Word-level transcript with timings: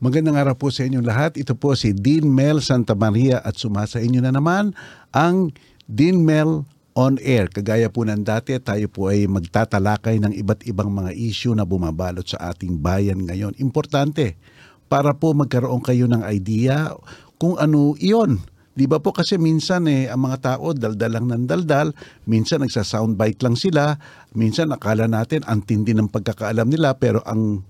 Magandang 0.00 0.40
araw 0.40 0.56
po 0.56 0.72
sa 0.72 0.88
inyong 0.88 1.04
lahat. 1.04 1.36
Ito 1.36 1.52
po 1.52 1.76
si 1.76 1.92
Dean 1.92 2.24
Mel 2.24 2.64
Santa 2.64 2.96
Maria 2.96 3.44
at 3.44 3.60
sumasa 3.60 4.00
inyo 4.00 4.24
na 4.24 4.32
naman 4.32 4.72
ang 5.12 5.52
Dean 5.84 6.24
Mel 6.24 6.64
on 6.96 7.20
air. 7.20 7.52
Kagaya 7.52 7.92
po 7.92 8.08
ng 8.08 8.24
dati, 8.24 8.56
tayo 8.64 8.88
po 8.88 9.12
ay 9.12 9.28
magtatalakay 9.28 10.16
ng 10.24 10.32
iba't 10.40 10.64
ibang 10.64 10.88
mga 10.88 11.12
issue 11.12 11.52
na 11.52 11.68
bumabalot 11.68 12.24
sa 12.24 12.48
ating 12.48 12.80
bayan 12.80 13.28
ngayon. 13.28 13.52
Importante 13.60 14.40
para 14.88 15.12
po 15.12 15.36
magkaroon 15.36 15.84
kayo 15.84 16.08
ng 16.08 16.24
idea 16.32 16.96
kung 17.36 17.60
ano 17.60 17.92
iyon. 18.00 18.40
Di 18.72 18.88
ba 18.88 19.04
po 19.04 19.12
kasi 19.12 19.36
minsan 19.36 19.84
eh, 19.84 20.08
ang 20.08 20.24
mga 20.24 20.56
tao 20.56 20.72
daldal 20.72 21.12
lang 21.12 21.28
ng 21.28 21.44
daldal, 21.44 21.92
minsan 22.24 22.64
nagsa-soundbite 22.64 23.44
lang 23.44 23.52
sila, 23.52 24.00
minsan 24.32 24.72
akala 24.72 25.04
natin 25.04 25.44
ang 25.44 25.60
tindi 25.60 25.92
ng 25.92 26.08
pagkakaalam 26.08 26.72
nila 26.72 26.96
pero 26.96 27.20
ang 27.28 27.68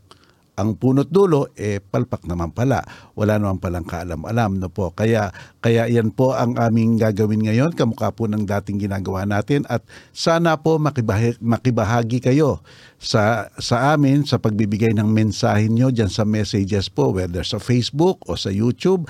ang 0.58 0.76
punot 0.76 1.08
dulo 1.08 1.50
eh 1.54 1.78
palpak 1.78 2.26
naman 2.26 2.50
pala. 2.50 2.82
Wala 3.14 3.38
naman 3.38 3.62
palang 3.62 3.86
kaalam-alam 3.86 4.58
no 4.58 4.68
po. 4.68 4.92
Kaya 4.92 5.30
kaya 5.62 5.86
yan 5.86 6.12
po 6.12 6.34
ang 6.34 6.58
aming 6.58 6.98
gagawin 7.00 7.46
ngayon 7.46 7.74
kamukha 7.74 8.10
po 8.10 8.26
ng 8.26 8.44
dating 8.44 8.82
ginagawa 8.82 9.24
natin 9.24 9.64
at 9.70 9.84
sana 10.10 10.58
po 10.58 10.76
makibahagi, 10.76 11.40
makibahagi 11.40 12.18
kayo 12.20 12.60
sa 13.00 13.48
sa 13.56 13.94
amin 13.96 14.26
sa 14.28 14.36
pagbibigay 14.36 14.92
ng 14.96 15.08
mensahe 15.08 15.68
nyo 15.68 15.88
diyan 15.88 16.10
sa 16.12 16.26
messages 16.28 16.92
po 16.92 17.14
whether 17.14 17.42
sa 17.46 17.56
Facebook 17.56 18.20
o 18.26 18.36
sa 18.36 18.52
YouTube. 18.52 19.08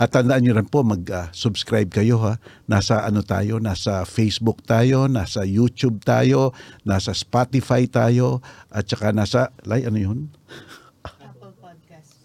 At 0.00 0.16
tandaan 0.16 0.42
nyo 0.42 0.56
rin 0.56 0.66
po, 0.66 0.80
mag-subscribe 0.80 1.92
kayo 1.92 2.16
ha. 2.24 2.40
Nasa 2.64 3.04
ano 3.04 3.20
tayo, 3.20 3.60
nasa 3.60 4.08
Facebook 4.08 4.64
tayo, 4.64 5.04
nasa 5.04 5.44
YouTube 5.44 6.00
tayo, 6.00 6.56
nasa 6.88 7.12
Spotify 7.12 7.84
tayo, 7.84 8.40
at 8.72 8.88
saka 8.88 9.12
nasa, 9.12 9.52
like, 9.68 9.84
ano 9.84 10.00
yun? 10.00 10.18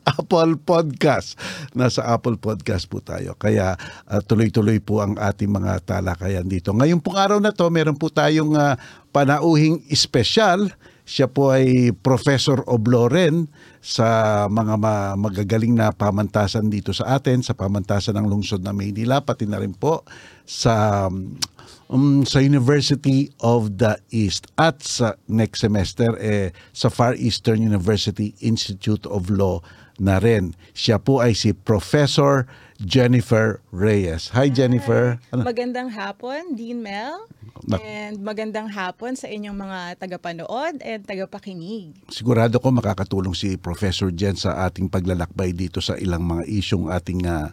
Apple 0.08 0.56
Podcast. 0.56 1.36
Nasa 1.76 2.08
Apple 2.08 2.40
Podcast 2.40 2.88
po 2.88 3.04
tayo. 3.04 3.36
Kaya 3.36 3.76
uh, 4.08 4.22
tuloy-tuloy 4.24 4.80
po 4.80 5.04
ang 5.04 5.20
ating 5.20 5.52
mga 5.52 5.84
talakayan 5.84 6.48
dito. 6.48 6.72
Ngayong 6.72 7.04
pong 7.04 7.20
araw 7.20 7.40
na 7.44 7.52
to, 7.52 7.68
meron 7.68 8.00
po 8.00 8.08
tayong 8.08 8.56
uh, 8.56 8.80
panauhing 9.12 9.84
espesyal. 9.92 10.72
Siya 11.08 11.32
po 11.32 11.56
ay 11.56 11.96
Professor 12.04 12.68
Obloren 12.68 13.48
sa 13.80 14.44
mga 14.52 14.76
ma- 14.76 15.16
magagaling 15.16 15.72
na 15.72 15.96
pamantasan 15.96 16.68
dito 16.68 16.92
sa 16.92 17.16
atin, 17.16 17.40
sa 17.40 17.56
pamantasan 17.56 18.20
ng 18.20 18.28
lungsod 18.28 18.60
na 18.60 18.76
Maynila, 18.76 19.24
pati 19.24 19.48
na 19.48 19.64
rin 19.64 19.72
po 19.72 20.04
sa 20.44 21.08
um, 21.88 22.24
sa 22.28 22.44
University 22.44 23.32
of 23.40 23.80
the 23.80 23.96
East 24.12 24.52
at 24.60 24.84
sa 24.84 25.16
next 25.28 25.64
semester 25.64 26.16
eh, 26.20 26.52
sa 26.76 26.92
Far 26.92 27.16
Eastern 27.16 27.64
University 27.64 28.36
Institute 28.44 29.08
of 29.08 29.32
Law 29.32 29.64
na 29.98 30.22
rin. 30.22 30.54
Siya 30.74 31.02
po 31.02 31.22
ay 31.22 31.34
si 31.34 31.54
Professor 31.54 32.46
Jennifer 32.78 33.62
Reyes. 33.74 34.30
Hi 34.38 34.54
Jennifer. 34.54 35.18
Ano? 35.34 35.42
Magandang 35.46 35.90
hapon, 35.90 36.54
Dean 36.54 36.82
Mel. 36.82 37.26
And 37.68 38.22
magandang 38.22 38.70
hapon 38.70 39.18
sa 39.18 39.28
inyong 39.28 39.58
mga 39.58 39.80
tagapanood 39.98 40.80
and 40.86 41.02
tagapakinig. 41.04 41.98
Sigurado 42.14 42.62
ko 42.62 42.70
makakatulong 42.70 43.34
si 43.34 43.58
Professor 43.58 44.14
Jen 44.14 44.38
sa 44.38 44.70
ating 44.70 44.88
paglalakbay 44.88 45.52
dito 45.52 45.82
sa 45.82 45.98
ilang 45.98 46.24
mga 46.24 46.46
isyong 46.48 46.94
ating 46.94 47.26
uh, 47.26 47.50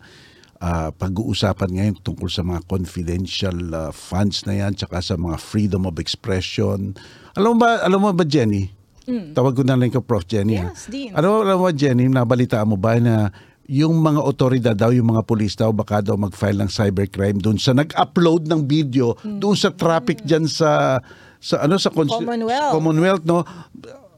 uh, 0.60 0.90
pag-uusapan 0.94 1.70
ngayon 1.72 1.96
tungkol 2.04 2.28
sa 2.28 2.44
mga 2.44 2.62
confidential 2.69 3.56
uh, 3.72 3.90
funds 3.90 4.44
na 4.44 4.60
yan 4.60 4.76
tsaka 4.76 5.00
sa 5.00 5.16
mga 5.16 5.40
freedom 5.40 5.88
of 5.88 5.96
expression. 5.98 6.94
Alam 7.34 7.56
mo 7.56 7.66
ba, 7.66 7.80
alam 7.82 7.98
mo 7.98 8.12
ba 8.12 8.24
Jenny? 8.28 8.83
Mm. 9.04 9.37
Tawag 9.37 9.53
ko 9.56 9.62
na 9.65 9.76
lang 9.76 9.92
ko 9.92 10.00
Prof. 10.00 10.25
Jenny. 10.25 10.60
Yes, 10.60 10.88
Dean. 10.88 11.12
Ano, 11.12 11.44
alam 11.44 11.60
mo 11.60 11.69
Jenny, 11.70 12.09
nabalitaan 12.09 12.69
mo 12.69 12.76
ba 12.81 12.97
na 12.97 13.28
yung 13.65 13.97
mga 14.04 14.20
otoridad 14.20 14.76
daw, 14.76 14.92
yung 14.92 15.09
mga 15.16 15.25
pulis 15.25 15.56
daw, 15.56 15.72
baka 15.72 16.04
daw 16.04 16.20
mag-file 16.20 16.60
ng 16.60 16.69
cybercrime 16.69 17.41
doon 17.41 17.56
sa 17.56 17.72
nag-upload 17.72 18.44
ng 18.48 18.60
video 18.69 19.16
mm. 19.16 19.41
doon 19.41 19.56
sa 19.56 19.72
traffic 19.72 20.20
mm. 20.20 20.26
dyan 20.28 20.44
sa 20.44 21.00
sa 21.44 21.60
ano 21.60 21.76
sa 21.76 21.93
Commonwealth. 21.93 22.72
Commonwealth 22.72 23.25
no. 23.28 23.44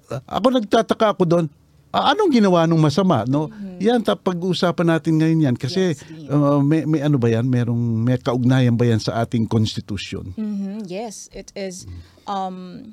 Ako 0.07 0.47
nagtataka 0.55 1.19
ako 1.19 1.23
doon. 1.27 1.47
Anong 1.91 2.31
ginawa 2.31 2.69
nung 2.69 2.83
masama 2.83 3.27
no? 3.27 3.49
Mm-hmm. 3.51 3.79
Yan 3.83 4.01
pag-uusapan 4.05 4.87
natin 4.95 5.17
ngayon 5.19 5.41
yan 5.51 5.57
kasi 5.57 5.97
yes, 5.97 6.05
uh, 6.29 6.61
may, 6.61 6.85
may 6.85 7.01
ano 7.03 7.17
ba 7.17 7.33
yan? 7.33 7.49
Merong 7.49 8.05
may 8.05 8.21
kaugnayan 8.21 8.77
ba 8.77 8.87
yan 8.87 9.01
sa 9.01 9.25
ating 9.25 9.49
konstitusyon? 9.49 10.37
Mm-hmm. 10.37 10.87
Yes, 10.87 11.33
it 11.33 11.51
is 11.57 11.89
um 12.29 12.93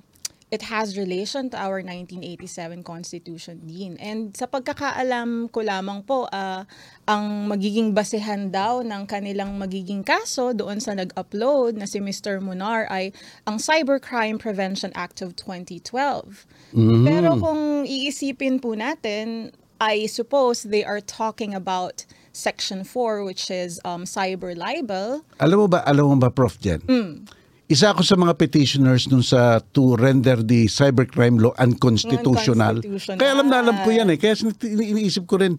it 0.54 0.70
has 0.70 0.94
relation 0.94 1.50
to 1.50 1.58
our 1.58 1.82
1987 1.82 2.86
Constitution 2.86 3.58
din. 3.66 3.98
And 3.98 4.38
sa 4.38 4.46
pagkakaalam 4.46 5.50
ko 5.50 5.66
lamang 5.66 6.06
po, 6.06 6.30
uh, 6.30 6.70
ang 7.10 7.50
magiging 7.50 7.98
basehan 7.98 8.54
daw 8.54 8.86
ng 8.86 9.10
kanilang 9.10 9.58
magiging 9.58 10.06
kaso 10.06 10.54
doon 10.54 10.78
sa 10.78 10.94
nag-upload 10.94 11.82
na 11.82 11.90
si 11.90 11.98
Mr. 11.98 12.38
Munar 12.38 12.86
ay 12.94 13.10
ang 13.50 13.58
Cybercrime 13.58 14.38
Prevention 14.38 14.94
Act 14.94 15.26
of 15.26 15.34
2012. 15.42 16.46
Mm-hmm. 16.78 17.02
Pero 17.10 17.34
kung 17.42 17.90
iisipin 17.90 18.62
po 18.62 18.78
natin, 18.78 19.50
I 19.82 20.06
suppose 20.06 20.70
they 20.70 20.86
are 20.86 21.02
talking 21.02 21.58
about 21.58 22.06
Section 22.30 22.86
4 22.86 23.26
which 23.26 23.50
is 23.50 23.82
um, 23.82 24.06
cyber 24.06 24.54
libel. 24.54 25.26
Alam 25.42 25.66
mo 25.66 25.68
ba, 25.68 25.82
alam 25.90 26.14
mo 26.14 26.16
ba 26.22 26.30
Prof. 26.30 26.62
Jen? 26.62 26.86
Mm 26.86 27.42
isa 27.74 27.90
ako 27.90 28.06
sa 28.06 28.14
mga 28.14 28.38
petitioners 28.38 29.10
dun 29.10 29.26
sa 29.26 29.58
to 29.74 29.98
render 29.98 30.38
the 30.46 30.70
cybercrime 30.70 31.42
law 31.42 31.58
unconstitutional. 31.58 32.78
unconstitutional. 32.78 33.18
Kaya 33.18 33.32
alam 33.34 33.48
na 33.50 33.58
alam 33.66 33.78
ko 33.82 33.90
yan 33.90 34.14
eh. 34.14 34.18
Kaya 34.22 34.38
iniisip 34.62 35.26
ko 35.26 35.42
rin, 35.42 35.58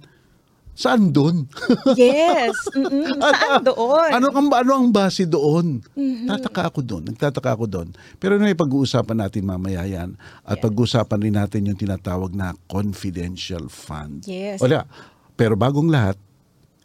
saan 0.78 1.10
doon? 1.10 1.50
yes. 1.98 2.54
Mm-mm. 2.78 3.18
Saan 3.18 3.66
doon? 3.66 4.10
Ano, 4.14 4.30
ang, 4.30 4.46
ano 4.54 4.70
ang 4.78 4.88
base 4.94 5.26
doon? 5.26 5.82
Mm-hmm. 5.98 6.30
Tataka 6.30 6.62
ako 6.70 6.80
doon. 6.86 7.02
Nagtataka 7.10 7.50
ako 7.58 7.64
doon. 7.66 7.88
Pero 8.22 8.38
may 8.38 8.54
pag-uusapan 8.54 9.26
natin 9.26 9.42
mamaya 9.42 9.82
yan. 9.82 10.14
At 10.46 10.58
yeah. 10.58 10.64
pag-uusapan 10.70 11.18
rin 11.18 11.34
natin 11.34 11.66
yung 11.66 11.78
tinatawag 11.78 12.30
na 12.30 12.54
confidential 12.70 13.66
fund. 13.66 14.22
Yes. 14.30 14.62
Wala. 14.62 14.86
Pero 15.34 15.58
bagong 15.58 15.90
lahat, 15.90 16.14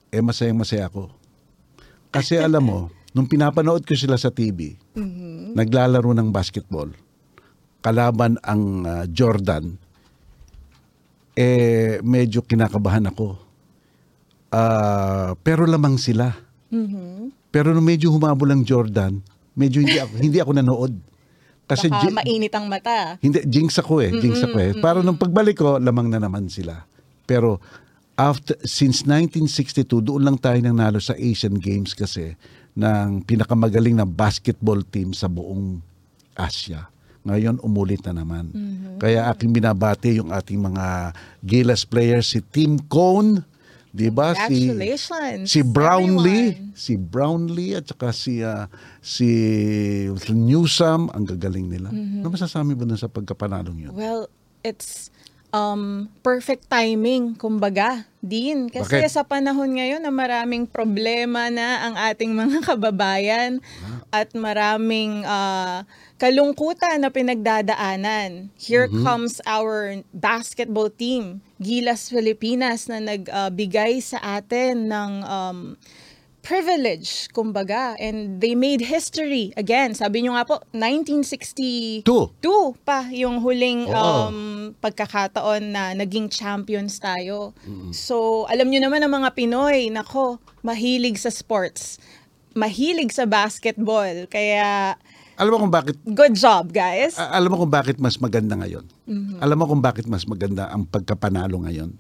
eh 0.09 0.25
masayang 0.25 0.57
masaya 0.57 0.90
ako. 0.90 1.13
Kasi 2.09 2.41
alam 2.41 2.66
mo, 2.66 2.79
nung 3.14 3.25
pinapanood 3.25 3.86
ko 3.86 3.94
sila 3.97 4.18
sa 4.18 4.30
TV, 4.30 4.78
mm-hmm. 4.94 5.58
naglalaro 5.58 6.14
ng 6.14 6.30
basketball, 6.30 6.90
kalaban 7.81 8.38
ang 8.46 8.86
uh, 8.86 9.06
Jordan, 9.09 9.78
eh 11.34 12.03
medyo 12.03 12.44
kinakabahan 12.44 13.09
ako. 13.09 13.40
Uh, 14.50 15.38
pero 15.46 15.64
lamang 15.64 15.96
sila. 15.96 16.36
Mm-hmm. 16.70 17.50
Pero 17.50 17.74
nung 17.74 17.86
medyo 17.86 18.14
humabol 18.14 18.53
ang 18.53 18.62
Jordan, 18.62 19.22
medyo 19.58 19.81
hindi 19.81 19.97
ako, 19.97 20.14
hindi 20.22 20.38
ako 20.38 20.52
nanood. 20.53 20.94
Kasi 21.70 21.85
Baka 21.85 22.09
mainit 22.09 22.53
ang 22.53 22.66
mata. 22.66 23.22
Hindi, 23.22 23.46
jinx 23.46 23.78
ako 23.78 24.02
eh. 24.02 24.09
Jinx 24.09 24.41
ako 24.41 24.58
eh. 24.58 24.72
Para 24.82 25.06
nung 25.06 25.22
pagbalik 25.22 25.61
ko, 25.61 25.78
lamang 25.78 26.09
na 26.09 26.17
naman 26.17 26.50
sila. 26.50 26.82
Pero 27.29 27.61
after 28.20 28.58
since 28.67 29.08
1962 29.08 30.03
doon 30.03 30.28
lang 30.28 30.38
tayo 30.41 30.59
nang 30.59 30.76
nalo 30.76 31.00
sa 31.00 31.16
Asian 31.16 31.56
Games 31.56 31.96
kasi 31.96 32.35
ng 32.79 33.28
pinakamagaling 33.28 33.99
na 33.99 34.08
basketball 34.08 34.79
team 34.87 35.11
sa 35.11 35.28
buong 35.28 35.84
Asia. 36.31 36.87
Ngayon, 37.28 37.59
umulit 37.59 37.99
na 38.08 38.23
naman. 38.23 38.47
Mm-hmm. 38.55 38.96
Kaya 39.03 39.28
aking 39.28 39.52
binabati 39.52 40.23
yung 40.23 40.31
ating 40.31 40.55
mga 40.55 41.11
Gilas 41.43 41.84
players, 41.84 42.31
si 42.31 42.40
Team 42.40 42.79
Cone, 42.87 43.43
di 43.91 44.08
ba? 44.08 44.31
Si, 44.47 44.72
si 45.43 45.59
Brownlee, 45.59 46.55
everyone. 46.55 46.79
si 46.79 46.93
Brownlee 46.96 47.73
at 47.76 47.91
saka 47.91 48.16
si, 48.16 48.40
uh, 48.40 48.72
si 49.03 49.28
Newsam, 50.32 51.11
ang 51.11 51.28
gagaling 51.28 51.67
nila. 51.67 51.91
Mm-hmm. 51.91 52.23
Ano 52.23 52.32
masasabi 52.32 52.72
mo 52.72 52.87
sa 52.96 53.11
pagkapanalong 53.11 53.91
yun? 53.91 53.91
Well, 53.91 54.32
it's 54.64 55.11
um, 55.53 56.07
perfect 56.22 56.69
timing, 56.69 57.35
kumbaga, 57.35 58.05
din. 58.19 58.67
Kasi 58.67 58.99
Bakit? 59.01 59.11
sa 59.11 59.23
panahon 59.23 59.79
ngayon 59.79 60.03
na 60.03 60.11
maraming 60.11 60.67
problema 60.67 61.47
na 61.47 61.87
ang 61.87 61.96
ating 61.96 62.35
mga 62.35 62.59
kababayan 62.69 63.63
ah. 63.84 64.23
at 64.23 64.35
maraming 64.35 65.23
uh, 65.23 65.87
kalungkutan 66.19 66.99
na 66.99 67.09
pinagdadaanan. 67.09 68.51
Here 68.59 68.91
mm-hmm. 68.91 69.03
comes 69.07 69.40
our 69.47 70.03
basketball 70.11 70.91
team, 70.91 71.40
Gilas 71.57 72.11
Pilipinas, 72.11 72.91
na 72.91 72.99
nagbigay 72.99 74.03
uh, 74.03 74.05
sa 74.05 74.19
atin 74.41 74.91
ng 74.91 75.11
um, 75.23 75.59
privilege, 76.49 77.29
kumbaga. 77.29 77.93
And 78.01 78.41
they 78.41 78.57
made 78.57 78.81
history. 78.81 79.53
Again, 79.53 79.93
sabi 79.93 80.25
nyo 80.25 80.34
nga 80.34 80.49
po, 80.49 80.57
1962 80.73 82.01
pa 82.81 83.05
yung 83.13 83.37
huling 83.46 83.85
um, 83.93 84.73
pagkakataon 84.81 85.61
na 85.69 85.93
naging 85.93 86.25
champions 86.34 86.97
tayo. 86.97 87.53
Mm-hmm. 87.61 87.93
So, 87.93 88.49
alam 88.49 88.73
nyo 88.73 88.81
naman 88.81 89.05
ang 89.05 89.13
mga 89.13 89.29
Pinoy, 89.37 89.93
nako, 89.93 90.41
mahilig 90.66 91.22
sa 91.22 91.29
sports. 91.29 92.01
Mahilig 92.57 93.13
sa 93.13 93.29
basketball. 93.29 94.25
Kaya, 94.25 94.97
Alam 95.40 95.55
mo 95.55 95.57
kung 95.63 95.72
bakit 95.72 95.96
Good 96.03 96.35
job, 96.35 96.73
guys. 96.73 97.16
a- 97.16 97.31
alam 97.37 97.53
mo 97.53 97.63
kung 97.63 97.72
bakit 97.72 97.96
mas 98.01 98.17
maganda 98.19 98.57
ngayon? 98.57 98.84
Alam 99.40 99.55
mo 99.55 99.66
kung 99.69 99.79
bakit 99.79 100.03
mas 100.09 100.25
maganda 100.25 100.67
ang 100.67 100.84
pagkapanalo 100.84 101.63
ngayon? 101.63 101.93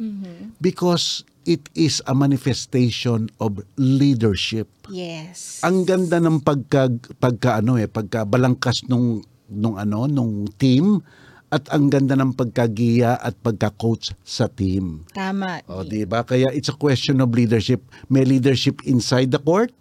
Because 0.59 1.23
it 1.49 1.65
is 1.73 1.97
a 2.05 2.13
manifestation 2.13 3.33
of 3.41 3.57
leadership. 3.81 4.69
yes. 4.93 5.65
Ang 5.65 5.89
ganda 5.89 6.21
ng 6.21 6.45
pagka 6.45 6.93
pagka 7.17 7.57
ano 7.57 7.81
eh, 7.81 7.89
pagka 7.89 8.21
balangkas 8.29 8.85
nung 8.85 9.25
nung 9.49 9.81
ano, 9.81 10.05
nung 10.05 10.45
team 10.61 11.01
at 11.49 11.65
ang 11.73 11.89
ganda 11.89 12.13
ng 12.13 12.37
pagkagiya 12.37 13.17
at 13.17 13.33
pagka-coach 13.41 14.13
sa 14.21 14.45
team. 14.45 15.01
Tama. 15.17 15.65
O, 15.65 15.81
di 15.81 16.05
ba? 16.05 16.21
Kaya 16.21 16.53
it's 16.53 16.69
a 16.69 16.77
question 16.77 17.17
of 17.25 17.33
leadership. 17.33 17.81
May 18.05 18.21
leadership 18.21 18.85
inside 18.85 19.33
the 19.33 19.41
court 19.41 19.73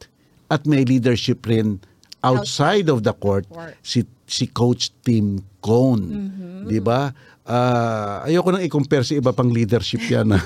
at 0.48 0.64
may 0.64 0.88
leadership 0.88 1.44
rin 1.44 1.84
outside 2.24 2.88
of 2.88 3.04
the 3.04 3.12
court. 3.12 3.44
Court. 3.52 3.76
Si 3.84 4.08
si 4.24 4.48
coach 4.48 4.88
Tim 5.04 5.44
Cone. 5.60 6.08
Di 6.64 6.80
ba? 6.80 7.12
Ah, 7.48 8.24
ayoko 8.24 8.52
nang 8.52 8.64
i-compare 8.64 9.04
sa 9.04 9.16
iba 9.16 9.36
pang 9.36 9.52
leadership 9.52 10.00
yan. 10.08 10.32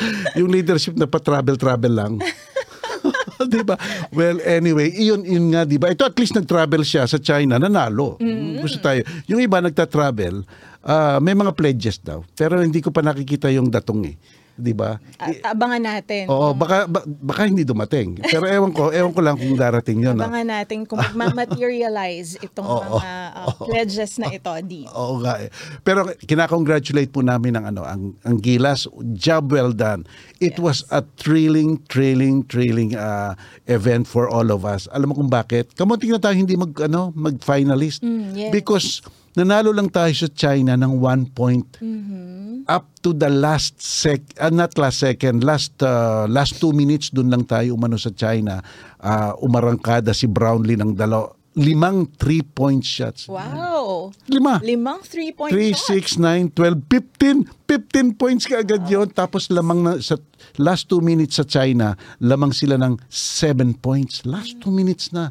yung 0.38 0.50
leadership 0.50 0.94
na 0.94 1.06
pa-travel-travel 1.06 1.92
lang. 1.92 2.12
di 3.52 3.62
ba? 3.62 3.78
Well, 4.10 4.42
anyway, 4.42 4.90
iyon, 4.92 5.22
yun 5.22 5.54
nga, 5.54 5.62
di 5.62 5.78
ba? 5.78 5.90
Ito 5.90 6.10
at 6.10 6.16
least 6.18 6.34
nag-travel 6.34 6.82
siya 6.82 7.06
sa 7.06 7.18
China, 7.22 7.56
nanalo. 7.56 8.18
Gusto 8.58 8.78
tayo. 8.82 9.06
Yung 9.30 9.38
iba 9.38 9.62
nagta-travel, 9.62 10.42
ah, 10.82 11.18
may 11.22 11.34
mga 11.34 11.54
pledges 11.54 12.02
daw. 12.02 12.26
Pero 12.34 12.58
hindi 12.58 12.82
ko 12.82 12.90
pa 12.90 13.00
nakikita 13.00 13.48
yung 13.54 13.70
datong 13.70 14.14
eh. 14.14 14.16
Di 14.58 14.74
ba? 14.74 14.98
Abangan 15.46 15.78
natin. 15.78 16.26
Oo, 16.26 16.50
baka, 16.50 16.90
ba- 16.90 17.06
baka 17.06 17.46
hindi 17.46 17.62
dumating. 17.62 18.18
Pero 18.20 18.42
ewan 18.58 18.74
ko, 18.74 18.90
ewan 18.90 19.14
ko 19.14 19.22
lang 19.22 19.38
kung 19.38 19.54
darating 19.54 20.02
yun. 20.02 20.18
ah. 20.18 20.26
Abangan 20.26 20.48
natin 20.50 20.82
kung 20.82 20.98
ma-materialize 20.98 22.42
itong 22.42 22.66
mga 22.90 23.12
uh, 23.32 23.54
pledges 23.62 24.18
na 24.18 24.28
ito, 24.28 24.50
Di. 24.66 24.82
Oo 24.98 25.22
nga 25.22 25.38
eh. 25.38 25.48
Pero 25.80 26.10
kinakongratulate 26.18 27.08
po 27.08 27.22
namin 27.22 27.54
ang 27.54 27.70
ano, 27.70 27.86
ang, 27.86 28.18
ang 28.20 28.36
Gilas. 28.38 28.90
Job 29.14 29.48
well 29.48 29.70
done. 29.70 30.02
It 30.38 30.58
was 30.58 30.82
a 30.90 31.06
thrilling, 31.16 31.78
thrilling, 31.86 32.42
thrilling 32.42 32.98
uh, 32.98 33.38
event 33.66 34.04
for 34.04 34.26
all 34.26 34.50
of 34.50 34.66
us. 34.66 34.90
Alam 34.90 35.14
mo 35.14 35.14
kung 35.16 35.30
bakit? 35.30 35.70
Kamunting 35.72 36.10
na 36.10 36.18
tayo 36.18 36.34
hindi 36.34 36.58
mag, 36.58 36.74
ano, 36.82 37.14
mag-finalist. 37.14 38.02
Mm, 38.02 38.26
yes. 38.34 38.50
Because 38.50 38.88
nanalo 39.34 39.70
lang 39.70 39.88
tayo 39.88 40.12
sa 40.12 40.28
China 40.28 40.72
ng 40.74 40.92
one 40.96 41.26
point 41.28 41.66
Mm-hmm. 41.78 42.64
up 42.66 42.84
to 43.00 43.12
the 43.12 43.28
last 43.28 43.80
sec 43.80 44.20
ah, 44.36 44.48
not 44.48 44.76
last 44.76 45.00
second 45.00 45.40
last 45.40 45.72
uh, 45.80 46.28
last 46.28 46.56
two 46.56 46.70
minutes 46.70 47.08
dun 47.08 47.28
lang 47.28 47.44
tayo 47.44 47.74
umano 47.74 47.96
sa 47.96 48.08
China 48.10 48.60
Ah, 48.98 49.30
umarangkada 49.38 50.10
si 50.10 50.26
Brownlee 50.26 50.74
ng 50.74 50.90
dalaw 50.92 51.30
limang 51.54 52.06
three 52.18 52.42
point 52.42 52.82
shots 52.82 53.30
Wow. 53.30 54.10
lima 54.26 54.58
Limang 54.60 55.00
three-point 55.02 55.54
3, 55.54 55.70
shot. 55.74 56.18
6, 56.18 56.52
9, 56.52 56.54
12, 56.54 57.46
15. 57.66 58.12
15 58.12 58.20
points 58.20 58.44
ka 58.44 58.60
agad 58.60 58.84
yun. 58.86 59.06
Tapos 59.08 59.48
lamang 59.48 59.80
na, 59.80 59.92
sa 59.98 60.16
last 60.56 60.86
2 60.90 60.98
minutes 61.00 61.36
sa 61.36 61.44
China, 61.44 61.94
lamang 62.18 62.50
sila 62.50 62.74
ng 62.76 62.98
7 63.06 63.74
points. 63.76 64.22
Last 64.24 64.58
2 64.60 64.70
minutes 64.70 65.10
na. 65.10 65.30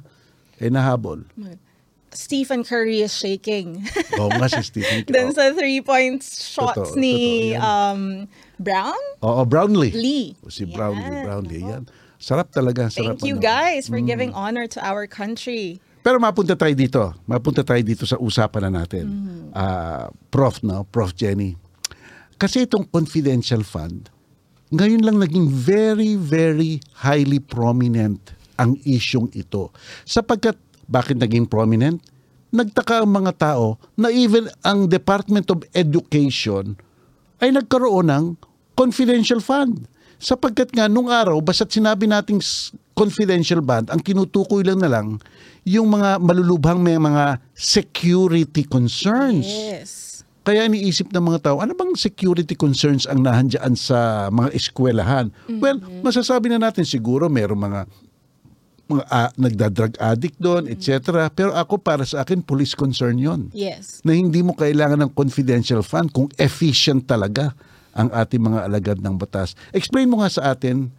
Eh, 0.57 0.69
nahabol. 0.69 1.21
Stephen 2.11 2.63
Curry 2.63 3.03
is 3.03 3.13
shaking. 3.13 3.83
Oo 4.17 4.31
nga 4.31 4.47
si 4.49 4.63
Stephen. 4.63 5.05
Dun 5.13 5.35
sa 5.35 5.53
three-point 5.53 6.23
shots 6.23 6.93
Totoo, 6.93 6.99
ni 6.99 7.53
totoo 7.53 7.63
um, 7.63 8.01
Brown? 8.57 9.03
Oo, 9.21 9.41
Brownlee. 9.45 9.93
Lee. 9.93 10.27
Si 10.49 10.65
Brownlee, 10.65 11.03
Yan. 11.03 11.23
Brownlee. 11.27 11.63
Yan. 11.63 11.83
Sarap 12.17 12.49
talaga. 12.49 12.89
Sarap 12.89 13.21
Thank 13.21 13.27
you 13.29 13.37
ano. 13.37 13.45
guys 13.45 13.85
for 13.85 14.01
giving 14.01 14.33
honor 14.33 14.65
to 14.65 14.79
our 14.81 15.05
country. 15.05 15.77
Pero 16.01 16.17
mapunta 16.17 16.55
tayo 16.55 16.73
dito. 16.73 17.13
Mapunta 17.27 17.61
tayo 17.61 17.83
dito 17.83 18.07
sa 18.07 18.15
usapan 18.17 18.71
na 18.71 18.81
natin. 18.81 19.05
Ah, 19.51 20.07
Prof, 20.31 20.63
no? 20.63 20.87
Prof 20.89 21.11
Jenny. 21.13 21.59
Kasi 22.39 22.63
itong 22.63 22.87
confidential 22.89 23.61
fund, 23.61 24.09
ngayon 24.71 25.03
lang 25.03 25.17
naging 25.19 25.51
very, 25.51 26.15
very 26.15 26.79
highly 27.03 27.43
prominent 27.43 28.33
ang 28.57 28.77
isyong 28.83 29.29
ito. 29.35 29.69
Sapagkat, 30.03 30.57
bakit 30.87 31.19
naging 31.19 31.45
prominent? 31.45 31.99
Nagtaka 32.49 33.03
ang 33.03 33.11
mga 33.11 33.35
tao 33.35 33.75
na 33.99 34.07
even 34.07 34.47
ang 34.63 34.87
Department 34.87 35.51
of 35.51 35.67
Education 35.75 36.79
ay 37.43 37.51
nagkaroon 37.51 38.07
ng 38.07 38.25
confidential 38.73 39.43
fund. 39.43 39.85
Sapagkat 40.17 40.73
nga 40.73 40.89
nung 40.89 41.11
araw, 41.11 41.37
basta't 41.43 41.69
sinabi 41.69 42.09
nating 42.09 42.41
confidential 42.97 43.61
fund, 43.61 43.93
ang 43.93 44.01
kinutukoy 44.01 44.65
lang 44.65 44.81
na 44.81 44.89
lang 44.89 45.21
yung 45.67 45.91
mga 45.91 46.17
malulubhang 46.23 46.81
may 46.81 46.97
mga 46.97 47.37
security 47.53 48.63
concerns. 48.65 49.45
Yes. 49.45 50.07
Kaya 50.47 50.63
iniisip 50.63 51.11
ng 51.11 51.27
mga 51.27 51.51
tao, 51.51 51.59
ano 51.59 51.75
bang 51.75 51.91
security 51.99 52.55
concerns 52.55 53.03
ang 53.03 53.19
nahandyan 53.19 53.75
sa 53.75 54.31
mga 54.31 54.55
eskwelahan? 54.55 55.27
Well, 55.59 55.83
masasabi 55.99 56.47
na 56.47 56.63
natin 56.63 56.87
siguro 56.87 57.27
mayroong 57.27 57.59
mga 57.59 57.79
mga 58.87 59.03
ah, 59.07 59.31
nagda-drug 59.35 59.93
addict 59.99 60.37
doon, 60.39 60.67
etc. 60.71 61.27
Pero 61.29 61.51
ako 61.51 61.77
para 61.77 62.07
sa 62.07 62.23
akin, 62.23 62.39
police 62.41 62.73
concern 62.73 63.19
yon 63.19 63.51
Yes. 63.51 63.99
na 64.01 64.15
hindi 64.15 64.39
mo 64.39 64.55
kailangan 64.55 65.03
ng 65.07 65.11
confidential 65.13 65.83
fund 65.83 66.11
kung 66.11 66.31
efficient 66.39 67.03
talaga 67.03 67.51
ang 67.91 68.13
ating 68.13 68.39
mga 68.39 68.59
alagad 68.63 68.97
ng 69.01 69.15
batas. 69.17 69.57
Explain 69.73 70.07
mo 70.07 70.21
nga 70.21 70.29
sa 70.29 70.53
atin, 70.53 70.93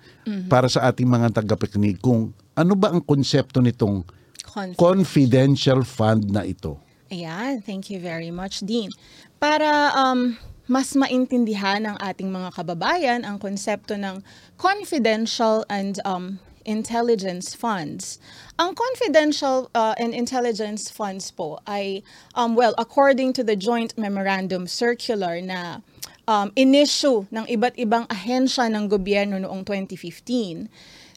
para 0.50 0.69
sa 0.69 0.85
ating 0.90 1.08
mga 1.08 1.40
tagapakinig, 1.40 1.96
kung 2.02 2.35
ano 2.52 2.73
ba 2.75 2.93
ang 2.93 3.00
konsepto 3.00 3.62
nitong 3.62 4.02
Confident. 4.44 4.76
confidential 4.76 5.81
fund 5.87 6.29
na 6.29 6.43
ito? 6.43 6.76
Ayan, 7.08 7.64
thank 7.64 7.88
you 7.88 7.97
very 8.02 8.28
much, 8.28 8.61
Dean. 8.61 8.92
Para 9.40 9.95
um, 9.95 10.37
mas 10.68 10.92
maintindihan 10.92 11.80
ng 11.80 11.97
ating 11.97 12.28
mga 12.28 12.52
kababayan 12.52 13.25
ang 13.25 13.40
konsepto 13.40 13.97
ng 13.97 14.21
confidential 14.61 15.64
and 15.73 15.97
um, 16.04 16.37
intelligence 16.65 17.55
funds. 17.55 18.19
Ang 18.59 18.75
confidential 18.75 19.71
uh, 19.75 19.95
and 19.99 20.15
intelligence 20.15 20.91
funds 20.91 21.31
po 21.31 21.59
ay, 21.67 22.03
um, 22.35 22.57
well, 22.57 22.75
according 22.79 23.33
to 23.35 23.43
the 23.45 23.55
Joint 23.55 23.97
Memorandum 23.99 24.67
Circular 24.67 25.41
na 25.41 25.85
um, 26.27 26.53
inissue 26.57 27.27
ng 27.31 27.47
iba't 27.47 27.79
ibang 27.79 28.05
ahensya 28.11 28.67
ng 28.69 28.88
gobyerno 28.88 29.41
noong 29.41 29.65
2015, 29.65 30.69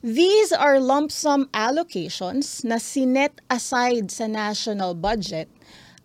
These 0.01 0.49
are 0.49 0.81
lump 0.81 1.13
sum 1.13 1.45
allocations 1.53 2.65
na 2.65 2.81
sinet 2.81 3.37
aside 3.53 4.09
sa 4.09 4.25
national 4.25 4.97
budget 4.97 5.45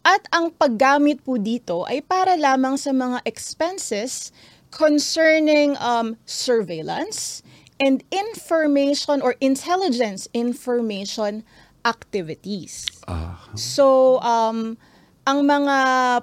at 0.05 0.23
ang 0.31 0.53
paggamit 0.53 1.25
po 1.25 1.41
dito 1.41 1.89
ay 1.89 2.05
para 2.05 2.37
lamang 2.37 2.77
sa 2.77 2.93
mga 2.93 3.25
expenses 3.25 4.37
concerning 4.69 5.81
um, 5.81 6.21
surveillance 6.29 7.41
and 7.81 8.03
information 8.11 9.21
or 9.21 9.37
intelligence 9.41 10.29
information 10.33 11.45
activities. 11.85 12.87
So, 13.55 14.19
um, 14.21 14.77
ang 15.27 15.47
mga 15.47 15.77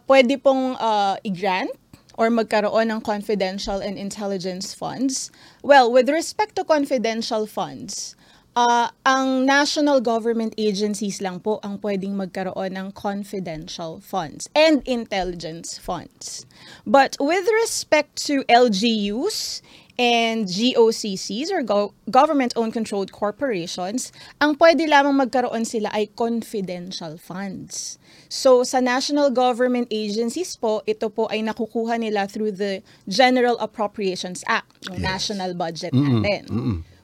pwede 0.08 0.36
pong 0.42 0.76
uh, 0.80 1.16
i-grant 1.24 1.72
or 2.18 2.30
magkaroon 2.30 2.92
ng 2.94 3.02
confidential 3.02 3.82
and 3.82 3.98
intelligence 3.98 4.74
funds, 4.76 5.32
well, 5.64 5.90
with 5.92 6.10
respect 6.10 6.56
to 6.56 6.64
confidential 6.64 7.48
funds, 7.48 8.16
uh, 8.56 8.90
ang 9.06 9.46
national 9.46 10.00
government 10.02 10.54
agencies 10.58 11.22
lang 11.22 11.42
po 11.42 11.60
ang 11.66 11.82
pwedeng 11.82 12.14
magkaroon 12.16 12.78
ng 12.78 12.88
confidential 12.94 14.00
funds 14.00 14.50
and 14.54 14.86
intelligence 14.86 15.78
funds. 15.78 16.46
But 16.86 17.18
with 17.20 17.50
respect 17.50 18.22
to 18.30 18.46
LGUs 18.48 19.62
and 20.00 20.50
GOCCs 20.50 21.52
or 21.52 21.62
go- 21.62 21.94
government-owned 22.10 22.74
controlled 22.74 23.12
corporations, 23.14 24.12
ang 24.42 24.58
pwede 24.58 24.90
lamang 24.90 25.14
magkaroon 25.14 25.66
sila 25.66 25.94
ay 25.94 26.10
confidential 26.18 27.18
funds. 27.18 28.02
So 28.30 28.66
sa 28.66 28.82
national 28.82 29.30
government 29.30 29.94
agencies 29.94 30.58
po, 30.58 30.82
ito 30.90 31.10
po 31.14 31.30
ay 31.30 31.46
nakukuha 31.46 32.02
nila 32.02 32.26
through 32.26 32.58
the 32.58 32.82
General 33.06 33.54
Appropriations 33.62 34.42
Act, 34.50 34.90
yung 34.90 35.02
national 35.02 35.54
budget 35.54 35.94
natin. 35.94 36.50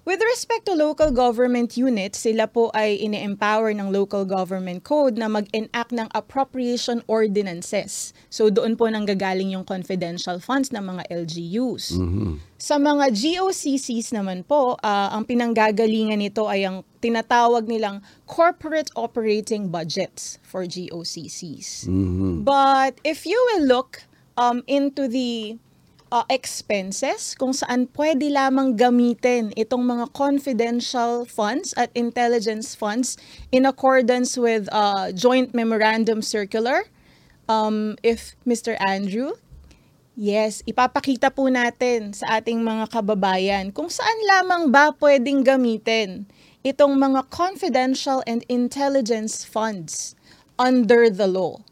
With 0.10 0.26
respect 0.26 0.66
to 0.66 0.74
local 0.74 1.14
government 1.14 1.78
units, 1.78 2.26
sila 2.26 2.50
po 2.50 2.74
ay 2.74 2.98
ini-empower 2.98 3.78
ng 3.78 3.94
local 3.94 4.26
government 4.26 4.82
code 4.82 5.22
na 5.22 5.30
mag-enact 5.30 5.94
ng 5.94 6.10
appropriation 6.18 7.06
ordinances. 7.06 8.10
So 8.34 8.50
doon 8.50 8.74
po 8.74 8.90
nanggagaling 8.90 9.54
yung 9.54 9.70
confidential 9.70 10.42
funds 10.42 10.74
ng 10.74 10.82
mga 10.82 11.14
LGUs. 11.14 11.94
Sa 12.58 12.82
mga 12.82 13.14
GOCCs 13.14 14.10
naman 14.18 14.42
po, 14.50 14.82
ah, 14.82 15.14
ang 15.14 15.30
pinanggagalingan 15.30 16.18
nito 16.18 16.50
ay 16.50 16.66
ang 16.66 16.82
tinatawag 17.06 17.70
nilang 17.70 18.02
corporate 18.26 18.90
operating 18.98 19.70
budgets 19.70 20.42
for 20.42 20.66
GOCCs. 20.66 21.86
But 22.42 22.98
if 23.06 23.30
you 23.30 23.38
will 23.54 23.78
look 23.78 24.10
um, 24.42 24.66
into 24.66 25.06
the 25.06 25.62
uh, 26.12 26.26
expenses 26.30 27.38
kung 27.38 27.54
saan 27.54 27.86
pwede 27.94 28.30
lamang 28.30 28.76
gamitin 28.76 29.54
itong 29.54 29.86
mga 29.86 30.06
confidential 30.14 31.24
funds 31.26 31.74
at 31.78 31.94
intelligence 31.94 32.74
funds 32.74 33.16
in 33.54 33.66
accordance 33.66 34.36
with 34.38 34.66
uh, 34.74 35.14
joint 35.14 35.54
memorandum 35.54 36.22
circular. 36.22 36.90
Um, 37.50 37.98
if 38.06 38.38
Mr. 38.46 38.78
Andrew, 38.78 39.34
yes, 40.14 40.62
ipapakita 40.70 41.34
po 41.34 41.50
natin 41.50 42.14
sa 42.14 42.38
ating 42.42 42.62
mga 42.62 42.94
kababayan 42.94 43.74
kung 43.74 43.90
saan 43.90 44.20
lamang 44.30 44.70
ba 44.70 44.94
pwedeng 45.02 45.42
gamitin 45.42 46.30
itong 46.62 47.00
mga 47.00 47.26
confidential 47.32 48.22
and 48.30 48.46
intelligence 48.52 49.42
funds 49.48 50.14
under 50.60 51.08
the 51.08 51.26
law 51.26 51.64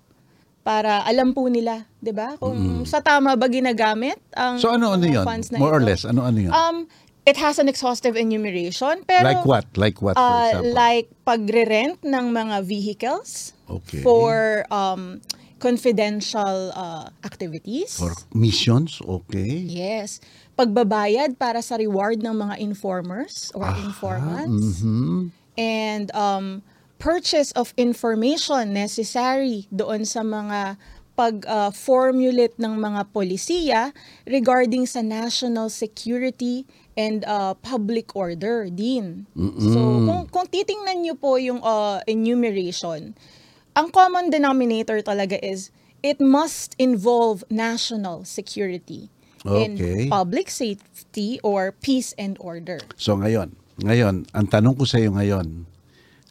para 0.68 1.00
alam 1.08 1.32
po 1.32 1.48
nila, 1.48 1.88
'di 2.04 2.12
ba? 2.12 2.36
Kung 2.36 2.84
sa 2.84 3.00
tama 3.00 3.40
ba 3.40 3.48
ginagamit 3.48 4.20
ang 4.36 4.60
So 4.60 4.76
ano 4.76 4.92
ano 4.92 5.08
mga 5.08 5.24
'yon? 5.24 5.26
funds 5.26 5.48
na 5.48 5.64
More 5.64 5.80
or 5.80 5.80
ito. 5.80 5.88
less, 5.88 6.04
ano 6.04 6.28
ano 6.28 6.44
'yon? 6.44 6.52
Um 6.52 6.78
it 7.24 7.40
has 7.40 7.56
an 7.56 7.72
exhaustive 7.72 8.20
enumeration 8.20 9.00
pero 9.08 9.24
like 9.24 9.48
what? 9.48 9.64
Like 9.80 10.04
what 10.04 10.20
for 10.20 10.28
uh, 10.28 10.60
example? 10.60 10.76
like 10.76 11.08
pagre-rent 11.24 12.04
ng 12.04 12.26
mga 12.36 12.68
vehicles 12.68 13.56
Okay. 13.72 14.04
for 14.04 14.68
um 14.68 15.24
confidential 15.58 16.70
uh, 16.78 17.10
activities. 17.26 17.98
for 17.98 18.14
missions, 18.30 19.02
okay. 19.02 19.58
Yes. 19.66 20.22
Pagbabayad 20.54 21.40
para 21.42 21.66
sa 21.66 21.82
reward 21.82 22.22
ng 22.22 22.36
mga 22.36 22.62
informers 22.62 23.50
or 23.58 23.66
informants. 23.82 24.86
Mhm. 24.86 25.34
And 25.58 26.08
um, 26.14 26.62
purchase 26.98 27.54
of 27.54 27.74
information 27.78 28.74
necessary 28.74 29.66
doon 29.70 30.06
sa 30.06 30.22
mga 30.22 30.76
pag-formulate 31.18 32.54
ng 32.62 32.78
mga 32.78 33.02
polisiya 33.10 33.82
regarding 34.30 34.86
sa 34.86 35.02
national 35.02 35.74
security 35.74 36.62
and 36.94 37.26
uh, 37.26 37.58
public 37.66 38.14
order 38.14 38.70
din. 38.70 39.26
So 39.58 40.06
kung, 40.06 40.22
kung 40.30 40.46
titingnan 40.46 41.02
niyo 41.02 41.18
po 41.18 41.42
yung 41.42 41.58
uh, 41.66 42.06
enumeration, 42.06 43.18
ang 43.74 43.90
common 43.90 44.30
denominator 44.30 45.02
talaga 45.02 45.42
is 45.42 45.74
it 46.06 46.22
must 46.22 46.78
involve 46.78 47.42
national 47.50 48.26
security 48.26 49.10
Okay. 49.48 49.64
and 49.64 49.74
public 50.12 50.50
safety 50.52 51.40
or 51.40 51.72
peace 51.72 52.12
and 52.20 52.36
order. 52.42 52.82
So 53.00 53.16
ngayon, 53.16 53.56
ngayon, 53.80 54.28
ang 54.34 54.46
tanong 54.50 54.76
ko 54.76 54.84
sa 54.84 55.00
iyo 55.00 55.14
ngayon, 55.14 55.64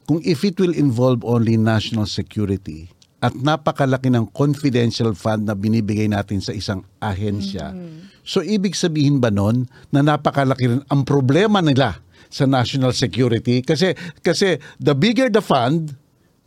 kung 0.07 0.23
if 0.23 0.47
it 0.47 0.57
will 0.63 0.73
involve 0.73 1.27
only 1.27 1.59
national 1.59 2.07
security 2.07 2.89
at 3.19 3.35
napakalaki 3.35 4.07
ng 4.07 4.31
confidential 4.31 5.11
fund 5.19 5.51
na 5.51 5.59
binibigay 5.59 6.07
natin 6.07 6.39
sa 6.39 6.55
isang 6.55 6.87
ahensya, 7.03 7.75
so 8.23 8.39
ibig 8.39 8.79
sabihin 8.79 9.19
ba 9.19 9.35
nun 9.35 9.67
na 9.91 10.01
napakalaki 10.07 10.71
rin 10.71 10.83
ang 10.87 11.03
problema 11.03 11.59
nila 11.59 11.99
sa 12.31 12.47
national 12.47 12.95
security? 12.95 13.67
Kasi, 13.67 13.99
kasi 14.23 14.63
the 14.79 14.95
bigger 14.95 15.27
the 15.27 15.43
fund, 15.43 15.99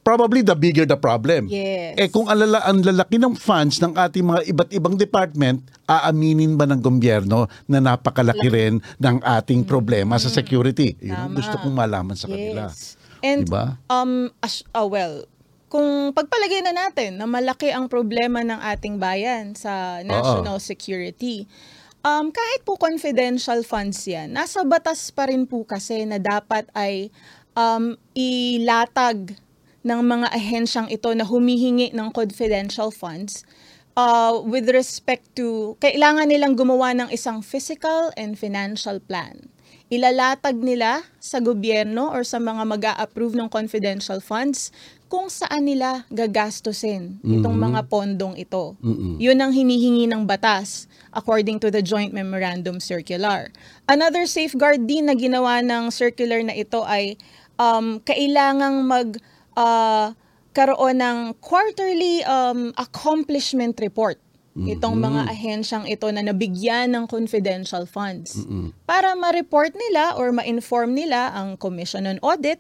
probably 0.08 0.40
the 0.42 0.56
bigger 0.56 0.88
the 0.88 0.96
problem. 0.96 1.52
Yes. 1.52 2.00
Eh 2.00 2.08
kung 2.08 2.32
ang, 2.32 2.40
lala, 2.40 2.64
ang 2.64 2.80
lalaki 2.80 3.20
ng 3.20 3.36
funds 3.36 3.84
ng 3.84 3.94
ating 4.00 4.26
mga 4.26 4.42
iba't 4.50 4.72
ibang 4.72 4.96
department, 4.96 5.62
aaminin 5.86 6.56
ba 6.56 6.64
ng 6.66 6.80
gobyerno 6.80 7.46
na 7.68 7.84
napakalaki 7.84 8.48
rin 8.48 8.80
ng 8.80 9.18
ating 9.20 9.68
problema 9.68 10.16
sa 10.16 10.32
security? 10.32 10.96
Yun 11.04 11.14
ang 11.14 11.34
gusto 11.36 11.60
kong 11.60 11.76
malaman 11.76 12.16
sa 12.16 12.32
kanila. 12.32 12.72
And 13.20 13.48
Diba? 13.48 13.78
um 13.92 14.32
as, 14.44 14.64
ah, 14.72 14.88
well, 14.88 15.28
kung 15.70 16.12
pagpalagay 16.18 16.66
na 16.66 16.74
natin 16.74 17.22
na 17.22 17.30
malaki 17.30 17.70
ang 17.70 17.86
problema 17.86 18.42
ng 18.42 18.58
ating 18.58 18.98
bayan 18.98 19.54
sa 19.54 20.02
national 20.02 20.58
security, 20.58 21.46
um, 22.02 22.34
kahit 22.34 22.66
po 22.66 22.76
confidential 22.76 23.62
funds 23.62 24.02
yan, 24.10 24.34
nasa 24.34 24.66
batas 24.66 25.14
pa 25.14 25.30
rin 25.30 25.46
po 25.46 25.62
kasi 25.64 26.10
na 26.10 26.18
dapat 26.18 26.66
ay 26.74 27.14
um, 27.54 27.94
ilatag 28.18 29.38
ng 29.86 30.02
mga 30.04 30.28
ahensyang 30.34 30.90
ito 30.92 31.08
na 31.16 31.24
humihingi 31.24 31.96
ng 31.96 32.10
confidential 32.12 32.92
funds 32.92 33.46
uh, 33.96 34.40
with 34.44 34.68
respect 34.72 35.28
to, 35.36 35.76
kailangan 35.80 36.28
nilang 36.28 36.56
gumawa 36.56 36.96
ng 36.96 37.10
isang 37.12 37.44
physical 37.44 38.12
and 38.16 38.36
financial 38.36 39.00
plan. 39.00 39.52
Ilalatag 39.90 40.54
nila 40.62 41.02
sa 41.18 41.42
gobyerno 41.42 42.14
or 42.14 42.22
sa 42.22 42.38
mga 42.38 42.62
mag 42.62 42.86
approve 43.02 43.34
ng 43.34 43.50
confidential 43.50 44.22
funds 44.22 44.70
kung 45.10 45.34
saan 45.34 45.66
nila 45.66 46.06
gagastusin 46.14 47.18
itong 47.26 47.58
mga 47.58 47.90
pondong 47.90 48.38
ito. 48.38 48.78
Yun 49.18 49.42
ang 49.42 49.50
hinihingi 49.50 50.06
ng 50.06 50.30
batas 50.30 50.86
according 51.10 51.58
to 51.58 51.74
the 51.74 51.82
Joint 51.82 52.14
Memorandum 52.14 52.78
Circular. 52.78 53.50
Another 53.90 54.30
safeguard 54.30 54.86
din 54.86 55.10
na 55.10 55.18
ginawa 55.18 55.66
ng 55.66 55.90
circular 55.90 56.46
na 56.46 56.54
ito 56.54 56.86
ay 56.86 57.18
um, 57.58 57.98
kailangang 58.06 58.86
mag 58.86 59.18
uh, 59.58 60.14
karoon 60.54 61.02
ng 61.02 61.18
quarterly 61.42 62.22
um, 62.30 62.70
accomplishment 62.78 63.82
report 63.82 64.22
itong 64.68 65.00
mga 65.00 65.32
ahensyang 65.32 65.86
ito 65.88 66.10
na 66.12 66.26
nabigyan 66.26 66.92
ng 66.92 67.06
confidential 67.08 67.86
funds 67.86 68.44
para 68.84 69.16
ma-report 69.16 69.72
nila 69.78 70.18
or 70.20 70.34
ma-inform 70.36 70.98
nila 70.98 71.32
ang 71.32 71.56
Commission 71.56 72.10
on 72.10 72.20
Audit 72.20 72.60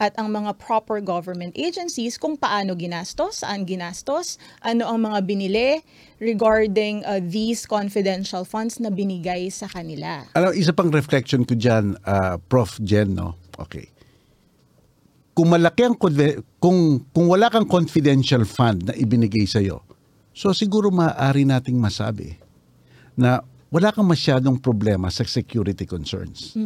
at 0.00 0.16
ang 0.16 0.32
mga 0.32 0.56
proper 0.56 1.04
government 1.04 1.52
agencies 1.60 2.16
kung 2.16 2.40
paano 2.40 2.72
ginastos, 2.72 3.44
saan 3.44 3.68
ginastos, 3.68 4.40
ano 4.64 4.88
ang 4.88 5.04
mga 5.04 5.18
binili 5.28 5.84
regarding 6.16 7.04
uh, 7.04 7.20
these 7.20 7.68
confidential 7.68 8.48
funds 8.48 8.80
na 8.80 8.88
binigay 8.88 9.52
sa 9.52 9.68
kanila. 9.68 10.24
Alam, 10.32 10.56
isa 10.56 10.72
pang 10.72 10.88
reflection 10.88 11.44
ko 11.44 11.52
dyan, 11.52 12.00
ah, 12.08 12.40
Prof. 12.40 12.80
Jen, 12.80 13.12
no? 13.12 13.36
Okay. 13.60 13.92
Kung 15.36 15.52
malaki 15.52 15.84
ang, 15.84 15.96
kung, 16.00 17.04
kung 17.12 17.26
wala 17.28 17.52
kang 17.52 17.68
confidential 17.68 18.48
fund 18.48 18.88
na 18.88 18.96
ibinigay 18.96 19.44
sa'yo, 19.44 19.84
so 20.40 20.56
siguro 20.56 20.88
maaari 20.88 21.44
nating 21.44 21.76
masabi 21.76 22.40
na 23.12 23.44
wala 23.68 23.92
kang 23.92 24.08
masyadong 24.08 24.56
problema 24.56 25.12
sa 25.12 25.20
security 25.28 25.84
concerns. 25.84 26.56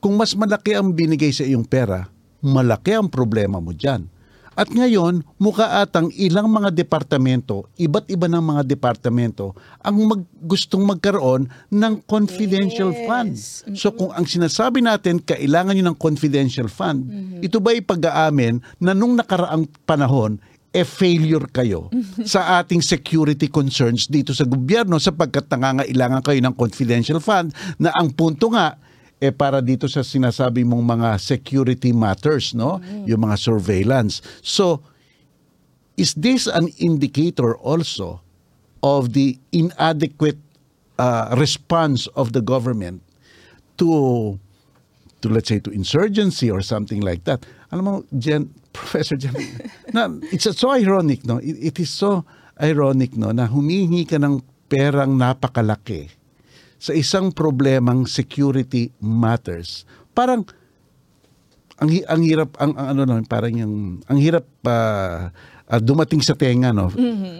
Kung 0.00 0.16
mas 0.16 0.32
malaki 0.32 0.72
ang 0.72 0.90
binigay 0.90 1.28
sa 1.28 1.44
iyong 1.44 1.68
pera, 1.68 2.08
malaki 2.40 2.96
ang 2.96 3.12
problema 3.12 3.60
mo 3.60 3.76
dyan. 3.76 4.08
At 4.52 4.68
ngayon, 4.68 5.24
mukha 5.40 5.80
atang 5.80 6.12
ilang 6.12 6.44
mga 6.44 6.76
departamento, 6.76 7.72
iba't 7.80 8.04
iba 8.12 8.28
ng 8.28 8.44
mga 8.52 8.62
departamento, 8.68 9.56
ang 9.80 9.96
mag, 10.04 10.20
gustong 10.44 10.84
magkaroon 10.84 11.48
ng 11.72 12.04
confidential 12.04 12.92
Yes. 12.92 13.00
fund. 13.08 13.32
So 13.80 13.96
kung 13.96 14.12
ang 14.12 14.28
sinasabi 14.28 14.84
natin, 14.84 15.24
kailangan 15.24 15.72
nyo 15.72 15.84
ng 15.92 15.96
confidential 15.96 16.68
fund, 16.68 17.08
ito 17.40 17.64
ba 17.64 17.72
pag-aamin 17.72 18.60
na 18.76 18.92
nung 18.92 19.16
nakaraang 19.16 19.64
panahon, 19.88 20.36
eh 20.72 20.88
failure 20.88 21.44
kayo 21.52 21.92
sa 22.24 22.64
ating 22.64 22.80
security 22.80 23.52
concerns 23.52 24.08
dito 24.08 24.32
sa 24.32 24.48
gobyerno 24.48 24.96
sapagkat 24.96 25.44
nangangailangan 25.52 26.24
kayo 26.24 26.40
ng 26.40 26.56
confidential 26.56 27.20
fund 27.20 27.52
na 27.76 27.92
ang 27.92 28.08
punto 28.08 28.48
nga 28.48 28.80
eh 29.22 29.30
para 29.30 29.60
dito 29.62 29.86
sa 29.86 30.02
sinasabi 30.02 30.64
mong 30.64 30.98
mga 30.98 31.08
security 31.20 31.94
matters 31.94 32.56
no? 32.58 32.82
Yung 33.06 33.22
mga 33.22 33.38
surveillance. 33.38 34.18
So 34.42 34.82
is 35.94 36.16
this 36.18 36.48
an 36.48 36.72
indicator 36.80 37.54
also 37.60 38.24
of 38.82 39.14
the 39.14 39.38
inadequate 39.54 40.40
uh, 40.98 41.36
response 41.38 42.10
of 42.18 42.32
the 42.32 42.42
government 42.42 43.04
to 43.78 44.40
to 45.22 45.30
let's 45.30 45.48
say 45.48 45.62
to 45.62 45.70
insurgency 45.70 46.50
or 46.50 46.60
something 46.60 47.00
like 47.00 47.22
that. 47.24 47.46
Alam 47.72 47.84
mo, 47.84 47.92
Jen, 48.12 48.52
Professor 48.76 49.16
Jen, 49.16 49.32
na, 49.90 50.06
it's 50.28 50.44
so 50.46 50.70
ironic, 50.70 51.24
no? 51.24 51.40
It, 51.40 51.72
it 51.72 51.76
is 51.80 51.88
so 51.88 52.22
ironic, 52.54 53.16
no, 53.16 53.32
na 53.32 53.48
humihingi 53.48 54.04
ka 54.04 54.20
ng 54.20 54.38
perang 54.68 55.16
napakalaki 55.16 56.08
sa 56.76 56.92
isang 56.92 57.30
problemang 57.30 58.04
security 58.04 58.90
matters. 58.98 59.84
Parang 60.12 60.44
ang 61.78 61.88
ang 62.06 62.22
hirap 62.22 62.54
ang, 62.58 62.72
ang 62.74 62.86
ano 62.94 63.00
no, 63.04 63.14
parang 63.24 63.52
yung 63.52 63.74
ang 64.06 64.18
hirap 64.18 64.44
ah, 64.64 65.30
ah, 65.66 65.80
dumating 65.80 66.22
sa 66.22 66.34
tenga 66.34 66.70
no. 66.70 66.90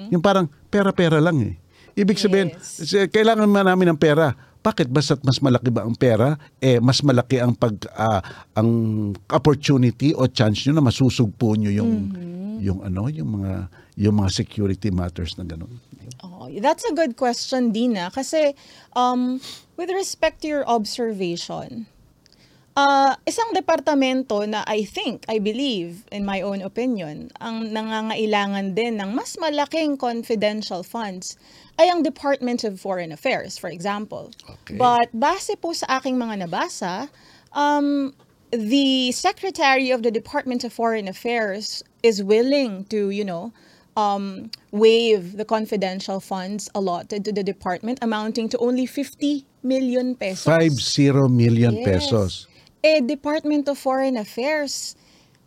Yung 0.08 0.22
parang 0.22 0.46
pera-pera 0.68 1.18
lang 1.18 1.38
eh. 1.42 1.54
Ibig 1.92 2.16
sabihin, 2.16 2.48
Yes. 2.54 2.88
s- 2.88 3.10
kailangan 3.10 3.44
namin 3.48 3.92
ng 3.92 4.00
pera. 4.00 4.32
Bakit 4.62 4.88
basta't 4.94 5.26
mas 5.26 5.42
malaki 5.42 5.74
ba 5.74 5.82
ang 5.82 5.98
pera, 5.98 6.38
eh 6.62 6.78
mas 6.78 7.02
malaki 7.02 7.42
ang 7.42 7.58
pag 7.58 7.74
ah, 7.98 8.22
ang 8.54 8.70
opportunity 9.30 10.14
o 10.14 10.30
chance 10.30 10.62
nyo 10.64 10.78
na 10.78 10.86
masusugpo 10.86 11.58
nyo 11.58 11.70
yung 11.74 11.92
yung 12.62 12.78
ano, 12.86 13.10
yung 13.10 13.42
mga 13.42 13.66
yung 13.98 14.22
mga 14.22 14.30
security 14.30 14.94
matters 14.94 15.34
na 15.34 15.42
ganun. 15.42 15.82
Oh, 16.22 16.46
that's 16.62 16.86
a 16.86 16.94
good 16.94 17.18
question, 17.18 17.74
Dina. 17.74 18.14
Kasi 18.14 18.54
um, 18.94 19.42
with 19.74 19.90
respect 19.90 20.46
to 20.46 20.48
your 20.48 20.64
observation, 20.70 21.90
Uh, 22.72 23.12
isang 23.28 23.52
departamento 23.52 24.48
na 24.48 24.64
I 24.64 24.88
think, 24.88 25.28
I 25.28 25.36
believe, 25.44 26.08
in 26.08 26.24
my 26.24 26.40
own 26.40 26.64
opinion, 26.64 27.28
ang 27.36 27.68
nangangailangan 27.68 28.72
din 28.72 28.96
ng 28.96 29.12
mas 29.12 29.36
malaking 29.36 30.00
confidential 30.00 30.80
funds 30.80 31.36
ay 31.78 31.88
ang 31.88 32.02
Department 32.02 32.64
of 32.64 32.78
Foreign 32.80 33.12
Affairs, 33.12 33.56
for 33.56 33.70
example. 33.70 34.30
Okay. 34.48 34.76
But 34.76 35.08
base 35.16 35.54
po 35.60 35.72
sa 35.72 35.98
aking 36.00 36.18
mga 36.18 36.46
nabasa, 36.46 37.08
um, 37.52 38.12
the 38.52 39.12
Secretary 39.12 39.90
of 39.90 40.02
the 40.02 40.10
Department 40.10 40.64
of 40.64 40.72
Foreign 40.72 41.08
Affairs 41.08 41.82
is 42.02 42.22
willing 42.22 42.84
to, 42.92 43.08
you 43.10 43.24
know, 43.24 43.52
um, 43.96 44.50
waive 44.70 45.36
the 45.36 45.44
confidential 45.44 46.20
funds 46.20 46.68
allotted 46.74 47.24
to 47.24 47.32
the 47.32 47.42
department 47.42 47.98
amounting 48.02 48.48
to 48.48 48.58
only 48.58 48.86
50 48.86 49.44
million 49.62 50.14
pesos. 50.14 50.44
50 50.44 51.28
million 51.28 51.76
Yes. 51.76 51.84
pesos. 51.84 52.32
Eh, 52.84 53.00
Department 53.00 53.68
of 53.68 53.78
Foreign 53.78 54.16
Affairs, 54.16 54.96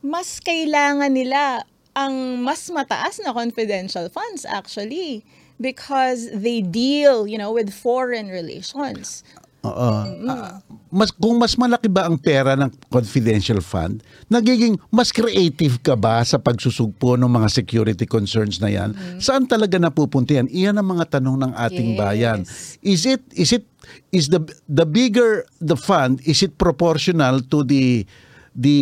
mas 0.02 0.40
kailangan 0.40 1.12
nila 1.12 1.66
ang 1.96 2.44
mas 2.44 2.70
mataas 2.70 3.20
na 3.24 3.32
confidential 3.32 4.08
funds 4.12 4.44
actually 4.44 5.24
because 5.60 6.30
they 6.32 6.62
deal, 6.62 7.28
you 7.28 7.38
know, 7.38 7.52
with 7.52 7.72
foreign 7.72 8.28
relations. 8.28 9.24
Oo. 9.66 9.92
Ah, 10.30 10.62
mas 10.94 11.10
kung 11.10 11.42
mas 11.42 11.58
malaki 11.58 11.90
ba 11.90 12.06
ang 12.06 12.22
pera 12.22 12.54
ng 12.54 12.70
confidential 12.94 13.58
fund, 13.66 14.06
nagiging 14.30 14.78
mas 14.94 15.10
creative 15.10 15.82
ka 15.82 15.98
ba 15.98 16.22
sa 16.22 16.38
pagsusugpo 16.38 17.18
ng 17.18 17.26
mga 17.28 17.50
security 17.50 18.06
concerns 18.06 18.62
na 18.62 18.70
yan? 18.70 18.94
Saan 19.18 19.50
talaga 19.50 19.82
napupunta 19.82 20.38
yan? 20.38 20.48
Iyan 20.54 20.78
ang 20.78 20.88
mga 20.94 21.18
tanong 21.18 21.38
ng 21.50 21.54
ating 21.58 21.98
Yes. 21.98 21.98
bayan. 21.98 22.40
Is 22.86 23.02
it 23.10 23.26
is 23.34 23.50
it 23.58 23.66
is 24.14 24.30
the 24.30 24.46
the 24.70 24.86
bigger 24.86 25.50
the 25.58 25.78
fund, 25.78 26.22
is 26.30 26.46
it 26.46 26.62
proportional 26.62 27.42
to 27.50 27.66
the 27.66 28.06
the 28.54 28.80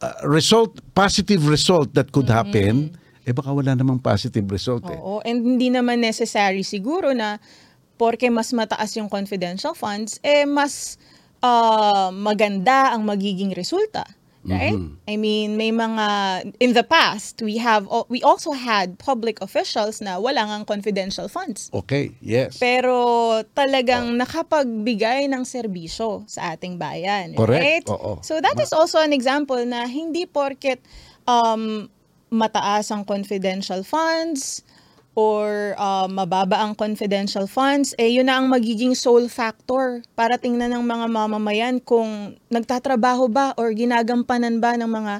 uh, 0.00 0.16
result 0.24 0.80
positive 0.96 1.44
result 1.44 1.92
that 1.92 2.08
could 2.10 2.32
happen? 2.32 2.96
Eh 3.24 3.36
baka 3.36 3.52
wala 3.52 3.76
namang 3.76 4.00
positive 4.00 4.46
result 4.48 4.84
eh. 4.88 4.96
Oo, 4.96 5.20
and 5.22 5.44
hindi 5.44 5.68
naman 5.68 6.00
necessary 6.00 6.64
siguro 6.64 7.12
na 7.12 7.36
porke 8.00 8.32
mas 8.32 8.48
mataas 8.56 8.96
yung 8.96 9.12
confidential 9.12 9.76
funds, 9.76 10.16
eh 10.24 10.48
mas 10.48 10.96
ah, 11.44 12.08
maganda 12.08 12.96
ang 12.96 13.04
magiging 13.04 13.52
resulta. 13.52 14.04
Right? 14.40 14.72
I 15.04 15.20
mean, 15.20 15.60
may 15.60 15.68
mga 15.68 16.06
in 16.64 16.72
the 16.72 16.80
past 16.80 17.44
we 17.44 17.60
have 17.60 17.84
we 18.08 18.24
also 18.24 18.56
had 18.56 18.96
public 18.96 19.36
officials 19.44 20.00
na 20.00 20.16
wala 20.16 20.40
ngang 20.48 20.64
confidential 20.64 21.28
funds. 21.28 21.68
Okay, 21.76 22.16
yes. 22.24 22.56
Pero 22.56 22.96
Oh. 22.96 23.44
talagang 23.52 24.16
nakapagbigay 24.16 25.28
ng 25.28 25.44
serbisyo 25.44 26.24
sa 26.24 26.56
ating 26.56 26.80
bayan. 26.80 27.36
Correct. 27.36 27.60
Right? 27.60 27.86
Oo. 27.92 28.24
So 28.24 28.40
that 28.40 28.56
is 28.56 28.72
also 28.72 28.96
an 28.96 29.12
example 29.12 29.60
na 29.68 29.84
hindi 29.84 30.24
porket 30.24 30.80
um, 31.28 31.92
mataas 32.30 32.94
ang 32.94 33.02
confidential 33.04 33.82
funds 33.82 34.62
or 35.18 35.74
uh, 35.74 36.06
mababa 36.06 36.62
ang 36.62 36.72
confidential 36.78 37.50
funds, 37.50 37.92
eh 37.98 38.06
yun 38.06 38.30
na 38.30 38.38
ang 38.38 38.46
magiging 38.46 38.94
sole 38.94 39.26
factor 39.26 40.06
para 40.14 40.38
tingnan 40.38 40.70
ng 40.70 40.86
mga 40.86 41.06
mamamayan 41.10 41.76
kung 41.82 42.38
nagtatrabaho 42.46 43.26
ba 43.26 43.50
or 43.58 43.74
ginagampanan 43.74 44.62
ba 44.62 44.78
ng 44.78 44.86
mga 44.86 45.14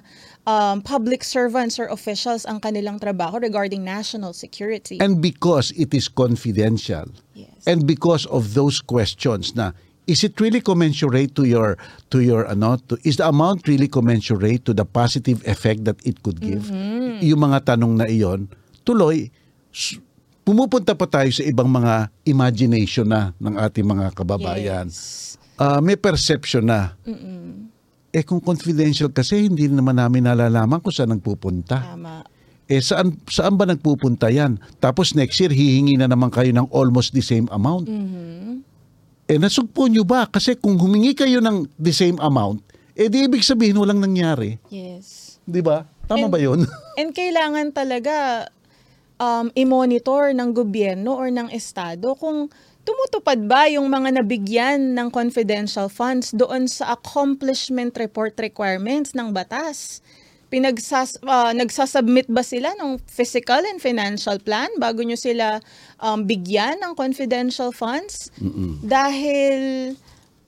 um, 0.46 0.78
public 0.78 1.26
servants 1.26 1.76
or 1.76 1.90
officials 1.90 2.46
ang 2.46 2.62
kanilang 2.62 3.02
trabaho 3.02 3.42
regarding 3.42 3.82
national 3.82 4.30
security. 4.30 5.02
And 5.02 5.18
because 5.18 5.74
it 5.74 5.90
is 5.90 6.06
confidential. 6.06 7.10
Yes. 7.34 7.66
And 7.66 7.84
because 7.84 8.30
of 8.30 8.54
those 8.54 8.78
questions 8.78 9.58
na 9.58 9.74
is 10.06 10.24
it 10.24 10.38
really 10.40 10.60
commensurate 10.60 11.34
to 11.36 11.44
your 11.44 11.76
to 12.08 12.24
your 12.24 12.48
ano 12.48 12.80
to, 12.88 12.96
is 13.04 13.20
the 13.20 13.26
amount 13.26 13.68
really 13.68 13.88
commensurate 13.88 14.64
to 14.64 14.72
the 14.72 14.86
positive 14.86 15.44
effect 15.44 15.84
that 15.84 15.98
it 16.06 16.22
could 16.24 16.40
give? 16.40 16.68
Yung 17.20 17.40
mga 17.40 17.76
tanong 17.76 18.00
na 18.00 18.06
iyon, 18.08 18.48
tuloy 18.84 19.28
pumupunta 20.44 20.96
pa 20.98 21.06
tayo 21.06 21.30
sa 21.30 21.44
ibang 21.46 21.70
mga 21.70 22.10
imagination 22.26 23.06
na 23.06 23.30
ng 23.38 23.54
ating 23.54 23.86
mga 23.86 24.10
kababayan. 24.16 24.88
Yes. 24.88 25.38
Ah, 25.60 25.78
may 25.78 25.94
perception 25.94 26.66
na. 26.66 26.96
Eh 28.10 28.26
kung 28.26 28.42
confidential 28.42 29.12
kasi 29.14 29.46
hindi 29.46 29.70
naman 29.70 30.00
namin 30.00 30.26
nalalaman 30.26 30.82
kung 30.82 30.90
saan 30.90 31.14
nagpupunta. 31.14 31.94
Tama. 31.94 32.26
Eh 32.66 32.82
saan 32.82 33.14
saan 33.30 33.54
ba 33.54 33.66
nagpupunta 33.66 34.30
yan? 34.30 34.58
Tapos 34.82 35.14
next 35.14 35.38
year 35.38 35.52
hihingi 35.52 35.94
na 35.94 36.10
naman 36.10 36.30
kayo 36.34 36.50
ng 36.50 36.66
almost 36.74 37.14
the 37.14 37.22
same 37.22 37.46
amount. 37.54 37.86
Eh 39.30 39.38
nasugpo 39.38 39.86
nyo 39.86 40.02
ba? 40.02 40.26
Kasi 40.26 40.58
kung 40.58 40.74
humingi 40.74 41.14
kayo 41.14 41.38
ng 41.38 41.70
the 41.78 41.94
same 41.94 42.18
amount, 42.18 42.66
eh 42.98 43.06
di 43.06 43.30
ibig 43.30 43.46
sabihin 43.46 43.78
walang 43.78 44.02
nangyari. 44.02 44.58
Yes. 44.74 45.38
Di 45.46 45.62
ba? 45.62 45.86
Tama 46.10 46.26
And- 46.26 46.34
ba 46.34 46.38
yun? 46.42 46.66
And 46.98 47.14
kailangan 47.14 47.70
talaga 47.70 48.50
um, 49.22 49.54
i-monitor 49.54 50.34
ng 50.34 50.50
gobyerno 50.50 51.14
or 51.14 51.30
ng 51.30 51.46
estado 51.54 52.18
kung 52.18 52.50
tumutupad 52.82 53.38
ba 53.46 53.70
yung 53.70 53.86
mga 53.86 54.18
nabigyan 54.18 54.98
ng 54.98 55.14
confidential 55.14 55.86
funds 55.86 56.34
doon 56.34 56.66
sa 56.66 56.98
accomplishment 56.98 57.94
report 58.02 58.34
requirements 58.42 59.14
ng 59.14 59.30
batas. 59.30 60.02
Pinagsas, 60.50 61.14
ah, 61.24 61.54
nagsasubmit 61.54 62.26
ba 62.26 62.42
sila 62.42 62.74
ng 62.74 62.98
physical 63.06 63.62
and 63.62 63.78
financial 63.78 64.34
plan 64.42 64.66
bago 64.82 65.00
nyo 65.06 65.14
sila 65.14 65.62
um, 66.02 66.26
bigyan 66.26 66.82
ng 66.82 66.98
confidential 66.98 67.70
funds? 67.70 68.34
Dahil 68.82 69.94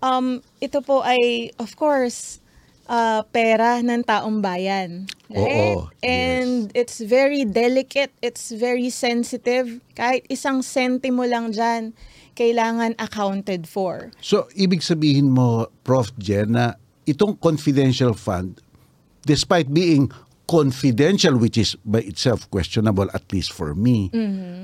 um, 0.03 0.43
ito 0.59 0.83
po 0.83 1.07
ay, 1.07 1.55
of 1.62 1.79
course, 1.79 2.43
ah, 2.91 3.23
pera 3.31 3.79
ng 3.79 4.03
taong 4.03 4.43
bayan. 4.43 5.07
Right? 5.31 5.79
Oo, 5.79 5.88
And 6.03 6.69
it's 6.75 7.01
very 7.01 7.47
delicate, 7.47 8.11
it's 8.21 8.51
very 8.53 8.91
sensitive. 8.91 9.81
Kahit 9.95 10.27
isang 10.29 10.61
sentimo 10.67 11.23
lang 11.25 11.55
dyan, 11.55 11.95
kailangan 12.35 12.97
accounted 12.99 13.69
for. 13.69 14.11
So, 14.19 14.49
ibig 14.57 14.83
sabihin 14.83 15.33
mo, 15.33 15.69
Prof. 15.85 16.11
Jen, 16.19 16.57
na 16.57 16.75
itong 17.05 17.37
confidential 17.38 18.15
fund, 18.17 18.62
despite 19.27 19.73
being 19.73 20.11
confidential, 20.49 21.39
which 21.39 21.57
is 21.57 21.77
by 21.87 22.01
itself 22.01 22.51
questionable, 22.51 23.09
at 23.15 23.25
least 23.33 23.53
for 23.53 23.75
me, 23.75 24.11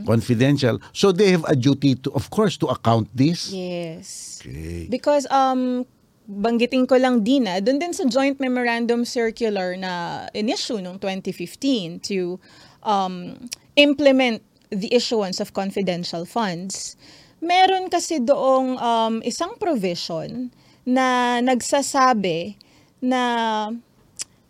confidential, 0.04 0.80
so 0.92 1.12
they 1.12 1.30
have 1.30 1.44
a 1.48 1.56
duty 1.56 1.94
to, 1.94 2.12
of 2.12 2.28
course, 2.30 2.56
to 2.58 2.66
account 2.66 3.08
this. 3.14 3.50
Yes. 3.52 4.40
Okay. 4.42 4.86
Because 4.90 5.24
um 5.30 5.86
banggitin 6.28 6.84
ko 6.84 7.00
lang 7.00 7.24
din 7.24 7.48
na 7.48 7.56
doon 7.56 7.80
din 7.80 7.96
sa 7.96 8.04
joint 8.04 8.36
memorandum 8.36 9.00
circular 9.08 9.80
na 9.80 10.28
in-issue 10.36 10.76
noong 10.76 11.00
2015 11.00 12.04
to 12.04 12.36
um, 12.84 13.48
implement 13.80 14.44
the 14.68 14.92
issuance 14.92 15.40
of 15.40 15.56
confidential 15.56 16.28
funds. 16.28 17.00
Meron 17.40 17.88
kasi 17.88 18.20
doong 18.20 18.76
um, 18.76 19.24
isang 19.24 19.56
provision 19.56 20.52
na 20.84 21.40
nagsasabi 21.40 22.60
na 23.00 23.72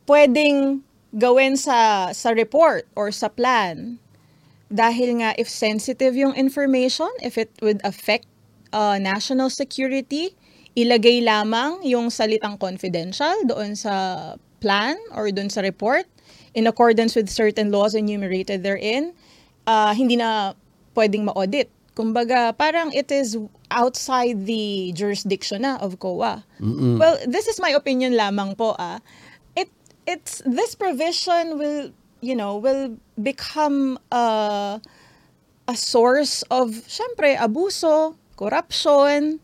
pwedeng 0.09 0.81
gawin 1.13 1.55
sa 1.55 2.11
sa 2.17 2.33
report 2.33 2.89
or 2.97 3.13
sa 3.13 3.29
plan 3.29 4.01
dahil 4.69 5.25
nga 5.25 5.33
if 5.41 5.49
sensitive 5.49 6.13
yung 6.13 6.37
information, 6.37 7.09
if 7.25 7.41
it 7.41 7.53
would 7.65 7.81
affect 7.85 8.29
uh, 8.73 9.01
national 9.01 9.49
security, 9.49 10.37
ilagay 10.77 11.25
lamang 11.25 11.81
yung 11.85 12.13
salitang 12.13 12.61
confidential 12.61 13.33
doon 13.49 13.73
sa 13.73 14.37
plan 14.61 14.97
or 15.17 15.33
doon 15.33 15.49
sa 15.49 15.65
report 15.65 16.05
in 16.53 16.69
accordance 16.69 17.17
with 17.17 17.33
certain 17.33 17.73
laws 17.73 17.97
enumerated 17.97 18.61
therein, 18.61 19.17
uh, 19.65 19.97
hindi 19.97 20.21
na 20.21 20.53
pwedeng 20.93 21.25
ma-audit. 21.25 21.73
Kumbaga, 21.97 22.55
parang 22.55 22.93
it 22.95 23.11
is 23.11 23.35
outside 23.75 24.47
the 24.47 24.93
jurisdiction 24.95 25.67
na 25.67 25.81
of 25.83 25.99
COA. 25.99 26.47
Well, 26.99 27.19
this 27.27 27.49
is 27.51 27.59
my 27.59 27.75
opinion 27.75 28.15
lamang 28.15 28.55
po 28.55 28.79
ah. 28.79 29.03
It 30.09 30.25
it's 30.25 30.41
this 30.49 30.73
provision 30.73 31.61
will 31.61 31.93
you 32.25 32.33
know 32.33 32.57
will 32.57 32.97
become 33.21 34.01
uh, 34.09 34.81
a 35.69 35.77
source 35.77 36.41
of 36.49 36.73
syempre 36.89 37.37
abuso, 37.37 38.17
corruption 38.41 39.41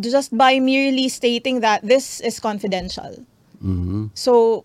just 0.00 0.36
by 0.36 0.60
merely 0.60 1.08
stating 1.08 1.60
that 1.60 1.80
this 1.80 2.20
is 2.20 2.40
confidential. 2.40 3.24
So 4.12 4.64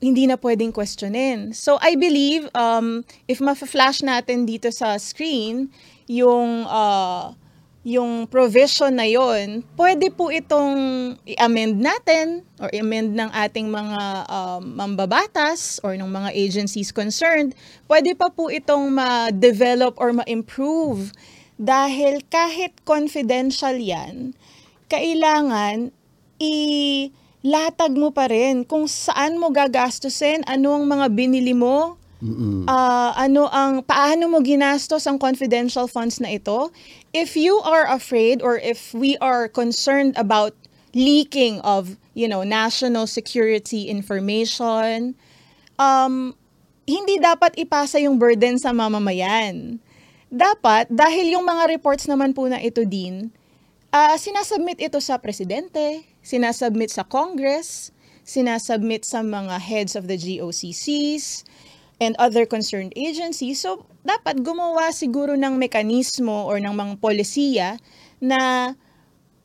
hindi 0.00 0.28
na 0.28 0.36
pwedeng 0.36 0.72
questionin. 0.72 1.56
So 1.56 1.80
I 1.80 1.96
believe 1.96 2.48
um 2.52 3.04
if 3.28 3.40
ma-flash 3.40 4.04
natin 4.04 4.44
dito 4.44 4.68
sa 4.72 5.00
screen 5.00 5.72
yung 6.04 6.68
uh, 6.68 7.32
yung 7.80 8.28
provision 8.28 8.92
na 8.92 9.08
yon, 9.08 9.64
pwede 9.72 10.12
po 10.12 10.28
itong 10.28 10.76
i-amend 11.24 11.80
natin 11.80 12.44
or 12.60 12.68
i-amend 12.76 13.16
ng 13.16 13.30
ating 13.32 13.72
mga 13.72 14.28
um, 14.28 14.60
mambabatas 14.76 15.80
or 15.80 15.96
ng 15.96 16.08
mga 16.08 16.28
agencies 16.36 16.92
concerned. 16.92 17.56
Pwede 17.88 18.12
pa 18.12 18.28
po 18.28 18.52
itong 18.52 18.92
ma-develop 18.92 19.96
or 19.96 20.12
ma-improve 20.12 21.08
dahil 21.56 22.20
kahit 22.28 22.76
confidential 22.84 23.76
yan, 23.76 24.36
kailangan 24.92 25.92
i 26.40 26.52
latag 27.40 27.96
mo 27.96 28.12
pa 28.12 28.28
rin 28.28 28.64
kung 28.64 28.84
saan 28.84 29.40
mo 29.40 29.48
gagastusin, 29.48 30.44
ano 30.44 30.76
ang 30.76 30.84
mga 30.84 31.06
binili 31.12 31.56
mo, 31.56 32.00
ah, 32.68 33.16
ano 33.16 33.48
ang 33.48 33.80
paano 33.80 34.28
mo 34.28 34.44
ginastos 34.44 35.08
ang 35.08 35.16
confidential 35.16 35.88
funds 35.88 36.20
na 36.20 36.28
ito. 36.32 36.68
If 37.10 37.34
you 37.34 37.58
are 37.66 37.90
afraid 37.90 38.38
or 38.42 38.58
if 38.58 38.94
we 38.94 39.18
are 39.18 39.50
concerned 39.50 40.14
about 40.14 40.54
leaking 40.94 41.60
of, 41.66 41.98
you 42.14 42.30
know, 42.30 42.42
national 42.42 43.06
security 43.06 43.90
information, 43.90 45.18
um, 45.78 46.34
hindi 46.86 47.18
dapat 47.18 47.54
ipasa 47.58 48.02
yung 48.02 48.18
burden 48.18 48.58
sa 48.58 48.70
mamamayan. 48.74 49.78
Dapat, 50.30 50.90
dahil 50.90 51.34
yung 51.34 51.46
mga 51.46 51.66
reports 51.70 52.06
naman 52.06 52.30
po 52.30 52.46
na 52.46 52.62
ito 52.62 52.86
din, 52.86 53.34
ah 53.90 54.14
sinasubmit 54.14 54.78
ito 54.78 55.02
sa 55.02 55.18
presidente, 55.18 56.06
sinasubmit 56.22 56.94
sa 56.94 57.02
Congress, 57.02 57.90
sinasubmit 58.22 59.02
sa 59.02 59.26
mga 59.26 59.58
heads 59.58 59.98
of 59.98 60.06
the 60.06 60.14
GOCCs, 60.14 61.42
and 62.00 62.16
other 62.16 62.48
concerned 62.48 62.96
agencies. 62.96 63.60
So, 63.60 63.84
dapat 64.02 64.40
gumawa 64.40 64.90
siguro 64.90 65.36
ng 65.36 65.60
mekanismo 65.60 66.48
or 66.48 66.56
ng 66.58 66.72
mga 66.72 66.94
polisiya 66.98 67.68
na 68.18 68.72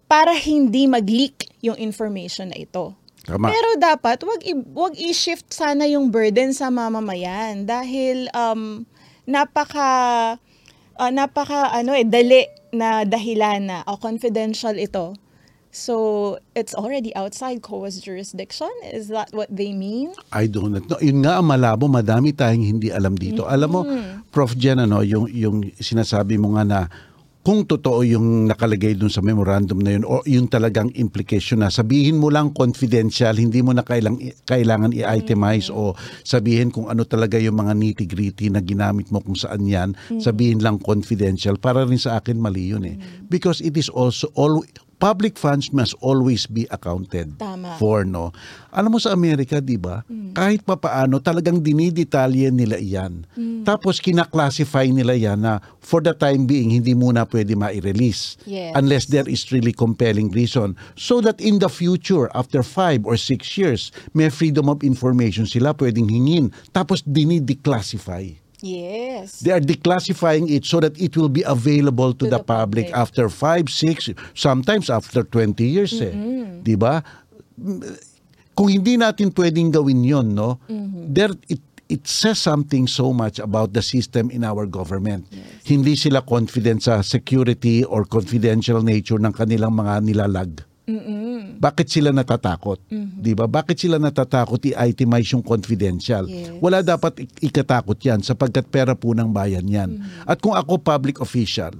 para 0.07 0.31
hindi 0.33 0.87
mag-leak 0.87 1.51
yung 1.59 1.75
information 1.75 2.55
na 2.55 2.57
ito. 2.57 2.95
Tama. 3.25 3.49
Pero 3.49 3.69
dapat 3.81 4.21
wag 4.21 4.41
i- 4.45 4.69
wag 4.73 4.93
i-shift 4.95 5.49
sana 5.49 5.89
yung 5.89 6.13
burden 6.13 6.53
sa 6.53 6.69
mamamayan 6.69 7.65
dahil 7.65 8.29
um 8.37 8.85
napaka 9.25 9.89
ah, 10.93 11.11
napaka 11.11 11.73
ano 11.73 11.97
eh 11.97 12.05
dali 12.05 12.45
na 12.69 13.01
dahilan 13.01 13.65
na 13.65 13.77
oh, 13.89 13.97
confidential 13.97 14.77
ito. 14.77 15.17
So 15.75 16.39
it's 16.55 16.71
already 16.71 17.11
outside 17.19 17.59
COA's 17.59 17.99
jurisdiction. 17.99 18.71
Is 18.95 19.11
that 19.11 19.35
what 19.35 19.51
they 19.51 19.75
mean? 19.75 20.15
I 20.31 20.47
don't 20.47 20.71
know. 20.71 20.79
No, 20.79 20.95
yun 21.03 21.19
nga 21.19 21.43
ang 21.43 21.51
malabo, 21.51 21.91
madami 21.91 22.31
tayong 22.31 22.63
hindi 22.63 22.95
alam 22.95 23.19
dito. 23.19 23.43
Alam 23.43 23.69
mo, 23.75 23.81
Prof. 24.31 24.55
Jen, 24.55 24.79
ano, 24.79 25.03
yung, 25.03 25.27
yung 25.27 25.67
sinasabi 25.75 26.39
mo 26.39 26.55
nga 26.55 26.63
na 26.63 26.79
kung 27.45 27.61
totoo 27.61 28.01
yung 28.01 28.49
nakalagay 28.49 28.97
dun 28.97 29.11
sa 29.11 29.21
memorandum 29.21 29.77
na 29.77 29.93
yun 29.93 30.01
o 30.01 30.25
yung 30.25 30.49
talagang 30.49 30.89
implication 30.97 31.61
na 31.61 31.69
sabihin 31.69 32.17
mo 32.17 32.33
lang 32.33 32.49
confidential, 32.55 33.37
hindi 33.37 33.61
mo 33.61 33.69
na 33.69 33.85
kailang, 33.85 34.17
kailangan 34.49 34.95
i-itemize 34.95 35.69
o 35.69 35.93
sabihin 36.25 36.73
kung 36.73 36.89
ano 36.89 37.05
talaga 37.05 37.37
yung 37.37 37.59
mga 37.61 37.77
nitty-gritty 37.77 38.49
na 38.49 38.65
ginamit 38.65 39.13
mo 39.13 39.21
kung 39.21 39.37
saan 39.37 39.67
yan, 39.67 39.93
sabihin 40.17 40.57
lang 40.63 40.81
confidential. 40.81 41.59
Para 41.59 41.85
rin 41.85 42.01
sa 42.01 42.17
akin 42.17 42.41
mali 42.41 42.73
yun 42.73 42.81
eh. 42.87 42.97
Because 43.29 43.61
it 43.61 43.77
is 43.77 43.93
also 43.93 44.31
all 44.33 44.65
public 44.97 45.35
funds 45.35 45.69
must 45.71 45.93
always 45.99 46.47
be 46.47 46.63
accounted 46.71 47.35
Tama. 47.35 47.75
for 47.77 48.07
no. 48.07 48.31
Alam 48.71 48.95
mo 48.95 48.99
sa 48.99 49.11
Amerika, 49.11 49.59
'di 49.59 49.75
ba? 49.79 50.03
Kahit 50.31 50.63
papaano 50.63 51.19
talagang 51.19 51.59
dinidetalye 51.59 52.51
nila 52.51 52.79
'yan. 52.79 53.23
Tapos 53.63 53.99
kina-classify 53.99 54.87
nila 54.91 55.15
'yan 55.15 55.39
na 55.41 55.59
for 55.79 55.99
the 55.99 56.11
time 56.11 56.45
being 56.45 56.71
hindi 56.71 56.95
muna 56.95 57.23
pwede 57.27 57.53
ma-release 57.53 58.37
Yes. 58.45 58.73
unless 58.73 59.05
there 59.09 59.27
is 59.27 59.45
really 59.53 59.71
compelling 59.71 60.29
reason 60.33 60.73
so 60.93 61.21
that 61.21 61.37
in 61.39 61.61
the 61.61 61.69
future 61.69 62.27
after 62.33 62.61
five 62.61 63.05
or 63.05 63.15
six 63.15 63.53
years 63.55 63.89
may 64.13 64.29
freedom 64.29 64.65
of 64.67 64.81
information 64.81 65.45
sila 65.45 65.73
pwedeng 65.77 66.09
hingin 66.09 66.49
tapos 66.71 67.01
dinideclassify. 67.05 68.44
Yes. 68.65 69.45
They 69.45 69.53
are 69.53 69.61
declassifying 69.61 70.49
it 70.49 70.65
so 70.65 70.81
that 70.81 70.97
it 70.97 71.13
will 71.13 71.29
be 71.29 71.45
available 71.45 72.17
to, 72.17 72.25
To 72.25 72.33
the, 72.33 72.41
the 72.41 72.43
public, 72.43 72.89
public. 72.89 72.97
after 72.97 73.29
5, 73.29 73.69
6, 73.69 74.17
sometimes 74.33 74.89
after 74.89 75.21
20 75.21 75.61
years 75.61 75.93
eh. 76.01 76.09
'Di 76.65 76.73
ba? 76.73 77.05
Kung 78.57 78.73
hindi 78.73 78.97
natin 78.97 79.29
pwedeng 79.37 79.69
gawin 79.69 80.01
'yon, 80.01 80.33
no? 80.33 80.57
There 81.13 81.37
it 81.45 81.61
it 81.85 82.09
says 82.09 82.41
something 82.41 82.89
so 82.89 83.13
much 83.13 83.37
about 83.37 83.77
the 83.77 83.81
system 83.85 84.33
in 84.33 84.41
our 84.41 84.65
government. 84.65 85.29
Hindi 85.69 85.93
sila 85.93 86.25
confident 86.25 86.81
sa 86.81 87.05
security 87.05 87.85
or 87.85 88.09
confidential 88.09 88.81
nature 88.81 89.21
ng 89.21 89.29
kanilang 89.29 89.77
mga 89.77 90.01
nilalag. 90.01 90.65
Bakit 91.55 91.87
sila 91.87 92.09
natatakot? 92.11 92.79
'Di 92.89 93.33
ba? 93.33 93.45
Bakit 93.45 93.77
sila 93.77 93.97
natatakot 93.97 94.59
i-itemize 94.63 95.31
yung 95.31 95.41
confidential? 95.41 96.25
Yes. 96.25 96.55
Wala 96.59 96.79
dapat 96.79 97.23
ik- 97.23 97.51
ikatakot 97.51 97.97
'yan 97.97 98.19
sapagkat 98.19 98.67
pera 98.67 98.93
po 98.93 99.11
ng 99.11 99.29
bayan 99.29 99.65
'yan. 99.65 99.89
At 100.23 100.39
kung 100.39 100.53
ako 100.53 100.77
public 100.77 101.17
official, 101.17 101.73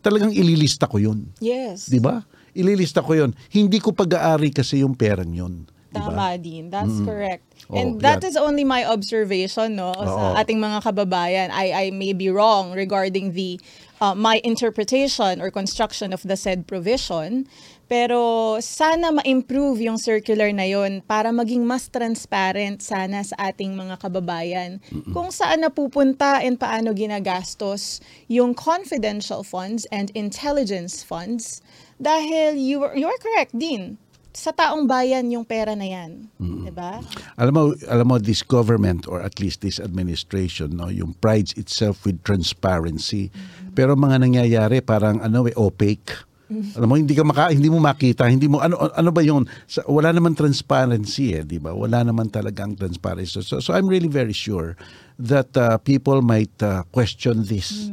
talagang 0.00 0.30
ililista 0.30 0.84
ko 0.84 0.96
'yun. 0.96 1.28
Yes. 1.38 1.88
'Di 1.88 1.98
ba? 1.98 2.22
Ililista 2.52 3.00
ko 3.00 3.12
'yon. 3.12 3.32
Hindi 3.48 3.78
ko 3.78 3.90
pag-aari 3.90 4.50
kasi 4.50 4.80
yung 4.80 4.92
perang 4.92 5.30
'yun. 5.30 5.64
'Di 5.88 6.00
ba? 6.00 6.08
Tama 6.08 6.28
din. 6.36 6.68
That's 6.68 6.98
correct. 7.02 7.44
Oo, 7.68 7.76
And 7.76 7.88
that 8.00 8.20
yan. 8.20 8.28
is 8.28 8.36
only 8.36 8.64
my 8.64 8.84
observation 8.84 9.76
no 9.76 9.92
Oo. 9.92 10.04
sa 10.04 10.40
ating 10.40 10.56
mga 10.56 10.82
kababayan. 10.82 11.48
I 11.48 11.70
I 11.70 11.84
may 11.90 12.12
be 12.12 12.28
wrong 12.28 12.72
regarding 12.72 13.32
the 13.32 13.60
uh, 14.00 14.12
my 14.12 14.40
interpretation 14.42 15.38
or 15.38 15.48
construction 15.48 16.10
of 16.10 16.20
the 16.24 16.34
said 16.34 16.66
provision. 16.66 17.46
Pero 17.92 18.56
sana 18.64 19.12
ma-improve 19.12 19.84
yung 19.84 20.00
circular 20.00 20.48
na 20.48 20.64
yon 20.64 21.04
para 21.04 21.28
maging 21.28 21.60
mas 21.60 21.92
transparent 21.92 22.80
sana 22.80 23.20
sa 23.20 23.36
ating 23.52 23.76
mga 23.76 24.00
kababayan 24.00 24.80
kung 25.12 25.28
saan 25.28 25.60
napupunta 25.60 26.40
and 26.40 26.56
paano 26.56 26.96
ginagastos 26.96 28.00
yung 28.32 28.56
confidential 28.56 29.44
funds 29.44 29.84
and 29.92 30.08
intelligence 30.16 31.04
funds 31.04 31.60
dahil 32.00 32.56
you 32.56 32.80
are, 32.80 32.96
you 32.96 33.04
are 33.04 33.20
correct 33.20 33.52
din 33.52 34.00
sa 34.32 34.56
taong 34.56 34.88
bayan 34.88 35.28
yung 35.28 35.44
pera 35.44 35.76
na 35.76 35.84
yan. 35.84 36.32
'Di 36.40 36.72
ba? 36.72 37.04
Alam 37.36 37.52
mo, 37.52 37.62
alam 37.92 38.06
mo 38.08 38.16
this 38.16 38.40
government 38.40 39.04
or 39.04 39.20
at 39.20 39.36
least 39.36 39.60
this 39.60 39.76
administration, 39.76 40.72
no, 40.80 40.88
yung 40.88 41.12
prides 41.20 41.52
itself 41.60 42.08
with 42.08 42.24
transparency. 42.24 43.28
Pero 43.76 43.92
mga 43.92 44.24
nangyayari 44.24 44.80
parang 44.80 45.20
ano 45.20 45.44
eh 45.44 45.52
opaque. 45.60 46.31
Alam 46.74 46.86
mo 46.86 46.94
hindi 46.94 47.12
ka 47.12 47.22
maka, 47.22 47.48
hindi 47.48 47.66
mo 47.66 47.76
makita, 47.76 48.26
hindi 48.26 48.46
mo 48.46 48.58
ano 48.58 48.76
ano 48.78 49.10
ba 49.10 49.20
yung 49.20 49.44
sa- 49.64 49.84
wala 49.84 50.10
naman 50.10 50.32
transparency 50.32 51.32
eh, 51.32 51.42
di 51.42 51.56
ba? 51.56 51.70
Wala 51.70 52.02
naman 52.02 52.28
talagang 52.28 52.74
transparency. 52.74 53.40
So, 53.40 53.58
so 53.58 53.72
I'm 53.72 53.86
really 53.86 54.08
very 54.08 54.32
sure 54.32 54.74
that 55.16 55.52
uh, 55.54 55.76
people 55.78 56.20
might 56.20 56.52
uh, 56.58 56.82
question 56.88 57.44
this 57.44 57.88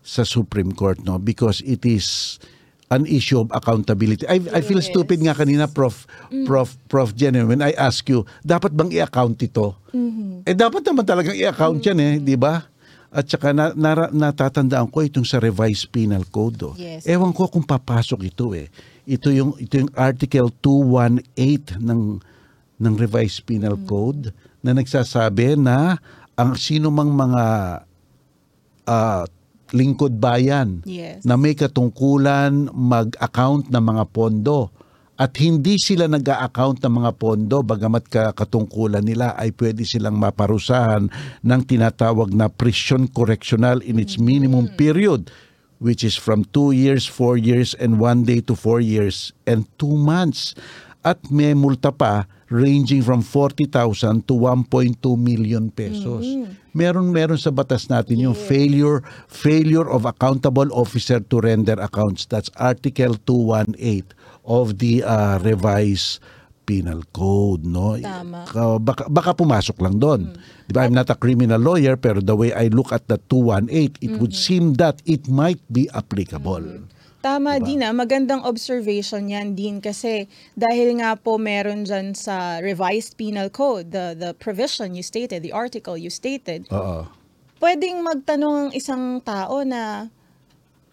sa 0.00 0.22
Supreme 0.22 0.70
Court 0.70 0.98
no 1.00 1.16
because 1.16 1.60
it 1.62 1.82
is 1.82 2.38
an 2.90 3.06
issue 3.06 3.38
of 3.38 3.46
accountability. 3.50 4.26
I, 4.26 4.42
I 4.50 4.60
feel 4.60 4.82
Yes. 4.82 4.90
stupid 4.90 5.22
nga 5.22 5.30
kanina, 5.30 5.70
Prof. 5.70 6.10
Prof. 6.42 6.74
Prof. 6.86 7.14
Jen, 7.14 7.38
eh, 7.38 7.46
when 7.46 7.62
I 7.62 7.70
ask 7.72 8.02
you, 8.04 8.26
dapat 8.42 8.74
bang 8.74 8.90
i-account 8.90 9.38
ito? 9.38 9.78
Eh, 10.42 10.58
dapat 10.58 10.82
naman 10.82 11.06
talagang 11.06 11.38
i-account 11.38 11.78
yan 11.80 11.98
eh, 12.00 12.12
di 12.18 12.34
ba? 12.34 12.66
At 13.10 13.26
saka 13.26 13.50
na, 13.50 13.74
nara, 13.74 14.06
natatandaan 14.14 14.86
ko 14.86 15.02
itong 15.02 15.26
sa 15.26 15.42
revised 15.42 15.90
penal 15.90 16.22
code. 16.30 16.62
Oh. 16.62 16.74
Yes. 16.78 17.02
Ewan 17.10 17.34
ko 17.34 17.50
kung 17.50 17.66
papasok 17.66 18.30
ito 18.30 18.54
eh. 18.54 18.70
Ito 19.02 19.34
yung, 19.34 19.58
ito 19.58 19.74
yung 19.74 19.90
article 19.98 20.54
218 20.62 21.82
ng, 21.82 22.02
ng 22.78 22.94
revised 22.94 23.42
penal 23.42 23.74
code 23.82 24.30
na 24.62 24.70
nagsasabi 24.70 25.58
na 25.58 25.98
ang 26.38 26.54
sino 26.54 26.94
mang 26.94 27.10
mga 27.10 27.44
ah, 28.86 29.24
lingkod 29.70 30.14
bayan 30.14 30.82
Yes. 30.86 31.22
na 31.22 31.34
may 31.34 31.54
katungkulan 31.54 32.70
mag-account 32.70 33.70
ng 33.70 33.82
mga 33.82 34.04
pondo 34.10 34.70
at 35.20 35.36
hindi 35.36 35.76
sila 35.76 36.08
nag-a-account 36.08 36.80
ng 36.80 36.94
mga 37.04 37.10
pondo 37.20 37.60
bagamat 37.60 38.08
ka 38.08 38.32
katungkulan 38.32 39.04
nila 39.04 39.36
ay 39.36 39.52
pwede 39.52 39.84
silang 39.84 40.16
maparusahan 40.16 41.12
ng 41.44 41.62
tinatawag 41.68 42.32
na 42.32 42.48
prison 42.48 43.04
correctional 43.04 43.84
in 43.84 44.00
its 44.00 44.16
minimum 44.16 44.72
period 44.80 45.28
which 45.80 46.04
is 46.04 46.16
from 46.16 46.44
2 46.52 46.76
years, 46.76 47.08
4 47.08 47.40
years, 47.40 47.72
and 47.80 47.96
1 47.96 48.28
day 48.28 48.44
to 48.44 48.52
4 48.52 48.84
years 48.84 49.32
and 49.48 49.64
2 49.80 49.96
months. 49.96 50.52
At 51.00 51.32
may 51.32 51.56
multa 51.56 51.88
pa 51.88 52.28
ranging 52.52 53.00
from 53.00 53.24
40,000 53.24 54.28
to 54.28 54.36
1.2 54.36 55.00
million 55.16 55.72
pesos. 55.72 56.28
Meron 56.76 57.08
meron 57.08 57.40
sa 57.40 57.48
batas 57.48 57.88
natin 57.88 58.20
yung 58.20 58.36
failure 58.36 59.00
failure 59.24 59.88
of 59.88 60.04
accountable 60.04 60.68
officer 60.76 61.16
to 61.16 61.40
render 61.40 61.80
accounts. 61.80 62.28
That's 62.28 62.52
Article 62.60 63.16
218 63.24 64.19
of 64.44 64.78
the 64.80 65.04
uh, 65.04 65.38
revised 65.40 66.20
penal 66.70 67.02
code, 67.10 67.66
no? 67.66 67.98
Tama. 67.98 68.46
Ka- 68.46 68.78
baka, 68.78 69.10
baka 69.10 69.34
pumasok 69.34 69.76
lang 69.82 69.98
doon. 69.98 70.38
Di 70.66 70.72
ba? 70.72 70.86
I'm 70.86 70.94
not 70.94 71.10
a 71.10 71.18
criminal 71.18 71.58
lawyer 71.58 71.98
pero 71.98 72.22
the 72.22 72.36
way 72.38 72.54
I 72.54 72.70
look 72.70 72.94
at 72.94 73.10
the 73.10 73.18
218, 73.26 73.98
it 73.98 74.12
would 74.22 74.30
seem 74.30 74.78
that 74.78 75.02
it 75.02 75.26
might 75.26 75.58
be 75.66 75.90
applicable. 75.90 76.86
Tama 77.20 77.60
Diba? 77.60 77.66
din 77.68 77.80
ah. 77.84 77.92
Magandang 77.92 78.40
observation 78.48 79.28
yan 79.28 79.52
din 79.52 79.82
kasi 79.84 80.24
dahil 80.56 80.96
nga 81.04 81.20
po 81.20 81.36
meron 81.36 81.84
dyan 81.84 82.16
sa 82.16 82.64
revised 82.64 83.20
penal 83.20 83.52
code, 83.52 83.92
the, 83.92 84.16
the 84.16 84.32
provision 84.40 84.96
you 84.96 85.04
stated, 85.04 85.44
the 85.44 85.52
article 85.52 86.00
you 86.00 86.08
stated, 86.08 86.64
Oo. 86.72 87.04
pwedeng 87.60 88.00
magtanong 88.00 88.56
ang 88.56 88.70
isang 88.72 89.20
tao 89.20 89.60
na, 89.68 90.08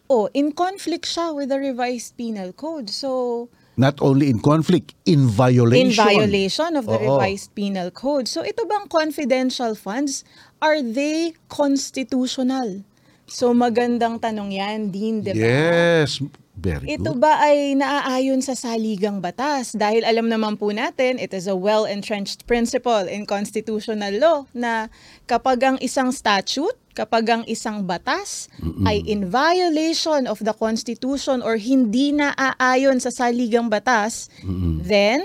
oh, 0.09 0.29
in 0.33 0.51
conflict 0.51 1.05
siya 1.05 1.35
with 1.35 1.49
the 1.49 1.59
revised 1.59 2.17
penal 2.17 2.51
code. 2.53 2.89
So, 2.89 3.49
Not 3.77 4.01
only 4.01 4.33
in 4.33 4.41
conflict, 4.41 4.97
in 5.05 5.29
violation. 5.29 5.93
in 5.93 5.93
violation 5.93 6.73
of 6.73 6.89
the 6.89 6.97
Oo. 6.97 7.13
revised 7.13 7.53
penal 7.53 7.93
code. 7.93 8.25
So 8.25 8.41
ito 8.41 8.65
bang 8.65 8.89
confidential 8.89 9.77
funds, 9.77 10.25
are 10.57 10.81
they 10.81 11.37
constitutional? 11.45 12.81
So 13.29 13.53
magandang 13.53 14.17
tanong 14.17 14.49
yan, 14.49 14.89
Dean, 14.89 15.21
di 15.21 15.29
ba? 15.29 15.37
Yes. 15.37 16.17
Very 16.57 16.97
Ito 16.97 17.13
good. 17.13 17.21
ba 17.21 17.37
ay 17.45 17.77
naaayon 17.77 18.41
sa 18.41 18.57
saligang 18.57 19.21
batas? 19.21 19.77
Dahil 19.77 20.01
alam 20.01 20.25
naman 20.25 20.57
po 20.57 20.73
natin, 20.73 21.21
it 21.21 21.29
is 21.29 21.45
a 21.45 21.53
well-entrenched 21.53 22.49
principle 22.49 23.05
in 23.05 23.29
constitutional 23.29 24.09
law 24.17 24.49
na 24.57 24.89
kapag 25.29 25.61
ang 25.61 25.77
isang 25.85 26.09
statute, 26.09 26.73
kapag 26.97 27.29
ang 27.29 27.43
isang 27.45 27.85
batas 27.85 28.49
ay 28.89 29.05
in 29.05 29.29
violation 29.29 30.25
of 30.25 30.41
the 30.41 30.53
Constitution 30.57 31.45
or 31.45 31.61
hindi 31.61 32.09
naaayon 32.09 32.97
sa 32.97 33.13
saligang 33.13 33.69
batas, 33.69 34.33
then 34.81 35.21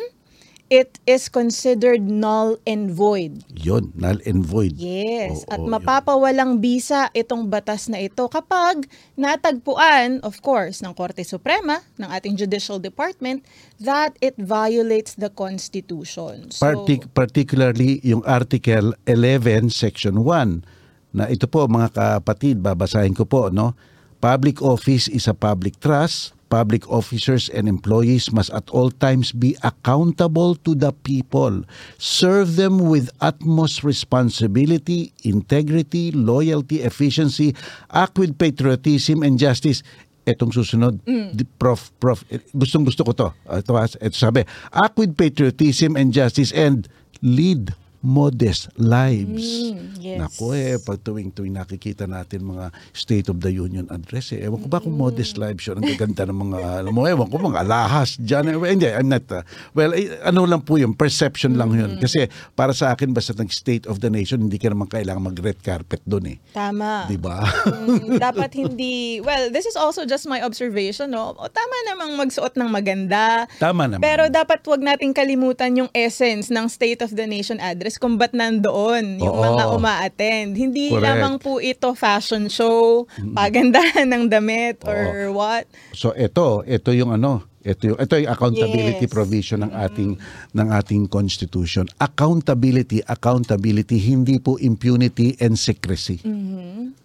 it 0.72 0.96
is 1.04 1.28
considered 1.28 2.00
null 2.00 2.56
and 2.64 2.88
void. 2.88 3.44
Yun, 3.52 3.92
null 3.92 4.16
and 4.24 4.40
void. 4.40 4.72
Yes, 4.80 5.44
Oo, 5.44 5.52
at 5.52 5.61
yun. 5.61 5.68
mapapawalang 5.68 6.64
bisa 6.64 7.12
itong 7.12 7.52
batas 7.52 7.92
na 7.92 8.00
ito 8.00 8.24
kapag 8.32 8.88
natagpuan, 9.12 10.24
of 10.24 10.40
course, 10.40 10.80
ng 10.80 10.96
Korte 10.96 11.28
Suprema, 11.28 11.85
ng 12.00 12.08
ating 12.08 12.40
Judicial 12.40 12.80
Department, 12.80 13.44
that 13.76 14.16
it 14.24 14.32
violates 14.40 15.12
the 15.20 15.28
Constitution. 15.28 16.48
So, 16.48 16.64
Partic- 16.64 17.12
particularly 17.12 18.00
yung 18.00 18.24
Article 18.24 18.96
11, 19.04 19.68
Section 19.68 20.24
1, 20.24 20.64
na 21.12 21.28
ito 21.28 21.44
po 21.44 21.68
mga 21.68 21.92
kapatid, 21.92 22.64
babasahin 22.64 23.12
ko 23.12 23.28
po, 23.28 23.52
no? 23.52 23.76
Public 24.24 24.64
office 24.64 25.12
is 25.12 25.28
a 25.28 25.37
public 25.37 25.76
trust. 25.85 26.32
Public 26.52 26.84
officers 26.92 27.48
and 27.48 27.64
employees 27.64 28.28
must 28.28 28.52
at 28.52 28.68
all 28.76 28.92
times 28.92 29.32
be 29.32 29.56
accountable 29.64 30.52
to 30.68 30.76
the 30.76 30.92
people. 30.92 31.64
Serve 31.96 32.60
them 32.60 32.76
with 32.92 33.08
utmost 33.24 33.80
responsibility, 33.80 35.16
integrity, 35.24 36.12
loyalty, 36.12 36.84
efficiency, 36.84 37.56
act 37.88 38.20
with 38.20 38.36
patriotism 38.36 39.24
and 39.24 39.40
justice. 39.40 39.80
Etong 40.28 40.52
susunod, 40.52 41.00
di- 41.08 41.48
Prof, 41.56 41.88
Prof, 41.96 42.20
eh, 42.28 42.38
gustong 42.52 42.84
gusto 42.84 43.00
ko 43.02 43.12
to. 43.16 43.28
Ah, 43.48 43.58
Ito, 43.58 43.72
ah, 43.72 43.88
ito 43.88 44.12
sabi, 44.14 44.44
act 44.70 45.00
with 45.00 45.16
patriotism 45.16 45.96
and 45.96 46.12
justice 46.12 46.52
and 46.52 46.84
lead 47.24 47.72
modest 48.02 48.74
lives. 48.74 49.70
Mm, 49.70 50.02
yes. 50.02 50.18
Naku 50.18 50.58
eh, 50.58 50.74
pag 50.82 50.98
tuwing-tuwing 50.98 51.54
nakikita 51.54 52.10
natin 52.10 52.42
mga 52.42 52.74
State 52.90 53.30
of 53.30 53.38
the 53.38 53.54
Union 53.54 53.86
address 53.94 54.34
eh, 54.34 54.42
ewan 54.42 54.58
ko 54.58 54.66
ba 54.66 54.82
kung 54.82 54.98
modest 54.98 55.38
lives 55.38 55.62
yun, 55.70 55.78
ang 55.78 55.86
gaganda 55.86 56.26
ng 56.26 56.34
mga, 56.34 56.58
alam 56.82 56.92
mo, 56.92 57.06
ewan 57.06 57.30
ko, 57.30 57.38
mga 57.38 57.62
alahas 57.62 58.18
dyan. 58.18 58.50
Eh, 58.50 58.58
hindi, 58.58 58.90
I'm 58.90 59.06
not, 59.06 59.22
uh, 59.30 59.46
well, 59.70 59.94
eh, 59.94 60.18
ano 60.26 60.42
lang 60.50 60.66
po 60.66 60.82
yun, 60.82 60.98
perception 60.98 61.54
lang 61.54 61.70
yun. 61.78 62.02
Kasi 62.02 62.26
para 62.58 62.74
sa 62.74 62.90
akin, 62.90 63.14
basta 63.14 63.38
ng 63.38 63.46
State 63.46 63.86
of 63.86 64.02
the 64.02 64.10
Nation, 64.10 64.42
hindi 64.42 64.58
ka 64.58 64.74
naman 64.74 64.90
kailangan 64.90 65.22
mag-red 65.22 65.62
carpet 65.62 66.02
doon 66.02 66.36
eh. 66.36 66.38
tama. 66.50 67.06
Di 67.06 67.14
ba? 67.14 67.46
Mm, 67.70 68.18
dapat 68.26 68.50
hindi, 68.58 69.22
well, 69.22 69.46
this 69.54 69.64
is 69.64 69.78
also 69.78 70.02
just 70.02 70.26
my 70.26 70.42
observation, 70.42 71.14
no? 71.14 71.38
O, 71.38 71.46
tama 71.46 71.76
namang 71.86 72.18
magsuot 72.18 72.58
ng 72.58 72.66
maganda. 72.66 73.46
Tama 73.62 73.86
naman. 73.86 74.02
Pero 74.02 74.26
dapat 74.26 74.58
wag 74.66 74.82
nating 74.82 75.14
kalimutan 75.14 75.78
yung 75.78 75.90
essence 75.94 76.50
ng 76.50 76.66
State 76.66 76.98
of 76.98 77.14
the 77.14 77.30
Nation 77.30 77.62
address 77.62 77.91
kung 77.96 78.16
ba't 78.16 78.33
nandoon 78.33 79.20
yung 79.20 79.37
Oo. 79.37 79.44
mga 79.52 79.64
uma-attend. 79.72 80.50
Hindi 80.55 80.92
Correct. 80.92 81.05
lamang 81.05 81.35
po 81.40 81.59
ito 81.59 81.92
fashion 81.92 82.46
show, 82.46 83.05
pagandahan 83.33 84.07
ng 84.07 84.24
damit 84.28 84.81
or 84.85 85.33
what. 85.33 85.64
So 85.92 86.12
ito, 86.12 86.62
ito 86.64 86.92
yung 86.92 87.12
ano, 87.12 87.44
ito 87.62 87.94
yung 87.94 87.98
ito 87.98 88.14
yung 88.18 88.31
accountability 88.31 89.07
Yes. 89.07 89.12
provision 89.12 89.59
ng 89.62 89.72
ating 89.72 90.11
ng 90.52 90.68
ating 90.74 91.07
constitution. 91.07 91.87
Accountability, 91.96 93.02
accountability 93.07 93.98
hindi 93.98 94.38
po 94.38 94.59
impunity 94.59 95.38
and 95.38 95.55
secrecy. 95.55 96.18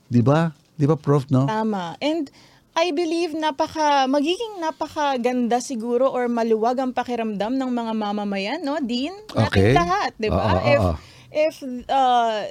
'Di 0.08 0.22
ba? 0.22 0.50
'Di 0.76 0.86
ba 0.86 0.98
Prof, 0.98 1.30
no? 1.30 1.46
Tama. 1.46 1.94
And 2.02 2.30
I 2.78 2.94
believe 2.94 3.34
napaka 3.34 4.06
magiging 4.06 4.62
napakaganda 4.62 5.58
siguro 5.58 6.14
or 6.14 6.30
maluwag 6.30 6.78
ang 6.78 6.94
pakiramdam 6.94 7.58
ng 7.58 7.72
mga 7.74 7.94
mamamayan, 7.98 8.62
no, 8.62 8.78
Dean? 8.78 9.18
Okay. 9.34 9.74
Nating 9.74 9.82
lahat, 9.82 10.12
'di 10.22 10.30
ba? 10.30 10.44
Oo, 10.46 10.54
oo, 10.54 10.62
if 10.62 10.82
oo. 10.86 10.96
if 11.34 11.56
uh, 11.90 12.46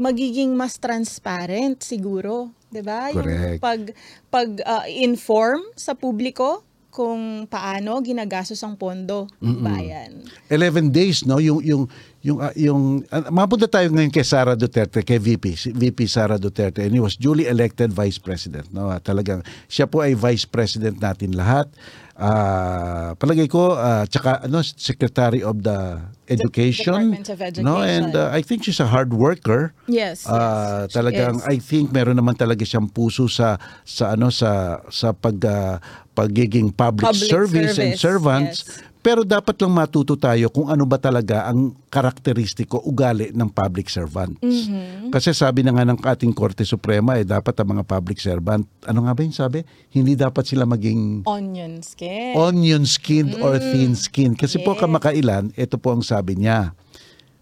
magiging 0.00 0.56
mas 0.56 0.80
transparent 0.80 1.84
siguro, 1.84 2.48
'di 2.72 2.80
ba? 2.80 3.12
Yung 3.12 3.60
pag 3.60 3.92
pag 4.32 4.48
uh, 4.64 4.88
inform 4.88 5.60
sa 5.76 5.92
publiko 5.92 6.64
kung 6.88 7.44
paano 7.46 8.00
ginagastos 8.00 8.64
ang 8.64 8.74
pondo 8.74 9.28
ng 9.38 9.60
bayan. 9.60 10.24
11 10.50 10.88
days 10.90 11.22
no 11.28 11.38
yung 11.38 11.60
yung 11.62 11.84
yung 12.18 12.38
ah, 12.42 12.50
yung 12.58 13.06
uh, 13.14 13.30
mapunta 13.30 13.70
tayo 13.70 13.86
ngayon 13.94 14.10
kay 14.10 14.26
Sara 14.26 14.58
Duterte 14.58 15.06
kay 15.06 15.22
VP 15.22 15.44
si 15.54 15.68
VP 15.70 16.10
Sara 16.10 16.34
Duterte 16.34 16.82
and 16.82 16.90
he 16.90 16.98
was 16.98 17.14
duly 17.14 17.46
elected 17.46 17.94
vice 17.94 18.18
president 18.18 18.66
no 18.74 18.90
Ah, 18.90 18.98
talagang 18.98 19.46
siya 19.70 19.86
po 19.86 20.02
ay 20.02 20.18
vice 20.18 20.42
president 20.42 20.98
natin 20.98 21.36
lahat 21.38 21.70
Ah, 22.18 23.14
palagay 23.14 23.46
ko 23.46 23.78
ah, 23.78 24.02
tsaka 24.02 24.42
ano 24.42 24.58
secretary 24.66 25.38
of 25.38 25.62
the 25.62 26.02
education 26.26 27.14
Department 27.14 27.30
of 27.30 27.38
no 27.62 27.78
and 27.78 28.10
Education. 28.10 28.18
ah, 28.18 28.34
I 28.34 28.42
think 28.42 28.66
she's 28.66 28.82
a 28.82 28.90
hard 28.90 29.14
worker 29.14 29.70
Yes. 29.86 30.26
Ah, 30.26 30.90
yes, 30.90 30.98
talagang. 30.98 31.38
I 31.46 31.62
think 31.62 31.94
meron 31.94 32.18
naman 32.18 32.34
talaga 32.34 32.66
siyang 32.66 32.90
puso 32.90 33.30
sa 33.30 33.62
sa 33.86 34.18
ano 34.18 34.34
sa 34.34 34.82
sa 34.90 35.14
pag 35.14 35.38
ah, 35.46 35.78
pagiging 36.18 36.74
public, 36.74 37.06
Public 37.14 37.30
service, 37.30 37.78
and 37.78 37.94
service, 37.94 38.02
servants 38.02 38.56
yes. 38.66 38.82
Pero 39.08 39.24
dapat 39.24 39.56
lang 39.64 39.72
matuto 39.72 40.20
tayo 40.20 40.52
kung 40.52 40.68
ano 40.68 40.84
ba 40.84 41.00
talaga 41.00 41.48
ang 41.48 41.72
karakteristiko 41.88 42.76
ugali 42.84 43.32
ng 43.32 43.48
public 43.48 43.88
servant. 43.88 44.36
Mm-hmm. 44.44 45.08
Kasi 45.08 45.32
sabi 45.32 45.64
na 45.64 45.72
nga 45.72 45.88
ng 45.88 45.96
ating 45.96 46.36
Korte 46.36 46.60
Suprema 46.68 47.16
eh 47.16 47.24
dapat 47.24 47.56
ang 47.56 47.72
mga 47.72 47.88
public 47.88 48.20
servant 48.20 48.68
ano 48.84 49.08
nga 49.08 49.16
ba 49.16 49.24
yung 49.24 49.32
sabi? 49.32 49.64
Hindi 49.88 50.12
dapat 50.12 50.44
sila 50.44 50.68
maging 50.68 51.24
onion 51.24 51.80
skin. 51.80 52.36
onion 52.36 52.84
skinned 52.84 53.40
or 53.40 53.56
thin 53.56 53.96
skinned. 53.96 54.36
Kasi 54.36 54.60
po 54.60 54.76
Mm. 54.76 54.76
Yes. 54.76 54.82
kamakailan, 54.84 55.44
ito 55.56 55.80
po 55.80 55.96
ang 55.96 56.04
sabi 56.04 56.36
niya. 56.36 56.76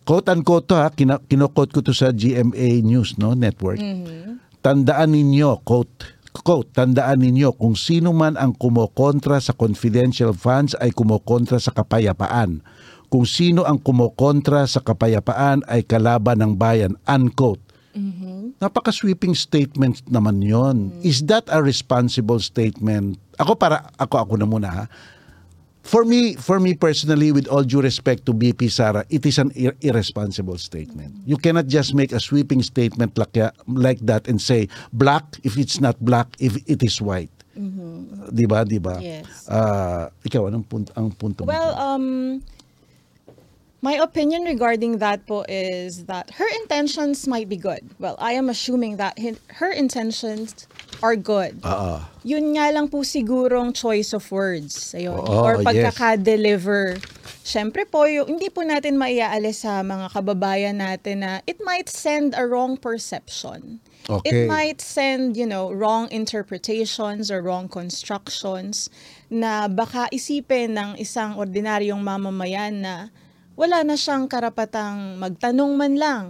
Quote 0.07 0.31
unquote 0.31 0.70
to 0.70 0.79
ha, 0.79 0.87
kinokot 0.94 1.74
ko 1.74 1.83
to 1.83 1.90
sa 1.90 2.14
GMA 2.14 2.79
News 2.87 3.18
no 3.18 3.35
Network. 3.35 3.83
Mm-hmm. 3.83 4.38
Tandaan 4.62 5.18
ninyo, 5.18 5.66
quote, 5.66 6.14
quote, 6.42 6.72
tandaan 6.75 7.22
ninyo 7.22 7.55
kung 7.55 7.79
sino 7.79 8.11
man 8.11 8.35
ang 8.40 8.57
kumokontra 8.57 9.38
sa 9.38 9.55
confidential 9.55 10.35
funds 10.35 10.75
ay 10.83 10.90
kumokontra 10.90 11.61
sa 11.61 11.70
kapayapaan. 11.70 12.64
Kung 13.07 13.22
sino 13.22 13.62
ang 13.62 13.79
kumokontra 13.79 14.66
sa 14.66 14.83
kapayapaan 14.83 15.62
ay 15.70 15.87
kalaban 15.87 16.42
ng 16.42 16.53
bayan, 16.59 16.99
unquote. 17.07 17.62
Napaka-sweeping 18.61 19.33
statement 19.33 20.05
naman 20.09 20.44
yon. 20.44 20.92
Is 21.01 21.25
that 21.29 21.49
a 21.49 21.61
responsible 21.61 22.40
statement? 22.40 23.16
Ako 23.40 23.57
para 23.57 23.88
ako 23.96 24.16
ako 24.20 24.33
na 24.40 24.46
muna 24.49 24.68
ha. 24.68 24.85
For 25.87 26.03
me, 26.05 26.35
for 26.35 26.59
me 26.59 26.75
personally, 26.75 27.31
with 27.31 27.46
all 27.46 27.62
due 27.62 27.81
respect 27.81 28.27
to 28.27 28.35
BP 28.35 28.70
Sara, 28.75 29.07
it 29.09 29.25
is 29.25 29.38
an 29.38 29.55
ir- 29.55 29.79
irresponsible 29.81 30.59
statement. 30.59 31.14
You 31.25 31.38
cannot 31.38 31.70
just 31.70 31.94
make 31.94 32.11
a 32.11 32.18
sweeping 32.18 32.61
statement 32.62 33.14
like, 33.14 33.38
like 33.70 34.03
that 34.03 34.27
and 34.27 34.42
say 34.42 34.66
black 34.92 35.22
if 35.46 35.57
it's 35.57 35.79
not 35.81 35.94
black, 36.03 36.27
if 36.42 36.59
it 36.66 36.83
is 36.83 36.99
white. 37.01 37.31
Di 38.35 38.44
ba? 38.44 38.66
Di 38.66 38.83
ba? 38.83 38.99
Yes. 39.01 39.46
Ah, 39.49 40.11
ikaw 40.27 40.51
anong 40.51 40.66
punto 40.68 40.90
ang 40.99 41.14
punto 41.14 41.46
mo? 41.46 41.49
Well, 41.49 41.72
um, 41.79 42.42
my 43.87 43.94
opinion 44.03 44.42
regarding 44.42 44.99
that 44.99 45.22
po 45.31 45.46
is 45.46 46.11
that 46.11 46.27
her 46.42 46.49
intentions 46.59 47.31
might 47.31 47.46
be 47.46 47.55
good. 47.55 47.87
Well, 48.03 48.18
I 48.18 48.35
am 48.35 48.51
assuming 48.51 48.99
that 48.99 49.14
her 49.62 49.70
intentions 49.70 50.66
are 51.07 51.14
good. 51.14 51.62
Oo. 51.62 52.03
Yun 52.27 52.59
nga 52.59 52.75
lang 52.75 52.90
po 52.90 53.07
sigurong 53.07 53.70
choice 53.70 54.11
of 54.11 54.27
words. 54.35 54.75
Ayun. 54.90 55.14
Oo, 55.22 55.46
Or 55.46 55.62
yes. 55.62 55.66
pagkaka-deliver. 55.70 56.99
Siyempre 57.46 57.87
po, 57.87 58.11
yung, 58.11 58.27
hindi 58.27 58.51
po 58.51 58.66
natin 58.66 58.99
maiaalis 58.99 59.62
sa 59.62 59.87
mga 59.87 60.11
kababayan 60.11 60.83
natin 60.83 61.22
na 61.22 61.38
it 61.46 61.62
might 61.62 61.87
send 61.87 62.35
a 62.35 62.42
wrong 62.42 62.75
perception. 62.75 63.79
Okay. 64.11 64.27
It 64.27 64.51
might 64.51 64.83
send, 64.83 65.38
you 65.38 65.46
know, 65.46 65.70
wrong 65.70 66.11
interpretations 66.11 67.31
or 67.31 67.38
wrong 67.38 67.70
constructions 67.70 68.90
na 69.31 69.70
baka 69.70 70.11
isipin 70.11 70.75
ng 70.75 70.99
isang 70.99 71.38
ordinaryong 71.38 72.03
mamamayan 72.03 72.83
na 72.83 73.14
wala 73.57 73.83
na 73.83 73.97
siyang 73.97 74.29
karapatang 74.29 75.16
magtanong 75.16 75.73
man 75.75 75.95
lang 75.97 76.27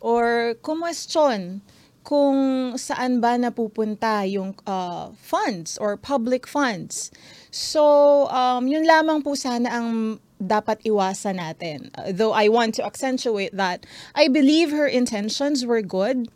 or 0.00 0.56
kumwestiyon 0.64 1.60
kung 2.04 2.72
saan 2.76 3.20
ba 3.20 3.40
napupunta 3.40 4.28
yung 4.28 4.52
uh, 4.68 5.08
funds 5.16 5.80
or 5.80 5.96
public 5.96 6.44
funds. 6.44 7.08
So, 7.48 8.28
um, 8.28 8.68
yun 8.68 8.84
lamang 8.84 9.24
po 9.24 9.32
sana 9.32 9.72
ang 9.72 10.20
dapat 10.36 10.84
iwasan 10.84 11.40
natin. 11.40 11.88
Uh, 11.96 12.12
though 12.12 12.36
I 12.36 12.52
want 12.52 12.76
to 12.76 12.84
accentuate 12.84 13.56
that 13.56 13.88
I 14.12 14.28
believe 14.28 14.68
her 14.68 14.84
intentions 14.84 15.64
were 15.64 15.80
good 15.80 16.28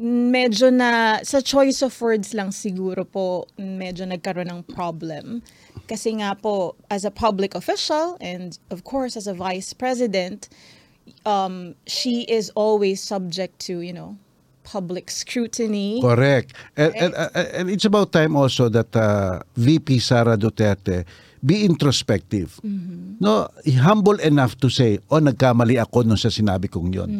medyo 0.00 0.72
na 0.72 1.20
sa 1.20 1.44
choice 1.44 1.84
of 1.84 1.92
words 2.00 2.32
lang 2.32 2.48
siguro 2.48 3.04
po 3.04 3.44
medyo 3.60 4.08
nagkaroon 4.08 4.48
ng 4.48 4.62
problem. 4.72 5.44
Kasi 5.84 6.16
nga 6.16 6.32
po 6.32 6.72
as 6.88 7.04
a 7.04 7.12
public 7.12 7.52
official 7.52 8.16
and 8.24 8.56
of 8.72 8.88
course 8.88 9.12
as 9.12 9.28
a 9.28 9.36
vice 9.36 9.76
president, 9.76 10.48
um, 11.28 11.76
she 11.84 12.24
is 12.32 12.48
always 12.56 13.04
subject 13.04 13.60
to, 13.68 13.84
you 13.84 13.92
know, 13.92 14.16
public 14.64 15.10
scrutiny. 15.10 16.00
Correct. 16.00 16.56
And, 16.76 16.96
and, 16.96 17.12
and 17.36 17.68
it's 17.68 17.84
about 17.84 18.12
time 18.12 18.36
also 18.36 18.68
that 18.72 18.94
uh, 18.96 19.42
VP 19.56 19.98
Sara 19.98 20.36
Duterte 20.36 21.04
be 21.40 21.64
introspective. 21.64 22.60
No, 23.20 23.48
humble 23.80 24.20
enough 24.20 24.56
to 24.60 24.68
say, 24.68 25.00
oh, 25.08 25.20
nagkamali 25.20 25.80
ako 25.80 26.04
nung 26.04 26.20
sa 26.20 26.28
sinabi 26.28 26.68
kong 26.68 26.92
yon. 26.92 27.10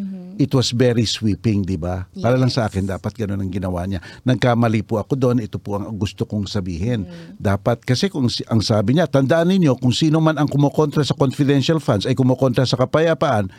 It 0.41 0.53
was 0.57 0.73
very 0.73 1.05
sweeping, 1.05 1.65
di 1.65 1.77
ba? 1.77 2.09
Para 2.17 2.37
lang 2.37 2.49
sa 2.49 2.69
akin, 2.69 2.89
dapat 2.89 3.13
ganun 3.17 3.41
ang 3.41 3.53
ginawa 3.53 3.85
niya. 3.85 4.01
Nagkamali 4.25 4.85
po 4.85 5.01
ako 5.01 5.17
doon, 5.17 5.37
ito 5.45 5.61
po 5.61 5.77
ang 5.77 5.93
gusto 5.97 6.25
kong 6.25 6.49
sabihin. 6.49 7.05
Dapat, 7.37 7.85
kasi 7.85 8.09
kung 8.09 8.29
ang 8.29 8.61
sabi 8.65 8.97
niya, 8.97 9.09
tandaan 9.09 9.53
ninyo, 9.53 9.77
kung 9.77 9.93
sino 9.93 10.21
man 10.21 10.37
ang 10.37 10.49
kumukontra 10.49 11.05
sa 11.05 11.17
confidential 11.17 11.81
funds 11.81 12.09
ay 12.09 12.17
kumukontra 12.17 12.65
sa 12.65 12.81
kapayapaan, 12.81 13.53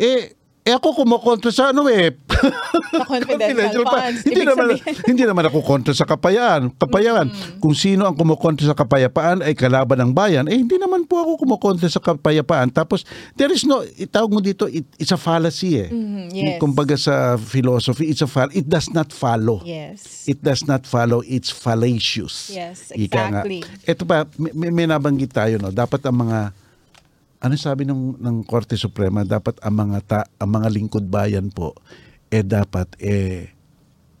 eh, 0.00 0.39
eh 0.60 0.72
ako 0.72 0.92
kumukontra 0.94 1.48
sa 1.48 1.70
ano 1.70 1.86
eh. 1.86 2.12
Sa 2.90 3.04
confidential 3.10 3.80
funds. 3.82 4.20
Hindi 4.22 4.32
Ibig 4.36 4.46
naman, 4.46 4.66
sabihin- 4.70 5.04
hindi 5.06 5.24
naman 5.24 5.44
ako 5.44 5.58
kontra 5.60 5.92
sa 5.92 6.04
kapayaan. 6.04 6.76
Kapayaan. 6.76 7.26
Kung 7.58 7.72
sino 7.72 8.04
ang 8.04 8.12
kumukontra 8.12 8.64
sa 8.64 8.74
kapayapaan 8.74 9.40
ay 9.40 9.52
kalaban 9.52 9.98
ng 9.98 10.12
bayan, 10.12 10.44
eh 10.46 10.56
hindi 10.56 10.76
naman 10.76 11.04
po 11.04 11.16
ako 11.18 11.40
kumukontra 11.40 11.86
sa 11.86 11.98
kapayapaan. 11.98 12.68
Tapos, 12.68 13.08
there 13.34 13.48
is 13.48 13.64
no, 13.64 13.80
itawag 13.82 14.28
mo 14.28 14.38
dito, 14.38 14.64
it, 14.66 14.84
it's 14.96 15.10
a 15.10 15.18
fallacy 15.18 15.80
eh. 15.80 15.88
Mhm, 15.88 16.28
yes. 16.30 16.58
Kumbaga 16.58 16.94
sa 16.94 17.14
philosophy, 17.34 18.06
it's 18.06 18.20
a 18.20 18.28
fall. 18.28 18.48
It 18.50 18.66
does 18.66 18.88
not 18.88 19.10
follow. 19.10 19.64
Yes. 19.64 20.26
It 20.26 20.38
does 20.38 20.64
not 20.64 20.84
follow. 20.84 21.24
It's 21.24 21.48
fallacious. 21.48 22.48
Yes, 22.48 22.92
Ika 22.92 23.16
nga. 23.32 23.42
exactly. 23.42 23.60
Ito 23.86 24.02
pa, 24.04 24.28
may- 24.36 24.70
may 24.70 24.84
nabanggit 24.84 25.32
tayo, 25.32 25.56
no? 25.56 25.70
Dapat 25.70 26.04
ang 26.04 26.20
mga, 26.20 26.38
ano 27.40 27.54
sabi 27.56 27.88
ng, 27.88 28.20
ng 28.20 28.36
Korte 28.44 28.76
Suprema, 28.76 29.24
dapat 29.24 29.56
ang 29.64 29.74
mga, 29.80 29.98
ta, 30.04 30.20
ang 30.36 30.50
mga 30.60 30.68
lingkod 30.68 31.08
bayan 31.08 31.48
po, 31.48 31.72
eh 32.28 32.44
dapat, 32.44 32.92
eh, 33.00 33.48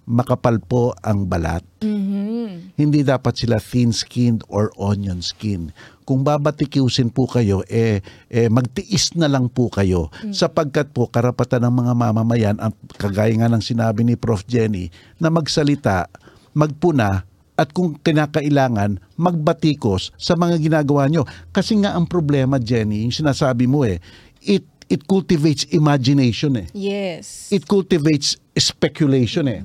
makapal 0.08 0.58
po 0.58 0.96
ang 1.04 1.28
balat. 1.28 1.62
Mhm. 1.84 2.74
Hindi 2.74 3.00
dapat 3.04 3.38
sila 3.38 3.60
thin-skinned 3.60 4.42
or 4.48 4.72
onion 4.80 5.20
skin. 5.20 5.70
Kung 6.08 6.26
babatikiusin 6.26 7.12
po 7.14 7.30
kayo, 7.30 7.62
eh, 7.70 8.02
eh 8.26 8.48
magtiis 8.50 9.14
na 9.14 9.30
lang 9.30 9.46
po 9.52 9.70
kayo. 9.70 10.10
Sapagkat 10.34 10.90
po, 10.90 11.06
karapatan 11.06 11.68
ng 11.68 11.74
mga 11.86 11.92
mamamayan, 11.94 12.56
ang 12.58 12.74
kagaya 12.98 13.30
nga 13.36 13.52
ng 13.52 13.62
sinabi 13.62 14.02
ni 14.02 14.18
Prof. 14.18 14.42
Jenny, 14.48 14.90
na 15.22 15.30
magsalita, 15.30 16.10
magpuna, 16.56 17.29
at 17.60 17.76
kung 17.76 18.00
kinakailangan, 18.00 18.96
magbatikos 19.20 20.16
sa 20.16 20.32
mga 20.32 20.56
ginagawa 20.56 21.12
nyo. 21.12 21.28
Kasi 21.52 21.76
nga 21.76 21.92
ang 21.92 22.08
problema, 22.08 22.56
Jenny, 22.56 23.04
yung 23.04 23.12
sinasabi 23.12 23.68
mo 23.68 23.84
eh, 23.84 24.00
it, 24.40 24.64
it 24.88 25.04
cultivates 25.04 25.68
imagination 25.70 26.56
eh 26.56 26.66
Yes. 26.72 27.52
it 27.52 27.68
cultivates 27.68 28.40
speculation 28.56 29.44
eh. 29.46 29.60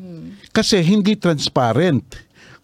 Kasi 0.51 0.84
hindi 0.84 1.15
transparent. 1.15 2.03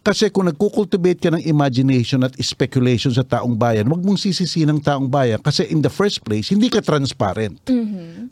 Kasi 0.01 0.33
kung 0.33 0.49
nagkukultivate 0.49 1.21
ka 1.21 1.29
ng 1.29 1.45
imagination 1.45 2.25
at 2.25 2.33
speculation 2.41 3.13
sa 3.13 3.21
taong 3.21 3.53
bayan, 3.53 3.85
wag 3.85 4.01
mong 4.01 4.17
sisisi 4.17 4.65
ng 4.65 4.81
taong 4.81 5.05
bayan 5.05 5.37
kasi 5.37 5.69
in 5.69 5.77
the 5.77 5.93
first 5.93 6.25
place, 6.25 6.49
hindi 6.49 6.73
ka 6.73 6.81
transparent. 6.81 7.61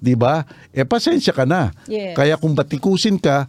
'Di 0.01 0.17
ba? 0.17 0.41
Eh 0.73 0.81
pasensya 0.81 1.29
ka 1.29 1.45
na. 1.45 1.69
Yes. 1.85 2.17
Kaya 2.17 2.41
kung 2.41 2.57
batikusin 2.57 3.21
ka, 3.21 3.45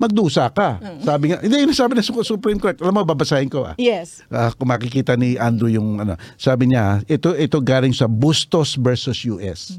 magdusa 0.00 0.48
ka. 0.48 0.80
Sabi 1.04 1.30
nga, 1.30 1.44
hindi 1.44 1.60
yun 1.60 1.76
sabi 1.76 1.92
ng 2.00 2.06
Su- 2.06 2.24
Supreme 2.24 2.56
Court. 2.56 2.80
Alam 2.80 2.96
mo, 2.96 3.02
babasahin 3.04 3.52
ko 3.52 3.68
ah. 3.68 3.76
Yes. 3.76 4.24
Ah, 4.32 4.48
kung 4.56 4.72
makikita 4.72 5.12
ni 5.12 5.36
Andrew 5.36 5.68
yung 5.68 6.00
ano, 6.00 6.16
sabi 6.40 6.72
niya, 6.72 7.04
ito 7.04 7.36
ito 7.36 7.60
galing 7.60 7.92
sa 7.92 8.08
Bustos 8.08 8.80
versus 8.80 9.20
US. 9.28 9.76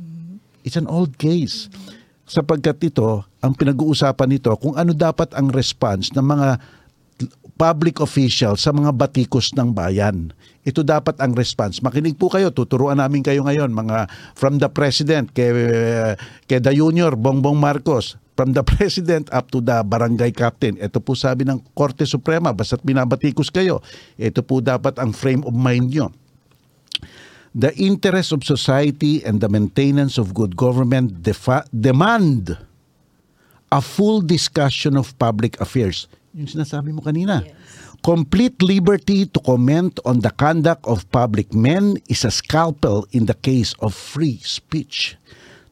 It's 0.61 0.77
an 0.77 0.85
old 0.85 1.17
case. 1.17 1.73
Sapagkat 2.29 2.77
ito, 2.85 3.25
ang 3.41 3.57
pinag-uusapan 3.57 4.29
nito 4.29 4.53
kung 4.61 4.77
ano 4.77 4.93
dapat 4.93 5.33
ang 5.33 5.49
response 5.49 6.13
ng 6.13 6.23
mga 6.23 6.61
public 7.57 8.01
officials 8.01 8.63
sa 8.65 8.71
mga 8.73 8.93
batikos 8.93 9.53
ng 9.53 9.73
bayan. 9.73 10.33
Ito 10.61 10.85
dapat 10.85 11.17
ang 11.17 11.33
response. 11.33 11.81
Makinig 11.81 12.17
po 12.17 12.29
kayo, 12.29 12.53
tuturuan 12.53 13.01
namin 13.01 13.25
kayo 13.25 13.41
ngayon 13.45 13.73
mga 13.73 14.09
from 14.37 14.61
the 14.61 14.69
president 14.69 15.33
kay 15.33 15.49
kay 16.45 16.61
the 16.61 16.73
junior 16.73 17.13
Bongbong 17.17 17.57
Marcos, 17.57 18.17
from 18.41 18.57
the 18.57 18.65
president 18.65 19.29
up 19.29 19.53
to 19.53 19.61
the 19.61 19.85
barangay 19.85 20.33
captain. 20.33 20.73
Ito 20.81 20.97
po 20.97 21.13
sabi 21.13 21.45
ng 21.45 21.61
Korte 21.77 22.09
Suprema, 22.09 22.49
basta't 22.49 22.81
binabatikos 22.81 23.53
kayo. 23.53 23.85
Ito 24.17 24.41
po 24.41 24.65
dapat 24.65 24.97
ang 24.97 25.13
frame 25.13 25.45
of 25.45 25.53
mind 25.53 25.93
nyo. 25.93 26.09
The 27.53 27.69
interest 27.77 28.33
of 28.33 28.41
society 28.41 29.21
and 29.21 29.45
the 29.45 29.45
maintenance 29.45 30.17
of 30.17 30.33
good 30.33 30.57
government 30.57 31.21
demand 31.69 32.57
a 33.69 33.77
full 33.77 34.25
discussion 34.25 34.97
of 34.97 35.13
public 35.21 35.61
affairs. 35.61 36.09
Yung 36.33 36.49
sinasabi 36.49 36.89
mo 36.89 37.05
kanina. 37.05 37.45
Complete 38.01 38.57
liberty 38.65 39.29
to 39.29 39.37
comment 39.45 40.01
on 40.01 40.25
the 40.25 40.33
conduct 40.33 40.81
of 40.89 41.05
public 41.13 41.53
men 41.53 42.01
is 42.09 42.25
a 42.25 42.33
scalpel 42.33 43.05
in 43.13 43.29
the 43.29 43.37
case 43.37 43.77
of 43.85 43.93
free 43.93 44.41
speech. 44.41 45.13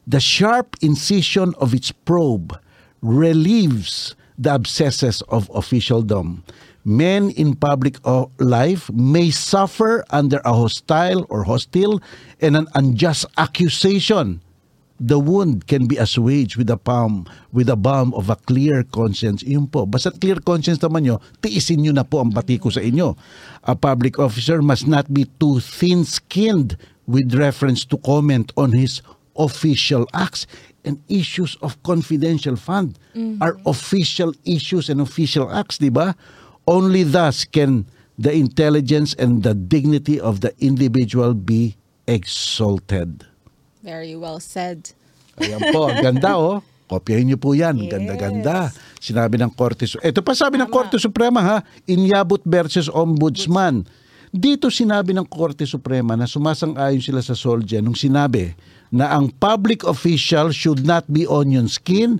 The 0.06 0.20
sharp 0.20 0.76
incision 0.80 1.54
of 1.60 1.74
its 1.74 1.92
probe 1.92 2.58
relieves 3.02 4.14
the 4.38 4.50
abscesses 4.50 5.22
of 5.28 5.50
officialdom. 5.54 6.44
Men 6.84 7.30
in 7.36 7.56
public 7.56 8.00
life 8.38 8.90
may 8.90 9.30
suffer 9.30 10.04
under 10.10 10.40
a 10.44 10.52
hostile 10.52 11.26
or 11.28 11.44
hostile 11.44 12.00
and 12.40 12.56
an 12.56 12.68
unjust 12.74 13.26
accusation 13.36 14.40
the 15.00 15.16
wound 15.16 15.66
can 15.66 15.88
be 15.88 15.96
assuaged 15.96 16.60
with 16.60 16.68
the 16.68 16.76
palm 16.76 17.24
with 17.56 17.72
the 17.72 17.76
balm 17.76 18.12
of 18.12 18.28
a 18.28 18.36
clear 18.36 18.84
conscience. 18.92 19.40
Iyon 19.42 19.72
po. 19.72 19.88
Basta 19.88 20.12
clear 20.12 20.36
conscience 20.44 20.76
naman 20.84 21.08
nyo, 21.08 21.16
tiisin 21.40 21.80
nyo 21.80 21.96
na 21.96 22.04
po 22.04 22.20
ang 22.20 22.36
batiko 22.36 22.68
sa 22.68 22.84
inyo. 22.84 23.16
A 23.64 23.72
public 23.72 24.20
officer 24.20 24.60
must 24.60 24.84
not 24.84 25.08
be 25.08 25.24
too 25.40 25.58
thin-skinned 25.58 26.76
with 27.08 27.32
reference 27.32 27.88
to 27.88 27.96
comment 28.04 28.52
on 28.60 28.76
his 28.76 29.00
official 29.40 30.04
acts 30.12 30.44
and 30.84 31.00
issues 31.08 31.56
of 31.64 31.80
confidential 31.82 32.54
fund 32.54 33.00
are 33.40 33.56
official 33.64 34.36
issues 34.44 34.92
and 34.92 35.00
official 35.00 35.48
acts, 35.48 35.80
di 35.80 35.88
ba? 35.88 36.12
Only 36.68 37.02
thus 37.02 37.48
can 37.48 37.88
the 38.20 38.36
intelligence 38.36 39.16
and 39.16 39.40
the 39.40 39.56
dignity 39.56 40.20
of 40.20 40.44
the 40.44 40.52
individual 40.60 41.32
be 41.32 41.80
exalted. 42.04 43.24
Very 43.80 44.12
well 44.12 44.38
said. 44.38 44.92
Ayan 45.40 45.72
po, 45.72 45.88
ganda 45.88 46.36
oh. 46.36 46.60
Kopyahin 46.90 47.30
niyo 47.30 47.38
po 47.38 47.54
yan. 47.54 47.78
Yes. 47.78 47.94
Ganda-ganda. 47.94 48.74
Sinabi 48.98 49.38
ng 49.38 49.54
Korte 49.54 49.86
Su- 49.86 50.02
Ito 50.02 50.26
pa 50.26 50.34
sabi 50.34 50.58
ng 50.58 50.66
Korte 50.66 50.98
Suprema 50.98 51.38
ha, 51.38 51.56
Inyabut 51.86 52.42
versus 52.42 52.90
Ombudsman. 52.90 53.86
Dito 54.34 54.74
sinabi 54.74 55.14
ng 55.14 55.22
Korte 55.22 55.62
Suprema 55.70 56.18
na 56.18 56.26
sumasang-ayon 56.26 56.98
sila 56.98 57.22
sa 57.22 57.38
Soldier 57.38 57.78
nung 57.78 57.94
sinabi 57.94 58.50
na 58.90 59.14
ang 59.14 59.30
public 59.38 59.86
official 59.86 60.50
should 60.50 60.82
not 60.82 61.06
be 61.06 61.26
onion 61.26 61.66
skin. 61.66 62.18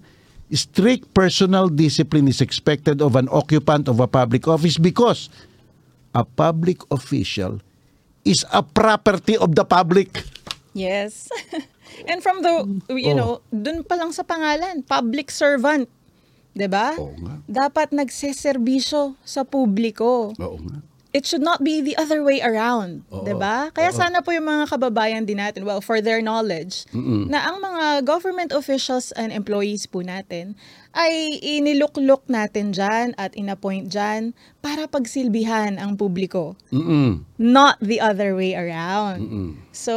Strict 0.51 1.07
personal 1.15 1.71
discipline 1.71 2.27
is 2.27 2.43
expected 2.43 2.99
of 2.99 3.15
an 3.15 3.31
occupant 3.31 3.87
of 3.87 4.03
a 4.03 4.11
public 4.11 4.51
office 4.51 4.79
because 4.79 5.31
a 6.11 6.27
public 6.27 6.83
official 6.91 7.63
is 8.27 8.43
a 8.51 8.63
property 8.63 9.39
of 9.39 9.55
the 9.55 9.63
public. 9.63 10.27
Yes. 10.75 11.31
And 12.11 12.19
from 12.23 12.43
the, 12.43 12.67
you 12.95 13.15
Oh. 13.15 13.19
know, 13.19 13.33
dun 13.51 13.83
pa 13.83 13.95
lang 13.95 14.11
sa 14.11 14.23
pangalan, 14.23 14.83
public 14.87 15.31
servant. 15.31 15.87
'Di 16.51 16.67
ba? 16.67 16.99
Dapat 17.47 17.95
nagseserbisyo 17.95 19.15
sa 19.23 19.47
publiko. 19.47 20.35
Oo 20.35 20.59
nga. 20.67 20.83
It 21.11 21.27
should 21.27 21.43
not 21.43 21.67
be 21.67 21.83
the 21.83 21.99
other 21.99 22.23
way 22.23 22.39
around, 22.39 23.03
Oo. 23.11 23.27
'di 23.27 23.35
ba? 23.35 23.75
Kaya 23.75 23.91
sana 23.91 24.23
po 24.23 24.31
yung 24.31 24.47
mga 24.47 24.71
kababayan 24.71 25.27
din 25.27 25.43
natin, 25.43 25.67
well, 25.67 25.83
for 25.83 25.99
their 25.99 26.23
knowledge, 26.23 26.87
na 27.27 27.51
ang 27.51 27.59
mga 27.59 28.07
government 28.07 28.55
officials 28.55 29.11
and 29.19 29.35
employees 29.35 29.91
po 29.91 30.07
natin 30.07 30.55
ay 30.95 31.39
iniluklok 31.43 32.27
natin 32.27 32.75
dyan 32.75 33.15
at 33.15 33.35
inappoint 33.39 33.91
dyan 33.91 34.35
para 34.59 34.91
pagsilbihan 34.91 35.79
ang 35.79 35.95
publiko 35.95 36.59
Mm-mm. 36.75 37.23
not 37.39 37.79
the 37.79 38.03
other 38.03 38.35
way 38.35 38.59
around. 38.59 39.23
Mm-mm. 39.23 39.51
So, 39.71 39.95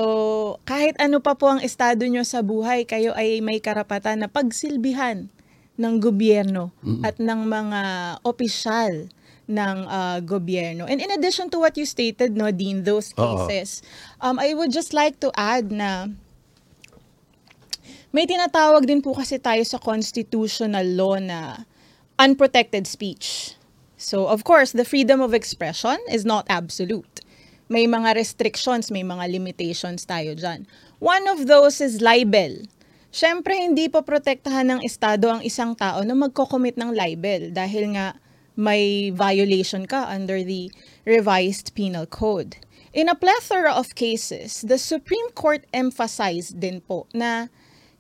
kahit 0.70 0.98
ano 1.02 1.18
pa 1.18 1.34
po 1.34 1.50
ang 1.50 1.62
estado 1.66 2.06
nyo 2.06 2.22
sa 2.22 2.46
buhay, 2.46 2.86
kayo 2.86 3.14
ay 3.18 3.42
may 3.42 3.58
karapatan 3.58 4.22
na 4.22 4.30
pagsilbihan 4.30 5.30
ng 5.74 5.94
gobyerno 5.98 6.70
at 7.02 7.18
ng 7.18 7.42
mga 7.50 7.82
opisyal 8.22 9.10
ng 9.48 9.78
ah, 9.88 10.20
gobyerno. 10.24 10.88
And 10.88 11.04
in 11.04 11.12
addition 11.12 11.52
to 11.52 11.60
what 11.60 11.76
you 11.76 11.86
stated, 11.86 12.36
no, 12.36 12.52
Dean, 12.52 12.84
those 12.88 13.12
Oo. 13.20 13.48
cases, 13.48 13.84
um, 14.24 14.40
I 14.40 14.56
would 14.56 14.72
just 14.72 14.96
like 14.96 15.20
to 15.20 15.32
add 15.36 15.72
na 15.72 16.08
may 18.14 18.30
tinatawag 18.30 18.86
din 18.86 19.02
po 19.02 19.18
kasi 19.18 19.42
tayo 19.42 19.66
sa 19.66 19.82
constitutional 19.82 20.86
law 20.94 21.18
na 21.18 21.66
unprotected 22.22 22.86
speech. 22.86 23.58
So, 23.98 24.28
of 24.28 24.44
course, 24.44 24.76
the 24.76 24.86
freedom 24.86 25.24
of 25.24 25.34
expression 25.34 25.98
is 26.12 26.28
not 26.28 26.46
absolute. 26.52 27.24
May 27.72 27.88
mga 27.88 28.14
restrictions, 28.20 28.92
may 28.92 29.02
mga 29.02 29.32
limitations 29.32 30.06
tayo 30.06 30.36
dyan. 30.36 30.70
One 31.02 31.26
of 31.26 31.50
those 31.50 31.82
is 31.82 32.04
libel. 32.04 32.68
Siyempre, 33.10 33.58
hindi 33.58 33.90
pa 33.90 34.06
protektahan 34.06 34.78
ng 34.78 34.80
Estado 34.86 35.32
ang 35.34 35.42
isang 35.42 35.74
tao 35.74 36.06
na 36.06 36.14
magko-commit 36.14 36.78
ng 36.78 36.94
libel 36.94 37.50
dahil 37.50 37.98
nga 37.98 38.18
may 38.56 39.10
violation 39.10 39.86
ka 39.86 40.06
under 40.10 40.44
the 40.44 40.70
revised 41.06 41.74
penal 41.74 42.06
code. 42.06 42.58
In 42.94 43.10
a 43.10 43.18
plethora 43.18 43.74
of 43.74 43.98
cases, 43.98 44.62
the 44.62 44.78
Supreme 44.78 45.34
Court 45.34 45.66
emphasized 45.74 46.62
din 46.62 46.78
po 46.86 47.10
na 47.10 47.50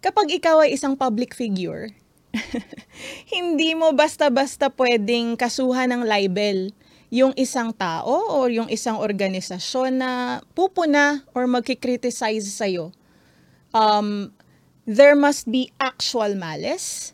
kapag 0.06 0.30
ikaw 0.30 0.62
ay 0.62 0.78
isang 0.78 0.94
public 0.94 1.34
figure, 1.34 1.90
hindi 3.34 3.74
mo 3.74 3.94
basta-basta 3.94 4.70
pwedeng 4.74 5.34
kasuhan 5.34 5.90
ng 5.90 6.02
libel 6.06 6.70
yung 7.14 7.34
isang 7.38 7.70
tao 7.74 8.38
or 8.38 8.50
yung 8.50 8.70
isang 8.74 8.98
organisasyon 8.98 10.02
na 10.02 10.42
pupuna 10.58 11.22
or 11.38 11.46
magkikriticize 11.46 12.46
sa'yo. 12.50 12.90
Um, 13.74 14.34
there 14.86 15.14
must 15.14 15.50
be 15.50 15.70
actual 15.78 16.34
malice 16.34 17.13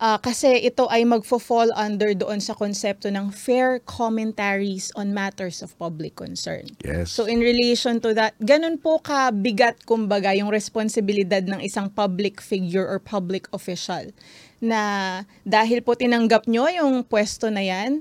uh, 0.00 0.18
kasi 0.20 0.64
ito 0.64 0.88
ay 0.88 1.04
magfo-fall 1.04 1.72
under 1.76 2.12
doon 2.12 2.40
sa 2.40 2.52
konsepto 2.56 3.08
ng 3.08 3.32
fair 3.32 3.80
commentaries 3.84 4.92
on 4.96 5.12
matters 5.12 5.60
of 5.64 5.72
public 5.80 6.16
concern. 6.16 6.64
Yes. 6.84 7.12
So 7.12 7.24
in 7.24 7.40
relation 7.40 8.00
to 8.04 8.12
that, 8.16 8.36
ganun 8.40 8.80
po 8.80 9.00
kabigat 9.00 9.84
kumbaga 9.88 10.32
yung 10.36 10.52
responsibilidad 10.52 11.44
ng 11.44 11.60
isang 11.64 11.92
public 11.92 12.40
figure 12.40 12.84
or 12.84 13.00
public 13.00 13.48
official 13.52 14.12
na 14.60 15.22
dahil 15.44 15.84
po 15.84 15.92
tinanggap 15.92 16.48
nyo 16.48 16.68
yung 16.72 17.04
pwesto 17.04 17.52
na 17.52 17.60
yan, 17.60 18.00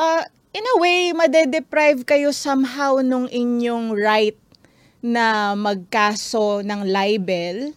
uh, 0.00 0.24
in 0.56 0.64
a 0.64 0.76
way, 0.80 1.12
madedeprive 1.12 2.08
kayo 2.08 2.32
somehow 2.32 2.96
nung 3.04 3.28
inyong 3.28 3.92
right 3.92 4.40
na 5.04 5.52
magkaso 5.52 6.64
ng 6.64 6.80
libel 6.88 7.76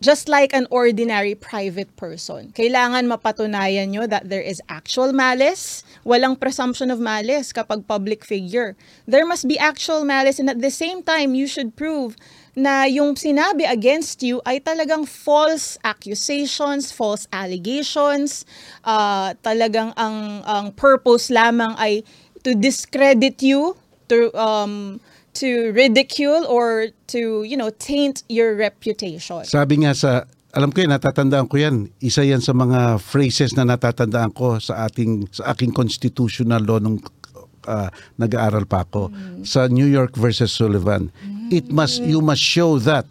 just 0.00 0.28
like 0.28 0.54
an 0.54 0.66
ordinary 0.70 1.34
private 1.34 1.90
person. 1.96 2.54
Kailangan 2.54 3.10
mapatunayan 3.10 3.90
nyo 3.90 4.06
that 4.06 4.30
there 4.30 4.42
is 4.42 4.62
actual 4.68 5.12
malice. 5.12 5.82
Walang 6.06 6.38
presumption 6.38 6.90
of 6.90 7.02
malice 7.02 7.52
kapag 7.52 7.86
public 7.86 8.24
figure. 8.24 8.78
There 9.06 9.26
must 9.26 9.50
be 9.50 9.58
actual 9.58 10.06
malice 10.06 10.38
and 10.38 10.48
at 10.48 10.62
the 10.62 10.70
same 10.70 11.02
time, 11.02 11.34
you 11.34 11.46
should 11.50 11.74
prove 11.74 12.14
na 12.58 12.90
yung 12.90 13.14
sinabi 13.14 13.66
against 13.70 14.22
you 14.22 14.42
ay 14.42 14.58
talagang 14.58 15.06
false 15.06 15.78
accusations, 15.86 16.90
false 16.90 17.30
allegations, 17.30 18.42
uh, 18.82 19.34
talagang 19.46 19.94
ang, 19.94 20.42
ang 20.42 20.74
purpose 20.74 21.30
lamang 21.30 21.74
ay 21.78 22.02
to 22.42 22.54
discredit 22.54 23.42
you, 23.42 23.78
to 24.10 24.30
um, 24.34 24.98
to 25.38 25.70
ridicule 25.72 26.42
or 26.46 26.90
to, 27.14 27.42
you 27.46 27.56
know, 27.56 27.70
taint 27.78 28.22
your 28.28 28.58
reputation. 28.58 29.46
Sabi 29.46 29.86
nga 29.86 29.94
sa 29.94 30.26
alam 30.56 30.72
ko 30.72 30.82
yan, 30.82 30.90
natatandaan 30.96 31.46
ko 31.46 31.60
yan. 31.60 31.92
Isa 32.02 32.24
yan 32.24 32.42
sa 32.42 32.56
mga 32.56 32.98
phrases 32.98 33.54
na 33.54 33.68
natatandaan 33.68 34.32
ko 34.34 34.58
sa 34.58 34.88
ating 34.88 35.28
sa 35.30 35.54
aking 35.54 35.70
constitutional 35.70 36.64
law 36.64 36.80
nung 36.80 36.98
uh, 37.68 37.88
nag-aaral 38.16 38.64
pa 38.64 38.82
ako 38.82 39.12
mm. 39.12 39.44
sa 39.44 39.68
New 39.68 39.86
York 39.86 40.16
versus 40.16 40.50
Sullivan. 40.50 41.12
Mm. 41.20 41.52
It 41.52 41.66
must 41.68 42.00
you 42.02 42.24
must 42.24 42.42
show 42.42 42.80
that 42.80 43.04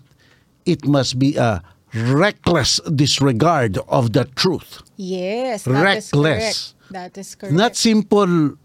it 0.65 0.83
must 0.83 1.21
be 1.21 1.37
a 1.37 1.61
reckless 1.93 2.81
disregard 2.91 3.79
of 3.87 4.11
the 4.11 4.25
truth. 4.35 4.83
Yes, 4.97 5.63
that 5.63 5.77
reckless. 5.77 6.03
is 6.03 6.11
correct. 6.11 6.59
That 6.91 7.13
is 7.15 7.29
correct. 7.37 7.55
Not 7.55 7.73
simple 7.77 8.57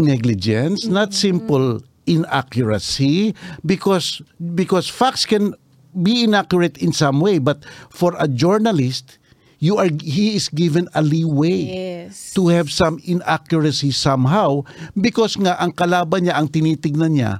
negligence, 0.00 0.84
mm-hmm. 0.84 0.96
not 0.96 1.14
simple 1.14 1.84
inaccuracy 2.06 3.34
because 3.64 4.20
because 4.54 4.88
facts 4.88 5.24
can 5.24 5.54
be 5.92 6.24
inaccurate 6.24 6.78
in 6.78 6.92
some 6.92 7.20
way 7.20 7.38
but 7.38 7.62
for 7.90 8.16
a 8.18 8.26
journalist 8.26 9.18
you 9.62 9.78
are 9.78 9.86
he 10.02 10.34
is 10.34 10.50
given 10.50 10.88
a 10.98 11.02
leeway 11.02 12.08
yes. 12.08 12.34
to 12.34 12.48
have 12.48 12.66
some 12.66 12.98
inaccuracy 13.06 13.94
somehow 13.94 14.64
because 14.98 15.38
nga 15.38 15.54
ang 15.62 15.70
kalaban 15.70 16.26
niya 16.26 16.34
ang 16.34 16.50
tinitignan 16.50 17.14
niya 17.14 17.32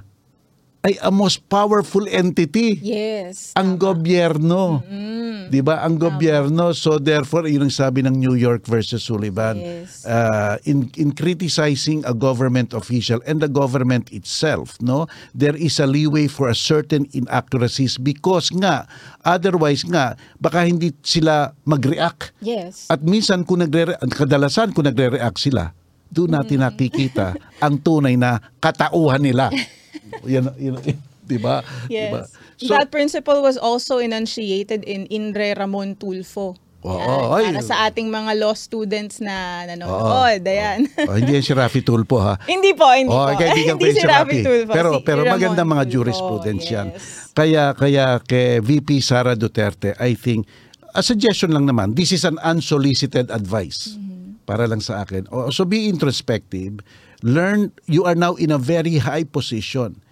ay 0.83 0.99
a 0.99 1.07
most 1.07 1.47
powerful 1.47 2.03
entity. 2.11 2.75
Yes. 2.83 3.55
Ang 3.55 3.79
tama. 3.79 3.95
gobyerno. 3.95 4.83
Mm-hmm. 4.83 5.47
'Di 5.47 5.61
ba? 5.63 5.79
Ang 5.79 5.95
tama. 5.95 6.03
gobyerno. 6.11 6.75
So 6.75 6.99
therefore, 6.99 7.47
yun 7.47 7.71
ang 7.71 7.73
sabi 7.73 8.03
ng 8.03 8.11
New 8.19 8.35
York 8.35 8.67
versus 8.67 9.07
Sullivan. 9.07 9.63
Yes. 9.63 10.03
Uh, 10.03 10.59
in 10.67 10.91
in 10.99 11.15
criticizing 11.15 12.03
a 12.03 12.11
government 12.11 12.75
official 12.75 13.23
and 13.23 13.39
the 13.39 13.47
government 13.47 14.11
itself, 14.11 14.75
no? 14.83 15.07
There 15.31 15.55
is 15.55 15.79
a 15.79 15.87
leeway 15.87 16.27
for 16.27 16.51
a 16.51 16.57
certain 16.57 17.07
inaccuracies 17.15 17.95
because 17.95 18.51
nga 18.51 18.83
otherwise 19.23 19.87
nga 19.87 20.19
baka 20.43 20.67
hindi 20.67 20.91
sila 20.99 21.55
mag-react. 21.63 22.35
Yes. 22.43 22.91
At 22.91 23.07
minsan 23.07 23.47
kung 23.47 23.63
nagre 23.63 23.95
kadalasan 24.03 24.75
kung 24.75 24.83
nagre-react 24.83 25.39
sila, 25.39 25.71
doon 26.11 26.35
natin 26.35 26.59
mm. 26.59 26.63
nakikita 26.67 27.39
ang 27.63 27.79
tunay 27.79 28.19
na 28.19 28.43
katauhan 28.59 29.23
nila. 29.23 29.47
yan, 30.25 30.49
yan, 30.59 30.75
di 31.31 31.37
ba? 31.39 31.63
Yes. 31.89 32.11
Diba? 32.11 32.21
So, 32.63 32.71
that 32.77 32.91
principle 32.91 33.41
was 33.41 33.57
also 33.57 33.97
enunciated 33.97 34.83
in 34.85 35.09
Inre 35.09 35.57
Ramon 35.57 35.95
Tulfo. 35.97 36.55
Oo, 36.83 36.99
oh, 36.99 37.39
ay, 37.39 37.47
para 37.47 37.63
sa 37.63 37.87
ating 37.87 38.11
mga 38.11 38.43
law 38.43 38.51
students 38.51 39.23
na 39.23 39.63
nanonood. 39.63 40.43
Oh, 40.43 40.51
ayan. 40.51 40.83
Oh, 41.07 41.15
hindi 41.15 41.39
yan 41.39 41.43
si 41.47 41.55
Rafi 41.55 41.79
Tulfo 41.79 42.19
ha. 42.19 42.35
hindi 42.53 42.75
po, 42.75 42.91
hindi 42.91 43.07
oh, 43.07 43.23
po. 43.23 43.39
Kaibigan 43.39 43.79
hindi 43.79 43.95
si 43.99 44.03
Rafi 44.03 44.43
Tulfo. 44.43 44.71
Pero, 44.75 44.89
si 44.99 45.03
pero 45.07 45.21
Ramon 45.23 45.31
maganda 45.39 45.63
mga 45.63 45.83
Tulfo. 45.87 45.93
jurisprudence 45.95 46.67
yes. 46.67 46.75
yan. 46.75 46.87
Kaya, 47.31 47.63
kaya 47.71 48.05
kay 48.19 48.59
VP 48.59 48.99
Sara 48.99 49.39
Duterte, 49.39 49.95
I 49.95 50.11
think, 50.11 50.43
a 50.91 50.99
suggestion 50.99 51.55
lang 51.55 51.71
naman, 51.71 51.95
this 51.95 52.11
is 52.11 52.27
an 52.27 52.35
unsolicited 52.43 53.31
advice. 53.31 53.95
Mm-hmm. 53.95 54.43
Para 54.43 54.67
lang 54.67 54.83
sa 54.83 55.07
akin. 55.07 55.23
So 55.55 55.63
be 55.63 55.87
introspective. 55.87 56.83
Learn, 57.23 57.71
you 57.87 58.03
are 58.03 58.19
now 58.19 58.35
in 58.35 58.51
a 58.51 58.59
very 58.59 58.99
high 58.99 59.23
position 59.23 60.02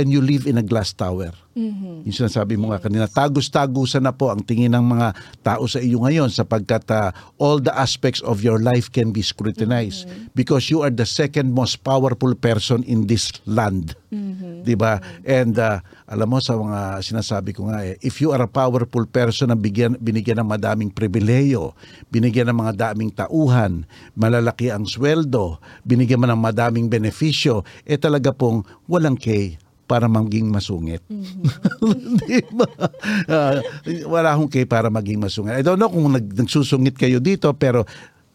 and 0.00 0.08
you 0.08 0.24
live 0.24 0.48
in 0.48 0.56
a 0.56 0.64
glass 0.64 0.96
tower. 0.96 1.36
Mm-hmm. 1.52 2.08
Yung 2.08 2.16
sinasabi 2.16 2.56
mo 2.56 2.72
nga 2.72 2.80
kanina, 2.80 3.04
tagus-tagusan 3.04 4.08
na 4.08 4.16
po 4.16 4.32
ang 4.32 4.40
tingin 4.40 4.72
ng 4.72 4.86
mga 4.96 5.12
tao 5.44 5.68
sa 5.68 5.76
iyo 5.76 6.00
ngayon 6.00 6.32
sapagkat 6.32 6.88
uh, 6.88 7.12
all 7.36 7.60
the 7.60 7.74
aspects 7.76 8.24
of 8.24 8.40
your 8.40 8.56
life 8.56 8.88
can 8.88 9.12
be 9.12 9.20
scrutinized 9.20 10.08
mm-hmm. 10.08 10.32
because 10.32 10.72
you 10.72 10.80
are 10.80 10.94
the 10.94 11.04
second 11.04 11.52
most 11.52 11.84
powerful 11.84 12.32
person 12.32 12.80
in 12.88 13.04
this 13.04 13.28
land. 13.44 13.92
Mm-hmm. 14.08 14.64
'Di 14.64 14.74
ba? 14.78 15.04
And 15.26 15.58
uh, 15.60 15.84
alam 16.08 16.32
mo 16.32 16.40
sa 16.40 16.56
mga 16.56 17.04
sinasabi 17.04 17.52
ko 17.52 17.68
nga 17.68 17.84
eh, 17.84 18.00
if 18.00 18.22
you 18.24 18.32
are 18.32 18.40
a 18.40 18.50
powerful 18.50 19.04
person 19.10 19.52
na 19.52 19.58
bigyan 19.58 20.00
binigyan 20.00 20.40
ng 20.40 20.48
madaming 20.48 20.90
pribileyo, 20.94 21.76
binigyan 22.08 22.48
ng 22.50 22.58
mga 22.62 22.90
daming 22.90 23.12
tauhan, 23.12 23.84
malalaki 24.16 24.72
ang 24.72 24.86
sweldo, 24.86 25.60
binigyan 25.84 26.22
mo 26.22 26.26
ng 26.30 26.40
madaming 26.40 26.86
benepisyo, 26.88 27.66
eh 27.84 27.98
talaga 27.98 28.30
pong 28.32 28.64
walang 28.86 29.18
kay 29.18 29.58
para 29.90 30.06
maging 30.06 30.46
masungit. 30.46 31.02
Mm-hmm. 31.10 32.14
Di 32.22 32.38
ba? 32.54 32.68
Uh, 33.26 33.58
wala 34.06 34.38
akong 34.38 34.46
kay 34.46 34.62
para 34.62 34.86
maging 34.86 35.18
masungit. 35.18 35.58
I 35.58 35.66
don't 35.66 35.82
know 35.82 35.90
kung 35.90 36.14
nag, 36.14 36.30
nagsusungit 36.30 36.94
kayo 36.94 37.18
dito 37.18 37.50
pero 37.58 37.82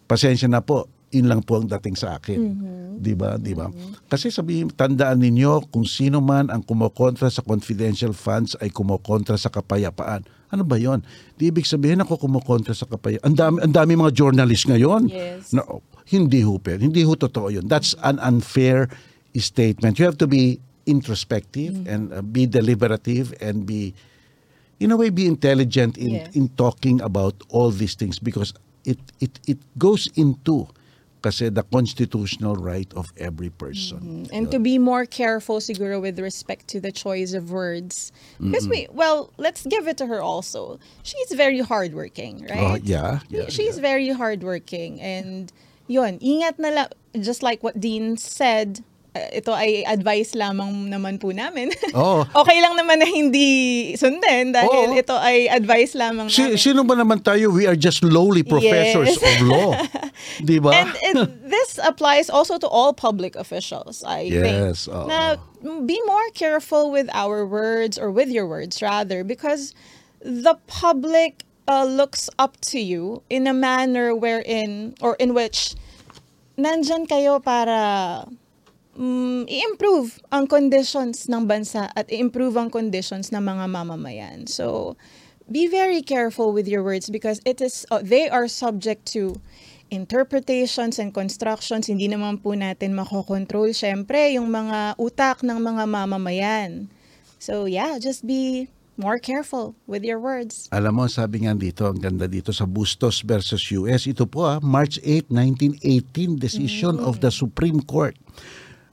pasensya 0.03 0.51
na 0.51 0.59
po 0.59 0.91
in 1.15 1.31
lang 1.31 1.39
po 1.39 1.63
ang 1.63 1.71
dating 1.71 1.95
sa 1.95 2.19
akin. 2.19 2.35
Mm-hmm. 2.35 2.83
'Di 2.99 3.13
ba? 3.15 3.39
'Di 3.39 3.53
ba? 3.55 3.71
Mm-hmm. 3.71 4.11
Kasi 4.11 4.27
sabihin 4.27 4.67
tandaan 4.67 5.23
ninyo 5.23 5.71
kung 5.71 5.87
sino 5.87 6.19
man 6.19 6.51
ang 6.51 6.59
kumokontra 6.59 7.31
sa 7.31 7.39
confidential 7.39 8.11
funds 8.11 8.59
ay 8.59 8.67
kumokontra 8.67 9.39
sa 9.39 9.47
kapayapaan. 9.47 10.27
Ano 10.51 10.67
ba 10.67 10.75
'yon? 10.75 11.07
Di 11.39 11.47
ibig 11.47 11.63
sabihin 11.63 12.03
ako 12.03 12.27
kumokontra 12.27 12.75
sa 12.75 12.83
kapayapaan. 12.83 13.31
Ang 13.31 13.37
dami 13.39 13.57
ang 13.63 13.71
dami 13.71 13.95
mga 13.95 14.11
journalist 14.11 14.67
ngayon. 14.67 15.07
Yes. 15.07 15.55
Na, 15.55 15.63
hindi 16.11 16.43
ho, 16.43 16.59
hindi 16.59 17.01
ho 17.07 17.15
totoo 17.15 17.47
'yon. 17.47 17.71
That's 17.71 17.95
an 18.03 18.19
unfair 18.19 18.91
statement. 19.39 19.95
You 19.95 20.07
have 20.11 20.19
to 20.19 20.27
be 20.27 20.59
introspective 20.85 21.73
mm. 21.73 21.87
and 21.87 22.13
uh, 22.13 22.21
be 22.21 22.45
deliberative 22.45 23.33
and 23.41 23.65
be 23.65 23.93
in 24.79 24.91
a 24.91 24.97
way 24.97 25.09
be 25.09 25.25
intelligent 25.25 25.97
in 25.97 26.09
yes. 26.09 26.35
in 26.35 26.49
talking 26.49 27.01
about 27.01 27.33
all 27.49 27.71
these 27.71 27.95
things 27.95 28.19
because 28.19 28.53
it 28.83 28.99
it 29.19 29.39
it 29.47 29.57
goes 29.77 30.07
into 30.15 30.67
kasi 31.25 31.49
the 31.49 31.65
constitutional 31.73 32.53
right 32.53 32.85
of 32.93 33.09
every 33.17 33.49
person. 33.49 34.29
Mm-hmm. 34.29 34.35
And 34.35 34.53
to 34.53 34.61
be 34.61 34.77
more 34.77 35.09
careful 35.09 35.57
siguro 35.57 35.97
with 35.97 36.21
respect 36.21 36.69
to 36.69 36.79
the 36.79 36.93
choice 36.93 37.33
of 37.33 37.49
words. 37.49 38.13
Because 38.37 38.69
mm-hmm. 38.69 38.93
we 38.93 38.93
well, 38.93 39.33
let's 39.41 39.65
give 39.65 39.89
it 39.89 39.97
to 39.97 40.05
her 40.05 40.21
also. 40.21 40.77
She's 41.01 41.33
very 41.33 41.65
hardworking, 41.65 42.45
right? 42.45 42.61
Oh, 42.61 42.77
yeah, 42.77 43.25
yeah. 43.33 43.49
She's 43.49 43.81
yeah. 43.81 43.89
very 43.89 44.13
hardworking 44.13 45.01
and 45.01 45.49
yun, 45.89 46.21
ingat 46.21 46.61
na 46.61 46.69
lang, 46.69 46.89
just 47.17 47.41
like 47.41 47.65
what 47.65 47.81
Dean 47.81 48.17
said, 48.17 48.85
ito 49.31 49.55
ay 49.55 49.83
advice 49.83 50.35
lamang 50.35 50.87
naman 50.87 51.15
po 51.17 51.31
namin. 51.31 51.71
Oo. 51.97 52.27
okay 52.35 52.57
lang 52.59 52.75
naman 52.75 52.99
na 52.99 53.07
hindi 53.07 53.91
sundin 53.95 54.51
dahil 54.51 54.91
Oo. 54.91 54.99
ito 54.99 55.15
ay 55.15 55.47
advice 55.47 55.95
lamang 55.95 56.27
Si, 56.27 56.43
namin. 56.43 56.57
sino 56.59 56.83
ba 56.83 56.95
naman 56.95 57.23
tayo? 57.23 57.49
We 57.51 57.63
are 57.65 57.79
just 57.79 58.03
lowly 58.03 58.43
professors 58.43 59.15
Yes. 59.15 59.23
of 59.23 59.35
law. 59.47 59.71
Di 60.47 60.59
ba? 60.59 60.71
And 60.75 60.91
it, 60.99 61.15
this 61.55 61.79
applies 61.79 62.27
also 62.27 62.59
to 62.59 62.67
all 62.67 62.91
public 62.91 63.35
officials, 63.35 64.03
I 64.03 64.27
Yes, 64.27 64.85
think. 64.85 64.95
oo. 64.95 65.07
Na 65.07 65.39
be 65.85 65.97
more 66.05 66.29
careful 66.35 66.91
with 66.91 67.09
our 67.15 67.41
words 67.47 67.97
or 67.97 68.11
with 68.11 68.29
your 68.29 68.45
words 68.45 68.83
rather 68.83 69.23
because 69.23 69.73
the 70.21 70.59
public 70.67 71.41
uh, 71.65 71.81
looks 71.81 72.29
up 72.37 72.59
to 72.69 72.77
you 72.77 73.25
in 73.29 73.47
a 73.49 73.53
manner 73.53 74.13
wherein 74.13 74.93
or 75.01 75.17
in 75.17 75.33
which 75.33 75.73
nandyan 76.55 77.09
kayo 77.09 77.41
para 77.41 78.23
mm, 78.95 79.45
i-improve 79.45 80.17
ang 80.31 80.47
conditions 80.47 81.27
ng 81.27 81.45
bansa 81.45 81.91
at 81.93 82.07
i-improve 82.09 82.55
ang 82.55 82.71
conditions 82.71 83.29
ng 83.29 83.43
mga 83.43 83.67
mamamayan. 83.69 84.47
So, 84.47 84.95
be 85.51 85.67
very 85.67 86.01
careful 86.01 86.55
with 86.55 86.65
your 86.65 86.81
words 86.81 87.11
because 87.11 87.43
it 87.45 87.61
is 87.61 87.85
uh, 87.93 88.01
they 88.01 88.31
are 88.31 88.49
subject 88.49 89.05
to 89.13 89.37
interpretations 89.93 90.97
and 90.97 91.13
constructions. 91.13 91.85
Hindi 91.85 92.09
naman 92.09 92.41
po 92.41 92.57
natin 92.57 92.97
makokontrol 92.97 93.69
syempre 93.75 94.33
yung 94.33 94.49
mga 94.49 94.97
utak 94.97 95.45
ng 95.45 95.59
mga 95.61 95.83
mamamayan. 95.85 96.89
So, 97.37 97.69
yeah, 97.69 98.01
just 98.01 98.25
be 98.25 98.73
more 98.97 99.19
careful 99.19 99.75
with 99.85 100.01
your 100.01 100.17
words. 100.17 100.71
Alam 100.71 101.03
mo, 101.03 101.05
sabi 101.05 101.45
nga 101.45 101.53
dito, 101.53 101.85
ang 101.85 101.99
ganda 101.99 102.25
dito 102.25 102.49
sa 102.55 102.65
Bustos 102.65 103.21
versus 103.21 103.61
US, 103.75 104.07
ito 104.07 104.25
po 104.25 104.47
ah, 104.47 104.57
March 104.63 104.97
8, 105.03 105.29
1918, 105.29 106.39
decision 106.39 106.97
of 106.97 107.19
the 107.21 107.29
Supreme 107.29 107.83
Court. 107.83 108.15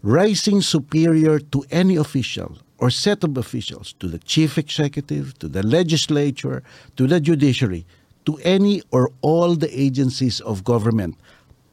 Rising 0.02 0.66
superior 0.66 1.38
to 1.54 1.62
any 1.70 1.94
official 1.94 2.58
or 2.82 2.90
set 2.90 3.22
of 3.22 3.38
officials, 3.38 3.94
to 4.02 4.10
the 4.10 4.18
chief 4.18 4.58
executive, 4.58 5.38
to 5.38 5.46
the 5.46 5.62
legislature, 5.62 6.66
to 6.98 7.06
the 7.06 7.22
judiciary, 7.22 7.86
to 8.26 8.34
any 8.42 8.82
or 8.90 9.14
all 9.22 9.54
the 9.54 9.70
agencies 9.70 10.42
of 10.42 10.66
government, 10.66 11.14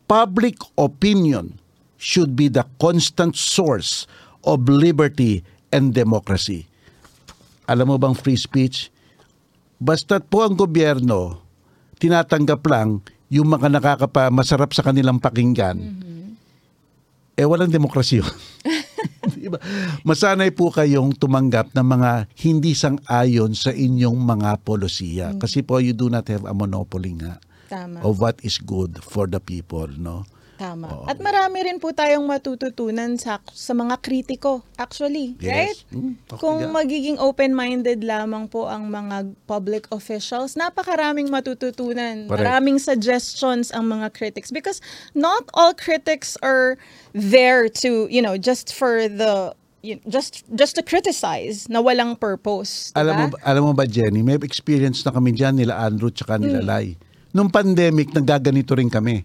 public 0.06 0.62
opinion 0.78 1.58
should 1.98 2.38
be 2.38 2.46
the 2.46 2.62
constant 2.78 3.34
source 3.34 4.06
of 4.46 4.70
liberty 4.70 5.42
and 5.74 5.98
democracy. 5.98 6.70
Alam 7.66 7.94
mo 7.94 7.98
bang 7.98 8.14
free 8.14 8.38
speech? 8.38 8.94
Basta't 9.82 10.30
po 10.30 10.46
ang 10.46 10.54
gobyerno, 10.54 11.42
tinatanggap 11.98 12.62
lang 12.70 13.02
yung 13.34 13.50
mga 13.50 13.74
nakakapa 13.74 14.30
masarap 14.30 14.74
sa 14.78 14.86
kanilang 14.86 15.18
pakinggan, 15.18 15.78
eh 17.40 17.48
walang 17.48 17.72
demokrasya 17.72 18.28
diba? 19.40 19.60
Masanay 20.04 20.52
po 20.54 20.70
kayong 20.70 21.16
tumanggap 21.18 21.72
ng 21.74 21.88
mga 21.88 22.12
hindi 22.46 22.76
sang-ayon 22.76 23.56
sa 23.56 23.72
inyong 23.74 24.20
mga 24.20 24.62
polisiya. 24.62 25.34
Kasi 25.40 25.66
po 25.66 25.82
you 25.82 25.96
do 25.96 26.12
not 26.12 26.28
have 26.28 26.46
a 26.46 26.54
monopoly 26.54 27.16
nga 27.18 27.42
Tama. 27.72 28.04
of 28.06 28.20
what 28.22 28.38
is 28.46 28.62
good 28.62 29.00
for 29.02 29.26
the 29.26 29.42
people, 29.42 29.90
no? 29.98 30.28
Tama. 30.60 30.91
Oo. 30.91 31.07
At 31.07 31.16
marami 31.24 31.64
rin 31.64 31.80
po 31.80 31.95
tayong 31.95 32.28
matututunan 32.28 33.16
sa 33.16 33.39
sa 33.47 33.72
mga 33.72 33.95
kritiko, 34.03 34.60
actually, 34.76 35.39
right? 35.39 35.72
Yes. 35.72 35.88
Mm, 35.95 36.20
okay 36.20 36.36
Kung 36.36 36.60
yan. 36.68 36.76
magiging 36.76 37.16
open-minded 37.16 38.03
lamang 38.03 38.51
po 38.51 38.68
ang 38.68 38.91
mga 38.91 39.32
public 39.47 39.88
officials, 39.95 40.60
napakaraming 40.60 41.32
matututunan. 41.32 42.28
Correct. 42.28 42.43
Maraming 42.43 42.76
suggestions 42.76 43.72
ang 43.72 43.88
mga 43.88 44.12
critics 44.12 44.51
because 44.51 44.84
not 45.16 45.47
all 45.55 45.72
critics 45.72 46.36
are 46.43 46.76
there 47.16 47.72
to, 47.80 48.12
you 48.12 48.20
know, 48.20 48.36
just 48.36 48.76
for 48.76 49.07
the 49.07 49.55
you- 49.80 50.03
just 50.12 50.43
just 50.60 50.76
to 50.76 50.84
criticize 50.84 51.72
na 51.72 51.80
walang 51.80 52.20
purpose. 52.20 52.91
Alam 52.99 53.16
mo, 53.16 53.26
diba? 53.32 53.39
alam 53.47 53.64
mo 53.64 53.72
ba, 53.72 53.88
Jenny, 53.88 54.20
may 54.28 54.36
experience 54.43 55.07
na 55.07 55.16
kami 55.16 55.32
dyan, 55.32 55.55
nila 55.55 55.80
Andrew 55.88 56.12
tsaka 56.12 56.36
nila 56.36 56.60
Lai. 56.60 56.99
Nung 57.32 57.47
pandemic, 57.47 58.12
nagaganito 58.12 58.76
rin 58.76 58.91
kami. 58.91 59.24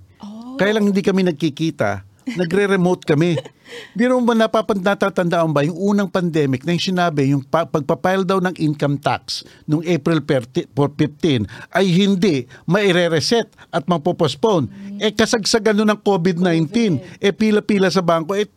Kaya 0.54 0.78
lang 0.78 0.86
hindi 0.86 1.02
kami 1.02 1.26
nagkikita, 1.26 2.06
nagre-remote 2.38 3.04
kami. 3.04 3.36
Biro 3.96 4.20
mo 4.20 4.32
ba 4.32 4.34
napapan, 4.36 4.80
natatandaan 4.80 5.52
ba 5.52 5.64
yung 5.64 5.76
unang 5.76 6.08
pandemic 6.08 6.64
na 6.64 6.76
yung 6.76 6.84
sinabi, 6.84 7.32
yung 7.32 7.44
pa, 7.44 7.64
pagpapile 7.68 8.24
daw 8.24 8.38
ng 8.40 8.56
income 8.60 9.00
tax 9.00 9.44
nung 9.64 9.84
April 9.84 10.20
30 10.20 10.72
for 10.72 10.92
15 10.92 11.48
ay 11.72 11.86
hindi 11.88 12.44
maire-reset 12.68 13.48
at 13.72 13.84
mapopospone. 13.88 14.68
Eh 15.00 15.12
kasagsagan 15.12 15.76
nun 15.76 15.90
ng 15.92 16.00
COVID-19, 16.00 17.00
eh 17.20 17.32
pila-pila 17.32 17.88
sa 17.88 18.04
bangko, 18.04 18.36
eh 18.36 18.48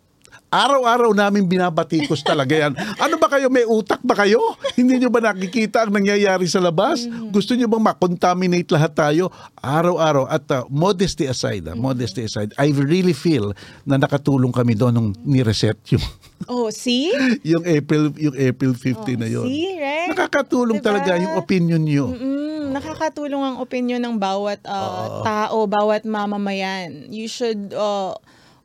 Araw-araw 0.48 1.12
namin 1.12 1.44
binabatikos 1.44 2.24
talaga 2.24 2.56
yan. 2.56 2.72
Ano 3.04 3.20
ba 3.20 3.28
kayo? 3.28 3.52
May 3.52 3.68
utak 3.68 4.00
ba 4.00 4.16
kayo? 4.16 4.40
Hindi 4.80 4.96
nyo 4.96 5.12
ba 5.12 5.20
nakikita 5.20 5.84
ang 5.84 5.92
nangyayari 5.92 6.48
sa 6.48 6.64
labas? 6.64 7.04
Gusto 7.36 7.52
nyo 7.52 7.68
bang 7.68 7.84
makontaminate 7.84 8.72
lahat 8.72 8.96
tayo? 8.96 9.28
Araw-araw. 9.60 10.24
At 10.32 10.48
uh, 10.56 10.64
modesty 10.72 11.28
aside, 11.28 11.68
ah, 11.68 11.76
modesty 11.76 12.24
aside, 12.24 12.56
I 12.56 12.72
really 12.72 13.12
feel 13.12 13.52
na 13.84 14.00
nakatulong 14.00 14.56
kami 14.56 14.72
doon 14.72 14.96
nung 14.96 15.10
ni-reset 15.20 15.76
yung, 15.92 16.04
Oh, 16.48 16.72
see? 16.72 17.12
yung 17.44 17.68
April 17.68 18.16
yung 18.16 18.38
April 18.40 18.72
15 18.72 19.20
na 19.20 19.28
yun. 19.28 19.52
See, 19.52 19.76
right? 19.76 20.16
Nakakatulong 20.16 20.80
Diba? 20.80 20.88
talaga 20.96 21.20
yung 21.20 21.36
opinion 21.36 21.84
nyo. 21.84 22.16
Mm, 22.16 22.72
nakakatulong 22.72 23.44
ang 23.44 23.58
opinion 23.60 24.00
ng 24.00 24.16
bawat 24.16 24.64
uh, 24.64 25.28
tao, 25.28 25.68
bawat 25.68 26.08
mamamayan. 26.08 27.12
You 27.12 27.28
should 27.28 27.76
uh, 27.76 28.16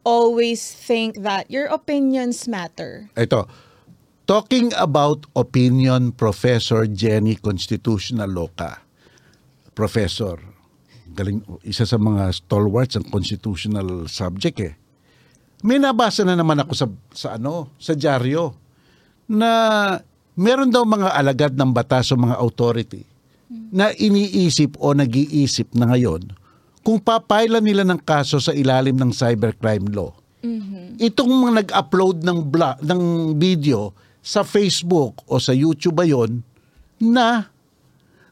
always 0.03 0.75
think 0.75 1.23
that 1.23 1.51
your 1.51 1.67
opinions 1.71 2.47
matter. 2.47 3.11
Ito, 3.15 3.47
talking 4.27 4.75
about 4.79 5.27
opinion, 5.35 6.13
Professor 6.15 6.87
Jenny 6.87 7.39
Constitutional 7.39 8.31
Law. 8.31 8.51
Professor, 9.73 10.37
galing, 11.13 11.41
isa 11.65 11.89
sa 11.89 11.97
mga 11.97 12.33
stalwarts 12.35 12.99
ng 13.01 13.09
constitutional 13.09 14.07
subject 14.11 14.59
eh. 14.61 14.75
May 15.63 15.79
nabasa 15.79 16.27
na 16.27 16.35
naman 16.35 16.59
ako 16.59 16.73
sa, 16.75 16.87
sa 17.15 17.29
ano, 17.39 17.71
sa 17.79 17.95
dyaryo 17.95 18.53
na 19.31 19.51
meron 20.35 20.69
daw 20.69 20.83
mga 20.83 21.15
alagad 21.15 21.53
ng 21.55 21.71
batas 21.71 22.11
o 22.11 22.19
mga 22.19 22.37
authority 22.43 23.07
na 23.73 23.95
iniisip 23.95 24.77
o 24.83 24.93
nag-iisip 24.93 25.73
na 25.79 25.93
ngayon 25.95 26.42
kung 26.83 26.99
papailan 26.99 27.63
nila 27.63 27.87
ng 27.87 28.03
kaso 28.03 28.43
sa 28.43 28.51
ilalim 28.51 28.99
ng 28.99 29.15
cybercrime 29.15 29.87
law. 29.95 30.11
Itong 30.99 31.31
mga 31.31 31.53
nag-upload 31.63 32.27
ng 32.27 32.39
bla- 32.51 32.79
ng 32.83 33.35
video 33.39 33.95
sa 34.19 34.43
Facebook 34.43 35.23
o 35.27 35.39
sa 35.39 35.55
YouTube 35.55 35.99
ba 35.99 36.07
yon 36.07 36.43
na 36.99 37.51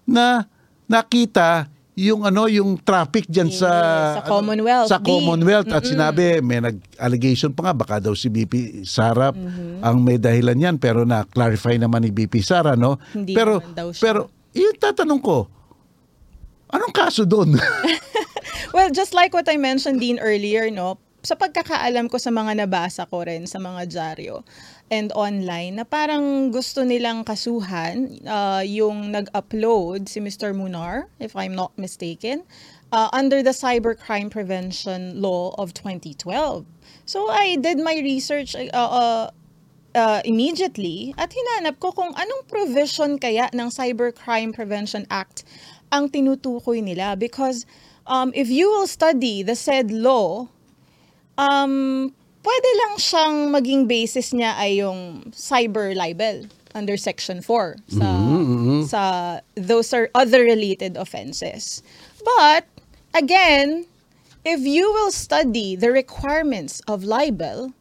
na 0.07 0.47
nakita 0.87 1.71
yung 1.99 2.25
ano 2.27 2.47
yung 2.47 2.79
traffic 2.81 3.27
diyan 3.31 3.51
sa 3.51 3.71
sa 4.19 4.23
Commonwealth, 4.27 4.89
sa. 4.89 4.99
Commonwealth. 4.99 5.71
At 5.71 5.87
sinabi 5.87 6.43
may 6.43 6.63
nag-allegation 6.63 7.55
pa 7.55 7.71
nga 7.71 7.75
baka 7.75 7.97
daw 8.03 8.15
si 8.15 8.31
BP 8.31 8.87
Sara 8.87 9.31
ang 9.83 9.97
may 10.03 10.19
dahilan 10.19 10.57
yan. 10.59 10.77
Pero 10.83 11.07
na 11.07 11.23
clarify 11.27 11.79
naman 11.79 12.07
ni 12.07 12.11
BP 12.11 12.43
Sara 12.43 12.75
no? 12.75 12.99
Hindi 13.15 13.35
pero 13.35 13.63
pero 13.99 14.31
yung 14.55 14.75
tatanong 14.79 15.23
ko 15.23 15.60
anong 16.73 16.95
kaso 16.95 17.27
doon 17.27 17.55
Well, 18.71 18.91
just 18.95 19.15
like 19.15 19.35
what 19.35 19.51
I 19.51 19.59
mentioned 19.59 19.99
din 19.99 20.23
earlier, 20.23 20.71
no, 20.71 21.03
sa 21.27 21.35
pagkakaalam 21.35 22.07
ko 22.07 22.23
sa 22.23 22.31
mga 22.31 22.65
nabasa 22.65 23.03
ko 23.11 23.27
rin 23.27 23.45
sa 23.45 23.59
mga 23.59 23.91
dyaryo 23.91 24.47
and 24.89 25.11
online 25.13 25.83
na 25.83 25.85
parang 25.85 26.49
gusto 26.55 26.87
nilang 26.87 27.27
kasuhan 27.27 28.15
uh, 28.25 28.63
yung 28.65 29.13
nag-upload 29.13 30.09
si 30.09 30.23
Mr. 30.23 30.55
Munar, 30.55 31.11
if 31.19 31.35
I'm 31.35 31.53
not 31.53 31.75
mistaken, 31.77 32.47
uh, 32.95 33.11
under 33.13 33.43
the 33.43 33.53
Cybercrime 33.53 34.31
Prevention 34.31 35.21
Law 35.21 35.53
of 35.59 35.75
2012. 35.75 36.65
So 37.05 37.29
I 37.29 37.59
did 37.59 37.83
my 37.83 37.99
research 38.01 38.55
uh, 38.55 38.71
uh, 38.73 39.31
uh, 39.95 40.21
immediately 40.25 41.15
at 41.19 41.35
hinanap 41.35 41.83
ko 41.83 41.93
kung 41.93 42.15
anong 42.15 42.43
provision 42.47 43.19
kaya 43.19 43.51
ng 43.53 43.69
Cybercrime 43.69 44.55
Prevention 44.55 45.07
Act 45.11 45.45
ang 45.91 46.09
tinutukoy 46.09 46.83
nila 46.83 47.19
because 47.19 47.67
um, 48.07 48.31
if 48.35 48.49
you 48.49 48.71
will 48.71 48.87
study 48.87 49.43
the 49.43 49.55
said 49.55 49.91
law, 49.91 50.49
um, 51.37 52.09
pwede 52.41 52.71
lang 52.87 52.95
siyang 52.97 53.37
maging 53.53 53.83
basis 53.85 54.33
niya 54.33 54.57
ay 54.57 54.81
yung 54.81 55.31
cyber 55.35 55.93
libel 55.93 56.49
under 56.75 56.95
section 56.95 57.43
4 57.43 57.99
sa 57.99 58.09
sa 58.87 59.03
those 59.59 59.91
are 59.91 60.07
other 60.15 60.47
related 60.47 60.95
offenses. 60.95 61.83
But 62.23 62.67
again, 63.15 63.91
if 64.47 64.63
you 64.63 64.87
will 64.93 65.11
study 65.11 65.75
the 65.75 65.91
requirements 65.91 66.81
of 66.87 67.03
libel, 67.03 67.75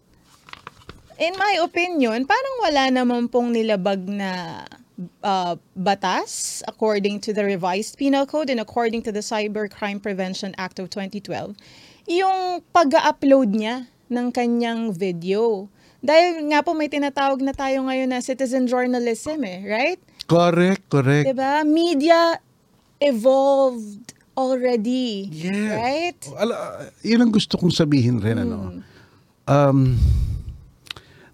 in 1.20 1.34
my 1.38 1.60
opinion, 1.62 2.26
parang 2.26 2.56
wala 2.64 2.84
naman 2.90 3.30
pong 3.30 3.54
nilabag 3.54 4.08
na 4.08 4.64
uh, 5.24 5.56
batas 5.78 6.64
according 6.68 7.20
to 7.20 7.32
the 7.32 7.44
revised 7.44 7.98
penal 7.98 8.26
code 8.26 8.50
and 8.50 8.60
according 8.60 9.02
to 9.04 9.12
the 9.12 9.24
Cybercrime 9.24 10.02
Prevention 10.02 10.54
Act 10.58 10.80
of 10.80 10.90
2012 10.90 11.56
yung 12.10 12.66
pag-upload 12.74 13.54
niya 13.54 13.86
ng 14.10 14.34
kanyang 14.34 14.90
video. 14.90 15.70
Dahil 16.02 16.50
nga 16.50 16.66
po 16.66 16.74
may 16.74 16.90
tinatawag 16.90 17.38
na 17.46 17.54
tayo 17.54 17.86
ngayon 17.86 18.10
na 18.10 18.20
citizen 18.24 18.66
journalism 18.66 19.46
eh, 19.46 19.62
right? 19.68 20.00
Correct, 20.26 20.90
correct. 20.90 21.30
Diba? 21.30 21.62
Media 21.68 22.42
evolved 22.98 24.18
already. 24.34 25.30
Yes. 25.30 25.76
Right? 25.76 26.20
Ala, 26.40 26.90
yun 27.06 27.20
ang 27.28 27.32
gusto 27.36 27.60
kong 27.60 27.76
sabihin 27.76 28.24
rin. 28.24 28.42
Ano? 28.42 28.58
Hmm. 28.58 28.82
Um, 29.50 29.80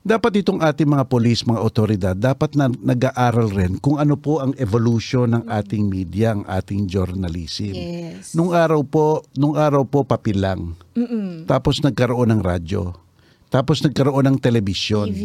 dapat 0.05 0.45
itong 0.45 0.61
ating 0.61 0.85
mga 0.85 1.09
polis, 1.09 1.41
mga 1.41 1.61
otoridad, 1.65 2.13
dapat 2.13 2.53
na 2.53 2.69
nag-aaral 2.69 3.49
rin 3.49 3.81
kung 3.81 3.97
ano 3.97 4.13
po 4.13 4.37
ang 4.37 4.53
evolution 4.61 5.25
ng 5.33 5.49
ating 5.49 5.89
media, 5.89 6.37
ang 6.37 6.45
ating 6.45 6.85
journalism. 6.85 7.73
Yes. 7.73 8.37
Nung 8.37 8.53
araw 8.53 8.85
po, 8.85 9.25
nung 9.33 9.57
araw 9.57 9.81
po 9.81 10.05
papel 10.05 10.45
lang. 10.45 10.77
Mm-mm. 10.93 11.49
Tapos 11.49 11.81
nagkaroon 11.81 12.29
ng 12.37 12.41
radyo. 12.45 12.93
Tapos 13.49 13.81
nagkaroon 13.81 14.29
ng 14.29 14.37
telebisyon. 14.37 15.09
TV. 15.09 15.23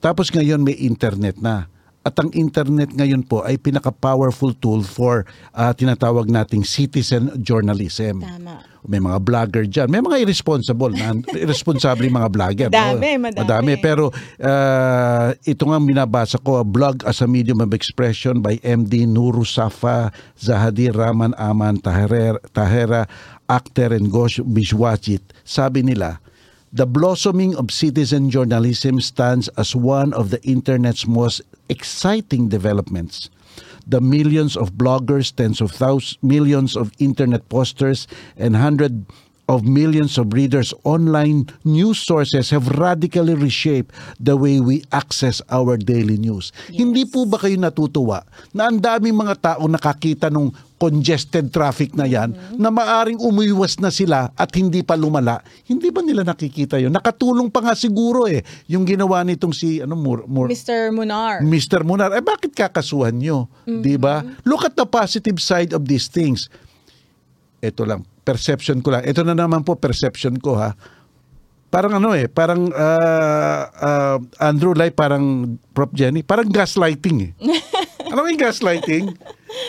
Tapos 0.00 0.32
ngayon 0.32 0.64
may 0.64 0.80
internet 0.80 1.36
na. 1.36 1.68
At 2.02 2.18
ang 2.18 2.32
internet 2.34 2.90
ngayon 2.90 3.28
po 3.28 3.44
ay 3.44 3.60
pinaka-powerful 3.60 4.56
tool 4.58 4.82
for 4.82 5.28
ah, 5.54 5.70
tinatawag 5.76 6.26
nating 6.26 6.64
citizen 6.64 7.30
journalism. 7.38 8.24
Tama. 8.24 8.71
May 8.82 8.98
mga 8.98 9.22
vlogger 9.22 9.64
dyan. 9.70 9.86
May 9.94 10.02
mga 10.02 10.26
irresponsible 10.26 10.90
na 10.90 11.14
irresponsible 11.42 12.10
mga 12.10 12.28
vlogger. 12.34 12.68
Madami, 12.68 13.10
no? 13.14 13.30
madami. 13.30 13.72
Pero 13.78 14.10
ah, 14.42 15.30
ito 15.46 15.62
nga 15.70 15.78
binabasa 15.78 16.42
ko, 16.42 16.58
a 16.58 16.66
blog 16.66 17.06
as 17.06 17.22
a 17.22 17.28
medium 17.30 17.62
of 17.62 17.70
expression 17.70 18.42
by 18.42 18.58
MD 18.66 19.06
Nuru 19.06 19.46
Safa, 19.46 20.10
Zahadi 20.34 20.90
Raman 20.90 21.30
Aman 21.38 21.78
Tahera, 21.78 22.42
Tahera 22.50 23.06
Akhter 23.46 23.94
and 23.94 24.10
Ghosh 24.10 24.42
Bishwachit. 24.42 25.22
Sabi 25.46 25.86
nila, 25.86 26.18
The 26.72 26.88
blossoming 26.88 27.52
of 27.54 27.68
citizen 27.68 28.32
journalism 28.32 28.98
stands 29.04 29.52
as 29.60 29.76
one 29.76 30.16
of 30.16 30.32
the 30.32 30.40
internet's 30.40 31.06
most 31.06 31.44
exciting 31.68 32.48
developments. 32.48 33.28
The 33.86 34.00
millions 34.00 34.56
of 34.56 34.74
bloggers, 34.74 35.34
tens 35.34 35.60
of 35.60 35.72
thousands, 35.72 36.18
millions 36.22 36.76
of 36.76 36.92
internet 36.98 37.48
posters, 37.48 38.06
and 38.36 38.56
hundred 38.56 39.06
of 39.52 39.68
millions 39.68 40.16
of 40.16 40.32
readers 40.32 40.72
online 40.88 41.44
news 41.68 42.00
sources 42.00 42.48
have 42.48 42.64
radically 42.80 43.36
reshaped 43.36 43.92
the 44.16 44.32
way 44.32 44.64
we 44.64 44.80
access 44.96 45.44
our 45.52 45.76
daily 45.76 46.16
news. 46.16 46.56
Hindi 46.72 47.04
po 47.04 47.28
ba 47.28 47.36
kayo 47.36 47.60
natutuwa 47.60 48.24
na 48.56 48.72
ang 48.72 48.80
daming 48.80 49.12
mga 49.12 49.36
tao 49.44 49.68
nakakita 49.68 50.32
nung 50.32 50.56
congested 50.80 51.54
traffic 51.54 51.94
na 51.94 52.08
yan 52.08 52.34
na 52.58 52.72
maaring 52.72 53.20
umiwas 53.20 53.78
na 53.78 53.92
sila 53.92 54.32
at 54.34 54.50
hindi 54.56 54.80
pa 54.80 54.96
lumala? 54.96 55.44
Hindi 55.68 55.92
ba 55.92 56.00
nila 56.00 56.24
nakikita 56.24 56.80
yun? 56.80 56.90
Nakatulong 56.90 57.52
pa 57.52 57.60
nga 57.60 57.76
siguro 57.76 58.24
eh 58.24 58.40
yung 58.66 58.88
ginawa 58.88 59.20
nitong 59.22 59.52
si 59.52 59.78
ano 59.84 59.94
Mur, 59.94 60.24
Mur, 60.26 60.48
Mr. 60.48 60.90
Munar. 60.90 61.44
Mr. 61.44 61.84
Munar, 61.84 62.10
eh 62.16 62.24
bakit 62.24 62.56
kakasuhan 62.56 63.14
nyo? 63.14 63.46
Di 63.68 64.00
ba? 64.00 64.24
Look 64.48 64.64
at 64.64 64.74
the 64.74 64.88
positive 64.88 65.38
side 65.38 65.76
of 65.76 65.84
these 65.86 66.08
things. 66.08 66.48
Ito 67.62 67.86
lang, 67.86 68.02
perception 68.22 68.80
ko 68.80 68.94
lang. 68.94 69.02
Ito 69.04 69.26
na 69.26 69.34
naman 69.34 69.66
po, 69.66 69.74
perception 69.74 70.38
ko 70.38 70.58
ha. 70.58 70.74
Parang 71.72 71.96
ano 71.96 72.12
eh, 72.12 72.28
parang 72.28 72.68
ah, 72.76 73.64
ah, 73.72 74.16
Andrew 74.44 74.76
Lai, 74.76 74.92
parang 74.92 75.56
Prof. 75.72 75.88
Jenny, 75.96 76.20
parang 76.20 76.52
gaslighting 76.52 77.16
eh. 77.24 77.30
ano 78.12 78.28
yung 78.28 78.36
gaslighting? 78.36 79.08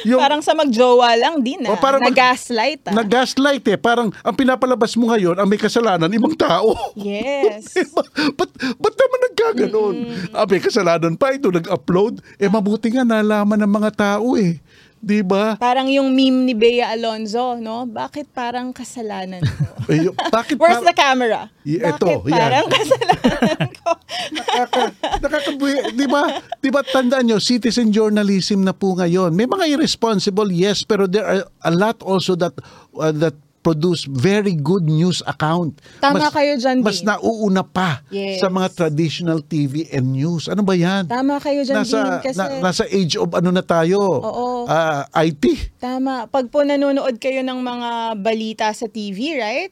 Yung, 0.07 0.19
Parang 0.19 0.39
sa 0.39 0.55
magjowa 0.55 1.15
lang 1.19 1.43
din 1.43 1.63
O, 1.67 1.75
ah. 1.75 1.79
parang 1.79 1.99
mag- 2.03 2.11
Na-gaslight 2.15 2.87
ah. 2.87 2.95
na-gaslight 2.95 3.63
eh. 3.67 3.79
Parang 3.79 4.11
ang 4.19 4.35
pinapalabas 4.35 4.95
mo 4.99 5.11
ngayon, 5.11 5.35
ang 5.39 5.47
may 5.47 5.59
kasalanan, 5.59 6.11
ibang 6.11 6.35
tao. 6.35 6.75
yes. 6.95 7.71
Diba? 7.75 8.03
Ba't, 8.35 8.51
ba't 8.79 8.95
naman 8.95 9.19
nagkaganon? 9.31 9.95
Ah, 10.31 10.47
may 10.47 10.59
kasalanan 10.59 11.15
pa 11.15 11.35
ito, 11.35 11.51
nag-upload. 11.51 12.19
Eh, 12.35 12.47
mabuti 12.47 12.91
nga 12.91 13.03
nalaman 13.07 13.59
ng 13.59 13.73
mga 13.79 13.91
tao 13.95 14.35
eh. 14.35 14.59
Di 15.03 15.19
ba? 15.19 15.59
Parang 15.59 15.91
yung 15.91 16.15
meme 16.15 16.47
ni 16.47 16.55
Bea 16.55 16.95
Alonzo, 16.95 17.59
no? 17.59 17.83
Bakit 17.83 18.31
parang 18.31 18.71
kasalanan 18.71 19.43
ko? 19.43 19.63
Yung- 19.91 20.15
bakit 20.31 20.55
Where's 20.55 20.79
par- 20.79 20.87
the 20.87 20.95
camera? 20.95 21.51
Y- 21.67 21.75
Bakit 21.75 22.23
yan. 22.23 22.39
parang 22.39 22.65
kasalanan 22.71 23.67
ko? 23.75 23.89
Nakaka, 24.31 24.81
nakakabuhi. 25.19 25.91
Di 25.91 26.07
ba? 26.07 26.39
Di 26.55 26.69
ba 26.71 26.79
tandaan 26.87 27.27
nyo, 27.27 27.35
citizen 27.35 27.91
journalism 27.91 28.63
na 28.63 28.71
po 28.71 28.95
ngayon. 28.95 29.35
May 29.35 29.43
mga 29.43 29.75
irresponsible, 29.75 30.47
yes, 30.55 30.87
pero 30.87 31.03
there 31.03 31.27
are 31.27 31.43
a 31.67 31.71
lot 31.75 31.99
also 31.99 32.39
that 32.39 32.55
uh, 32.95 33.11
that 33.11 33.35
produce 33.63 34.03
very 34.05 34.53
good 34.53 34.83
news 34.83 35.23
account. 35.23 35.79
Tama 35.97 36.27
kayo 36.29 36.59
dyan, 36.59 36.83
Mas 36.83 36.99
nauuna 36.99 37.63
pa 37.63 38.03
Yes. 38.11 38.37
sa 38.37 38.51
mga 38.51 38.67
traditional 38.75 39.39
TV 39.41 39.87
and 39.89 40.11
news. 40.11 40.45
Ano 40.45 40.61
ba 40.61 40.75
yan? 40.75 41.07
Tama 41.07 41.39
kayo 41.39 41.63
dyan, 41.63 41.79
nasa, 41.79 41.97
Dean, 41.97 42.19
kasi... 42.21 42.37
na- 42.37 42.59
nasa 42.61 42.83
age 42.85 43.15
of 43.15 43.31
ano 43.31 43.49
na 43.49 43.63
tayo? 43.63 44.19
Oo. 44.19 44.67
Ah, 44.67 45.07
IT. 45.23 45.79
Tama. 45.79 46.27
Pag 46.27 46.51
po 46.51 46.61
nanonood 46.61 47.15
kayo 47.17 47.39
ng 47.39 47.57
mga 47.57 47.89
balita 48.19 48.67
sa 48.69 48.85
TV, 48.85 49.39
right? 49.39 49.71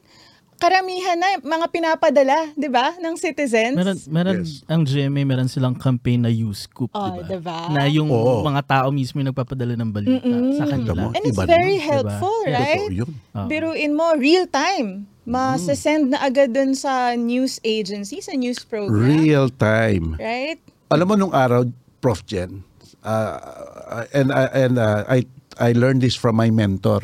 Karamihan 0.62 1.18
na 1.18 1.42
mga 1.42 1.66
pinapadala, 1.68 2.54
'di 2.54 2.70
ba, 2.70 2.94
ng 2.96 3.18
citizens. 3.18 3.74
Meron, 3.74 3.98
meron 4.06 4.36
Yes. 4.46 4.62
ang 4.70 4.86
GMA, 4.86 5.26
meron 5.26 5.50
silang 5.50 5.74
campaign 5.74 6.22
na 6.22 6.30
use 6.30 6.70
scoop, 6.70 6.86
Oh, 6.94 7.18
di 7.18 7.26
diba? 7.26 7.42
ba? 7.42 7.74
Na 7.74 7.90
yung 7.90 8.06
Oo. 8.06 8.46
mga 8.46 8.62
tao 8.62 8.94
mismo 8.94 9.18
yung 9.18 9.34
nagpapadala 9.34 9.74
ng 9.74 9.90
balita 9.90 10.22
sa 10.54 10.64
kanila. 10.70 11.10
And 11.10 11.24
it's 11.26 11.34
Iba 11.34 11.50
very 11.50 11.82
helpful, 11.82 12.38
diba? 12.46 12.54
right? 12.54 12.86
Oo. 12.94 13.46
Biruin 13.50 13.92
mo, 13.92 14.14
real 14.14 14.46
time. 14.46 15.10
Masasend 15.22 16.10
na 16.10 16.22
agad 16.22 16.50
dun 16.50 16.74
sa 16.74 17.14
news 17.14 17.58
agency, 17.62 18.22
sa 18.22 18.34
news 18.34 18.62
program. 18.62 18.94
Real 18.94 19.50
time. 19.50 20.14
Right? 20.14 20.62
Alam 20.86 21.06
mo 21.06 21.14
nung 21.16 21.34
araw, 21.34 21.66
Prof. 21.98 22.22
Jen, 22.22 22.62
uh, 23.02 23.38
and, 24.10 24.30
uh, 24.30 24.50
and 24.52 24.74
uh, 24.76 25.02
I 25.06 25.26
I 25.58 25.72
learned 25.72 26.00
this 26.00 26.14
from 26.14 26.36
my 26.36 26.48
mentor, 26.48 27.00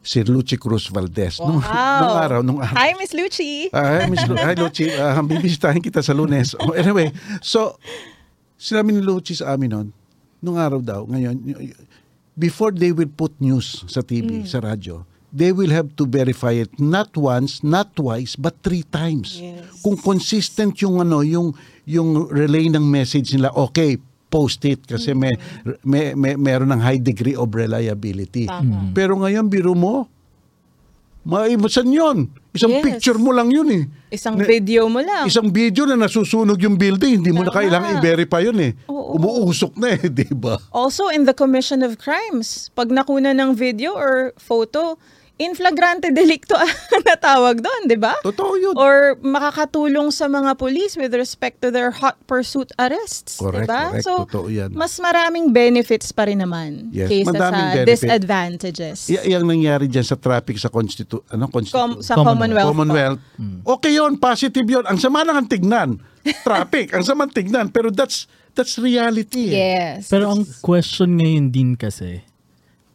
si 0.00 0.22
Lucy 0.22 0.56
Cruz 0.56 0.88
Valdez. 0.88 1.36
Nung, 1.38 1.60
Mm. 1.60 1.66
Wow. 1.66 2.00
nung 2.00 2.16
araw, 2.16 2.40
nung 2.40 2.58
araw. 2.58 2.74
Hi, 2.74 2.94
Miss 2.94 3.12
Lucci. 3.12 3.68
Ah, 3.70 4.00
hi, 4.00 4.08
Miss 4.08 4.24
Lu- 4.24 4.36
hi, 4.36 4.54
Lucy. 4.54 4.88
Uh, 4.88 5.20
bibisitahin 5.22 5.80
kita 5.80 6.00
sa 6.00 6.12
lunes. 6.12 6.54
Oh, 6.56 6.72
anyway, 6.72 7.12
so, 7.40 7.76
sinabi 8.54 8.92
ni 8.92 9.00
Lucy 9.00 9.34
sa 9.34 9.52
amin 9.52 9.68
noon, 9.68 9.88
nung 10.38 10.56
araw 10.56 10.80
daw, 10.80 11.04
ngayon, 11.04 11.36
before 12.32 12.70
they 12.70 12.90
will 12.90 13.10
put 13.10 13.32
news 13.38 13.84
sa 13.86 14.00
TV, 14.00 14.44
sa 14.44 14.60
radyo, 14.60 15.04
they 15.30 15.52
will 15.52 15.70
have 15.70 15.92
to 15.94 16.04
verify 16.04 16.50
it 16.52 16.70
not 16.76 17.14
once, 17.14 17.60
not 17.60 17.94
twice, 17.94 18.34
but 18.34 18.56
three 18.62 18.82
times. 18.84 19.38
Yes. 19.38 19.62
Kung 19.78 19.94
consistent 19.96 20.74
yung 20.80 20.98
ano, 20.98 21.20
yung 21.20 21.52
yung 21.84 22.26
relay 22.26 22.66
ng 22.66 22.82
message 22.82 23.34
nila, 23.34 23.50
okay, 23.52 23.98
post 24.30 24.62
it 24.64 24.86
kasi 24.86 25.10
may, 25.12 25.34
may, 25.82 26.14
may 26.14 26.38
meron 26.38 26.70
ng 26.70 26.78
high 26.78 26.96
degree 26.96 27.34
of 27.34 27.50
reliability. 27.50 28.46
Tama. 28.46 28.94
Pero 28.94 29.18
ngayon, 29.18 29.50
biro 29.50 29.74
mo, 29.74 30.06
maibasan 31.20 31.90
yun. 31.90 32.30
Isang 32.50 32.72
Yes. 32.72 32.82
picture 32.82 33.18
mo 33.18 33.30
lang 33.30 33.50
yun 33.50 33.68
eh. 33.68 33.84
Isang 34.10 34.34
Na- 34.34 34.46
video 34.46 34.86
mo 34.86 34.98
lang. 34.98 35.26
Isang 35.26 35.50
video 35.50 35.84
na 35.84 35.94
nasusunog 35.96 36.58
yung 36.58 36.74
building, 36.74 37.20
hindi 37.20 37.30
mo 37.30 37.42
na 37.42 37.50
Tama. 37.50 37.58
kailangan 37.60 37.90
i-verify 37.98 38.42
yun 38.42 38.58
eh. 38.58 38.72
Oo. 38.86 39.14
Umuusok 39.14 39.76
na 39.76 39.94
eh, 39.94 40.08
di 40.22 40.30
ba? 40.30 40.58
Also 40.72 41.10
in 41.10 41.26
the 41.26 41.34
commission 41.34 41.82
of 41.82 41.94
crimes, 41.96 42.70
pag 42.72 42.88
nakuna 42.88 43.30
ng 43.30 43.52
video 43.52 43.92
or 43.92 44.32
photo, 44.36 44.96
in 45.40 45.52
flagrante 45.52 46.12
delicto 46.12 46.52
ang 46.60 46.68
natawag 47.00 47.58
doon, 47.58 47.82
di 47.84 47.96
ba? 47.96 48.12
Totoo 48.20 48.52
yun. 48.54 48.74
Or 48.76 49.16
makakatulong 49.18 50.08
sa 50.10 50.28
mga 50.28 50.52
police 50.54 50.94
with 50.94 51.10
respect 51.10 51.58
to 51.58 51.68
their 51.68 51.88
hot 51.90 52.20
pursuit 52.24 52.68
arrests, 52.76 53.40
Correct, 53.40 53.64
di 53.64 53.66
ba? 53.66 53.82
correct. 53.88 54.04
So, 54.04 54.12
Totoo 54.24 54.46
yan. 54.46 54.70
mas 54.70 54.92
maraming 54.96 55.48
benefits 55.48 56.12
pa 56.12 56.24
rin 56.24 56.38
naman 56.38 56.90
Yes, 56.90 57.08
kaysa 57.08 57.32
madaming 57.32 57.56
sa 57.58 57.72
benefit. 57.74 57.88
disadvantages. 57.88 58.98
Y- 59.08 59.26
yung 59.30 59.44
nangyari 59.44 59.86
dyan 59.86 60.04
sa 60.04 60.14
traffic 60.14 60.56
sa 60.56 60.68
constitu 60.68 61.24
ano 61.26 61.48
constitu 61.48 61.74
Com- 61.74 61.98
sa 61.98 62.14
Commonwealth. 62.14 62.68
Commonwealth. 62.68 63.20
Okay 63.66 63.92
yun, 63.92 64.14
positive 64.14 64.66
yun. 64.66 64.84
Ang 64.84 64.96
sama 64.96 65.22
lang 65.22 65.36
ang 65.36 65.48
tignan. 65.48 65.96
Traffic, 66.44 66.92
ang 66.92 67.00
sama 67.00 67.24
ang 67.24 67.32
tignan. 67.32 67.68
Pero 67.68 67.88
that's 67.88 68.28
that's 68.52 68.76
reality. 68.76 69.48
eh. 69.48 69.56
Yes. 69.96 70.08
Pero 70.08 70.28
ang 70.28 70.44
question 70.60 71.16
ngayon 71.16 71.48
din 71.48 71.70
kasi, 71.74 72.20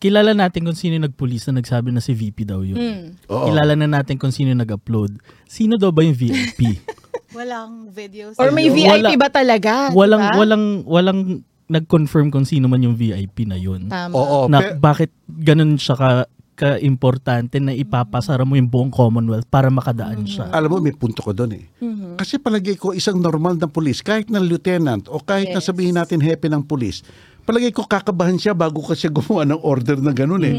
kilala 0.05 0.31
natin 0.31 0.61
kung 0.61 0.77
sino 0.77 0.93
yung 0.93 1.03
nagpulis 1.03 1.49
na 1.49 1.57
nagsabi 1.57 1.89
na 1.89 1.97
si 1.97 2.13
VP 2.13 2.45
daw 2.45 2.61
yun. 2.61 2.77
Hmm. 2.77 3.05
Oo. 3.27 3.49
Kilala 3.49 3.73
na 3.73 3.89
natin 3.89 4.15
kung 4.15 4.29
sino 4.29 4.53
yung 4.53 4.61
nag-upload. 4.61 5.17
Sino 5.45 5.75
daw 5.75 5.89
ba 5.89 6.01
yung 6.01 6.13
VIP? 6.13 6.77
Walang 7.33 7.89
videos. 7.89 8.37
Or 8.37 8.47
may. 8.49 8.69
VIP 8.69 8.87
Wala- 9.03 9.17
ba 9.17 9.29
talaga? 9.29 9.73
walang, 9.91 10.21
ba? 10.23 10.37
walang, 10.37 10.63
walang 10.85 11.19
nag-confirm 11.65 12.29
kung 12.29 12.45
sino 12.45 12.69
man 12.69 12.79
yung 12.79 12.93
VIP 12.93 13.43
na 13.43 13.57
yun. 13.57 13.89
Tama. 13.89 14.13
Oo, 14.13 14.45
na 14.45 14.61
pe- 14.61 14.77
bakit 14.77 15.09
ganun 15.25 15.75
siya 15.75 15.97
ka, 15.97 16.09
ka-importante 16.55 17.59
na 17.59 17.71
ipapasara 17.71 18.43
mo 18.43 18.53
yung 18.53 18.67
buong 18.67 18.87
Commonwealth 18.87 19.45
para 19.45 19.67
makadaan 19.67 20.23
siya. 20.23 20.47
alam 20.49 20.67
mo, 20.67 20.77
may 20.77 20.91
punto 20.91 21.19
ko 21.19 21.31
doon 21.31 21.51
eh. 21.53 21.65
Mm-hmm. 21.77 22.15
Kasi 22.15 22.37
palagay 22.37 22.75
ko, 22.75 22.91
isang 22.91 23.17
normal 23.17 23.55
na 23.55 23.67
pulis, 23.67 23.99
kahit 23.99 24.27
na 24.27 24.39
lieutenant 24.39 25.05
o 25.07 25.19
kahit 25.19 25.49
na 25.49 25.59
Yes. 25.59 25.67
sabihin 25.67 25.95
natin 25.95 26.19
hepe 26.19 26.47
ng 26.47 26.63
pulis, 26.63 27.03
palagay 27.45 27.69
ko 27.69 27.85
kakabahan 27.85 28.35
siya 28.41 28.57
bago 28.57 28.81
ka 28.81 28.97
siya 28.97 29.13
gumawa 29.15 29.45
ng 29.45 29.61
order 29.61 30.01
na 30.01 30.11
gano'n 30.11 30.43
eh. 30.43 30.57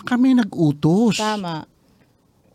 Baka 0.00 0.16
may 0.16 0.32
nag-utos. 0.32 1.20
Tama. 1.20 1.68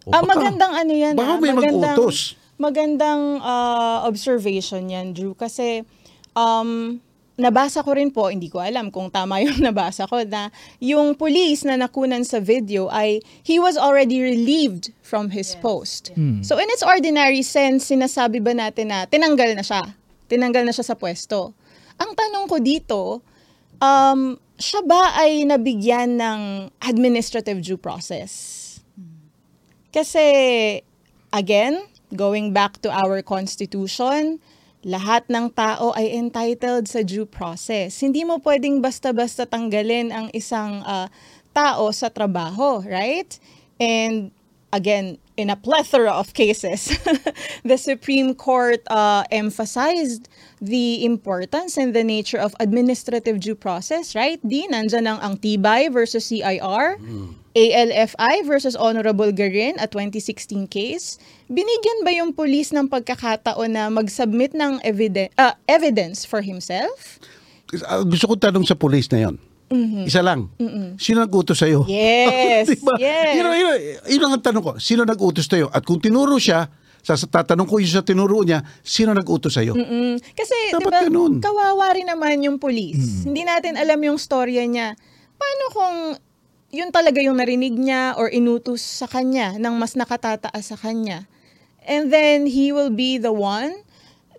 O 0.05 0.09
ah, 0.09 0.25
baka- 0.25 0.29
magandang 0.33 0.73
ano 0.73 0.91
yan. 0.91 1.13
Baka 1.13 1.33
ah, 1.37 1.39
may 1.39 1.53
magandang, 1.53 1.93
mag-utos. 1.93 2.35
Magandang 2.57 3.21
ah, 3.45 4.03
observation 4.09 4.89
yan, 4.89 5.13
Drew. 5.13 5.37
Kasi 5.37 5.85
um, 6.33 6.97
nabasa 7.37 7.85
ko 7.85 7.93
rin 7.93 8.09
po, 8.09 8.29
hindi 8.33 8.49
ko 8.49 8.61
alam 8.61 8.89
kung 8.89 9.13
tama 9.13 9.41
yung 9.45 9.61
nabasa 9.61 10.09
ko, 10.09 10.25
na 10.25 10.49
yung 10.81 11.13
police 11.13 11.61
na 11.61 11.77
nakunan 11.77 12.25
sa 12.25 12.41
video 12.41 12.89
ay 12.89 13.21
he 13.45 13.61
was 13.61 13.77
already 13.77 14.21
relieved 14.21 14.89
from 15.05 15.29
his 15.29 15.53
post. 15.61 16.13
So 16.41 16.57
in 16.57 16.69
its 16.73 16.85
ordinary 16.85 17.45
sense, 17.45 17.89
sinasabi 17.93 18.41
ba 18.41 18.57
natin 18.57 18.89
na 18.89 19.05
tinanggal 19.05 19.53
na 19.53 19.65
siya? 19.65 19.81
Tinanggal 20.29 20.65
na 20.65 20.73
siya 20.73 20.85
sa 20.87 20.95
pwesto. 20.95 21.53
Ang 22.01 22.17
tanong 22.17 22.45
ko 22.49 22.57
dito, 22.57 23.21
um, 23.81 24.37
siya 24.61 24.85
ba 24.85 25.17
ay 25.17 25.43
nabigyan 25.43 26.15
ng 26.21 26.69
administrative 26.85 27.59
due 27.65 27.81
process? 27.81 28.59
Kasi, 29.91 30.23
again, 31.33 31.83
going 32.15 32.55
back 32.55 32.79
to 32.85 32.87
our 32.87 33.19
constitution, 33.25 34.39
lahat 34.85 35.27
ng 35.27 35.51
tao 35.51 35.91
ay 35.93 36.15
entitled 36.15 36.87
sa 36.87 37.03
due 37.03 37.27
process. 37.27 37.99
Hindi 37.99 38.23
mo 38.23 38.39
pwedeng 38.41 38.79
basta-basta 38.79 39.43
tanggalin 39.45 40.09
ang 40.09 40.27
isang 40.31 40.81
ah, 40.87 41.11
tao 41.51 41.91
sa 41.91 42.07
trabaho, 42.07 42.79
right? 42.87 43.35
And 43.77 44.31
again, 44.71 45.19
in 45.41 45.49
a 45.49 45.57
plethora 45.57 46.13
of 46.13 46.37
cases, 46.37 46.93
the 47.65 47.77
Supreme 47.77 48.37
Court 48.37 48.79
uh, 48.93 49.25
emphasized 49.33 50.29
the 50.61 51.03
importance 51.03 51.81
and 51.81 51.97
the 51.97 52.05
nature 52.05 52.37
of 52.37 52.53
administrative 52.61 53.41
due 53.41 53.57
process, 53.57 54.13
right? 54.13 54.37
Di, 54.45 54.69
nandyan 54.69 55.09
ang, 55.09 55.19
ang 55.25 55.33
TIBAY 55.41 55.89
versus 55.89 56.29
CIR, 56.29 57.01
ALFI 57.57 58.45
versus 58.45 58.77
Honorable 58.77 59.33
Garin, 59.33 59.75
a 59.81 59.89
2016 59.89 60.69
case. 60.69 61.17
Binigyan 61.49 62.05
ba 62.05 62.13
yung 62.13 62.31
police 62.31 62.69
ng 62.71 62.87
pagkakataon 62.87 63.73
na 63.73 63.89
mag-submit 63.89 64.53
ng 64.53 64.79
eviden- 64.85 65.33
uh, 65.41 65.57
evidence 65.65 66.23
for 66.23 66.45
himself? 66.45 67.19
Ah, 67.89 68.05
gusto 68.05 68.29
ko 68.29 68.35
tanong 68.37 68.63
sa 68.63 68.77
police 68.77 69.09
na 69.09 69.27
yon. 69.27 69.35
Isa 70.03 70.19
lang. 70.19 70.51
Sino 70.99 71.23
nag-utos 71.23 71.57
sa'yo? 71.57 71.87
Yes, 71.91 72.67
Diba? 72.75 72.95
yes. 72.99 73.39
Yun, 73.39 73.45
yun, 73.55 73.75
yun 74.05 74.21
ang 74.27 74.43
tanong 74.43 74.63
ko. 74.63 74.71
Sino 74.77 75.07
nag-utos 75.07 75.47
sa'yo? 75.47 75.71
At 75.71 75.81
kung 75.81 75.97
tinuro 75.97 76.35
siya, 76.37 76.67
sa 77.01 77.17
tatanong 77.17 77.65
ko 77.65 77.81
yung 77.81 77.89
sa 77.89 78.05
tinuro 78.05 78.45
niya, 78.45 78.61
sino 78.85 79.15
nag-utos 79.15 79.57
sa'yo? 79.57 79.73
Mm. 79.73 80.21
Kasi, 80.37 80.55
Dapat 80.69 80.91
ba, 80.91 81.01
ganun. 81.01 81.41
kawawa 81.41 81.97
rin 81.97 82.05
naman 82.05 82.45
yung 82.45 82.61
police. 82.61 83.25
Hindi 83.25 83.41
natin 83.41 83.73
alam 83.73 83.97
yung 83.97 84.21
storya 84.21 84.61
niya. 84.69 84.93
Paano 85.33 85.63
kung 85.73 85.97
yun 86.69 86.93
talaga 86.93 87.17
yung 87.19 87.41
narinig 87.41 87.73
niya 87.73 88.13
or 88.15 88.29
inutos 88.29 88.79
sa 88.79 89.09
kanya 89.09 89.57
ng 89.57 89.73
mas 89.75 89.97
nakatataas 89.97 90.61
sa 90.61 90.77
kanya? 90.77 91.25
And 91.81 92.13
then, 92.13 92.45
he 92.45 92.69
will 92.69 92.93
be 92.93 93.17
the 93.17 93.33
one 93.33 93.81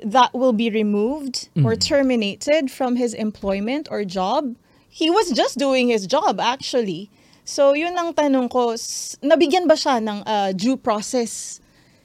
that 0.06 0.30
will 0.30 0.54
be 0.54 0.70
removed 0.70 1.50
or 1.66 1.74
terminated 1.74 2.70
from 2.70 2.94
his 2.94 3.10
employment 3.14 3.90
or 3.90 4.06
job. 4.06 4.54
He 4.92 5.08
was 5.08 5.32
just 5.32 5.56
doing 5.56 5.88
his 5.88 6.04
job, 6.04 6.36
actually. 6.36 7.08
So, 7.42 7.72
yun 7.72 7.96
ang 7.96 8.12
tanong 8.12 8.46
ko, 8.46 8.76
s- 8.76 9.16
nabigyan 9.18 9.64
ba 9.64 9.72
siya 9.72 9.98
ng 9.98 10.20
uh, 10.22 10.52
due 10.52 10.76
process? 10.76 11.58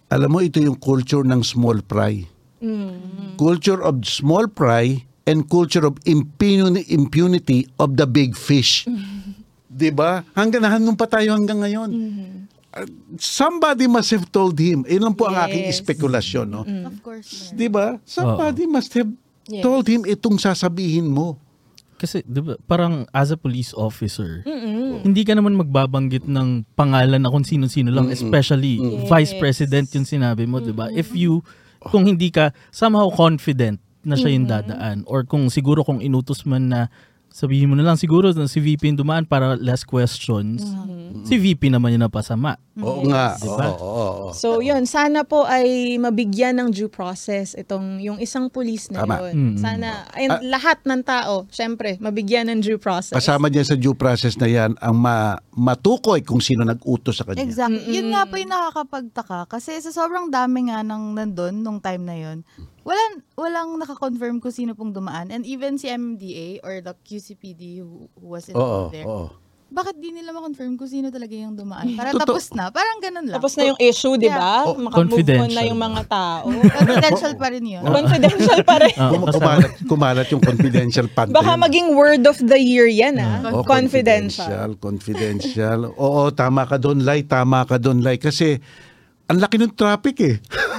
Alam 0.08 0.32
mo, 0.32 0.40
ito 0.40 0.58
yung 0.58 0.80
culture 0.80 1.22
ng 1.22 1.44
small 1.44 1.84
fry. 1.84 2.24
Culture 3.38 3.84
of 3.84 4.02
small 4.02 4.50
fry 4.50 4.98
and 5.28 5.46
culture 5.46 5.84
of 5.84 6.00
impuni- 6.04 6.88
impunity 6.88 7.68
of 7.78 7.94
the 7.94 8.08
big 8.08 8.34
fish. 8.34 8.88
'Di 9.68 9.92
ba? 9.94 10.26
Hanggang 10.34 10.66
nahanong 10.66 10.98
pa 10.98 11.06
tayo 11.06 11.38
hanggang 11.38 11.62
ngayon. 11.62 11.90
Uh, 12.74 12.88
somebody 13.16 13.86
must 13.86 14.10
have 14.10 14.26
told 14.32 14.58
him. 14.58 14.82
Ilan 14.88 15.14
po 15.14 15.30
ang 15.30 15.38
aking 15.46 15.70
Yes. 15.70 15.84
spekulasyon, 15.84 16.48
no? 16.48 16.64
Of 16.64 16.98
course, 17.04 17.30
meron. 17.30 17.54
'Di 17.54 17.68
ba? 17.70 17.88
Somebody 18.02 18.66
must 18.66 18.90
have 18.98 19.12
Yes. 19.46 19.62
told 19.62 19.86
him 19.86 20.02
itong 20.04 20.42
sasabihin 20.42 21.08
mo. 21.08 21.38
Kasi, 21.98 22.22
di 22.30 22.46
ba, 22.46 22.54
parang 22.70 23.10
as 23.10 23.34
a 23.34 23.38
police 23.38 23.74
officer, 23.74 24.46
hindi 25.02 25.26
ka 25.26 25.34
naman 25.34 25.58
magbabanggit 25.58 26.30
ng 26.30 26.78
pangalan 26.78 27.18
na 27.18 27.34
kung 27.34 27.42
sino-sino 27.42 27.90
lang, 27.90 28.14
especially 28.14 28.78
vice 29.10 29.34
president 29.42 29.90
yung 29.98 30.06
sinabi 30.06 30.46
mo, 30.46 30.62
di 30.62 30.72
ba? 30.72 30.94
If 30.94 31.18
you, 31.18 31.42
kung 31.90 32.06
hindi 32.06 32.30
ka 32.30 32.54
somehow 32.70 33.10
confident 33.10 33.82
na 34.06 34.14
siya 34.14 34.30
yung 34.30 34.46
dadaan, 34.46 35.04
or 35.10 35.26
kung 35.26 35.50
siguro 35.50 35.82
kung 35.82 36.00
inutos 36.00 36.46
man 36.46 36.70
na 36.70 36.82
sabihin 37.30 37.70
mo 37.70 37.76
na 37.78 37.86
lang 37.86 37.98
siguro 38.00 38.34
na 38.34 38.50
si 38.50 38.58
VP 38.58 38.90
yung 38.90 39.00
dumaan 39.00 39.26
para 39.26 39.54
last 39.58 39.86
questions, 39.86 40.64
si 41.24 41.38
VP 41.38 41.70
naman 41.70 41.94
yung 41.94 42.06
napasama. 42.06 42.58
Oo 42.78 43.10
nga. 43.10 43.34
Diba? 43.42 43.74
Oo, 43.74 43.82
oo, 43.82 44.10
oo. 44.30 44.32
So, 44.38 44.62
yun, 44.62 44.86
sana 44.86 45.26
po 45.26 45.50
ay 45.50 45.98
mabigyan 45.98 46.62
ng 46.62 46.70
due 46.70 46.90
process 46.90 47.58
itong 47.58 47.98
yung 47.98 48.22
isang 48.22 48.54
police 48.54 48.94
na 48.94 49.02
Tama. 49.02 49.34
yun. 49.34 49.58
Sana, 49.58 50.06
and 50.14 50.46
lahat 50.46 50.86
ng 50.86 51.02
tao, 51.02 51.50
syempre, 51.50 51.98
mabigyan 51.98 52.54
ng 52.54 52.62
due 52.62 52.78
process. 52.78 53.18
Kasama 53.18 53.50
diyan 53.50 53.66
sa 53.66 53.76
due 53.76 53.98
process 53.98 54.38
na 54.38 54.46
'yan 54.46 54.78
ang 54.78 54.94
ma- 54.94 55.42
matukoy 55.58 56.22
kung 56.22 56.38
sino 56.38 56.62
nag-utos 56.62 57.18
sa 57.18 57.26
kanya. 57.26 57.42
Exactly. 57.42 57.82
Yun 57.90 58.14
nga 58.14 58.30
po 58.30 58.38
yung 58.38 58.54
nakakapagtaka. 58.54 59.50
Kasi 59.50 59.82
sa 59.82 59.90
sobrang 59.90 60.30
dami 60.30 60.70
nga 60.70 60.86
nang 60.86 61.18
nandun 61.18 61.66
nung 61.66 61.82
time 61.82 62.04
na 62.06 62.14
yun, 62.14 62.46
walang, 62.88 63.14
walang 63.36 63.70
nakakonfirm 63.78 64.40
kung 64.40 64.50
sino 64.50 64.72
pong 64.72 64.96
dumaan. 64.96 65.28
And 65.28 65.44
even 65.44 65.76
si 65.76 65.92
MDA 65.92 66.64
or 66.64 66.80
the 66.80 66.96
QCPD 66.98 67.84
who, 67.84 68.08
who 68.16 68.28
was 68.30 68.48
Oo, 68.48 68.56
involved 68.88 68.96
there, 68.96 69.04
oo. 69.04 69.28
bakit 69.68 70.00
di 70.00 70.16
nila 70.16 70.32
makonfirm 70.32 70.80
kung 70.80 70.88
sino 70.88 71.12
talaga 71.12 71.36
yung 71.36 71.52
dumaan? 71.52 71.92
Para 71.92 72.16
Totoo. 72.16 72.40
tapos 72.40 72.56
na. 72.56 72.72
Parang 72.72 73.04
ganun 73.04 73.28
lang. 73.28 73.36
Tapos 73.36 73.52
na 73.54 73.68
yung 73.68 73.80
issue, 73.84 74.16
di 74.16 74.32
ba? 74.32 74.64
Oh, 74.64 74.80
Makamove 74.80 74.88
on 74.88 74.88
na 74.88 75.12
confidential. 75.12 75.68
yung 75.68 75.82
mga 75.84 76.02
tao. 76.08 76.46
Confidential 76.80 77.34
pa 77.36 77.48
rin 77.52 77.66
yun. 77.68 77.84
Confidential 77.84 78.60
pa 78.64 78.76
rin. 78.80 78.96
Ah, 78.96 79.12
Kum- 79.12 79.28
kasama- 79.28 79.36
kumalat, 79.36 79.72
kumalat 79.84 80.28
yung 80.32 80.40
confidential 80.40 81.06
pag 81.12 81.28
Baka 81.28 81.60
maging 81.60 82.00
word 82.00 82.24
of 82.24 82.40
the 82.40 82.56
year 82.56 82.88
yan, 82.88 83.20
ah. 83.20 83.44
Oh, 83.52 83.68
confidential. 83.68 84.80
Confidential. 84.80 85.92
Oo, 86.00 86.32
tama 86.32 86.64
ka 86.64 86.80
doon, 86.80 87.04
Lai. 87.04 87.28
Tama 87.28 87.68
ka 87.68 87.76
doon, 87.76 88.00
Lai. 88.00 88.16
Kasi, 88.16 88.64
ang 89.28 89.38
laki 89.38 89.60
ng 89.60 89.76
traffic 89.76 90.18
eh. 90.20 90.36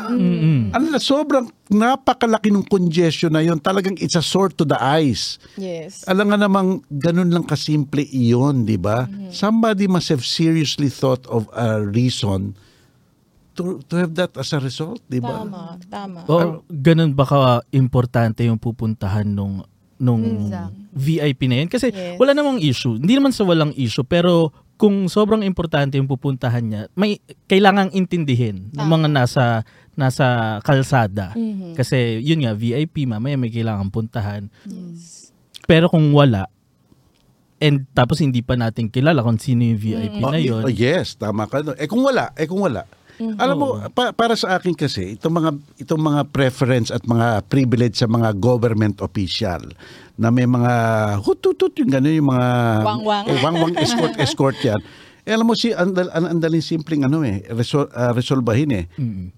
Mm-mm. 0.08 0.72
Ang 0.72 0.84
la- 0.88 0.96
sobrang 0.98 1.44
napakalaki 1.68 2.48
ng 2.48 2.64
congestion 2.64 3.28
na 3.28 3.44
yon. 3.44 3.60
Talagang 3.60 3.92
it's 4.00 4.16
a 4.16 4.24
sword 4.24 4.56
to 4.56 4.64
the 4.64 4.76
eyes. 4.76 5.36
Yes. 5.54 6.00
Alam 6.08 6.32
nga 6.32 6.40
namang 6.40 6.80
ganun 6.88 7.28
lang 7.28 7.44
kasimple 7.44 8.08
iyon, 8.08 8.64
di 8.64 8.80
ba? 8.80 9.04
Somebody 9.28 9.84
must 9.84 10.08
have 10.08 10.24
seriously 10.24 10.88
thought 10.88 11.28
of 11.28 11.44
a 11.52 11.84
reason 11.84 12.56
to 13.52 13.84
to 13.84 13.98
have 13.98 14.14
that 14.14 14.32
as 14.32 14.48
a 14.50 14.58
result, 14.58 15.02
di 15.04 15.18
ba? 15.18 15.44
Tama, 15.44 15.62
tama. 15.84 16.18
O 16.24 16.64
ganun 16.64 17.12
baka 17.12 17.60
importante 17.68 18.48
yung 18.48 18.56
pupuntahan 18.56 19.28
nung 19.28 19.60
nung 19.98 20.24
Exact. 20.46 20.72
VIP 20.94 21.40
na 21.44 21.56
yun. 21.58 21.68
Kasi 21.68 21.90
Yes. 21.90 22.16
wala 22.16 22.32
namang 22.32 22.62
issue. 22.62 22.96
Hindi 22.96 23.12
naman 23.12 23.34
sa 23.34 23.44
walang 23.44 23.74
issue, 23.74 24.06
pero 24.06 24.54
kung 24.78 25.06
sobrang 25.06 25.42
importante 25.42 25.98
yung 25.98 26.06
pupuntahan 26.06 26.62
niya, 26.62 26.82
may 26.94 27.18
kailangang 27.44 27.90
intindihin 27.90 28.70
ng 28.70 28.86
mga 28.86 29.10
nasa 29.10 29.44
nasa 29.92 30.26
kalsada. 30.62 31.34
Kasi 31.74 32.22
yun 32.22 32.38
nga, 32.40 32.54
VIP, 32.54 33.02
mamaya 33.02 33.34
may 33.34 33.50
kailangan 33.50 33.90
puntahan. 33.90 34.46
Pero 35.66 35.90
kung 35.90 36.14
wala, 36.14 36.46
and 37.58 37.90
tapos 37.90 38.22
hindi 38.22 38.38
pa 38.38 38.54
natin 38.54 38.86
kilala 38.86 39.18
kung 39.18 39.36
sino 39.36 39.66
yung 39.66 39.76
VIP 39.76 40.22
Oh, 40.22 40.30
na 40.30 40.38
y- 40.38 40.46
yun. 40.46 40.62
oh, 40.62 40.70
yes, 40.70 41.18
tama 41.18 41.44
ka 41.44 41.58
doon. 41.60 41.74
Eh 41.74 41.84
kung 41.84 42.00
wala, 42.00 42.30
eh 42.32 42.46
kung 42.46 42.62
wala. 42.62 42.86
Alam 43.18 43.56
mo, 43.56 43.66
pa- 43.90 44.10
para 44.10 44.32
sa 44.32 44.54
akin 44.54 44.72
kasi, 44.72 45.14
itong 45.14 45.34
mga 45.34 45.50
itong 45.78 45.98
mga 45.98 46.20
preference 46.28 46.88
at 46.88 47.02
mga 47.02 47.42
privilege 47.44 47.94
sa 47.94 48.06
mga 48.06 48.30
government 48.32 48.98
official 48.98 49.58
na 50.14 50.28
may 50.28 50.44
mga 50.44 50.72
hututut 51.20 51.74
yung 51.76 51.90
gano'n 51.90 52.14
yung 52.14 52.30
mga 52.30 52.48
Wangwang. 52.80 53.24
eh, 53.26 53.38
wangwang 53.38 53.74
escort 53.82 54.14
escort 54.16 54.58
yan. 54.60 54.78
Eh, 55.22 55.30
alam 55.30 55.44
mo 55.44 55.52
si 55.52 55.70
andal 55.70 56.08
an, 56.08 56.24
andalin 56.30 56.58
simpleng 56.58 57.04
ano 57.04 57.20
eh 57.20 57.44
resol, 57.50 57.84
ah, 57.92 58.10
resolbahin 58.10 58.70
eh. 58.72 58.84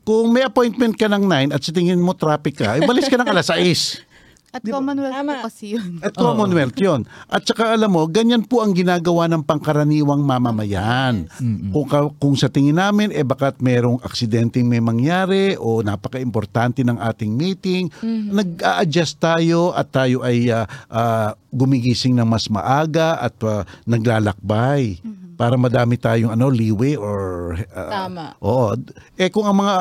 Kung 0.00 0.30
may 0.30 0.44
appointment 0.44 0.94
ka 0.94 1.08
ng 1.08 1.24
9 1.24 1.50
at 1.50 1.60
sa 1.60 1.74
tingin 1.74 1.98
mo 1.98 2.12
traffic 2.12 2.54
ka, 2.56 2.78
ibalis 2.78 3.08
ka 3.08 3.16
ng 3.16 3.26
alas 3.26 3.50
6. 3.50 4.06
At 4.50 4.66
Commonwealth 4.66 5.14
Tama. 5.14 5.30
po 5.30 5.46
kasi 5.46 5.78
yun. 5.78 6.02
At 6.02 6.14
Commonwealth 6.14 6.78
yun. 6.78 7.00
At 7.30 7.42
saka 7.46 7.70
alam 7.70 7.94
mo, 7.94 8.02
ganyan 8.10 8.42
po 8.42 8.66
ang 8.66 8.74
ginagawa 8.74 9.30
ng 9.30 9.46
pangkaraniwang 9.46 10.26
mamamayan. 10.26 11.30
Kung, 11.70 11.86
ka- 11.86 12.10
kung 12.18 12.34
sa 12.34 12.50
tingin 12.50 12.74
namin, 12.74 13.14
eh 13.14 13.22
bakat 13.22 13.62
merong 13.62 14.02
aksidenteng 14.02 14.66
may 14.66 14.82
mangyari 14.82 15.54
o 15.54 15.86
napaka-importante 15.86 16.82
ng 16.82 16.98
ating 16.98 17.30
meeting, 17.30 17.86
nag-a-adjust 18.30 19.22
tayo 19.22 19.70
at 19.70 19.86
tayo 19.90 20.26
ay 20.26 20.50
ah, 20.50 20.66
ah, 20.90 21.30
gumigising 21.50 22.18
ng 22.18 22.26
mas 22.26 22.50
maaga 22.50 23.22
at 23.22 23.38
ah, 23.46 23.62
naglalakbay 23.86 24.98
para 25.34 25.56
madami 25.56 25.96
tayong 25.96 26.36
ano 26.36 26.52
leeway 26.52 26.98
or 27.00 27.54
ah, 27.72 28.04
Tama. 28.04 28.24
Oo. 28.44 28.76
Eh 29.16 29.32
kung 29.32 29.48
ang 29.48 29.56
mga 29.56 29.76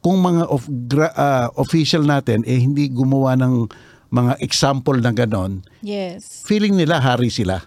kung 0.00 0.16
mga 0.16 0.48
of, 0.48 0.64
gra- 0.88 1.12
ah, 1.12 1.46
official 1.56 2.04
natin 2.04 2.40
eh 2.44 2.56
hindi 2.56 2.88
gumawa 2.88 3.36
ng 3.36 3.68
mga 4.14 4.38
example 4.38 5.02
na 5.02 5.10
ganon, 5.10 5.66
Yes. 5.82 6.46
feeling 6.46 6.78
nila 6.78 7.02
hari 7.02 7.34
sila. 7.34 7.66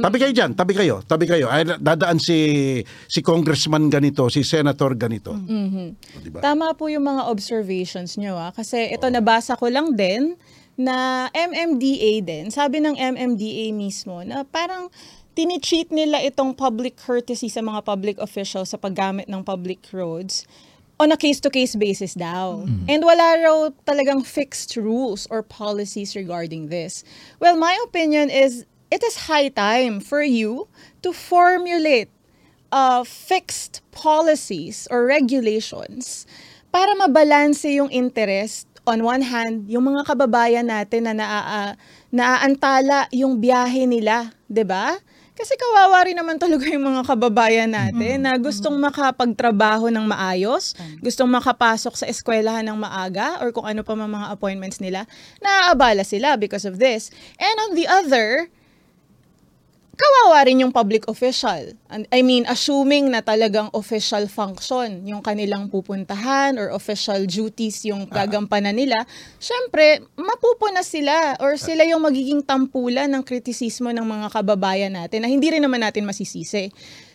Tabi 0.00 0.16
kayo 0.16 0.32
dyan, 0.32 0.56
tabi 0.56 0.72
kayo, 0.72 1.04
tabi 1.04 1.28
kayo. 1.28 1.44
Ay, 1.52 1.68
dadaan 1.68 2.16
si 2.16 2.80
si 3.04 3.20
congressman 3.20 3.92
ganito, 3.92 4.24
si 4.32 4.40
senator 4.40 4.96
ganito. 4.96 5.36
Mhm. 5.36 5.86
Diba? 6.24 6.40
Tama 6.40 6.72
po 6.72 6.88
yung 6.88 7.04
mga 7.04 7.28
observations 7.28 8.16
nyo 8.16 8.32
ah. 8.38 8.48
Kasi 8.48 8.88
ito 8.88 9.04
nabasa 9.12 9.52
ko 9.60 9.68
lang 9.68 9.92
din 9.92 10.40
na 10.72 11.28
MMDA 11.36 12.24
din. 12.24 12.48
Sabi 12.48 12.80
ng 12.80 12.96
MMDA 12.96 13.76
mismo 13.76 14.24
na 14.24 14.40
parang 14.48 14.88
tini-treat 15.36 15.92
nila 15.92 16.24
itong 16.24 16.56
public 16.56 16.96
courtesy 16.96 17.52
sa 17.52 17.60
mga 17.60 17.84
public 17.84 18.16
officials 18.24 18.72
sa 18.72 18.80
paggamit 18.80 19.28
ng 19.28 19.44
public 19.44 19.84
roads 19.92 20.48
on 21.02 21.10
a 21.10 21.18
case-to-case 21.18 21.74
basis 21.74 22.14
daw. 22.14 22.62
And 22.86 23.02
wala 23.02 23.42
raw 23.42 23.74
talagang 23.82 24.22
fixed 24.22 24.78
rules 24.78 25.26
or 25.34 25.42
policies 25.42 26.14
regarding 26.14 26.70
this. 26.70 27.02
Well, 27.42 27.58
my 27.58 27.74
opinion 27.82 28.30
is 28.30 28.62
it 28.94 29.02
is 29.02 29.26
high 29.26 29.50
time 29.50 29.98
for 29.98 30.22
you 30.22 30.70
to 31.02 31.10
formulate 31.10 32.06
uh, 32.70 33.02
fixed 33.02 33.82
policies 33.90 34.86
or 34.94 35.10
regulations 35.10 36.22
para 36.70 36.94
mabalanse 36.94 37.66
yung 37.66 37.90
interest 37.90 38.70
on 38.86 39.02
one 39.02 39.22
hand, 39.22 39.66
yung 39.66 39.90
mga 39.90 40.06
kababayan 40.06 40.70
natin 40.70 41.06
na 41.10 41.14
naa, 41.14 41.74
naaantala 42.14 43.06
yung 43.14 43.38
biyahe 43.38 43.86
nila, 43.86 44.34
'di 44.46 44.64
ba? 44.66 44.98
Kasi 45.42 45.58
kawawa 45.58 46.06
rin 46.06 46.14
naman 46.14 46.38
talaga 46.38 46.70
yung 46.70 46.86
mga 46.86 47.02
kababayan 47.02 47.66
natin 47.66 48.22
na 48.22 48.38
gustong 48.38 48.78
makapagtrabaho 48.78 49.90
ng 49.90 50.06
maayos, 50.06 50.70
gustong 51.02 51.26
makapasok 51.26 51.98
sa 51.98 52.06
eskwelahan 52.06 52.62
ng 52.62 52.78
maaga 52.78 53.42
or 53.42 53.50
kung 53.50 53.66
ano 53.66 53.82
pa 53.82 53.98
mga 53.98 54.30
appointments 54.30 54.78
nila, 54.78 55.02
naaabala 55.42 56.06
sila 56.06 56.38
because 56.38 56.62
of 56.62 56.78
this. 56.78 57.10
And 57.42 57.58
on 57.58 57.74
the 57.74 57.90
other, 57.90 58.54
kawawa 59.92 60.48
rin 60.48 60.64
yung 60.64 60.72
public 60.72 61.04
official. 61.04 61.76
And- 61.92 62.08
I 62.08 62.24
mean, 62.24 62.48
assuming 62.48 63.12
na 63.12 63.20
talagang 63.20 63.68
official 63.76 64.24
function 64.26 65.04
yung 65.04 65.20
kanilang 65.20 65.68
pupuntahan 65.68 66.56
or 66.56 66.72
official 66.72 67.28
duties 67.28 67.84
yung 67.84 68.08
gagampanan 68.08 68.76
nila, 68.76 69.04
syempre, 69.36 70.00
mapupuna 70.16 70.80
sila 70.80 71.36
or 71.44 71.60
sila 71.60 71.84
yung 71.84 72.02
magiging 72.02 72.40
tampulan 72.40 73.12
ng 73.12 73.22
kritisismo 73.22 73.92
ng 73.92 74.04
mga 74.04 74.26
kababayan 74.32 74.96
natin 74.96 75.22
na 75.24 75.28
hindi 75.28 75.52
rin 75.52 75.62
naman 75.62 75.84
natin 75.84 76.08
masisisi. 76.08 76.72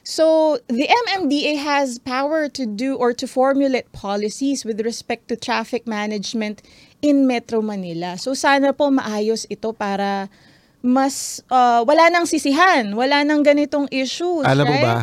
So, 0.08 0.56
the 0.72 0.88
MMDA 0.88 1.60
has 1.68 2.00
power 2.00 2.48
to 2.56 2.64
do 2.64 2.96
or 2.96 3.12
to 3.12 3.28
formulate 3.28 3.92
policies 3.92 4.64
with 4.64 4.80
respect 4.80 5.28
to 5.28 5.36
traffic 5.36 5.84
management 5.84 6.64
in 7.04 7.28
Metro 7.28 7.60
Manila. 7.60 8.16
So, 8.16 8.32
sana 8.32 8.72
po 8.72 8.88
maayos 8.88 9.44
ito 9.52 9.76
para 9.76 10.32
mas 10.80 11.16
uh, 11.48 11.82
wala 11.84 12.08
nang 12.08 12.24
sisihan, 12.24 12.88
wala 12.94 13.22
nang 13.22 13.42
ganitong 13.42 13.90
issues, 13.90 14.46
Alam 14.46 14.66
mo 14.66 14.76
right? 14.76 14.86
ba, 14.86 14.96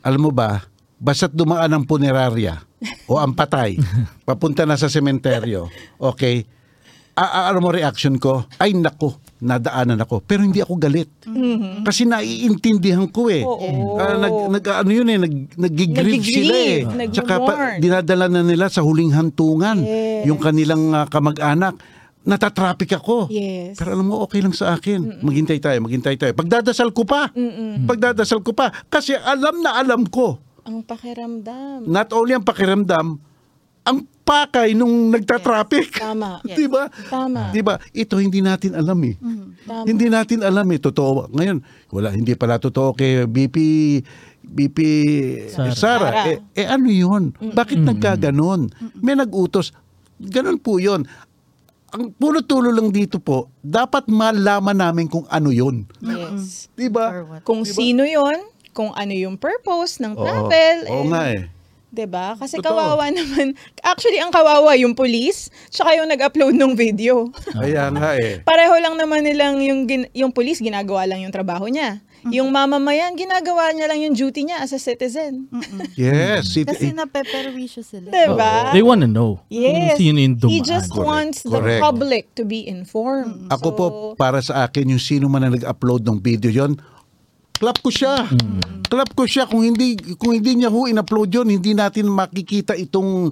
alam 0.00 0.20
mo 0.20 0.30
ba, 0.30 0.64
basta't 0.96 1.32
dumaan 1.32 1.70
ang 1.70 1.84
punerarya 1.84 2.60
o 3.06 3.16
ang 3.16 3.32
patay, 3.32 3.78
papunta 4.28 4.64
na 4.64 4.74
sa 4.74 4.86
sementeryo, 4.86 5.70
okay, 5.96 6.44
a- 7.14 7.32
a- 7.36 7.46
ano 7.48 7.60
mo 7.60 7.70
reaction 7.70 8.16
ko? 8.16 8.48
Ay 8.56 8.72
nako, 8.72 9.20
nadaanan 9.40 10.00
ako. 10.00 10.20
Pero 10.20 10.40
hindi 10.40 10.60
ako 10.60 10.76
galit. 10.76 11.08
Kasi 11.80 12.04
naiintindihan 12.04 13.04
ko 13.08 13.28
eh. 13.28 13.44
Mm-hmm. 13.44 13.76
Oo. 13.76 13.96
Ah, 13.96 14.16
nag, 14.16 14.34
nag, 14.50 14.64
ano 14.64 14.90
yun 14.90 15.08
eh, 15.08 15.18
nag, 15.18 15.34
nagigrieve 15.52 16.20
sila 16.22 16.54
eh. 16.54 16.80
Nagigrieve, 16.84 17.12
Tsaka 17.12 17.34
pa, 17.40 17.52
dinadala 17.76 18.28
na 18.28 18.40
nila 18.40 18.68
sa 18.68 18.80
huling 18.80 19.12
hantungan 19.12 19.80
Yes. 19.80 20.28
yung 20.28 20.36
kanilang 20.36 20.92
ah, 20.92 21.04
kamag-anak. 21.04 21.76
Natatraffic 22.20 23.00
ako. 23.00 23.32
Yes. 23.32 23.80
Pero 23.80 23.96
alam 23.96 24.04
mo, 24.04 24.20
okay 24.20 24.44
lang 24.44 24.52
sa 24.52 24.76
akin. 24.76 25.24
Maghintay 25.24 25.56
tayo, 25.56 25.80
maghintay 25.80 26.20
tayo. 26.20 26.32
Pagdadasal 26.36 26.92
ko 26.92 27.08
pa. 27.08 27.32
Pagdadasal 27.88 28.44
ko 28.44 28.52
pa. 28.52 28.68
Kasi 28.92 29.16
alam 29.16 29.64
na 29.64 29.80
alam 29.80 30.04
ko. 30.04 30.36
Ang 30.68 30.84
pakiramdam. 30.84 31.88
Not 31.88 32.12
only 32.12 32.36
ang 32.36 32.44
pakiramdam, 32.44 33.16
ang 33.80 33.98
pakay 34.22 34.76
nung 34.76 35.08
nagtatraffic. 35.08 35.96
Tama. 35.96 36.44
Di 36.58 36.68
ba? 36.68 36.92
Tama. 37.08 37.50
Di 37.50 37.64
ba? 37.64 37.80
Ito 37.96 38.20
hindi 38.20 38.44
natin 38.44 38.76
alam 38.76 39.00
eh. 39.08 39.16
Tama. 39.64 39.88
Hindi 39.88 40.06
natin 40.12 40.44
alam 40.44 40.68
eh. 40.70 40.78
Totoo. 40.78 41.32
Ngayon, 41.32 41.58
wala, 41.90 42.12
hindi 42.12 42.36
pala 42.36 42.60
totoo 42.60 42.92
kay 42.92 43.24
BP 43.24 43.56
BP 44.40 44.78
Sara. 45.52 45.72
Sara. 45.72 45.76
Sara. 45.76 46.08
Eh, 46.28 46.38
eh 46.56 46.66
ano 46.68 46.88
yun? 46.92 47.32
Bakit 47.32 47.80
nagkaganon? 47.80 48.68
May 49.00 49.16
nagutos. 49.16 49.72
Ganon 50.20 50.60
po 50.60 50.76
yun. 50.76 51.08
Ang 51.90 52.10
puno-tulo 52.12 52.70
lang 52.70 52.88
dito 52.88 53.18
po, 53.18 53.50
dapat 53.58 54.06
malaman 54.06 54.74
namin 54.74 55.06
kung 55.06 55.26
ano 55.26 55.50
yun. 55.50 55.86
Yes. 55.98 56.70
Di 56.72 56.86
ba? 56.86 57.10
Or 57.10 57.22
what? 57.26 57.42
Kung 57.42 57.62
sino 57.62 58.02
yon, 58.02 58.38
kung 58.70 58.94
ano 58.94 59.10
yung 59.10 59.34
purpose 59.34 59.98
ng 59.98 60.14
Oo. 60.14 60.22
travel. 60.22 60.76
Oo 60.86 60.94
and- 60.96 61.10
nga 61.10 61.24
eh. 61.28 61.42
'Di 61.90 62.06
ba? 62.06 62.38
Kasi 62.38 62.62
Totoo. 62.62 62.70
kawawa 62.70 63.10
naman. 63.18 63.58
Actually, 63.82 64.22
ang 64.22 64.30
kawawa 64.30 64.78
yung 64.78 64.94
police, 64.94 65.50
tsaka 65.66 65.98
yung 65.98 66.06
nag-upload 66.06 66.54
ng 66.54 66.78
video. 66.78 67.34
Kaya 67.50 67.90
nga 67.90 68.14
eh. 68.14 68.38
Pareho 68.40 68.78
lang 68.78 68.94
naman 68.94 69.26
nilang 69.26 69.58
yung 69.58 69.90
gin- 69.90 70.10
yung 70.14 70.30
police 70.30 70.62
ginagawa 70.62 71.02
lang 71.04 71.20
yung 71.20 71.34
trabaho 71.34 71.66
niya. 71.66 71.98
Yung 72.28 72.48
mamamayan 72.48 73.14
ginagawa 73.14 73.72
niya 73.72 73.88
lang 73.88 74.00
yung 74.00 74.12
duty 74.12 74.44
niya 74.44 74.60
as 74.60 74.70
a 74.70 74.78
citizen. 74.78 75.48
Yes. 75.96 76.52
It, 76.52 76.68
Kasi 76.68 76.92
it- 76.92 76.96
napeperwisyo 76.96 77.80
sila. 77.80 78.08
'Di 78.08 78.26
ba? 78.32 78.70
They 78.70 78.84
wanna 78.84 79.06
know 79.06 79.40
Yes. 79.46 79.96
sino 79.96 80.16
yung 80.16 80.36
He 80.36 80.60
dumaan. 80.60 80.66
just 80.66 80.90
Correct. 80.90 81.06
wants 81.06 81.38
the 81.42 81.56
Correct. 81.56 81.80
public 81.80 82.24
to 82.34 82.44
be 82.44 82.60
informed. 82.62 83.48
Ako 83.48 83.68
So, 83.68 83.74
po, 83.74 83.84
para 84.14 84.40
sa 84.40 84.62
akin, 84.62 84.90
yung 84.90 85.00
sino 85.00 85.26
man 85.26 85.40
na 85.40 85.50
nag-upload 85.50 86.04
ng 86.04 86.18
video 86.18 86.50
yon 86.50 86.76
clap 87.52 87.76
ko 87.78 87.88
siya. 87.88 88.24
Clap 88.84 89.12
ko 89.12 89.24
siya. 89.24 89.44
Kung 89.44 89.60
hindi, 89.60 89.92
kung 90.16 90.32
hindi 90.32 90.56
niya 90.56 90.68
ho 90.68 90.84
in-upload 90.84 91.28
yon 91.30 91.48
hindi 91.48 91.72
natin 91.72 92.08
makikita 92.08 92.72
itong 92.74 93.28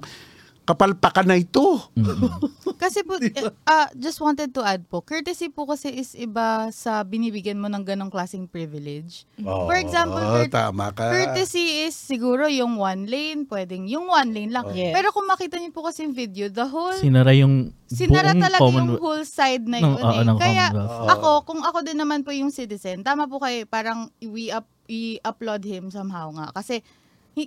kapalpakan 0.69 1.25
na 1.25 1.41
ito. 1.41 1.81
Kasi 2.83 3.01
po, 3.01 3.17
ah, 3.65 3.89
just 3.97 4.21
wanted 4.21 4.53
to 4.53 4.61
add 4.61 4.85
po, 4.85 5.01
courtesy 5.01 5.49
po 5.49 5.65
kasi 5.65 5.89
is 5.91 6.13
iba 6.15 6.69
sa 6.69 7.01
binibigyan 7.03 7.59
mo 7.59 7.67
ng 7.67 7.81
ganong 7.83 8.07
klaseng 8.07 8.45
privilege. 8.45 9.25
For 9.41 9.75
example, 9.75 10.21
Oo, 10.21 10.45
court- 10.45 10.53
tama 10.53 10.93
ka. 10.93 11.09
courtesy 11.11 11.89
is 11.89 11.97
siguro 11.97 12.45
yung 12.47 12.77
one 12.77 13.09
lane, 13.09 13.43
pwedeng 13.49 13.89
yung 13.89 14.07
one 14.07 14.31
lane 14.31 14.53
lang. 14.53 14.69
Yes. 14.71 14.93
Pero 14.95 15.11
kung 15.11 15.27
makita 15.27 15.59
niyo 15.59 15.73
po 15.73 15.83
kasi 15.83 16.05
yung 16.07 16.15
video, 16.15 16.47
the 16.47 16.63
whole 16.63 16.95
Sinara 16.95 17.33
yung 17.35 17.73
Sinara 17.89 18.31
talaga 18.31 18.61
yung 18.61 18.95
Commonwealth. 18.95 19.01
whole 19.01 19.25
side 19.25 19.65
na 19.65 19.81
yun 19.81 19.97
oo, 19.97 20.13
eh. 20.15 20.23
ng 20.23 20.37
Kaya 20.37 20.65
Commonwealth. 20.69 21.09
ako, 21.09 21.29
kung 21.49 21.61
ako 21.65 21.77
din 21.83 21.97
naman 21.99 22.21
po 22.21 22.31
yung 22.31 22.53
citizen, 22.53 23.01
tama 23.01 23.25
po 23.25 23.41
kayo, 23.41 23.65
parang 23.65 24.07
we 24.21 24.53
up, 24.53 24.69
i-upload 24.87 25.65
him 25.65 25.89
somehow 25.91 26.29
nga. 26.31 26.53
Kasi 26.53 26.79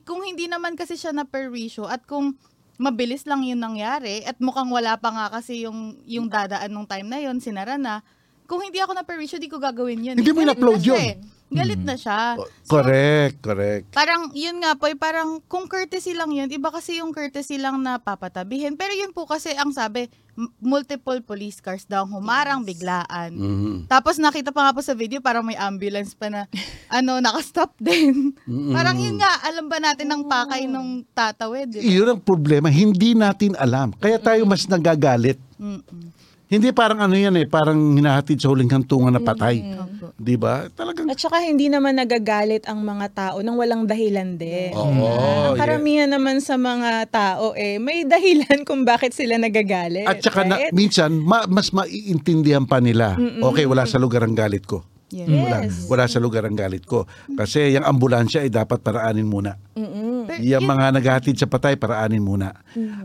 kung 0.00 0.24
hindi 0.24 0.48
naman 0.48 0.72
kasi 0.72 0.96
siya 0.96 1.12
na 1.12 1.28
perwisyo 1.28 1.84
at 1.84 2.04
kung 2.08 2.32
mabilis 2.82 3.22
lang 3.30 3.46
yun 3.46 3.62
nangyari 3.62 4.26
at 4.26 4.42
mukhang 4.42 4.66
wala 4.66 4.98
pa 4.98 5.14
nga 5.14 5.26
kasi 5.38 5.62
yung, 5.62 5.94
yung 6.02 6.26
dadaan 6.26 6.74
nung 6.74 6.88
time 6.90 7.06
na 7.06 7.22
yun, 7.22 7.38
sinara 7.38 7.78
na, 7.78 8.02
kung 8.50 8.58
hindi 8.58 8.82
ako 8.82 8.92
na 8.98 9.06
perwisyo, 9.06 9.38
di 9.38 9.46
ko 9.46 9.62
gagawin 9.62 10.02
yun. 10.02 10.16
Hindi 10.18 10.28
eh. 10.28 10.34
mo 10.34 10.42
in-upload 10.42 10.82
yun. 10.82 10.98
eh. 10.98 11.14
Galit 11.52 11.84
na 11.84 11.94
siya. 12.00 12.40
Correct, 12.64 13.44
correct. 13.44 13.92
Parang, 13.92 14.32
yun 14.32 14.56
nga 14.64 14.72
po, 14.74 14.88
eh, 14.88 14.96
parang 14.96 15.38
kung 15.46 15.68
courtesy 15.68 16.16
lang 16.16 16.32
yun, 16.32 16.48
iba 16.48 16.72
kasi 16.72 16.98
yung 16.98 17.12
courtesy 17.14 17.60
lang 17.60 17.78
na 17.84 18.00
papatabihin. 18.00 18.74
Pero 18.74 18.92
yun 18.96 19.12
po 19.14 19.28
kasi 19.28 19.52
ang 19.54 19.70
sabi, 19.70 20.08
multiple 20.58 21.20
police 21.20 21.60
cars 21.60 21.84
daw 21.84 22.08
ang 22.08 22.12
humarang 22.16 22.64
biglaan. 22.64 23.30
Mhm. 23.36 23.74
Tapos 23.86 24.16
nakita 24.16 24.48
pa 24.48 24.68
nga 24.68 24.74
po 24.76 24.80
sa 24.80 24.96
video, 24.96 25.20
parang 25.20 25.44
may 25.44 25.56
ambulance 25.56 26.16
pa 26.16 26.32
na, 26.32 26.48
ano, 26.98 27.20
nakastop 27.20 27.76
din. 27.76 28.32
parang 28.72 28.96
yun 28.96 29.20
nga, 29.20 29.44
alam 29.44 29.68
ba 29.68 29.76
natin 29.76 30.08
ng 30.08 30.22
pakay 30.24 30.64
nung 30.64 31.04
tatawid? 31.12 31.68
di 31.68 31.78
ba? 31.80 31.84
Iyon 31.84 32.08
ang 32.16 32.22
problema. 32.24 32.72
Hindi 32.72 33.12
natin 33.12 33.52
alam. 33.60 33.92
Kaya 33.96 34.16
tayo 34.16 34.48
mas 34.48 34.64
nagagalit. 34.64 35.36
Mm-mm. 35.60 36.21
Hindi 36.52 36.68
parang 36.68 37.00
ano 37.00 37.16
yan 37.16 37.32
eh, 37.34 37.48
parang 37.48 37.96
hinahatid 37.96 38.36
sa 38.36 38.52
huling 38.52 38.68
hantungan 38.68 39.08
na 39.08 39.24
patay. 39.24 39.64
Opo. 39.72 40.12
Di 40.12 40.36
ba? 40.36 40.68
Talagang 40.68 41.08
At 41.08 41.16
saka 41.16 41.40
hindi 41.40 41.72
naman 41.72 41.96
nagagalit 41.96 42.68
ang 42.68 42.84
mga 42.84 43.06
tao 43.08 43.36
nang 43.40 43.56
walang 43.56 43.88
dahilan 43.88 44.36
din. 44.36 44.76
Oo, 44.76 44.84
ang 44.84 44.92
yeah. 44.92 45.56
karamihan 45.56 46.12
naman 46.12 46.44
sa 46.44 46.60
mga 46.60 47.08
tao 47.08 47.56
eh 47.56 47.80
may 47.80 48.04
dahilan 48.04 48.60
kung 48.68 48.84
bakit 48.84 49.16
sila 49.16 49.40
nagagalit. 49.40 50.04
At 50.04 50.20
saka 50.20 50.44
na, 50.44 50.60
right? 50.60 50.76
minsan, 50.76 51.16
ma- 51.16 51.48
mas 51.48 51.72
maiintindihan 51.72 52.68
pa 52.68 52.84
nila. 52.84 53.16
Okay, 53.42 53.64
wala 53.64 53.88
sa 53.88 53.96
lugar 53.96 54.20
ang 54.20 54.36
galit 54.36 54.68
ko. 54.68 54.84
Yes. 55.08 55.28
Wala, 55.28 55.56
Yes. 55.60 55.76
wala 55.88 56.04
sa 56.08 56.18
lugar 56.20 56.44
ang 56.44 56.56
galit 56.56 56.84
ko. 56.84 57.04
Kasi 57.32 57.72
yung 57.72 57.84
ambulansya 57.84 58.44
ay 58.44 58.52
dapat 58.52 58.80
paraanin 58.80 59.28
muna. 59.28 59.60
Mm-mm. 59.76 60.24
Pero 60.24 60.40
Yung 60.40 60.64
yun- 60.64 60.68
mga 60.68 60.86
naghahatid 60.96 61.36
sa 61.36 61.44
patay, 61.44 61.76
paraanin 61.76 62.24
muna. 62.24 62.56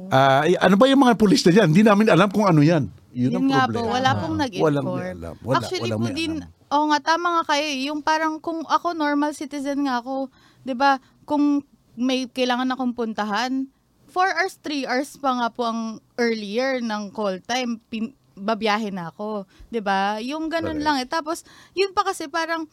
Ah, 0.08 0.44
y- 0.44 0.56
ano 0.56 0.76
ba 0.76 0.88
yung 0.88 1.04
mga 1.04 1.16
pulis 1.16 1.44
na 1.44 1.52
dyan? 1.52 1.68
Hindi 1.68 1.84
namin 1.84 2.08
alam 2.08 2.32
kung 2.32 2.48
ano 2.48 2.64
yan. 2.64 2.88
Yun, 3.18 3.34
ang 3.34 3.42
Yun 3.42 3.46
nga 3.50 3.66
po, 3.66 3.74
problema. 3.74 3.90
wala 3.92 4.12
pong 4.14 4.36
nag-inform. 4.38 4.66
Walang 4.70 4.88
may 4.94 5.10
alam. 5.10 5.36
Wala, 5.42 5.58
Actually 5.58 5.82
walang 5.84 5.98
po 5.98 6.06
may 6.06 6.14
din, 6.14 6.34
alam. 6.38 6.70
oo 6.70 6.86
nga, 6.88 7.00
tama 7.02 7.28
nga 7.34 7.44
kayo. 7.50 7.66
eh. 7.66 7.78
Yung 7.90 8.02
parang 8.02 8.34
kung 8.38 8.62
ako 8.64 8.88
normal 8.94 9.34
citizen 9.34 9.82
nga 9.84 9.98
ako, 9.98 10.30
'di 10.62 10.74
ba 10.74 10.92
kung 11.26 11.66
may 11.98 12.30
kailangan 12.30 12.70
akong 12.70 12.94
puntahan, 12.94 13.66
4 14.08 14.38
hours, 14.38 14.56
3 14.62 14.86
hours 14.86 15.18
pa 15.18 15.34
nga 15.34 15.50
po 15.50 15.66
ang 15.66 15.82
earlier 16.16 16.78
ng 16.80 17.10
call 17.10 17.42
time, 17.42 17.82
pin, 17.90 18.14
babiyahe 18.34 18.94
na 18.94 19.10
ako. 19.10 19.50
'di 19.68 19.82
ba 19.82 20.22
Yung 20.22 20.46
ganun 20.46 20.78
Correct. 20.78 20.86
lang 20.86 20.98
eh. 21.02 21.10
Tapos, 21.10 21.42
yun 21.74 21.90
pa 21.92 22.06
kasi 22.06 22.30
parang, 22.30 22.70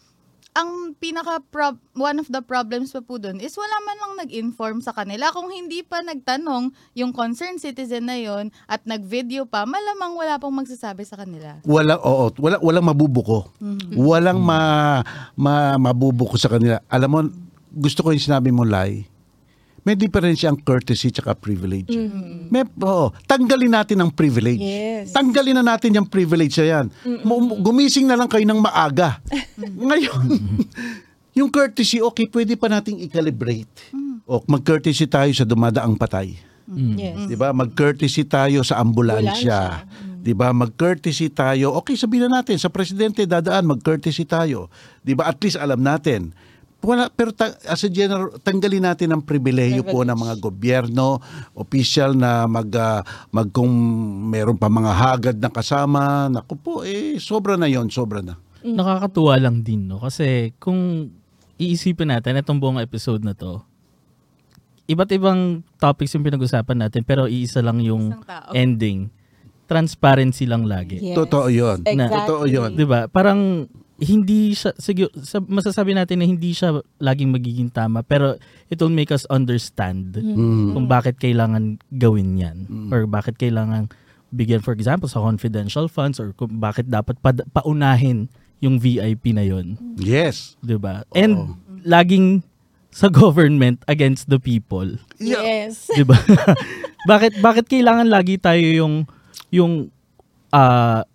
ang 0.54 0.94
pinaka 1.02 1.42
prob- 1.50 1.82
one 1.98 2.22
of 2.22 2.30
the 2.30 2.38
problems 2.38 2.94
pa 2.94 3.02
po 3.02 3.18
doon 3.18 3.42
is 3.42 3.58
wala 3.58 3.74
man 3.82 3.96
lang 3.98 4.12
nag-inform 4.22 4.78
sa 4.78 4.94
kanila. 4.94 5.34
Kung 5.34 5.50
hindi 5.50 5.82
pa 5.82 5.98
nagtanong 5.98 6.70
yung 6.94 7.10
concerned 7.10 7.58
citizen 7.58 8.06
na 8.06 8.14
yon 8.14 8.54
at 8.70 8.86
nag-video 8.86 9.50
pa, 9.50 9.66
malamang 9.66 10.14
wala 10.14 10.38
pong 10.38 10.62
magsasabi 10.62 11.02
sa 11.02 11.18
kanila. 11.18 11.58
Wala 11.66 11.98
oo, 11.98 12.30
wala 12.38 12.62
walang 12.62 12.86
mabubuko. 12.86 13.50
Walang 13.98 14.38
ma, 14.38 15.02
ma 15.34 15.74
mabubuko 15.74 16.38
sa 16.38 16.46
kanila. 16.46 16.78
Alam 16.86 17.10
mo, 17.10 17.18
gusto 17.74 18.06
ko 18.06 18.14
yung 18.14 18.22
sinabi 18.22 18.54
mo 18.54 18.62
Lai. 18.62 19.10
May 19.84 20.00
diferensya 20.00 20.48
ang 20.48 20.56
courtesy 20.56 21.12
at 21.12 21.36
privilege. 21.36 21.92
May, 22.48 22.64
oo, 22.64 23.12
tanggalin 23.28 23.68
natin 23.68 24.00
ang 24.00 24.08
privilege. 24.08 24.64
Yes. 24.64 25.12
Tanggalin 25.12 25.60
na 25.60 25.76
natin 25.76 25.92
yung 25.92 26.08
privilege 26.08 26.56
na 26.56 26.66
yan. 26.66 26.86
Mu- 27.20 27.60
Gumising 27.60 28.08
na 28.08 28.16
lang 28.16 28.24
kayo 28.32 28.48
ng 28.48 28.64
maaga. 28.64 29.20
Ngayon, 29.60 30.24
yung 31.38 31.52
courtesy, 31.52 32.00
okay, 32.00 32.24
pwede 32.32 32.56
pa 32.56 32.72
nating 32.72 32.96
i-calibrate. 33.04 33.92
O 34.24 34.40
mag-courtesy 34.48 35.04
tayo 35.04 35.28
sa 35.36 35.44
dumadaang 35.44 36.00
patay. 36.00 36.32
Yes. 36.72 37.28
'Di 37.28 37.36
ba? 37.36 37.52
Mag-courtesy 37.52 38.24
tayo 38.24 38.64
sa 38.64 38.80
ambulansya. 38.80 39.84
'Di 40.24 40.32
ba? 40.32 40.48
Mag-courtesy 40.56 41.28
tayo. 41.28 41.76
Okay, 41.76 41.92
sabihin 41.92 42.32
na 42.32 42.40
natin 42.40 42.56
sa 42.56 42.72
presidente 42.72 43.20
dadaan, 43.28 43.68
mag-courtesy 43.68 44.24
tayo. 44.24 44.72
'Di 45.04 45.12
ba? 45.12 45.28
At 45.28 45.36
least 45.44 45.60
alam 45.60 45.84
natin. 45.84 46.32
Wala, 46.84 47.08
pero 47.08 47.32
ta- 47.32 47.56
as 47.64 47.80
a 47.82 47.88
general, 47.88 48.36
tanggalin 48.44 48.84
natin 48.84 49.16
ang 49.16 49.24
pribilehiyo 49.24 49.80
po 49.82 50.04
ng 50.04 50.14
mga 50.14 50.36
gobyerno, 50.36 51.18
official 51.56 52.12
na 52.12 52.44
mag, 52.44 52.68
ah, 52.76 53.00
mag 53.32 53.48
kung 53.48 53.72
meron 54.28 54.60
pa 54.60 54.68
mga 54.68 54.92
hagad 54.92 55.36
na 55.40 55.48
kasama, 55.48 56.28
naku 56.28 56.54
po, 56.60 56.72
eh, 56.84 57.16
sobra 57.16 57.56
na 57.56 57.64
yon 57.64 57.88
sobra 57.88 58.20
na. 58.20 58.36
Nakakatuwa 58.60 59.40
lang 59.40 59.64
din, 59.64 59.88
no? 59.88 59.96
Kasi 59.96 60.52
kung 60.60 61.08
iisipin 61.56 62.12
natin 62.12 62.36
itong 62.36 62.60
buong 62.60 62.80
episode 62.80 63.24
na 63.24 63.32
to, 63.32 63.64
iba't 64.84 65.10
ibang 65.16 65.64
topics 65.80 66.12
yung 66.12 66.24
pinag-usapan 66.24 66.76
natin 66.76 67.02
pero 67.04 67.24
iisa 67.24 67.64
lang 67.64 67.80
yung 67.80 68.12
ending. 68.52 69.08
Transparency 69.64 70.44
lang 70.44 70.68
lagi. 70.68 71.00
Yes. 71.00 71.16
Totoo 71.16 71.48
yun. 71.48 71.88
Exactly. 71.88 72.20
Totoo 72.28 72.44
yun. 72.44 72.70
'Di 72.76 72.84
ba? 72.84 73.08
Parang 73.08 73.64
hindi 73.94 74.52
siya 74.52 74.74
sige 74.74 75.06
sa, 75.22 75.38
masasabi 75.38 75.94
natin 75.94 76.18
na 76.18 76.26
hindi 76.26 76.50
siya 76.50 76.82
laging 76.98 77.30
magiging 77.30 77.70
tama 77.70 78.02
pero 78.02 78.34
it 78.66 78.78
will 78.78 78.90
make 78.90 79.14
us 79.14 79.22
understand 79.30 80.18
kung 80.74 80.90
bakit 80.90 81.14
kailangan 81.16 81.78
gawin 81.94 82.34
'yan 82.34 82.58
or 82.90 83.06
bakit 83.06 83.38
kailangan 83.38 83.86
bigyan 84.34 84.58
for 84.58 84.74
example 84.74 85.06
sa 85.06 85.22
confidential 85.22 85.86
funds 85.86 86.18
or 86.18 86.34
kung 86.34 86.58
bakit 86.58 86.90
dapat 86.90 87.14
pa- 87.22 87.46
paunahin 87.54 88.26
yung 88.58 88.82
VIP 88.82 89.30
na 89.30 89.46
'yon, 89.46 89.78
Yes. 89.94 90.58
'di 90.58 90.74
ba? 90.74 91.06
And 91.12 91.54
laging 91.84 92.42
sa 92.90 93.06
government 93.06 93.82
against 93.86 94.26
the 94.26 94.42
people. 94.42 94.98
Yes. 95.22 95.86
'di 95.86 96.02
ba? 96.02 96.18
bakit 97.10 97.38
bakit 97.38 97.70
kailangan 97.70 98.08
lagi 98.10 98.40
tayo 98.40 98.64
yung 98.64 98.94
yung 99.52 99.92
ah 100.50 101.06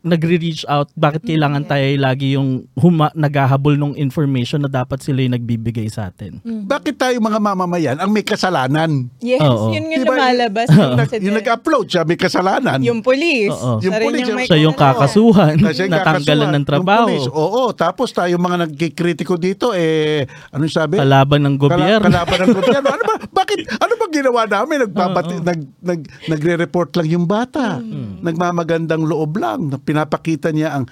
nagre-reach 0.00 0.62
out? 0.64 0.88
Bakit 0.94 1.24
kailangan 1.24 1.64
tayo 1.64 1.82
lagi 1.96 2.32
yung 2.32 2.70
huma, 2.72 3.10
naghahabol 3.12 3.74
ng 3.74 3.94
information 3.94 4.62
na 4.62 4.70
dapat 4.70 5.00
sila 5.00 5.20
yung 5.20 5.34
nagbibigay 5.34 5.86
sa 5.86 6.08
atin? 6.08 6.38
Bakit 6.42 6.94
tayo 6.94 7.16
mga 7.18 7.36
mamamayan 7.36 7.98
ang 7.98 8.08
may 8.08 8.22
kasalanan? 8.22 9.10
Yes, 9.18 9.40
Oo. 9.40 9.70
yun 9.70 9.90
yung 9.90 10.04
Diba, 10.04 10.14
lumalabas. 10.14 10.68
Nag- 10.98 11.18
yung 11.18 11.36
nag-upload 11.36 11.86
siya, 11.88 12.02
may 12.02 12.14
kasalanan. 12.14 12.78
Yung 12.80 13.00
police. 13.00 13.50
Oo. 13.50 13.78
Yung 13.80 13.90
Siya 13.90 14.00
police, 14.00 14.22
yung 14.24 14.40
Siya 14.40 14.58
yung 14.60 14.76
kakasuhan, 14.76 15.54
Kasi 15.58 15.80
yung 15.84 15.92
natanggalan 15.92 16.22
kakasuhan, 16.22 16.48
ng 16.48 16.54
yung 16.54 16.68
trabaho, 16.68 17.06
police. 17.08 17.28
Oo, 17.28 17.62
tapos 17.72 18.08
tayo 18.10 18.34
mga 18.36 18.56
nagkikritiko 18.64 19.34
dito, 19.34 19.74
eh, 19.74 20.24
anong 20.50 20.70
sabi? 20.70 20.94
kalaban 20.96 21.42
ng 21.42 21.56
gobyerno. 21.56 22.06
Kala- 22.06 22.22
kalaban 22.22 22.38
ng 22.44 22.54
gobyerno. 22.54 22.88
Ano 22.88 23.02
ba? 23.04 23.14
Bakit? 23.38 23.58
Ano 23.76 23.92
ba 23.94 24.04
ginawa 24.08 24.42
namin? 24.44 24.76
Nagpapati, 24.86 25.34
nag, 25.42 25.60
nag, 25.78 26.00
nagre-report 26.26 26.90
lang 26.94 27.08
yung 27.08 27.26
bata. 27.26 27.78
Nagmamagandang 28.22 29.02
loob 29.02 29.38
lang. 29.38 29.70
Pinapakita 29.88 30.52
niya 30.52 30.76
ang 30.76 30.84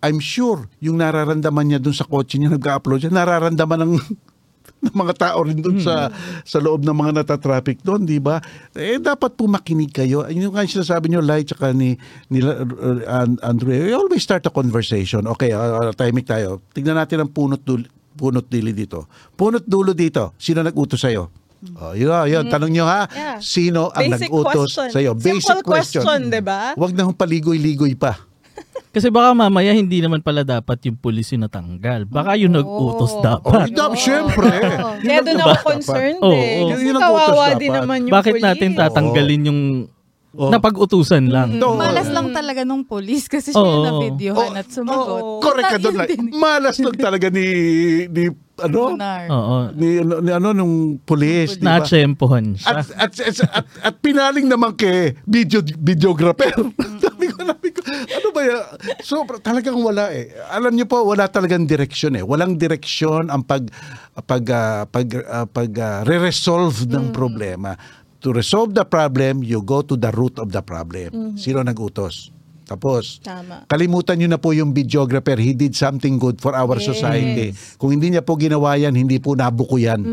I'm 0.00 0.18
sure 0.18 0.66
yung 0.82 0.98
nararamdaman 0.98 1.70
niya 1.70 1.78
dun 1.78 1.94
sa 1.94 2.02
kotse 2.02 2.34
niya 2.34 2.50
nag-upload 2.50 3.04
siya, 3.04 3.12
nararamdaman 3.14 3.78
ng 3.84 3.94
ng 4.80 4.96
mga 4.96 5.14
tao 5.28 5.44
rin 5.44 5.60
doon 5.60 5.76
sa 5.76 6.08
sa 6.40 6.56
loob 6.56 6.88
ng 6.88 6.96
mga 6.96 7.20
natatraffic 7.20 7.84
doon, 7.84 8.08
di 8.08 8.16
ba? 8.16 8.40
Eh 8.72 8.96
dapat 8.96 9.36
po 9.36 9.44
makinig 9.44 9.92
kayo. 9.92 10.24
Yun 10.24 10.48
yung 10.48 10.54
nga 10.56 10.64
sinasabi 10.64 11.12
niyo, 11.12 11.20
Lai, 11.20 11.44
tsaka 11.44 11.76
ni, 11.76 12.00
ni 12.32 12.40
uh, 12.40 12.64
An- 13.04 13.36
Andre, 13.44 13.76
we 13.76 13.92
always 13.92 14.24
start 14.24 14.40
a 14.48 14.52
conversation. 14.52 15.28
Okay, 15.28 15.52
uh, 15.52 15.92
timing 15.92 16.24
tayo. 16.24 16.64
Tignan 16.72 16.96
natin 16.96 17.20
ang 17.20 17.28
punot 17.28 17.60
dulo, 17.60 17.84
punot 18.16 18.48
dili 18.48 18.72
dito. 18.72 19.04
Punot 19.36 19.68
dulo 19.68 19.92
dito. 19.92 20.32
Sino 20.40 20.64
nag-utos 20.64 21.04
sa'yo? 21.04 21.28
Oh, 21.76 21.92
yun, 21.92 22.08
yun. 22.24 22.48
Tanong 22.48 22.72
nyo 22.72 22.88
ha, 22.88 23.04
Yeah. 23.04 23.36
sino 23.36 23.92
ang 23.92 24.08
Basic 24.08 24.32
nag-utos 24.32 24.72
question. 24.72 24.88
sa'yo? 24.88 25.10
Basic 25.12 25.44
Simple 25.44 25.60
question, 25.60 26.20
di 26.32 26.40
ba? 26.40 26.72
Huwag 26.72 26.96
na 26.96 27.04
hong 27.04 27.18
paligoy-ligoy 27.20 28.00
pa. 28.00 28.16
Kasi 28.90 29.06
baka 29.06 29.30
mamaya 29.30 29.70
hindi 29.70 30.02
naman 30.02 30.18
pala 30.18 30.42
dapat 30.42 30.82
yung 30.82 30.98
pulis 30.98 31.30
yung 31.30 31.46
natanggal. 31.46 32.04
Baka 32.04 32.34
yung 32.34 32.50
nag-utos 32.50 33.14
Oh, 33.14 33.22
dapat. 33.22 33.70
dap, 33.70 33.94
syempre. 33.94 34.50
Kaya 35.00 35.22
doon 35.22 35.38
ako 35.40 35.54
concerned 35.64 36.18
Oo, 36.18 36.34
eh. 36.34 36.58
oo. 36.58 36.68
Kasi 36.68 36.82
Yun 36.82 36.90
ang 36.90 36.98
utos 36.98 37.06
kawawa 37.06 37.44
dapat. 37.46 37.60
din 37.60 37.70
naman 37.72 37.98
yung 38.02 38.14
Bakit 38.14 38.32
police. 38.34 38.46
natin 38.50 38.68
tatanggalin 38.74 39.42
yung 39.46 39.60
Oo. 40.32 40.50
napag-utusan 40.50 41.24
lang? 41.24 41.48
Oo. 41.56 41.74
Malas 41.76 42.06
lang 42.08 42.30
talaga 42.30 42.60
nung 42.62 42.82
police 42.82 43.26
kasi 43.26 43.50
siya 43.50 43.62
yung 43.62 43.78
Oo. 43.78 43.86
na-videohan 43.88 44.50
Oh, 44.50 44.58
at 44.58 44.66
sumagot. 44.68 45.22
oo. 45.22 45.38
Correct 45.38 45.66
ka 45.68 45.78
doon. 45.78 45.94
Yun 45.94 46.06
din. 46.06 46.22
Malas 46.34 46.76
lang 46.76 46.96
talaga 46.96 47.26
ni, 47.30 47.46
ni 48.06 48.22
ano? 48.60 48.92
Lunar. 48.92 49.22
Oo. 49.28 49.56
Ni, 49.72 49.88
ni 50.02 50.30
ano, 50.30 50.48
nung 50.50 50.74
police. 51.00 51.56
di 51.56 51.62
ba? 51.62 51.78
Na-tsempohan 51.78 52.44
siya. 52.54 52.74
At, 52.76 52.86
at, 52.92 53.12
at, 53.16 53.36
at, 53.40 53.66
at 53.80 53.94
pinaling 53.98 54.44
naman 54.44 54.74
kay 54.74 55.14
video, 55.24 55.62
videographer. 55.62 56.52
Sabi 57.30 57.68
ko, 57.70 57.80
sabi 57.80 58.06
ko, 58.06 58.14
ano 58.16 58.28
ba 58.30 58.40
yan? 58.42 58.62
So, 59.00 59.22
talagang 59.40 59.78
wala 59.78 60.10
eh. 60.10 60.30
Alam 60.50 60.74
niyo 60.74 60.86
po, 60.86 61.02
wala 61.02 61.26
talagang 61.26 61.64
direksyon 61.64 62.18
eh. 62.18 62.24
Walang 62.24 62.56
direksyon 62.56 63.30
ang 63.30 63.42
pag, 63.42 63.70
pag, 64.26 64.44
ah, 64.50 64.82
pag, 64.86 65.08
ah, 65.24 65.46
pag 65.46 65.70
ah, 65.78 66.00
re-resolve 66.02 66.86
ng 66.86 67.10
problema. 67.10 67.74
To 68.20 68.36
resolve 68.36 68.76
the 68.76 68.84
problem, 68.84 69.40
you 69.40 69.64
go 69.64 69.80
to 69.80 69.96
the 69.96 70.12
root 70.12 70.36
of 70.36 70.52
the 70.52 70.60
problem. 70.60 71.40
Sino 71.40 71.64
nag-utos? 71.64 72.28
Tapos, 72.68 73.18
Tama. 73.18 73.66
kalimutan 73.66 74.14
nyo 74.14 74.28
na 74.30 74.38
po 74.38 74.54
yung 74.54 74.70
videographer. 74.70 75.34
He 75.34 75.58
did 75.58 75.74
something 75.74 76.22
good 76.22 76.38
for 76.38 76.54
our 76.54 76.78
Yes. 76.78 76.86
society. 76.86 77.50
Kung 77.74 77.90
hindi 77.90 78.14
niya 78.14 78.22
po 78.22 78.38
ginawa 78.38 78.78
yan, 78.78 78.94
hindi 78.94 79.18
po 79.18 79.34
nabuko 79.34 79.74
yan. 79.74 80.04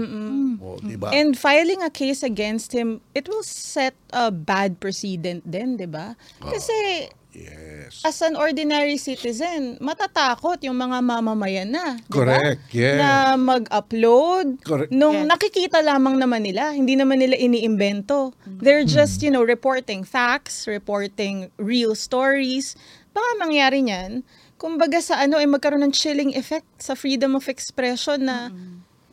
O, 0.77 0.85
diba? 0.85 1.09
And 1.09 1.33
filing 1.33 1.81
a 1.81 1.89
case 1.89 2.21
against 2.21 2.71
him, 2.71 3.01
it 3.11 3.25
will 3.25 3.41
set 3.41 3.97
a 4.13 4.29
bad 4.29 4.77
precedent 4.77 5.41
din, 5.43 5.75
di 5.75 5.89
ba? 5.89 6.13
Kasi 6.37 7.09
yes. 7.33 8.01
as 8.05 8.21
an 8.21 8.37
ordinary 8.37 8.97
citizen, 8.97 9.81
matatakot 9.81 10.61
yung 10.61 10.77
mga 10.77 11.01
mamamayan 11.01 11.73
na. 11.73 11.97
di 11.97 12.05
ba? 12.05 12.13
Correct, 12.13 12.61
yes. 12.69 12.97
Na 12.97 13.09
mag-upload. 13.35 14.61
Correct. 14.61 14.89
Nung 14.93 15.25
Yes. 15.25 15.29
nakikita 15.33 15.81
lamang 15.81 16.17
naman 16.17 16.45
nila, 16.45 16.73
hindi 16.73 16.93
naman 16.93 17.17
nila 17.17 17.33
iniimbento. 17.33 18.33
They're 18.45 18.85
just, 18.85 19.21
you 19.21 19.29
know, 19.29 19.41
reporting 19.41 20.05
facts, 20.05 20.65
reporting 20.65 21.49
real 21.57 21.93
stories. 21.93 22.77
Baka 23.13 23.29
mangyari 23.41 23.81
niyan, 23.81 24.21
kumbaga 24.57 24.97
sa 25.01 25.21
ano, 25.21 25.37
ay 25.37 25.45
magkaroon 25.45 25.85
ng 25.85 25.93
chilling 25.93 26.33
effect 26.33 26.65
sa 26.81 26.97
freedom 26.97 27.37
of 27.37 27.45
expression 27.49 28.25
na 28.25 28.49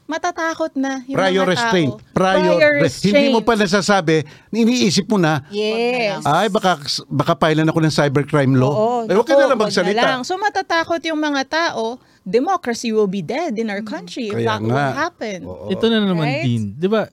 matatakot 0.04 0.72
na 0.74 1.00
yung 1.04 1.16
prior 1.16 1.42
mga 1.42 1.50
restraint. 1.50 1.92
tao. 1.94 2.12
Prior, 2.12 2.72
restraint. 2.78 3.08
Hindi 3.10 3.28
mo 3.30 3.40
pa 3.40 3.54
nasasabi, 3.54 4.20
iniisip 4.48 5.06
mo 5.06 5.16
na, 5.16 5.40
Yes. 5.48 6.20
ay 6.22 6.48
baka 6.48 6.76
baka 7.06 7.32
pailan 7.34 7.64
ako 7.64 7.78
ng 7.80 7.90
cybercrime 7.90 8.52
law. 8.52 8.72
Oo, 8.72 8.98
eh, 9.04 9.12
huwag 9.12 9.24
ka 9.24 9.32
na 9.32 9.46
lang 9.46 9.56
naku, 9.56 9.60
wag 9.60 9.68
magsalita. 9.70 10.04
lang. 10.04 10.20
So 10.22 10.36
matatakot 10.36 11.00
yung 11.02 11.18
mga 11.18 11.42
tao, 11.46 11.96
democracy 12.22 12.88
will 12.88 13.06
be 13.06 13.20
dead 13.20 13.54
in 13.54 13.68
our 13.68 13.80
country 13.80 14.28
if 14.28 14.36
Kaya 14.38 14.48
that 14.50 14.60
nga. 14.62 14.84
happen. 15.02 15.44
Oo. 15.44 15.68
Ito 15.68 15.84
na 15.86 15.98
naman 15.98 16.24
Right? 16.26 16.44
din. 16.44 16.62
'Di 16.74 16.86
ba? 16.86 17.08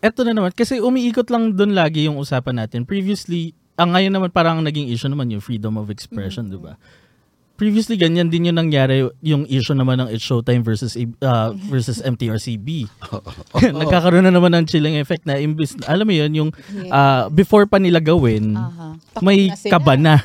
Ito 0.00 0.22
na 0.22 0.32
naman 0.32 0.50
kasi 0.50 0.78
umiikot 0.78 1.28
lang 1.28 1.52
doon 1.52 1.74
lagi 1.74 2.06
yung 2.06 2.16
usapan 2.16 2.56
natin. 2.56 2.82
Previously, 2.82 3.52
ang 3.74 3.90
ngayon 3.90 4.12
naman 4.12 4.30
parang 4.30 4.58
naging 4.58 4.88
issue 4.88 5.06
naman 5.06 5.28
yung 5.28 5.40
freedom 5.40 5.76
of 5.76 5.86
expression, 5.86 6.46
'di 6.46 6.56
ba? 6.56 6.78
Previously 7.60 8.00
ganyan 8.00 8.32
din 8.32 8.48
yung 8.48 8.56
nangyari 8.56 9.04
yung 9.20 9.44
issue 9.44 9.76
naman 9.76 10.00
ng 10.00 10.08
It's 10.08 10.24
Showtime 10.24 10.64
versus 10.64 10.96
uh, 10.96 11.52
versus 11.72 12.00
MTRCB. 12.00 12.88
Nagkakaroon 13.84 14.24
na 14.24 14.32
naman 14.32 14.56
ng 14.56 14.64
chilling 14.64 14.96
effect 14.96 15.28
na 15.28 15.36
imbis 15.36 15.76
alam 15.84 16.08
mo 16.08 16.16
yun 16.16 16.32
yung 16.32 16.50
uh, 16.88 17.28
before 17.28 17.68
pa 17.68 17.76
nila 17.76 18.00
gawin 18.00 18.56
Aha. 18.56 18.96
may 19.20 19.52
kaba 19.68 20.00
na. 20.00 20.24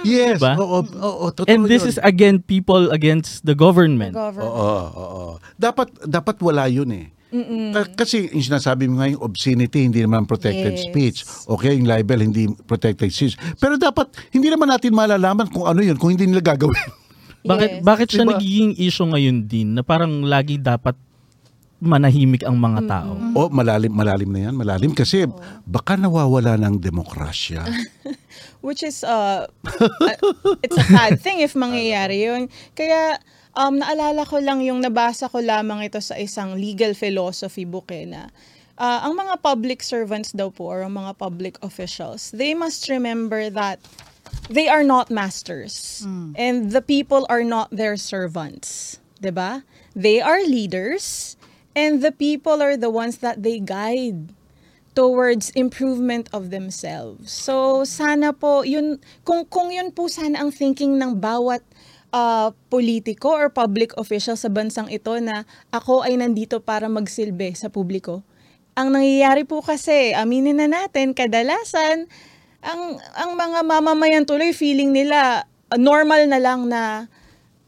Yes. 0.00 0.40
Diba? 0.40 0.56
Oo, 0.56 0.80
oo, 0.80 1.28
totoo 1.28 1.44
And 1.44 1.68
this 1.68 1.84
yun. 1.84 1.92
is 1.92 1.98
again 2.00 2.40
people 2.40 2.88
against 2.88 3.44
the 3.44 3.52
government. 3.52 4.16
Government. 4.16 4.48
Oo, 4.48 4.80
oo. 4.88 5.24
Dapat 5.60 6.08
dapat 6.08 6.40
wala 6.40 6.64
yun 6.72 6.88
eh. 6.88 7.12
Ka- 7.30 7.94
Kasi 7.96 8.26
yung 8.28 8.42
sinasabi 8.44 8.84
mo 8.84 8.98
nga 8.98 9.06
yung 9.06 9.22
obscenity, 9.22 9.82
hindi 9.82 10.00
naman 10.00 10.24
protected 10.24 10.74
Yes. 10.74 10.84
speech. 10.84 11.18
Okay, 11.46 11.74
yung 11.74 11.86
libel, 11.86 12.20
hindi 12.20 12.46
protected 12.64 13.08
speech. 13.08 13.34
Pero 13.56 13.74
dapat, 13.74 14.10
hindi 14.30 14.46
naman 14.46 14.66
natin 14.66 14.90
malalaman 14.90 15.46
kung 15.46 15.64
ano 15.64 15.78
yun, 15.78 15.94
kung 15.94 16.10
hindi 16.10 16.26
nila 16.26 16.42
gagawin. 16.44 16.74
Bakit 17.42 17.70
Yes. 17.70 17.82
bakit 17.82 18.06
siya 18.10 18.22
Diba? 18.22 18.36
nagiging 18.36 18.72
issue 18.76 19.06
ngayon 19.06 19.36
din 19.42 19.72
na 19.72 19.80
parang 19.80 20.20
lagi 20.20 20.60
dapat 20.60 20.92
manahimik 21.78 22.44
ang 22.44 22.52
mga 22.54 22.80
tao? 22.84 23.16
O 23.32 23.48
malalim 23.48 23.88
malalim 23.88 24.28
na 24.28 24.40
yan, 24.44 24.54
malalim 24.54 24.92
kasi 24.92 25.24
baka 25.64 25.96
nawawala 25.96 26.60
ng 26.60 26.76
demokrasya. 26.76 27.64
Which 28.60 28.84
is, 28.84 29.00
uh, 29.00 29.48
uh, 29.48 30.16
it's 30.60 30.76
a 30.76 30.84
bad 30.86 31.16
thing 31.16 31.40
if 31.40 31.56
mangyayari 31.56 32.28
yun. 32.28 32.42
Kaya, 32.74 33.16
um, 33.56 33.78
naalala 33.78 34.26
ko 34.26 34.38
lang 34.38 34.60
yung 34.62 34.82
nabasa 34.82 35.30
ko 35.30 35.42
lamang 35.42 35.86
ito 35.86 35.98
sa 36.02 36.18
isang 36.18 36.58
legal 36.58 36.94
philosophy 36.94 37.64
book 37.64 37.90
eh, 37.94 38.06
na 38.06 38.30
uh, 38.80 39.04
ang 39.04 39.14
mga 39.14 39.44
public 39.44 39.84
servants 39.84 40.32
daw 40.32 40.48
po 40.48 40.72
or 40.72 40.80
ang 40.82 40.96
mga 40.96 41.12
public 41.20 41.60
officials, 41.60 42.32
they 42.32 42.56
must 42.56 42.88
remember 42.88 43.52
that 43.52 43.76
they 44.48 44.66
are 44.66 44.82
not 44.82 45.12
masters 45.12 46.02
and 46.34 46.72
the 46.72 46.80
people 46.80 47.28
are 47.28 47.44
not 47.44 47.68
their 47.70 48.00
servants. 48.00 48.98
'Di 49.20 49.30
ba? 49.36 49.62
They 49.92 50.24
are 50.24 50.40
leaders 50.42 51.36
and 51.76 52.00
the 52.00 52.10
people 52.10 52.64
are 52.64 52.80
the 52.80 52.90
ones 52.90 53.20
that 53.20 53.44
they 53.44 53.60
guide 53.60 54.32
towards 54.96 55.54
improvement 55.54 56.26
of 56.34 56.50
themselves. 56.50 57.30
So 57.30 57.86
sana 57.86 58.32
po 58.34 58.66
yun 58.66 58.98
kung 59.22 59.46
kung 59.46 59.70
yun 59.70 59.94
po 59.94 60.08
sana 60.10 60.40
ang 60.40 60.50
thinking 60.50 60.98
ng 60.98 61.20
bawat 61.20 61.62
uh, 62.10 62.54
politiko 62.70 63.34
or 63.34 63.48
public 63.50 63.94
official 63.98 64.38
sa 64.38 64.50
bansang 64.50 64.90
ito 64.90 65.14
na 65.18 65.46
ako 65.74 66.06
ay 66.06 66.18
nandito 66.18 66.62
para 66.62 66.86
magsilbi 66.86 67.54
sa 67.54 67.70
publiko. 67.70 68.22
Ang 68.78 68.94
nangyayari 68.94 69.42
po 69.44 69.60
kasi, 69.60 70.14
aminin 70.14 70.62
na 70.62 70.70
natin, 70.70 71.12
kadalasan 71.12 72.06
ang 72.60 73.00
ang 73.16 73.40
mga 73.40 73.64
mamamayan 73.64 74.28
tuloy 74.28 74.52
feeling 74.52 74.92
nila 74.92 75.48
uh, 75.72 75.80
normal 75.80 76.28
na 76.28 76.36
lang 76.36 76.68
na 76.68 77.08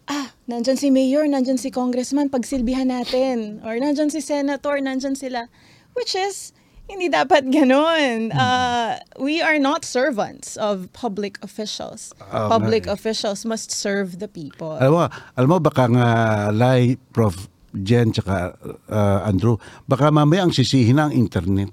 ah, 0.04 0.26
nandyan 0.44 0.76
si 0.76 0.92
mayor, 0.92 1.24
nandyan 1.24 1.56
si 1.56 1.72
congressman, 1.72 2.28
pagsilbihan 2.28 2.92
natin. 2.92 3.64
Or 3.64 3.72
nandyan 3.78 4.12
si 4.12 4.20
senator, 4.20 4.76
nandyan 4.82 5.16
sila. 5.16 5.48
Which 5.96 6.12
is, 6.12 6.52
hindi 6.90 7.08
dapat 7.08 7.48
ganun. 7.48 8.30
Uh, 8.34 8.98
we 9.18 9.40
are 9.40 9.58
not 9.58 9.84
servants 9.84 10.56
of 10.60 10.90
public 10.92 11.38
officials. 11.42 12.12
Nga 12.18 12.48
public 12.48 12.84
eh. 12.86 12.94
officials 12.94 13.44
must 13.44 13.72
serve 13.72 14.18
the 14.18 14.28
people. 14.28 14.76
alam 14.76 14.92
mo, 14.92 15.02
alam 15.36 15.48
mo 15.48 15.58
baka 15.58 15.88
nga 15.88 16.08
Lai, 16.52 16.98
Prof. 17.12 17.48
Jen, 17.72 18.12
tsaka 18.12 18.52
uh, 18.92 19.24
Andrew, 19.24 19.56
baka 19.88 20.12
mamaya 20.12 20.44
ang 20.44 20.52
sisihin 20.52 21.00
na 21.00 21.08
ang 21.08 21.16
internet. 21.16 21.72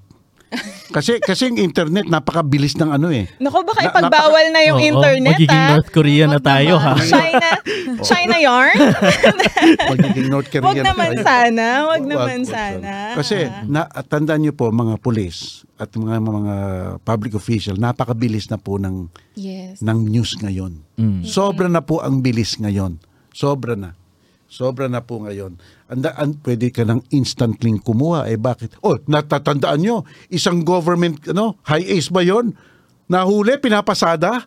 Kasi 0.90 1.22
kasi 1.22 1.46
ang 1.46 1.62
internet 1.62 2.10
napakabilis 2.10 2.74
ng 2.74 2.90
ano 2.90 3.14
eh. 3.14 3.30
Nako, 3.38 3.62
baka 3.62 3.82
Na- 3.82 3.88
ipagbawal 3.88 4.46
na 4.50 4.66
yung 4.66 4.82
Oo, 4.82 4.90
internet, 4.92 5.38
magiging 5.38 5.62
ah. 5.62 5.70
North 5.72 5.90
Korea 5.90 6.26
na 6.26 6.42
tayo, 6.42 6.74
ha? 6.76 6.98
China, 6.98 7.48
China 8.10 8.36
yarn? 8.36 8.74
Magiging 9.94 10.28
North 10.28 10.50
Korea. 10.50 10.66
Wag 10.66 10.76
na 10.76 10.90
naman 10.90 11.12
tayo. 11.14 11.22
sana, 11.22 11.66
wag 11.86 12.04
naman 12.04 12.42
wag 12.42 12.50
sana. 12.50 12.92
Kasi 13.14 13.46
na, 13.70 13.86
tandaan 14.04 14.42
niyo 14.42 14.54
po 14.54 14.74
mga 14.74 14.98
pulis 14.98 15.62
at 15.78 15.94
mga 15.94 16.18
mga 16.18 16.56
public 17.00 17.38
official, 17.38 17.78
napakabilis 17.78 18.50
na 18.50 18.58
po 18.58 18.76
ng 18.76 19.06
Yes. 19.38 19.80
ng 19.80 20.00
news 20.04 20.36
ngayon. 20.36 20.82
Sobra 21.22 21.70
na 21.70 21.80
po 21.80 22.02
ang 22.02 22.20
bilis 22.20 22.58
ngayon. 22.58 22.98
Sobra 23.30 23.78
na. 23.78 23.94
Sobra 24.50 24.90
na 24.90 25.06
po 25.06 25.22
ngayon. 25.22 25.62
Anda, 25.86 26.10
an, 26.18 26.42
pwede 26.42 26.74
ka 26.74 26.82
nang 26.82 27.06
instantly 27.14 27.70
kumuha. 27.78 28.26
Eh 28.26 28.42
bakit? 28.42 28.74
Oh, 28.82 28.98
natatandaan 29.06 29.78
nyo, 29.78 30.02
isang 30.34 30.66
government, 30.66 31.22
ano, 31.30 31.62
high 31.70 31.86
ace 31.86 32.10
ba 32.10 32.26
yon? 32.26 32.58
Nahuli, 33.06 33.62
pinapasada? 33.62 34.42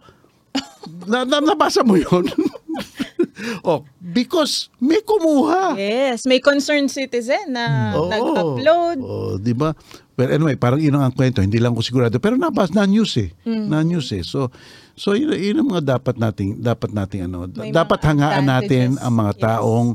na, 1.10 1.22
na, 1.22 1.38
nabasa 1.38 1.86
mo 1.86 1.94
yon? 1.94 2.26
oh, 3.68 3.86
because 4.02 4.74
may 4.82 4.98
kumuha. 5.06 5.78
Yes, 5.78 6.26
may 6.26 6.42
concerned 6.42 6.90
citizen 6.90 7.54
na 7.54 7.94
Oo. 7.94 8.10
nag-upload. 8.10 8.98
Oh, 8.98 9.38
di 9.38 9.54
ba? 9.54 9.70
Well, 10.18 10.34
anyway, 10.34 10.58
parang 10.58 10.82
yun 10.82 10.98
ang 10.98 11.14
kwento. 11.14 11.40
Hindi 11.40 11.62
lang 11.62 11.78
ko 11.78 11.80
sigurado. 11.80 12.18
Pero 12.18 12.34
nabas 12.34 12.74
na 12.74 12.84
news 12.84 13.16
eh. 13.16 13.30
Mm. 13.46 13.66
Na 13.70 13.80
news 13.86 14.10
eh. 14.12 14.26
So, 14.26 14.50
so 14.94 15.12
yun, 15.12 15.32
yun 15.34 15.60
ang 15.60 15.68
mga 15.72 15.98
dapat 15.98 16.16
nating, 16.16 16.60
dapat 16.60 16.90
nating 16.92 17.26
ano, 17.26 17.48
May 17.48 17.72
dapat 17.72 18.00
hangaan 18.04 18.44
natin 18.44 18.96
ang 19.00 19.14
mga 19.16 19.32
Yes. 19.36 19.42
taong, 19.42 19.88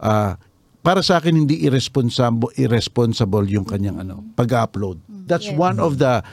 ah, 0.00 0.34
para 0.80 1.04
sa 1.04 1.20
akin, 1.20 1.44
hindi 1.44 1.64
irresponsible, 1.64 2.48
irresponsible 2.56 3.44
yung 3.46 3.68
kanyang 3.68 4.00
ano, 4.00 4.24
pag-upload. 4.34 5.00
That's 5.28 5.48
Yes. 5.52 5.58
one 5.60 5.76
of 5.78 6.00
the 6.00 6.24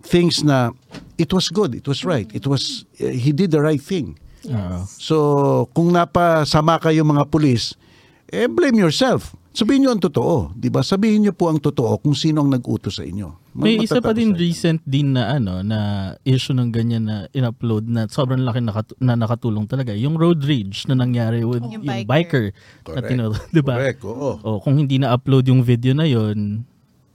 things 0.00 0.40
na 0.40 0.72
it 1.20 1.28
was 1.30 1.52
good, 1.52 1.76
it 1.76 1.84
was 1.84 2.00
right, 2.02 2.26
it 2.32 2.48
was, 2.48 2.88
eh, 2.96 3.12
he 3.12 3.30
did 3.30 3.52
the 3.52 3.60
right 3.60 3.80
thing. 3.80 4.16
Oo. 4.48 4.88
So, 4.88 5.16
kung 5.76 5.92
napasama 5.92 6.80
kayo 6.80 7.04
mga 7.04 7.28
pulis, 7.28 7.76
eh 8.32 8.48
blame 8.48 8.80
yourself. 8.80 9.36
Sabihin 9.50 9.82
niyo 9.82 9.90
ang 9.90 9.98
totoo, 9.98 10.54
'di 10.54 10.70
ba? 10.70 10.78
Sabihin 10.80 11.26
niyo 11.26 11.34
po 11.34 11.50
ang 11.50 11.58
totoo 11.58 11.98
kung 11.98 12.14
sino 12.14 12.38
ang 12.38 12.48
nag-utos 12.48 12.96
sa 12.96 13.04
inyo. 13.04 13.34
Mag- 13.50 13.66
May 13.66 13.82
isa 13.82 13.98
pa 13.98 14.14
din 14.14 14.30
recent 14.32 14.78
din 14.80 15.10
na 15.10 15.34
ano 15.34 15.58
na 15.60 15.78
issue 16.22 16.54
ng 16.54 16.70
ganyan 16.70 17.02
na 17.02 17.16
in-upload 17.30 17.82
na 17.84 18.06
sobrang 18.06 18.38
laki 18.40 18.62
nakatu- 18.62 18.94
na 18.96 19.18
nakatulong 19.18 19.66
talaga. 19.66 19.90
Yung 19.90 20.14
road 20.14 20.38
rage 20.40 20.86
na 20.86 20.94
nangyari 20.94 21.42
with 21.42 21.66
Yung 21.66 21.82
yung, 21.82 22.06
biker. 22.06 22.54
biker, 22.86 22.94
na 22.94 23.02
tino, 23.02 23.24
'di 23.50 23.58
ba? 23.60 23.74
Correct, 23.74 24.00
oo. 24.02 24.30
O 24.38 24.62
kung 24.62 24.78
hindi 24.78 24.96
na-upload 24.96 25.42
yung 25.46 25.60
video 25.60 25.92
na 25.92 26.06
yon, 26.06 26.62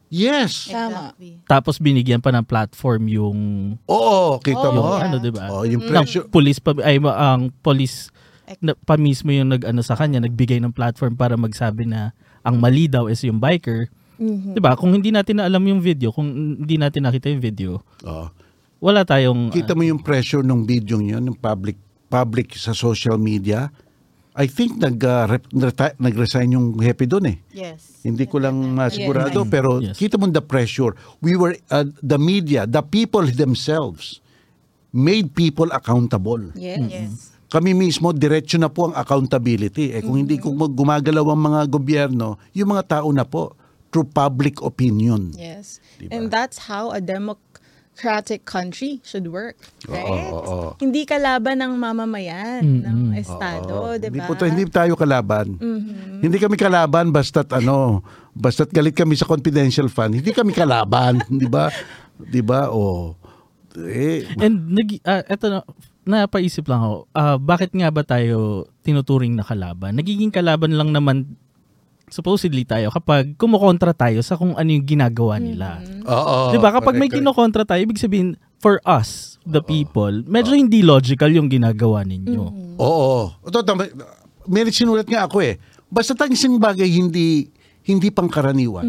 Yes. 0.05 0.69
Tama. 0.69 1.11
Exactly. 1.11 1.31
tapos 1.43 1.75
binigyan 1.77 2.19
pa 2.19 2.29
ng 2.29 2.43
platform 2.43 3.09
yung 3.09 3.39
Oo, 3.85 4.37
kita 4.37 4.69
Oh, 4.69 4.71
mo. 4.71 4.81
yung 4.91 5.01
ano 5.01 5.15
'di 5.17 5.31
ba? 5.31 5.45
Oh, 5.49 5.63
yung 5.63 5.81
Ng 5.81 5.87
pressure. 5.87 6.27
police 6.27 6.59
pa 6.59 6.75
ay 6.77 6.99
ang 6.99 7.47
police 7.59 8.11
na, 8.59 8.75
pa 8.75 8.93
mismo 8.93 9.31
yung 9.31 9.49
nag-ano 9.49 9.81
sa 9.81 9.95
kanya, 9.95 10.19
nagbigay 10.19 10.59
ng 10.59 10.69
platform 10.69 11.15
para 11.15 11.33
magsabi 11.33 11.87
na 11.87 12.13
ang 12.45 12.55
mali 12.55 12.85
daw 12.85 13.09
is 13.09 13.19
yung 13.19 13.41
biker. 13.41 13.89
Mhm. 14.15 14.55
'Di 14.55 14.61
ba? 14.61 14.77
Kung 14.77 14.93
hindi 14.93 15.09
natin 15.09 15.41
na 15.41 15.49
alam 15.49 15.59
yung 15.65 15.81
video, 15.81 16.13
kung 16.13 16.29
hindi 16.61 16.77
natin 16.77 17.03
nakita 17.03 17.27
yung 17.27 17.41
video, 17.41 17.71
Oh. 18.05 18.29
wala 18.79 19.03
tayong 19.03 19.49
Kita 19.49 19.73
mo 19.73 19.81
yung 19.81 19.99
pressure 19.99 20.39
ng 20.39 20.63
video 20.63 21.01
niyo, 21.01 21.19
ng 21.19 21.35
public 21.35 21.75
public 22.07 22.53
sa 22.53 22.71
social 22.71 23.17
media. 23.17 23.73
I 24.35 24.45
think 24.45 24.75
nag 24.77 24.99
uh, 24.99 25.31
rep- 25.31 25.47
reti- 25.49 25.95
nag-resign 25.97 26.51
yung 26.51 26.75
hepe 26.77 27.07
doon 27.07 27.33
eh. 27.33 27.37
Yes. 27.51 28.03
Hindi 28.03 28.27
ko 28.27 28.37
lang 28.37 28.55
masigurado 28.69 29.41
Yes. 29.41 29.49
pero 29.49 29.69
Yes. 29.79 29.95
kita 29.95 30.15
mo 30.15 30.27
the 30.27 30.43
pressure. 30.43 30.91
We 31.19 31.35
were 31.35 31.55
uh, 31.67 31.87
the 31.99 32.19
media, 32.19 32.67
the 32.67 32.83
people 32.83 33.23
themselves 33.25 34.19
made 34.91 35.31
people 35.33 35.71
accountable. 35.71 36.51
Yes. 36.53 37.34
Yes. 37.55 37.57
Kami 37.57 37.71
mismo 37.71 38.11
diretso 38.11 38.59
na 38.59 38.67
po 38.67 38.91
ang 38.91 38.95
accountability. 38.99 39.95
Eh 39.95 40.03
kung 40.03 40.19
hindi 40.19 40.35
kung 40.35 40.59
mag- 40.59 40.75
gumagalaw 40.75 41.23
ang 41.31 41.41
mga 41.41 41.61
gobyerno, 41.71 42.35
yung 42.51 42.75
mga 42.75 42.99
tao 42.99 43.07
na 43.15 43.23
po 43.23 43.55
through 43.95 44.11
public 44.11 44.59
opinion. 44.59 45.31
Yes. 45.31 45.79
Diba? 45.95 46.11
And 46.11 46.27
that's 46.27 46.67
how 46.67 46.91
a 46.91 46.99
democratic 46.99 48.43
country 48.43 48.99
should 49.07 49.31
work. 49.31 49.55
Right? 49.87 50.03
oo, 50.03 50.35
oo. 50.35 50.69
Hindi 50.83 51.07
kalaban 51.07 51.63
ng 51.63 51.79
mamamayan 51.79 52.83
ng 52.83 52.99
estado, 53.15 53.71
Oo. 53.71 53.95
'di 53.95 54.11
Hindi 54.11 54.19
ba? 54.19 54.27
po 54.27 54.35
to- 54.35 54.51
hindi 54.51 54.67
tayo 54.67 54.99
kalaban. 54.99 55.55
Hindi 56.19 56.35
kami 56.35 56.59
kalaban 56.59 57.15
basta't 57.15 57.55
ano, 57.55 58.03
basta't 58.35 58.75
galit 58.75 58.99
kami 58.99 59.15
sa 59.15 59.23
confidential 59.23 59.87
fund. 59.87 60.19
Hindi 60.19 60.35
kami 60.35 60.51
kalaban, 60.51 61.23
'di 61.31 61.47
ba? 61.47 61.71
'Di 62.19 62.43
ba? 62.43 62.67
O 62.75 63.15
eh 63.75 64.23
And 64.39 64.71
nag 64.71 65.03
ah, 65.03 65.23
eto 65.27 65.51
na 65.51 65.59
napaisip 66.05 66.69
lang 66.69 66.81
ako. 66.81 66.97
ah, 67.11 67.35
bakit 67.35 67.73
nga 67.73 67.89
ba 67.89 68.05
tayo 68.05 68.69
tinuturing 68.81 69.33
na 69.33 69.43
kalaban? 69.43 69.97
Nagiging 69.97 70.29
kalaban 70.29 70.77
lang 70.77 70.93
naman 70.93 71.35
supposedly 72.05 72.61
tayo 72.63 72.93
kapag 72.93 73.33
kumukontra 73.35 73.89
tayo 73.91 74.21
sa 74.21 74.37
kung 74.37 74.53
ano 74.53 74.69
yung 74.69 74.85
ginagawa 74.85 75.41
nila. 75.41 75.81
oo. 76.05 76.53
'Di 76.53 76.61
ba? 76.61 76.69
Kapag 76.69 76.93
may 76.93 77.09
correct, 77.09 77.25
kinokontra 77.25 77.65
tayo, 77.65 77.81
ibig 77.81 77.97
sabihin 77.97 78.37
for 78.61 78.77
us, 78.85 79.41
the 79.43 79.61
people, 79.61 80.13
medyo 80.25 80.53
hindi 80.53 80.85
logical 80.85 81.29
yung 81.33 81.49
ginagawa 81.49 82.05
ninyo. 82.05 82.77
Oo. 82.77 83.33
Ito, 83.41 83.65
tama- 83.65 83.89
may 84.45 84.69
sinulat 84.69 85.09
nga 85.09 85.25
ako 85.25 85.41
eh. 85.41 85.57
Basta 85.89 86.13
ang 86.13 86.33
isang 86.33 86.61
bagay 86.61 86.85
hindi 86.85 87.49
hindi 87.85 88.09
pangkaraniwan. 88.09 88.85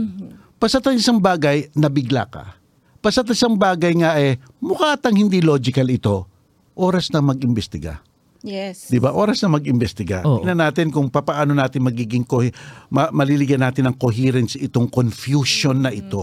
Basta 0.57 0.81
ang 0.81 0.97
isang 0.97 1.21
bagay 1.21 1.73
nabigla 1.73 2.29
ka. 2.29 2.57
Basta 3.01 3.25
ang 3.25 3.33
isang 3.33 3.57
bagay 3.57 3.93
nga 4.01 4.17
eh 4.17 4.37
mukha 4.61 4.97
tang 5.01 5.17
hindi 5.17 5.41
logical 5.41 5.89
ito. 5.89 6.29
Oras 6.77 7.09
na 7.11 7.25
mag-imbestiga. 7.25 8.05
Yes. 8.47 8.93
'Di 8.93 9.03
ba? 9.03 9.11
Oras 9.11 9.43
na 9.43 9.51
mag-imbestiga. 9.51 10.23
Oo. 10.23 10.45
Tingnan 10.45 10.61
natin 10.61 10.93
kung 10.95 11.11
papaano 11.11 11.57
natin 11.57 11.83
magiging 11.83 12.23
co- 12.23 12.47
ma- 12.93 13.11
maliligyan 13.11 13.65
natin 13.65 13.91
ng 13.91 13.97
coherence 13.99 14.55
itong 14.55 14.87
confusion 14.87 15.83
na 15.83 15.91
ito. 15.91 16.23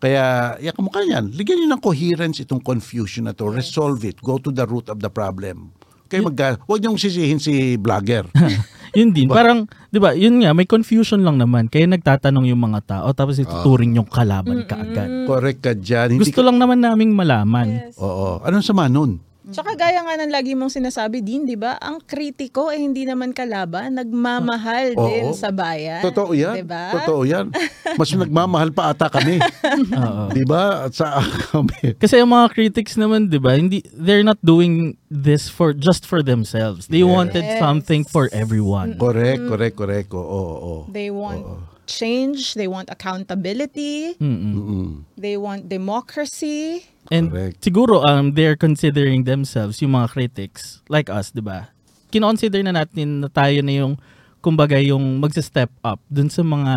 Kaya, 0.00 0.56
ya 0.62 0.72
kamukha 0.72 1.04
yan. 1.04 1.28
Ligyan 1.36 1.60
niyo 1.60 1.68
ng 1.76 1.82
coherence 1.84 2.40
itong 2.40 2.64
confusion 2.64 3.28
na 3.28 3.36
to. 3.36 3.52
Resolve 3.52 4.00
it. 4.08 4.16
Go 4.24 4.40
to 4.40 4.48
the 4.48 4.64
root 4.64 4.88
of 4.88 4.96
the 4.96 5.12
problem. 5.12 5.76
Kaya 6.10 6.26
mag 6.26 6.34
huwag 6.66 6.80
niyong 6.82 6.98
sisihin 6.98 7.38
si 7.38 7.78
vlogger. 7.78 8.26
yun 8.98 9.14
din, 9.14 9.30
parang, 9.30 9.70
'di 9.94 9.98
ba? 10.02 10.10
Yun 10.10 10.42
nga, 10.42 10.50
may 10.50 10.66
confusion 10.66 11.22
lang 11.22 11.38
naman. 11.38 11.70
Kaya 11.70 11.86
nagtatanong 11.86 12.50
yung 12.50 12.58
mga 12.58 12.80
tao 12.82 13.08
tapos 13.14 13.38
ituturing 13.38 13.94
yung 13.94 14.10
kalaban 14.10 14.66
kaagad. 14.66 15.30
Correct 15.30 15.60
ka 15.62 15.72
dyan. 15.78 16.18
Hindi 16.18 16.26
Gusto 16.26 16.42
lang 16.42 16.58
naman 16.58 16.82
naming 16.82 17.14
malaman. 17.14 17.94
Yes. 17.94 17.94
Oo. 18.02 18.42
Anong 18.42 18.66
sama 18.66 18.90
nun? 18.90 19.29
Tsaka 19.40 19.72
gaya 19.72 20.04
nga 20.04 20.20
ng 20.20 20.28
lagi 20.28 20.52
mong 20.52 20.68
sinasabi 20.68 21.24
din, 21.24 21.48
di 21.48 21.56
ba? 21.56 21.80
Ang 21.80 22.04
kritiko 22.04 22.68
eh 22.68 22.76
hindi 22.76 23.08
naman 23.08 23.32
kalaban, 23.32 23.96
nagmamahal 23.96 24.92
Oo. 24.94 25.08
din 25.08 25.32
sa 25.32 25.48
bayan. 25.48 26.04
Totoo 26.04 26.36
yan. 26.36 26.60
Di 26.60 26.66
ba? 26.68 26.92
Totoo 26.92 27.24
yan. 27.24 27.48
Mas 27.96 28.12
nagmamahal 28.12 28.68
pa 28.68 28.92
ata 28.92 29.08
kami. 29.08 29.40
Oo. 29.96 30.28
Di 30.28 30.44
ba? 30.44 30.84
At 30.84 30.92
sa 30.92 31.24
kami. 31.48 31.96
Kasi 31.96 32.20
ang 32.20 32.28
mga 32.28 32.52
critics 32.52 33.00
naman, 33.00 33.26
'di 33.26 33.40
ba, 33.40 33.56
hindi 33.56 33.80
they're 33.90 34.22
not 34.22 34.36
doing 34.44 35.00
this 35.08 35.48
for 35.48 35.72
just 35.72 36.04
for 36.04 36.20
themselves. 36.20 36.86
They 36.86 37.00
wanted 37.02 37.42
Yes. 37.42 37.58
something 37.58 38.04
for 38.04 38.28
everyone. 38.36 39.00
Correct, 39.00 39.40
correct, 39.48 39.74
correct. 39.74 40.08
Oo, 40.12 40.20
oo. 40.20 40.74
They 40.92 41.08
want 41.08 41.42
change, 41.90 42.54
they 42.54 42.70
want 42.70 42.86
accountability, 42.86 44.14
Mm-mm. 44.22 44.54
Mm-mm. 44.54 44.88
they 45.18 45.34
want 45.34 45.66
democracy. 45.66 46.86
And 47.10 47.26
Correct. 47.34 47.58
siguro 47.58 48.06
um 48.06 48.32
they're 48.38 48.54
considering 48.54 49.26
themselves 49.26 49.82
yung 49.82 49.98
mga 49.98 50.14
critics 50.14 50.78
like 50.86 51.10
us, 51.10 51.34
'di 51.34 51.42
ba? 51.42 51.74
Kino-consider 52.14 52.62
na 52.62 52.74
natin 52.74 53.22
na 53.22 53.28
tayo 53.30 53.58
na 53.66 53.74
yung 53.74 53.98
kumbaga 54.38 54.78
yung 54.78 55.18
magse-step 55.18 55.70
up 55.82 55.98
dun 56.06 56.30
sa 56.30 56.46
mga 56.46 56.74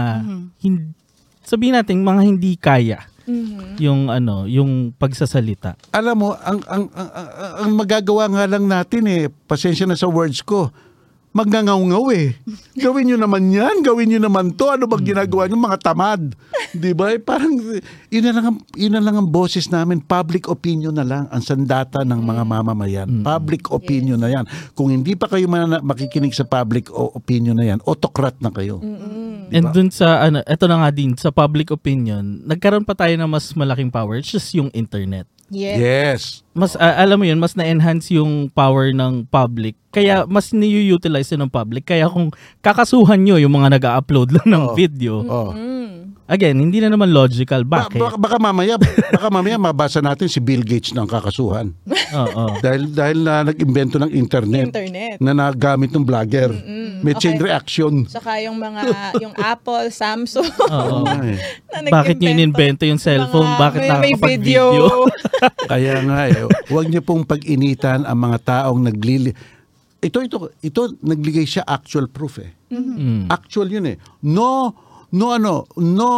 hin- 0.60 0.94
sabihin 1.46 1.78
natin 1.78 2.02
mga 2.02 2.22
hindi 2.26 2.54
kaya 2.58 3.06
yung 3.80 4.12
ano, 4.12 4.44
yung 4.44 4.92
pagsasalita. 5.00 5.80
Alam 5.96 6.16
mo, 6.20 6.30
ang, 6.44 6.60
ang, 6.68 6.92
ang, 6.92 7.10
ang, 7.16 7.30
ang 7.64 7.72
magagawa 7.72 8.28
nga 8.28 8.44
lang 8.52 8.68
natin 8.68 9.08
eh, 9.08 9.32
pasensya 9.48 9.88
na 9.88 9.96
sa 9.96 10.12
words 10.12 10.44
ko, 10.44 10.68
magngangaw 11.34 11.82
eh. 12.14 12.38
Gawin 12.78 13.10
nyo 13.10 13.18
naman 13.18 13.50
yan, 13.50 13.82
gawin 13.82 14.14
nyo 14.14 14.22
naman 14.22 14.54
to. 14.54 14.70
Ano 14.70 14.86
bang 14.86 15.14
ginagawa 15.14 15.50
nyo? 15.50 15.58
Mga 15.58 15.80
tamad. 15.82 16.22
Di 16.74 16.94
ba? 16.94 17.14
Eh, 17.14 17.22
Parang, 17.22 17.54
yun 18.10 18.24
na, 18.24 18.32
lang 18.32 18.46
ang, 18.54 18.58
yun 18.78 18.94
na 18.94 19.02
lang 19.02 19.18
ang 19.18 19.30
boses 19.30 19.66
namin. 19.70 20.02
Public 20.02 20.46
opinion 20.46 20.94
na 20.94 21.06
lang 21.06 21.26
ang 21.34 21.42
sandata 21.42 22.06
ng 22.06 22.22
mga 22.22 22.44
mamamayan. 22.46 23.10
Public 23.26 23.74
opinion 23.74 24.22
na 24.22 24.30
yan. 24.30 24.46
Kung 24.78 24.94
hindi 24.94 25.18
pa 25.18 25.26
kayo 25.26 25.50
man, 25.50 25.82
makikinig 25.82 26.38
sa 26.38 26.46
public 26.46 26.94
opinion 26.94 27.58
na 27.58 27.66
yan, 27.66 27.80
autocrat 27.84 28.38
na 28.38 28.54
kayo. 28.54 28.78
Di 29.50 29.58
And 29.58 29.70
dun 29.74 29.90
sa 29.90 30.26
ano, 30.26 30.42
eto 30.46 30.66
na 30.70 30.86
nga 30.86 30.90
din 30.94 31.18
sa 31.18 31.34
public 31.34 31.70
opinion, 31.74 32.42
nagkaroon 32.46 32.86
pa 32.86 32.94
tayo 32.98 33.14
ng 33.18 33.30
mas 33.30 33.54
malaking 33.54 33.90
power, 33.90 34.18
it's 34.22 34.34
just 34.34 34.54
yung 34.54 34.70
internet. 34.74 35.30
Yes. 35.54 35.78
Yes. 35.78 36.22
Mas 36.52 36.74
ah, 36.76 36.98
alam 36.98 37.22
mo 37.22 37.26
yun, 37.26 37.38
mas 37.38 37.54
na-enhance 37.54 38.10
yung 38.14 38.50
power 38.50 38.90
ng 38.90 39.30
public. 39.30 39.78
Kaya 39.94 40.26
mas 40.26 40.50
ni-utilize 40.50 41.30
yun 41.30 41.46
ng 41.46 41.54
public. 41.54 41.86
Kaya 41.86 42.10
kung 42.10 42.34
kakasuhan 42.66 43.22
nyo 43.22 43.38
yung 43.38 43.54
mga 43.54 43.78
nag-upload 43.78 44.34
lang 44.34 44.48
ng 44.50 44.64
Oo. 44.70 44.76
video, 44.76 45.14
Oh. 45.26 45.54
Again, 46.34 46.58
hindi 46.58 46.82
na 46.82 46.90
naman 46.90 47.10
logical. 47.10 47.62
Ba- 47.62 47.86
Bakit? 47.86 47.96
baka, 47.96 48.16
baka 48.18 48.38
mamaya, 48.38 48.74
baka 49.08 49.28
mamaya 49.30 49.56
mabasa 49.56 50.02
natin 50.02 50.26
si 50.26 50.40
Bill 50.40 50.62
Gates 50.62 50.90
ng 50.92 51.06
kakasuhan. 51.06 51.70
Oo. 52.12 52.58
dahil 52.60 52.90
dahil 52.90 53.18
na 53.20 53.42
nag-imbento 53.44 53.98
ng 53.98 54.10
internet, 54.10 54.70
Internet. 54.70 55.18
na 55.18 55.32
nagamit 55.32 55.90
ng 55.90 56.02
vlogger. 56.02 56.50
May 57.00 57.14
chain 57.16 57.36
Okay. 57.36 57.46
reaction. 57.46 57.94
Tsaka 58.06 58.42
yung 58.42 58.56
mga, 58.56 58.82
yung 59.20 59.34
Apple, 59.36 59.90
Samsung, 59.90 60.50
Oo. 60.72 61.04
nga 61.04 61.22
eh. 61.22 61.38
na 61.76 61.90
Bakit 61.92 62.18
nyo 62.18 62.30
nag-invento 62.30 62.34
in-invento 62.34 62.84
yung 62.86 62.98
cellphone? 62.98 63.46
mga- 63.48 63.60
Bakit 63.60 63.80
may, 63.80 63.84
may 63.84 63.94
nakakapag-video? 64.12 64.64
Kaya 65.72 65.96
nga 66.02 66.20
eh, 66.26 66.42
huwag 66.68 66.88
niyo 66.88 67.02
pong 67.02 67.24
pag-initan 67.24 68.04
ang 68.04 68.20
mga 68.20 68.38
taong 68.42 68.82
naglili... 68.82 69.34
Ito, 70.00 70.20
ito, 70.20 70.36
ito, 70.60 70.82
nagligay 71.00 71.44
siya 71.44 71.64
actual 71.64 72.08
proof 72.08 72.40
eh. 72.40 72.52
Mm. 72.68 73.32
Actual 73.32 73.72
yun 73.72 73.88
eh. 73.88 73.96
No, 74.22 74.76
no 75.14 75.32
ano, 75.32 75.70
no, 75.78 76.10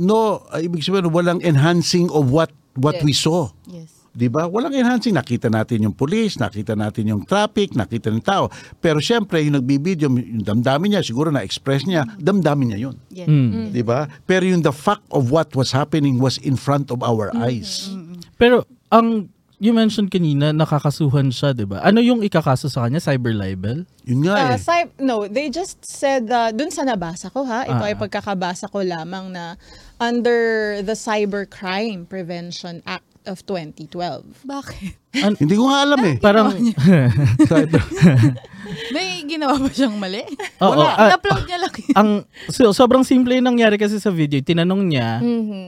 no, 0.00 0.18
ah, 0.48 0.58
ibig 0.58 0.80
sabihin, 0.80 1.12
walang 1.12 1.44
enhancing 1.44 2.08
of 2.10 2.32
what 2.32 2.48
what 2.74 2.96
Yes. 2.98 3.04
we 3.04 3.12
saw. 3.12 3.52
Yes. 3.68 3.92
'Di 4.10 4.26
ba? 4.26 4.50
Walang 4.50 4.74
enhancing. 4.74 5.14
Nakita 5.14 5.46
natin 5.46 5.86
yung 5.86 5.94
police, 5.94 6.34
nakita 6.34 6.74
natin 6.74 7.06
yung 7.06 7.22
traffic, 7.22 7.78
nakita 7.78 8.10
ng 8.10 8.24
tao. 8.24 8.50
Pero 8.82 8.98
syempre, 8.98 9.38
yung 9.38 9.54
nagbibideo, 9.54 10.10
yung 10.10 10.42
damdamin 10.42 10.98
niya, 10.98 11.02
siguro 11.06 11.30
na-express 11.30 11.86
niya, 11.86 12.02
damdamin 12.18 12.74
niya 12.74 12.80
yun. 12.90 12.96
Yes. 13.12 13.28
Mm. 13.30 13.70
'Di 13.70 13.82
ba? 13.86 14.10
Pero 14.26 14.42
yung 14.48 14.66
the 14.66 14.74
fact 14.74 15.06
of 15.14 15.30
what 15.30 15.54
was 15.54 15.70
happening 15.70 16.18
was 16.18 16.42
in 16.42 16.58
front 16.58 16.90
of 16.90 17.06
our 17.06 17.30
eyes. 17.38 17.86
Pero 18.34 18.66
ang 18.90 19.30
you 19.60 19.70
mentioned 19.70 20.08
kanina, 20.08 20.50
nakakasuhan 20.50 21.28
siya, 21.28 21.52
di 21.52 21.68
ba? 21.68 21.84
Ano 21.84 22.00
yung 22.00 22.24
ikakaso 22.24 22.66
sa 22.66 22.88
kanya? 22.88 22.96
Cyber 22.96 23.36
libel? 23.36 23.84
Yun 24.08 24.24
nga 24.24 24.34
eh. 24.40 24.56
Uh, 24.56 24.58
cy- 24.58 24.92
no, 24.98 25.28
they 25.28 25.52
just 25.52 25.84
said, 25.84 26.24
uh, 26.26 26.48
dun 26.50 26.72
sa 26.72 26.82
nabasa 26.82 27.28
ko 27.28 27.44
ha, 27.44 27.68
ito 27.68 27.76
Ah. 27.76 27.92
ay 27.92 27.94
pagkakabasa 27.94 28.66
ko 28.66 28.80
lamang 28.80 29.28
na 29.30 29.60
under 30.00 30.80
the 30.80 30.96
Cybercrime 30.96 32.08
Prevention 32.08 32.80
Act 32.88 33.04
of 33.24 33.42
2012. 33.44 33.90
Bakit? 34.42 34.94
Hindi 35.36 35.54
ko 35.54 35.66
nga 35.66 35.82
alam 35.82 36.00
eh. 36.02 36.16
Parang, 36.16 36.54
Cyber- 37.42 37.82
May 38.94 39.26
ginawa 39.26 39.58
ba 39.58 39.66
siyang 39.66 39.98
mali? 39.98 40.22
Oo, 40.60 40.70
Wala. 40.72 40.94
ah, 40.94 41.08
In-upload 41.10 41.42
niya 41.42 41.58
lang 41.58 41.74
yun. 41.74 41.90
ang 41.92 42.10
so, 42.46 42.70
sobrang 42.70 43.02
simple 43.02 43.34
yung 43.34 43.42
nangyari 43.44 43.74
kasi 43.74 43.98
sa 43.98 44.08
video. 44.08 44.38
Tinanong 44.38 44.82
niya 44.86 45.18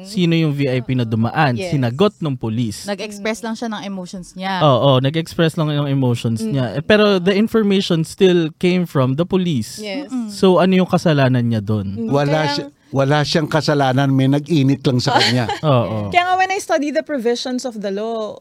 sino 0.04 0.32
yung 0.32 0.54
VIP 0.54 0.94
na 0.94 1.02
dumaan. 1.02 1.58
Yes. 1.58 1.74
Sinagot 1.74 2.14
ng 2.16 2.38
police. 2.38 2.86
Nag-express 2.86 3.42
lang 3.42 3.54
siya 3.54 3.68
ng 3.68 3.82
emotions 3.82 4.32
niya. 4.32 4.62
Oo, 4.62 5.02
nag-express 5.02 5.58
lang 5.58 5.74
yung 5.74 5.90
emotions 5.90 6.40
niya. 6.40 6.78
Eh, 6.78 6.82
pero 6.82 7.18
the 7.18 7.34
information 7.34 8.06
still 8.06 8.54
came 8.56 8.86
from 8.86 9.18
the 9.18 9.26
police. 9.26 9.76
Yes. 9.76 10.06
So 10.30 10.62
ano 10.62 10.78
yung 10.78 10.88
kasalanan 10.88 11.42
niya 11.44 11.58
doon? 11.60 12.06
wala 12.06 12.46
Kaya- 12.46 12.54
siya, 12.54 12.66
wala 12.92 13.24
siyang 13.24 13.48
kasalanan, 13.48 14.12
may 14.12 14.28
nag-init 14.28 14.84
lang 14.84 15.00
sa 15.00 15.16
kanya. 15.16 15.48
Oo. 15.64 16.12
Kaya 16.12 16.28
nga 16.28 16.34
when 16.36 16.52
I 16.52 16.60
study 16.60 16.92
the 16.92 17.02
provisions 17.02 17.64
of 17.64 17.80
the 17.80 17.88
law, 17.88 18.38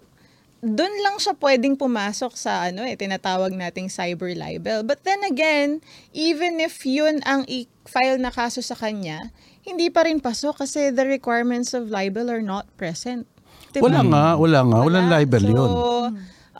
doon 0.61 0.94
lang 1.02 1.18
siya 1.18 1.34
pwedeng 1.41 1.73
pumasok 1.73 2.38
sa 2.38 2.69
ano 2.69 2.86
eh, 2.86 2.94
tinatawag 2.94 3.49
nating 3.56 3.90
cyber 3.90 4.36
libel. 4.38 4.86
But 4.86 5.02
then 5.07 5.26
again, 5.26 5.82
even 6.14 6.61
if 6.61 6.86
yun 6.86 7.26
ang 7.26 7.49
i-file 7.49 8.22
na 8.22 8.30
kaso 8.30 8.61
sa 8.61 8.78
kanya, 8.78 9.34
hindi 9.65 9.90
pa 9.90 10.06
rin 10.06 10.22
pasok 10.22 10.61
kasi 10.61 10.94
the 10.94 11.07
requirements 11.07 11.73
of 11.73 11.90
libel 11.90 12.30
are 12.30 12.45
not 12.45 12.69
present. 12.78 13.26
Diba? 13.72 13.88
Wala 13.88 14.02
nga, 14.03 14.26
wala 14.36 14.60
nga, 14.68 14.78
walang 14.84 15.07
Wala. 15.07 15.15
libel 15.23 15.44
so, 15.48 15.49
yun. 15.49 15.72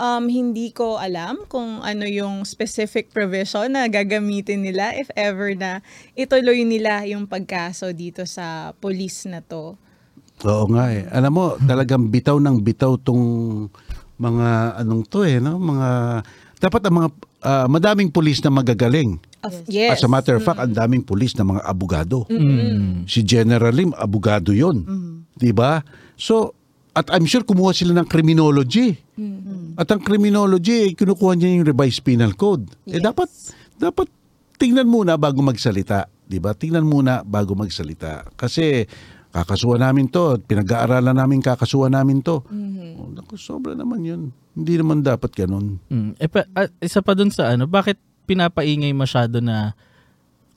Um, 0.02 0.26
hindi 0.26 0.74
ko 0.74 0.98
alam 0.98 1.46
kung 1.46 1.86
ano 1.86 2.10
yung 2.10 2.42
specific 2.42 3.14
provision 3.14 3.78
na 3.78 3.86
gagamitin 3.86 4.66
nila 4.66 4.98
if 4.98 5.14
ever 5.14 5.54
na 5.54 5.86
ituloy 6.18 6.66
nila 6.66 7.06
yung 7.06 7.30
pagkaso 7.30 7.94
dito 7.94 8.26
sa 8.26 8.74
police 8.82 9.30
na 9.30 9.46
to. 9.46 9.78
Oo 10.42 10.66
nga 10.74 10.90
eh. 10.90 11.06
Alam 11.14 11.32
mo, 11.38 11.46
talagang 11.62 12.10
bitaw 12.10 12.42
ng 12.42 12.66
bitaw 12.66 12.98
tong 12.98 13.22
mga 14.18 14.82
anong 14.82 15.06
to 15.06 15.22
eh, 15.22 15.38
no? 15.38 15.62
Mga 15.62 15.90
dapat 16.58 16.82
ang 16.90 16.96
mga 16.98 17.10
ah, 17.46 17.68
madaming 17.70 18.10
pulis 18.10 18.42
na 18.42 18.50
magagaling. 18.50 19.22
Yes. 19.66 19.98
As 19.98 20.06
a 20.06 20.10
matter 20.10 20.38
of 20.38 20.46
fact, 20.46 20.62
ang 20.62 20.74
daming 20.74 21.02
pulis 21.02 21.34
na 21.34 21.42
mga 21.42 21.66
abogado. 21.66 22.30
Mm. 22.30 23.10
Si 23.10 23.26
General 23.26 23.74
Lim, 23.74 23.90
abogado 23.98 24.54
'yon. 24.54 24.86
'Di 25.34 25.50
ba? 25.50 25.82
So, 26.14 26.54
at 26.92 27.08
I'm 27.12 27.24
sure 27.24 27.44
kumuha 27.48 27.72
sila 27.72 27.96
ng 27.96 28.08
criminology. 28.08 29.00
At 29.80 29.88
ang 29.88 30.04
criminology, 30.04 30.92
eh, 30.92 30.92
kinukuha 30.92 31.40
niya 31.40 31.56
yung 31.56 31.68
revised 31.68 32.04
penal 32.04 32.36
code. 32.36 32.68
Eh 32.84 33.00
Yes. 33.00 33.04
dapat 33.08 33.30
dapat 33.80 34.08
tingnan 34.60 34.86
muna 34.86 35.16
bago 35.16 35.40
magsalita, 35.42 36.12
'di 36.28 36.38
ba? 36.38 36.52
Tingnan 36.52 36.84
muna 36.84 37.24
bago 37.24 37.56
magsalita. 37.56 38.28
Kasi 38.36 38.86
kakasuhan 39.32 39.80
namin 39.80 40.12
to, 40.12 40.36
pinag-aaralan 40.44 41.16
namin 41.16 41.40
kakasuhan 41.40 41.96
namin 41.96 42.20
to. 42.20 42.44
Oh, 43.00 43.08
naku, 43.10 43.40
sobra 43.40 43.72
naman 43.72 44.04
'yun. 44.04 44.22
Hindi 44.52 44.74
naman 44.76 45.00
dapat 45.00 45.32
ganun. 45.32 45.80
Mm. 45.88 46.20
Eh, 46.20 46.28
pa, 46.28 46.44
ah, 46.52 46.68
isa 46.84 47.00
pa 47.00 47.16
dun 47.16 47.32
sa 47.32 47.56
ano, 47.56 47.66
bakit 47.72 47.96
pinapaingay 48.28 48.92
masyado 48.92 49.40
na 49.40 49.74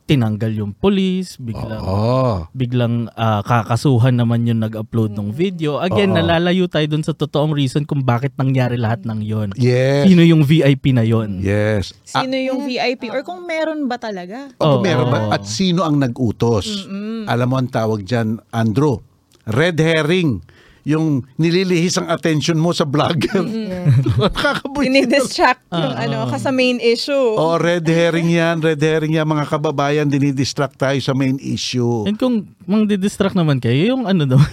tinanggal 0.04 0.52
yung 0.52 0.72
police, 0.72 1.40
biglang 1.40 1.80
Oh. 1.80 2.44
biglang 2.52 3.08
ah, 3.14 3.40
kakasuhan 3.40 4.12
naman 4.12 4.44
yung 4.44 4.60
nag-upload 4.60 5.10
ng 5.10 5.32
video. 5.32 5.80
Again, 5.80 6.12
Oo. 6.12 6.20
nalalayo 6.20 6.68
tayo 6.68 6.84
dun 6.86 7.00
sa 7.00 7.10
totoong 7.10 7.50
reason 7.50 7.82
kung 7.82 8.04
bakit 8.04 8.36
nangyari 8.36 8.76
lahat 8.76 9.02
ng 9.02 9.20
yon. 9.20 9.48
Yes. 9.56 10.04
Sino 10.04 10.20
yung 10.20 10.44
VIP 10.44 10.92
na 10.92 11.02
yon? 11.02 11.40
Yes. 11.40 11.96
Ah, 12.12 12.20
Sino 12.20 12.36
yung 12.36 12.62
VIP 12.62 13.08
or 13.08 13.24
kung 13.24 13.42
meron 13.42 13.88
ba 13.88 13.96
talaga? 13.96 14.52
o 14.56 14.78
Oo. 14.78 14.80
meron 14.80 15.08
ba? 15.08 15.32
At 15.32 15.48
sino 15.48 15.80
ang 15.80 15.96
nag-utos? 15.96 16.84
Alam 17.24 17.46
mo 17.46 17.56
ang 17.56 17.68
tawag 17.68 18.04
dyan, 18.04 18.44
Andrew. 18.50 19.00
Red 19.44 19.76
herring. 19.76 20.44
Yung 20.84 21.24
nililihis 21.40 21.96
ang 21.96 22.12
attention 22.12 22.60
mo 22.60 22.76
sa 22.76 22.84
vlogger. 22.84 23.40
Nakakabuisit. 24.20 24.84
Dinidistract 24.84 25.64
yung 25.72 25.96
ano, 25.96 26.28
ka 26.28 26.36
sa 26.36 26.52
main 26.52 26.76
issue. 26.76 27.36
Oh, 27.40 27.56
red 27.56 27.88
herring 27.88 28.28
yan. 28.28 28.60
Red 28.60 28.76
herring 28.84 29.16
yan. 29.16 29.24
Mga 29.24 29.48
kababayan, 29.48 30.06
dinidistract 30.12 30.76
tayo 30.76 31.00
sa 31.00 31.16
main 31.16 31.40
issue. 31.40 32.04
And 32.04 32.20
kung 32.20 32.52
mang 32.68 32.84
distract 32.84 33.32
naman 33.32 33.64
kayo, 33.64 33.96
yung 33.96 34.04
ano 34.04 34.24
naman, 34.36 34.48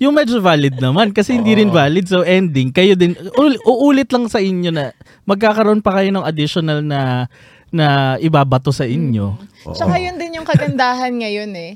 yung 0.00 0.16
medyo 0.16 0.40
valid 0.40 0.80
naman 0.80 1.12
kasi 1.12 1.36
hindi 1.36 1.52
rin 1.52 1.68
valid. 1.68 2.08
So 2.08 2.24
ending, 2.24 2.72
kayo 2.72 2.96
din, 2.96 3.12
ul- 3.36 3.60
uulit 3.68 4.08
lang 4.08 4.24
sa 4.32 4.40
inyo 4.40 4.72
na 4.72 4.96
magkakaroon 5.28 5.84
pa 5.84 6.00
kayo 6.00 6.08
ng 6.08 6.24
additional 6.24 6.80
na 6.80 7.28
na 7.68 8.16
ibabato 8.24 8.72
sa 8.72 8.88
inyo. 8.88 9.36
Tsaka 9.76 10.00
yun 10.00 10.16
din 10.16 10.40
yung 10.40 10.48
kagandahan 10.48 11.12
ngayon 11.12 11.52
eh. 11.52 11.72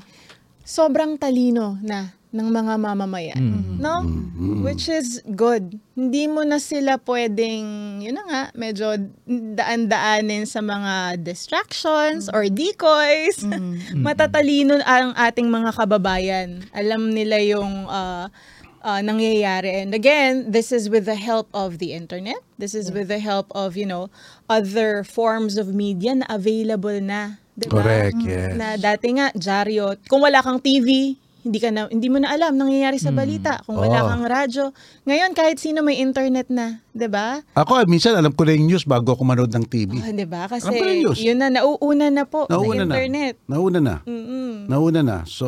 Sobrang 0.65 1.21
talino 1.21 1.77
na 1.85 2.09
ng 2.33 2.49
mga 2.49 2.73
mamamayan. 2.81 3.37
Mm. 3.37 3.77
No? 3.77 4.01
Which 4.65 4.89
is 4.89 5.21
good. 5.37 5.77
Hindi 5.93 6.25
mo 6.25 6.41
na 6.41 6.57
sila 6.57 6.97
pwedeng, 7.05 8.01
yun 8.01 8.17
na 8.17 8.25
nga, 8.25 8.43
medyo 8.57 8.97
daan-daanin 9.29 10.49
sa 10.49 10.65
mga 10.65 11.21
distractions 11.21 12.33
or 12.33 12.49
decoys. 12.49 13.45
Matatalino 13.93 14.81
ang 14.81 15.13
ating 15.13 15.45
mga 15.45 15.77
kababayan. 15.77 16.65
Alam 16.73 17.13
nila 17.13 17.37
yung 17.37 17.85
uh, 17.85 18.25
uh, 18.81 19.01
nangyayari. 19.05 19.85
And 19.85 19.93
again, 19.93 20.49
this 20.49 20.73
is 20.73 20.89
with 20.89 21.05
the 21.05 21.15
help 21.15 21.47
of 21.53 21.77
the 21.77 21.93
internet. 21.93 22.41
This 22.57 22.73
is 22.73 22.89
with 22.89 23.13
the 23.13 23.21
help 23.21 23.53
of, 23.53 23.77
you 23.77 23.85
know, 23.85 24.09
other 24.49 25.05
forms 25.05 25.61
of 25.61 25.69
media 25.69 26.17
na 26.17 26.25
available 26.33 26.97
na. 26.97 27.37
Diba? 27.53 27.85
Correct, 27.85 28.17
yes. 28.25 28.57
Na 28.57 28.73
dati 28.81 29.13
nga, 29.13 29.29
dyaryo. 29.37 30.01
Kung 30.09 30.25
wala 30.25 30.41
kang 30.41 30.57
TV, 30.57 31.21
hindi 31.43 31.59
ka 31.59 31.69
na 31.69 31.85
hindi 31.85 32.07
mo 32.07 32.17
na 32.17 32.31
alam 32.31 32.55
nangyayari 32.55 32.95
sa 32.95 33.11
balita. 33.11 33.59
Kung 33.63 33.75
wala 33.75 33.99
Oo. 33.99 34.09
kang 34.09 34.25
radyo, 34.25 34.63
ngayon 35.03 35.31
kahit 35.31 35.59
sino 35.59 35.79
may 35.79 35.99
internet 35.99 36.47
na, 36.47 36.79
'di 36.89 37.07
ba? 37.07 37.43
Ako, 37.53 37.83
minsan 37.85 38.15
alam 38.15 38.31
ko 38.31 38.41
na 38.41 38.51
yung 38.51 38.65
news 38.65 38.83
bago 38.83 39.11
ako 39.11 39.21
manood 39.21 39.51
ng 39.51 39.65
TV. 39.65 39.91
Oh, 39.93 40.07
'di 40.07 40.23
ba? 40.23 40.47
Kasi 40.47 40.63
Alam 40.65 40.73
ko 40.73 40.83
na 40.83 40.89
yung 40.89 41.03
news. 41.05 41.19
yun 41.19 41.37
na 41.37 41.47
nauuna 41.49 42.07
na 42.07 42.23
po 42.23 42.47
Nauna 42.47 42.63
sa 42.63 42.87
na. 42.87 42.95
internet. 42.95 43.33
Nauna 43.43 43.79
na. 43.79 43.95
Mm-mm. 44.03 44.51
Nauna 44.65 45.01
na. 45.01 45.17
So, 45.25 45.47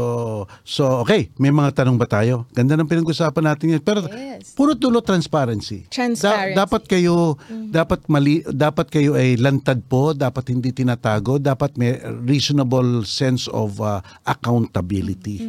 so 0.61 0.99
okay, 0.99 1.31
may 1.35 1.49
mga 1.49 1.71
tanong 1.73 1.95
ba 1.95 2.05
tayo? 2.05 2.43
Ganda 2.51 2.75
ng 2.75 2.85
pinag-usapan 2.85 3.43
natin 3.45 3.67
yan. 3.71 3.81
Pero 3.81 4.03
Yes. 4.05 4.51
puro 4.51 4.75
tulo 4.75 4.99
transparency. 4.99 5.87
Transparency. 5.87 6.53
dapat 6.53 6.83
kayo 6.85 7.39
dapat 7.65 8.03
mali 8.05 8.43
dapat 8.45 8.91
kayo 8.91 9.15
ay 9.15 9.35
lantad 9.35 9.79
po, 9.81 10.11
dapat 10.11 10.51
hindi 10.51 10.71
tinatago, 10.71 11.39
dapat 11.39 11.75
may 11.75 11.95
reasonable 12.21 13.07
sense 13.07 13.47
of 13.47 13.79
uh, 13.79 14.03
accountability. 14.25 15.39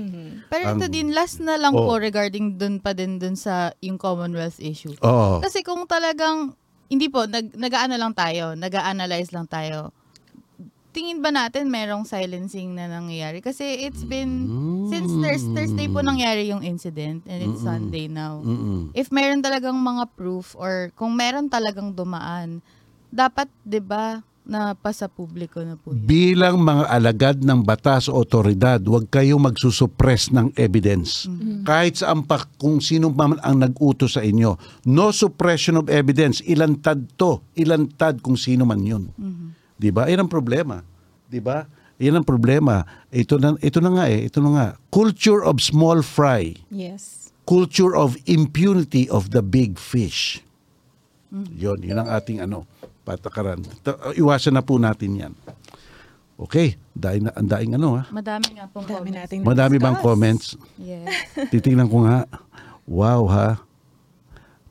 Pero 0.46 0.74
ito 0.74 0.86
din, 0.86 1.10
last 1.10 1.38
na 1.38 1.56
lang 1.56 1.72
Oh. 1.72 1.84
po 1.84 1.96
regarding 1.96 2.54
dun 2.54 2.78
pa 2.78 2.92
din 2.92 3.16
dun 3.16 3.34
sa 3.34 3.72
yung 3.78 3.96
Commonwealth 3.96 4.58
issue. 4.58 4.92
Oo. 4.98 5.40
Kasi 5.40 5.60
kung 5.60 5.84
talagang, 5.84 6.52
hindi 6.86 7.06
po, 7.06 7.24
nag, 7.24 7.52
nag-ano 7.52 7.94
lang 7.94 8.12
tayo, 8.12 8.52
nag-analyze 8.52 9.30
lang 9.30 9.46
tayo, 9.46 9.90
tingin 10.90 11.20
ba 11.20 11.28
natin 11.28 11.68
merong 11.68 12.04
silencing 12.04 12.72
na 12.72 12.88
nangyayari? 12.88 13.44
Kasi 13.44 13.84
it's 13.84 14.00
been, 14.00 14.48
since 14.88 15.12
Thurs- 15.12 15.44
Thursday 15.52 15.86
po 15.86 16.00
nangyari 16.00 16.48
yung 16.48 16.64
incident 16.64 17.20
and 17.26 17.44
it's 17.44 17.60
Sunday 17.60 18.08
now. 18.08 18.40
Mm-mm. 18.40 18.88
If 18.92 19.12
meron 19.12 19.44
talagang 19.44 19.76
mga 19.76 20.08
proof 20.14 20.56
or 20.56 20.88
kung 20.94 21.12
meron 21.12 21.52
talagang 21.52 21.92
dumaan, 21.92 22.64
dapat, 23.06 23.52
di 23.60 23.76
ba, 23.76 24.24
na 24.46 24.78
pasa 24.78 25.10
publiko 25.10 25.58
na 25.66 25.74
po 25.74 25.90
yun. 25.90 26.06
Bilang 26.06 26.62
mga 26.62 26.86
alagad 26.86 27.36
ng 27.42 27.66
batas 27.66 28.06
o 28.06 28.14
otoridad, 28.14 28.78
huwag 28.86 29.10
kayong 29.10 29.42
magsusuppress 29.42 30.30
ng 30.30 30.54
evidence. 30.54 31.26
Kahit 31.66 31.98
saan 32.00 32.22
pa 32.22 32.46
kung 32.56 32.78
sino 32.78 33.10
man 33.10 33.42
ang 33.42 33.58
nag-utos 33.58 34.14
sa 34.14 34.22
inyo. 34.22 34.54
No 34.86 35.10
suppression 35.10 35.74
of 35.82 35.90
evidence. 35.90 36.38
Ilantad 36.46 37.18
to. 37.18 37.42
Ilantad 37.58 38.22
kung 38.22 38.38
sino 38.38 38.62
man 38.62 38.86
yun. 38.86 39.10
Di 39.74 39.90
ba? 39.90 40.06
Yan 40.06 40.24
ang 40.24 40.30
problema. 40.30 40.80
Di 41.26 41.42
ba? 41.42 41.66
Yan 41.98 42.22
ang 42.22 42.26
problema. 42.26 42.86
Ito 43.10 43.42
na, 43.42 43.58
ito 43.58 43.82
na 43.82 43.90
nga 43.98 44.06
eh. 44.06 44.30
Ito 44.30 44.38
na 44.38 44.50
nga. 44.54 44.66
Culture 44.94 45.42
of 45.42 45.58
small 45.58 46.06
fry. 46.06 46.54
Yes. 46.70 47.34
Culture 47.50 47.98
of 47.98 48.14
impunity 48.30 49.10
of 49.10 49.34
the 49.34 49.42
big 49.42 49.74
fish. 49.76 50.38
Yun, 51.34 51.82
yun 51.82 51.98
ang 51.98 52.08
ating 52.08 52.40
ano, 52.40 52.64
patakaran. 53.06 53.62
Ta- 53.80 54.10
Iwasan 54.12 54.52
na 54.52 54.60
po 54.60 54.76
natin 54.76 55.14
yan. 55.16 55.32
Okay, 56.36 56.76
daing, 56.92 57.30
ang 57.30 57.48
daing 57.48 57.72
ano 57.72 57.96
ha. 57.96 58.04
Madami 58.10 58.52
nga 58.52 58.66
pong 58.66 58.84
Dami 58.84 59.08
comments. 59.08 59.16
nating 59.16 59.40
Madami 59.40 59.76
bang 59.78 59.96
comments? 59.96 60.46
Yes. 60.76 61.08
Titingnan 61.48 61.88
ko 61.88 62.04
nga. 62.04 62.28
Wow 62.84 63.24
ha. 63.26 63.56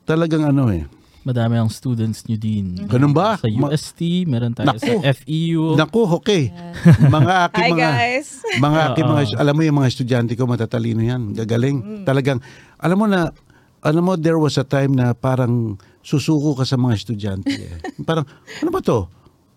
Talagang 0.04 0.46
ano 0.46 0.70
eh. 0.70 0.86
Madami 1.26 1.58
ang 1.58 1.66
students 1.66 2.22
nyo 2.22 2.38
din. 2.38 2.86
Ganun 2.86 3.10
ba? 3.10 3.34
Sa 3.34 3.50
Ma- 3.50 3.66
UST, 3.66 3.98
meron 4.24 4.54
tayo 4.54 4.70
Naku. 4.70 5.02
sa 5.02 5.10
FEU. 5.10 5.74
Naku, 5.74 6.06
okay. 6.14 6.54
Mga 7.02 7.32
aking 7.50 7.64
Hi 7.66 7.70
mga 7.74 7.82
guys. 7.82 8.28
mga 8.56 8.78
aking 8.86 9.06
mga 9.10 9.22
alam 9.34 9.54
mo 9.58 9.62
yung 9.66 9.78
mga 9.82 9.90
estudyante 9.90 10.32
ko 10.38 10.46
matatalino 10.46 11.02
yan. 11.02 11.34
Gagaling. 11.34 12.06
Talagang 12.06 12.38
alam 12.78 12.94
mo 12.94 13.10
na 13.10 13.34
alam 13.82 14.02
mo 14.04 14.12
there 14.16 14.40
was 14.40 14.56
a 14.56 14.66
time 14.66 14.94
na 14.96 15.12
parang 15.12 15.76
susuko 16.00 16.54
ka 16.56 16.64
sa 16.64 16.78
mga 16.78 16.94
estudyante. 16.96 17.50
Eh. 17.50 17.78
parang 18.08 18.24
ano 18.62 18.70
ba 18.70 18.80
to? 18.80 19.10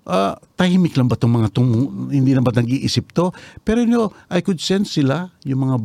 Ah, 0.09 0.41
tahimik 0.57 0.97
lang 0.97 1.05
ba 1.05 1.13
tong 1.13 1.37
mga 1.37 1.53
tong 1.53 1.69
hindi 2.09 2.33
na 2.33 2.41
ba 2.41 2.49
nag-iisip 2.49 3.13
to? 3.13 3.29
Pero 3.61 3.85
you 3.85 3.91
know, 3.91 4.09
I 4.25 4.41
could 4.41 4.57
sense 4.57 4.97
sila 4.97 5.29
yung 5.45 5.69
mga 5.69 5.75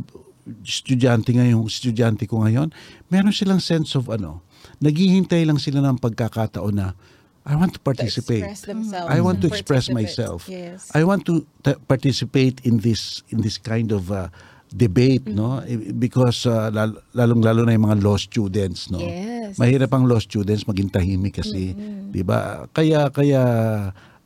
estudyante 0.64 1.36
ngayon, 1.36 1.64
estudyante 1.68 2.24
ko 2.24 2.44
ngayon, 2.44 2.72
meron 3.12 3.32
silang 3.32 3.60
sense 3.60 3.96
of 3.96 4.08
ano, 4.08 4.44
naghihintay 4.80 5.44
lang 5.44 5.60
sila 5.60 5.84
ng 5.84 6.00
pagkakataon 6.00 6.74
na 6.76 6.96
I 7.44 7.60
want 7.60 7.76
to 7.76 7.80
To 7.80 7.84
participate. 7.84 8.40
express 8.40 8.64
themselves. 8.64 9.12
I 9.12 9.20
want 9.20 9.44
to 9.44 9.52
and 9.52 9.52
express 9.52 9.92
myself. 9.92 10.48
Yes. 10.48 10.88
I 10.96 11.04
want 11.04 11.28
to 11.28 11.44
t- 11.60 11.76
participate 11.84 12.64
in 12.64 12.80
this 12.80 13.20
in 13.28 13.44
this 13.44 13.60
kind 13.60 13.92
of 13.92 14.08
uh, 14.08 14.32
debate, 14.74 15.30
no? 15.30 15.62
Mm-hmm. 15.62 15.94
Because 16.02 16.50
uh, 16.50 16.66
lal- 16.74 16.98
lalong-lalo 17.14 17.62
na 17.62 17.78
yung 17.78 17.86
mga 17.86 18.02
law 18.02 18.18
students, 18.18 18.90
no? 18.90 18.98
Yes. 18.98 19.54
Mahirap 19.54 19.94
ang 19.94 20.10
law 20.10 20.18
students 20.18 20.66
maging 20.66 20.90
tahimik 20.90 21.38
kasi, 21.38 21.78
'di 22.10 22.26
ba? 22.26 22.66
Kaya 22.74 23.06
kaya 23.14 23.42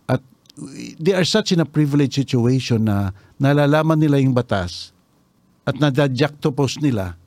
at 0.08 0.24
they 0.96 1.12
are 1.12 1.28
such 1.28 1.52
in 1.52 1.60
a 1.60 1.68
privileged 1.68 2.16
situation 2.16 2.88
na 2.88 3.12
nalalaman 3.36 4.00
nila 4.00 4.16
yung 4.16 4.32
batas 4.32 4.96
at 5.68 5.76
nadadjactopose 5.76 6.80
nila 6.80 7.20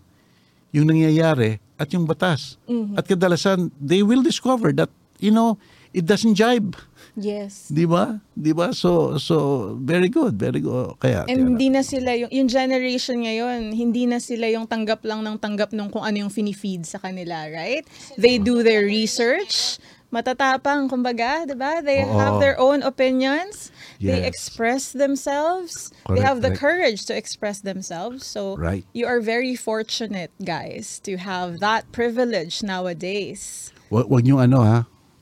yung 0.74 0.88
nangyayari 0.88 1.60
at 1.78 1.92
yung 1.92 2.08
batas. 2.08 2.58
At 2.96 3.06
kadalasan, 3.06 3.70
they 3.78 4.02
will 4.02 4.24
discover 4.24 4.72
that, 4.80 4.90
you 5.20 5.30
know, 5.30 5.60
it 5.94 6.08
doesn't 6.08 6.36
jibe. 6.40 6.80
Yes. 7.14 7.68
Di 7.68 7.84
ba? 7.84 8.24
Di 8.32 8.56
ba? 8.56 8.72
So, 8.72 9.18
so, 9.18 9.36
very 9.78 10.08
good, 10.08 10.40
very 10.40 10.60
good. 10.60 10.96
Kaya, 10.96 11.28
kaya- 11.28 11.30
And 11.30 11.56
hindi 11.56 11.68
na 11.68 11.84
sila 11.84 12.16
yung, 12.16 12.32
yung 12.32 12.48
generation 12.48 13.20
ngayon, 13.22 13.76
hindi 13.76 14.08
na 14.08 14.18
sila 14.18 14.48
yung 14.48 14.64
tanggap 14.64 15.04
lang 15.04 15.20
ng 15.22 15.36
tanggap 15.36 15.76
nung 15.76 15.92
kung 15.92 16.04
ano 16.04 16.24
yung 16.24 16.32
finifeed 16.32 16.88
sa 16.88 16.98
kanila, 16.98 17.52
right? 17.52 17.84
They 18.16 18.40
do 18.40 18.64
their 18.64 18.88
research, 18.88 19.76
matatapang, 20.08 20.88
kumbaga, 20.88 21.44
di 21.44 21.56
ba? 21.56 21.80
They 21.80 22.04
Oo. 22.04 22.16
have 22.16 22.36
their 22.40 22.60
own 22.60 22.84
opinions. 22.84 23.72
They 24.00 24.24
Yes. 24.24 24.28
express 24.28 24.92
themselves. 24.92 25.92
they 26.12 26.20
Correct, 26.20 26.28
have 26.28 26.40
the 26.42 26.52
correct. 26.52 26.60
courage 26.60 27.02
to 27.08 27.14
express 27.16 27.60
themselves. 27.60 28.28
So 28.28 28.56
Right. 28.60 28.84
you 28.92 29.08
are 29.08 29.20
very 29.24 29.56
fortunate, 29.56 30.32
guys, 30.44 31.00
to 31.08 31.16
have 31.16 31.60
that 31.64 31.88
privilege 31.96 32.60
nowadays. 32.64 33.72
Wag, 33.88 34.08
wag 34.08 34.24
nyo 34.24 34.40
ano 34.40 34.60
ha, 34.64 34.78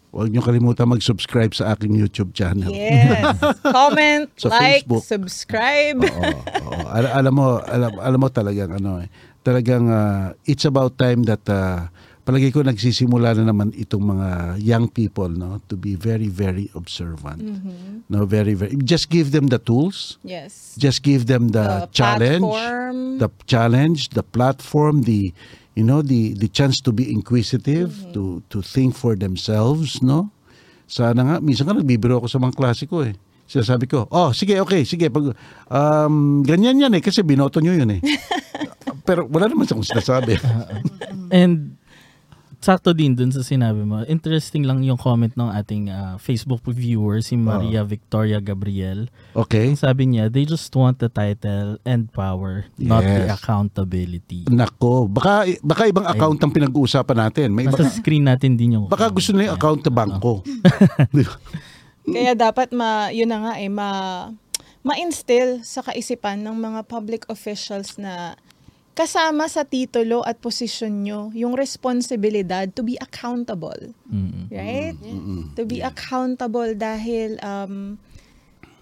wag 0.09 0.33
nyo 0.33 0.41
kalimutan 0.41 0.89
mag-subscribe 0.89 1.53
sa 1.53 1.73
aking 1.73 1.93
YouTube 1.93 2.33
channel. 2.33 2.73
Yes. 2.73 3.37
Comment, 3.77 4.25
like, 4.49 4.83
Facebook. 4.85 5.03
subscribe. 5.05 6.01
Oo, 6.01 6.33
oo. 6.65 6.81
Al- 6.89 7.13
alam 7.21 7.33
mo, 7.33 7.61
alam, 7.61 7.93
alam 7.97 8.19
mo 8.19 8.29
talagang 8.29 8.73
ano 8.73 9.05
eh, 9.05 9.09
talagang 9.41 9.85
uh, 9.85 10.33
it's 10.45 10.65
about 10.65 10.97
time 10.97 11.23
that 11.23 11.45
uh, 11.45 11.85
palagi 12.25 12.53
ko 12.53 12.61
nagsisimula 12.61 13.33
na 13.33 13.49
naman 13.49 13.73
itong 13.73 14.05
mga 14.05 14.29
young 14.61 14.85
people 14.85 15.29
no 15.29 15.57
to 15.65 15.73
be 15.73 15.97
very 15.97 16.29
very 16.29 16.69
observant. 16.77 17.41
Mm-hmm. 17.41 18.05
No, 18.05 18.25
very 18.25 18.53
very 18.53 18.77
just 18.81 19.09
give 19.09 19.29
them 19.33 19.49
the 19.49 19.57
tools. 19.57 20.21
Yes. 20.21 20.77
Just 20.77 21.01
give 21.01 21.25
them 21.25 21.49
the, 21.53 21.89
The 21.89 21.89
challenge, 21.89 22.45
platform. 22.45 22.97
the 23.17 23.29
challenge, 23.45 23.99
the 24.13 24.21
platform, 24.21 25.09
the 25.09 25.33
you 25.73 25.85
know 25.85 26.01
the 26.01 26.33
the 26.37 26.49
chance 26.49 26.81
to 26.85 26.91
be 26.93 27.09
inquisitive, 27.09 27.93
to 28.13 28.41
to 28.49 28.61
think 28.61 28.95
for 28.95 29.13
themselves, 29.13 30.01
no? 30.01 30.29
Sana 30.89 31.21
nga 31.21 31.35
minsan 31.37 31.69
nga 31.69 31.77
nagbibiro 31.77 32.17
ako 32.17 32.27
sa 32.27 32.41
mga 32.41 32.57
klase 32.57 32.89
ko 32.89 33.05
eh. 33.05 33.13
Sinasabi 33.49 33.89
ko, 33.89 34.05
oh, 34.13 34.29
sige, 34.29 34.61
okay, 34.61 34.85
sige. 34.85 35.09
Pag, 35.09 35.33
um, 35.73 36.45
ganyan 36.45 36.77
yan 36.85 36.93
eh, 36.93 37.01
kasi 37.01 37.25
binoto 37.25 37.57
nyo 37.57 37.73
yun 37.73 37.97
eh. 37.97 38.01
Pero 39.09 39.25
wala 39.25 39.49
naman 39.49 39.65
akong 39.65 39.81
sinasabi. 39.81 40.37
And 41.33 41.78
sakto 42.59 42.91
din 42.91 43.15
dun 43.15 43.31
sa 43.31 43.39
sinabi 43.39 43.87
mo. 43.87 44.03
Interesting 44.03 44.67
lang 44.67 44.83
yung 44.83 44.99
comment 44.99 45.31
ng 45.31 45.47
ating 45.55 45.87
ah, 45.87 46.19
Facebook 46.19 46.59
viewer, 46.67 47.23
si 47.23 47.39
Maria 47.39 47.87
Victoria 47.87 48.43
Gabriel. 48.43 49.07
Okay? 49.31 49.71
Ang 49.71 49.79
sabi 49.79 50.11
niya, 50.11 50.27
they 50.27 50.43
just 50.43 50.67
want 50.75 50.99
the 50.99 51.07
title 51.07 51.79
and 51.87 52.11
power, 52.11 52.67
not 52.75 53.01
the 53.01 53.31
Yes. 53.31 53.39
accountability. 53.39 54.43
Nako, 54.51 55.07
baka, 55.07 55.47
baka 55.63 55.87
ibang 55.87 56.03
account 56.03 56.39
ang 56.39 56.51
pinag-uusapan 56.51 57.17
natin. 57.31 57.47
May 57.55 57.71
baka, 57.71 57.87
screen 57.87 58.27
natin 58.27 58.59
din 58.59 58.75
yung 58.75 58.91
baka 58.91 59.07
gusto 59.07 59.31
nila 59.31 59.51
yung 59.51 59.57
account 59.57 59.81
na 59.87 59.91
bangko. 59.95 60.33
Kaya 62.09 62.33
dapat 62.33 62.73
ma 62.73 63.13
yun 63.13 63.29
na 63.29 63.37
nga 63.49 63.53
eh 63.61 63.69
ma 63.69 63.89
ma-instill 64.81 65.61
sa 65.61 65.83
kaisipan 65.83 66.39
ng 66.39 66.55
mga 66.55 66.79
public 66.87 67.27
officials 67.27 67.99
na 67.99 68.33
kasama 68.97 69.47
sa 69.47 69.63
titulo 69.63 70.21
at 70.27 70.39
posisyon 70.43 71.05
nyo 71.05 71.19
yung 71.31 71.55
responsibilidad 71.55 72.67
to 72.71 72.83
be 72.83 72.99
accountable. 72.99 73.95
Mm. 74.11 74.51
Right? 74.51 74.95
To 75.55 75.63
be 75.63 75.79
accountable 75.79 76.75
dahil 76.75 77.39
um, 77.39 77.95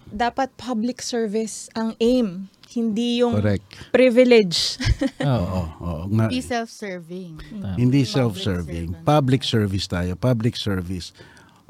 dapat 0.08 0.50
public 0.56 1.04
service 1.04 1.68
ang 1.76 1.94
aim. 2.00 2.48
hindi 2.68 3.24
yung 3.24 3.40
Correct. 3.40 3.64
privilege. 3.96 4.76
Oo. 5.24 5.32
Oo, 5.32 5.62
oo 5.80 6.02
nga. 6.12 6.28
Be 6.28 6.44
self-serving. 6.44 7.40
Hindi 7.80 8.04
self-serving. 8.04 9.08
Public 9.08 9.40
service 9.40 9.88
tayo. 9.88 10.12
Public 10.20 10.52
service. 10.52 11.16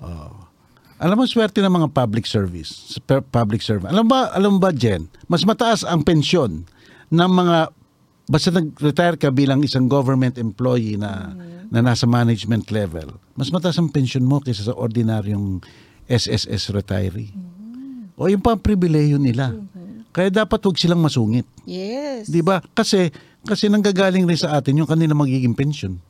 Oo. 0.02 0.46
alam 0.98 1.14
mo, 1.14 1.22
swerte 1.30 1.62
ng 1.62 1.70
mga 1.70 1.88
public 1.94 2.26
service. 2.26 2.98
Public 3.06 3.62
service. 3.62 3.86
Alam 3.86 4.10
ba, 4.10 4.34
alam 4.34 4.58
ba, 4.58 4.74
Jen, 4.74 5.06
mas 5.30 5.46
mataas 5.46 5.86
ang 5.86 6.02
pensyon 6.02 6.66
ng 7.14 7.30
mga, 7.30 7.70
basta 8.28 8.52
nag-retire 8.52 9.16
ka 9.16 9.32
bilang 9.32 9.64
isang 9.64 9.88
government 9.88 10.36
employee 10.36 10.94
na, 10.94 11.32
na 11.68 11.80
nasa 11.80 12.04
management 12.04 12.68
level, 12.68 13.16
mas 13.32 13.48
mataas 13.48 13.80
ang 13.80 13.88
pensyon 13.88 14.22
mo 14.22 14.38
kaysa 14.38 14.68
sa 14.68 14.76
ordinaryong 14.76 15.64
SSS 16.06 16.72
retiree. 16.72 17.32
O 18.16 18.28
yung 18.28 18.40
pa 18.40 18.52
ang 18.52 18.60
pribileyo 18.60 19.16
nila. 19.16 19.52
Kaya 20.10 20.32
dapat 20.32 20.58
wag 20.60 20.76
silang 20.76 20.98
masungit. 20.98 21.46
yes. 21.62 22.26
'Di 22.26 22.42
ba? 22.42 22.58
Kasi 22.74 23.12
kasi 23.44 23.70
nanggagaling 23.70 24.26
rin 24.26 24.40
sa 24.40 24.56
atin 24.58 24.82
yung 24.82 24.88
kanila 24.88 25.14
magiging 25.14 25.54
pension. 25.54 26.00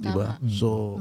'Di 0.00 0.10
ba? 0.10 0.38
So 0.48 0.96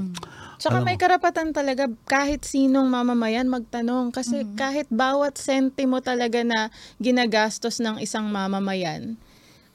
Tsaka 0.60 0.84
may 0.84 1.00
karapatan 1.00 1.56
talaga 1.56 1.88
kahit 2.04 2.44
sinong 2.44 2.92
mamamayan 2.92 3.48
magtanong 3.48 4.12
kasi 4.12 4.44
Mm-hmm. 4.44 4.58
kahit 4.60 4.88
bawat 4.92 5.40
sentimo 5.40 6.04
talaga 6.04 6.44
na 6.44 6.68
ginagastos 7.00 7.80
ng 7.80 8.04
isang 8.04 8.28
mamamayan, 8.28 9.16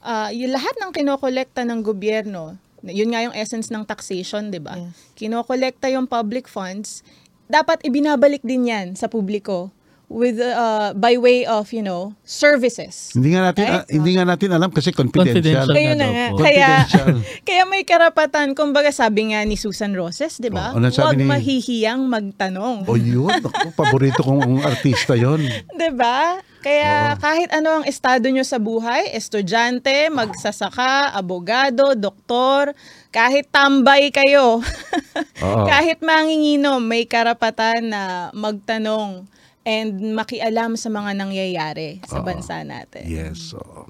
ah 0.05 0.29
yung 0.29 0.53
lahat 0.53 0.77
ng 0.77 0.93
kinokolekta 0.93 1.65
ng 1.65 1.81
gobyerno, 1.81 2.55
yun 2.85 3.09
nga 3.09 3.25
yung 3.25 3.33
essence 3.33 3.73
ng 3.73 3.81
taxation, 3.83 4.53
'di 4.53 4.61
ba? 4.61 4.77
Yes. 4.77 4.93
Kinokolekta 5.17 5.89
yung 5.89 6.05
public 6.05 6.45
funds, 6.45 7.01
dapat 7.49 7.81
ibinabalik 7.81 8.45
din 8.45 8.69
'yan 8.69 8.93
sa 8.93 9.09
publiko 9.09 9.73
with 10.05 10.37
uh, 10.37 10.93
by 10.93 11.17
way 11.17 11.45
of, 11.45 11.73
you 11.73 11.81
know, 11.81 12.13
services. 12.21 13.09
hindi 13.17 13.33
nga 13.33 13.49
natin 13.49 13.63
Right? 13.65 13.89
hindi 13.89 14.11
nga 14.13 14.25
natin 14.25 14.49
alam 14.53 14.69
kasi 14.69 14.93
confidential. 14.93 15.65
Confidential. 15.65 15.73
Kaya 15.73 15.91
na 15.91 16.05
daw 16.05 16.13
nga. 16.13 16.27
Kaya, 16.37 16.69
kaya 17.47 17.63
may 17.65 17.81
karapatan. 17.81 18.53
Kumbaga 18.53 18.93
sabi 18.93 19.33
nga 19.33 19.41
ni 19.41 19.57
Susan 19.57 19.97
Roses, 19.97 20.37
di 20.37 20.53
ba? 20.53 20.73
Oh, 20.73 20.79
ano 20.79 20.93
Huwag 20.93 21.17
ni- 21.17 21.25
mahihiyang 21.25 22.05
magtanong. 22.05 22.85
O 22.85 22.93
yun, 22.93 23.33
ako, 23.33 23.73
paborito 23.73 24.21
kong 24.21 24.61
artista 24.61 25.17
'yon. 25.17 25.41
Di 25.81 25.89
ba? 25.91 26.37
Kaya 26.65 27.13
kahit 27.21 27.53
ano 27.53 27.77
ang 27.77 27.85
estado 27.85 28.25
nyo 28.25 28.41
sa 28.41 28.57
buhay, 28.57 29.13
estudyante, 29.13 30.09
magsasaka, 30.09 31.13
abogado, 31.13 31.93
doktor, 31.93 32.73
kahit 33.13 33.53
tambay 33.53 34.09
kayo, 34.09 34.65
Oo. 35.45 35.65
kahit 35.69 36.01
manginginom, 36.01 36.81
may 36.81 37.05
karapatan 37.05 37.93
na 37.93 38.01
magtanong 38.33 39.29
and 39.61 39.93
makialam 40.17 40.73
sa 40.73 40.89
mga 40.89 41.13
nangyayari 41.13 42.01
sa 42.01 42.25
bansa 42.25 42.65
natin. 42.65 43.05
Yes. 43.05 43.53
oo. 43.53 43.85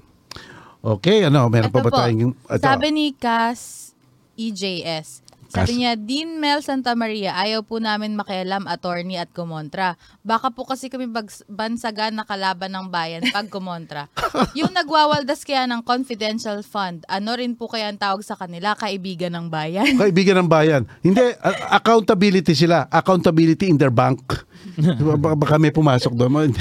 Okay, 0.86 1.24
ano, 1.24 1.48
meron 1.48 1.72
pa 1.72 1.80
Ito 1.80 1.86
ba 1.88 1.90
po, 1.90 1.98
tayong 1.98 2.32
ito. 2.36 2.60
sabi 2.62 2.88
ni 2.92 3.10
Cass 3.16 3.90
EJS, 4.36 5.24
Cass- 5.24 5.25
sabi 5.56 5.72
niya, 5.80 5.92
Dean 5.96 6.36
Mel 6.36 6.60
Santa 6.60 6.92
Maria, 6.92 7.32
ayaw 7.32 7.64
po 7.64 7.80
namin 7.80 8.12
makialam, 8.12 8.68
attorney 8.68 9.16
at 9.16 9.32
kumontra. 9.32 9.96
Baka 10.20 10.52
po 10.52 10.68
kasi 10.68 10.92
kami 10.92 11.08
bag- 11.08 11.44
bansagan 11.48 12.12
na 12.12 12.28
kalaban 12.28 12.76
ng 12.76 12.86
bayan 12.92 13.24
pag 13.32 13.48
kumontra. 13.48 14.12
yung 14.58 14.72
nagwawaldas 14.76 15.42
kaya 15.48 15.64
ng 15.64 15.80
confidential 15.80 16.60
fund, 16.60 17.08
ano 17.08 17.32
rin 17.34 17.56
po 17.56 17.72
kaya 17.72 17.88
ang 17.88 17.96
tawag 17.96 18.20
sa 18.20 18.36
kanila, 18.36 18.76
kaibigan 18.76 19.32
ng 19.32 19.46
bayan? 19.48 19.96
Kaibigan 20.02 20.44
ng 20.44 20.50
bayan. 20.50 20.84
Hindi, 21.00 21.24
a- 21.40 21.80
accountability 21.80 22.52
sila. 22.52 22.84
Accountability 22.92 23.72
in 23.72 23.80
their 23.80 23.94
bank. 23.94 24.20
Baka, 24.76 25.32
baka 25.38 25.56
may 25.56 25.72
pumasok 25.72 26.12
doon. 26.12 26.52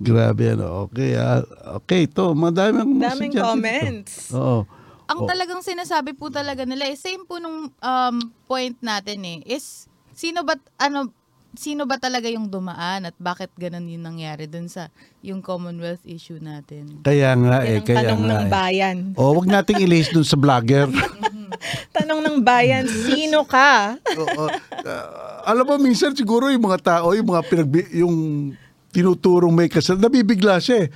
Grabe, 0.00 0.56
ano. 0.56 0.88
Okay, 0.88 1.20
ah. 1.20 1.44
okay, 1.76 2.08
ito. 2.08 2.32
Madami 2.32 2.80
ang 2.80 2.92
Daming 2.96 3.34
comments. 3.36 4.32
Oo. 4.32 4.64
Ang 5.08 5.24
Oh. 5.24 5.26
talagang 5.26 5.64
sinasabi 5.64 6.12
po 6.12 6.28
talaga 6.28 6.68
nila, 6.68 6.84
eh, 6.84 6.92
same 6.92 7.24
po 7.24 7.40
nung 7.40 7.72
um, 7.72 8.16
point 8.44 8.76
natin 8.78 9.24
eh, 9.24 9.38
is 9.48 9.88
sino 10.12 10.44
ba, 10.44 10.52
ano, 10.76 11.08
sino 11.56 11.88
ba 11.88 11.96
talaga 11.96 12.28
yung 12.28 12.44
dumaan 12.46 13.08
at 13.08 13.16
bakit 13.16 13.48
ganun 13.56 13.88
yung 13.88 14.04
nangyari 14.04 14.44
dun 14.44 14.68
sa 14.68 14.92
yung 15.24 15.40
Commonwealth 15.40 16.04
issue 16.04 16.36
natin? 16.36 17.00
Kaya 17.00 17.32
nga 17.34 17.64
eh, 17.64 17.80
Yan 17.80 17.80
ang 17.80 17.86
kaya 17.88 17.98
tanong 18.04 18.20
nga 18.20 18.28
ng 18.28 18.44
eh. 18.44 18.52
bayan. 18.52 18.96
Oh, 19.16 19.32
wag 19.32 19.48
nating 19.48 19.80
ilis 19.80 20.12
dun 20.12 20.28
sa 20.28 20.36
vlogger. 20.36 20.92
Tanong 21.90 22.20
ng 22.22 22.38
bayan, 22.38 22.86
sino 22.86 23.42
ka? 23.42 23.96
Oo. 24.14 24.44
Ah, 24.86 25.42
alam 25.42 25.66
mo 25.66 25.74
minsan 25.74 26.14
siguro 26.14 26.52
yung 26.52 26.62
mga 26.62 26.78
tao, 26.78 27.16
yung 27.16 27.26
mga 27.26 27.42
pinag 27.48 27.68
yung 27.96 28.16
tinuturong 28.92 29.50
may 29.50 29.66
kasalanan, 29.66 30.06
nabibigla 30.06 30.60
siya 30.60 30.86
eh. 30.86 30.88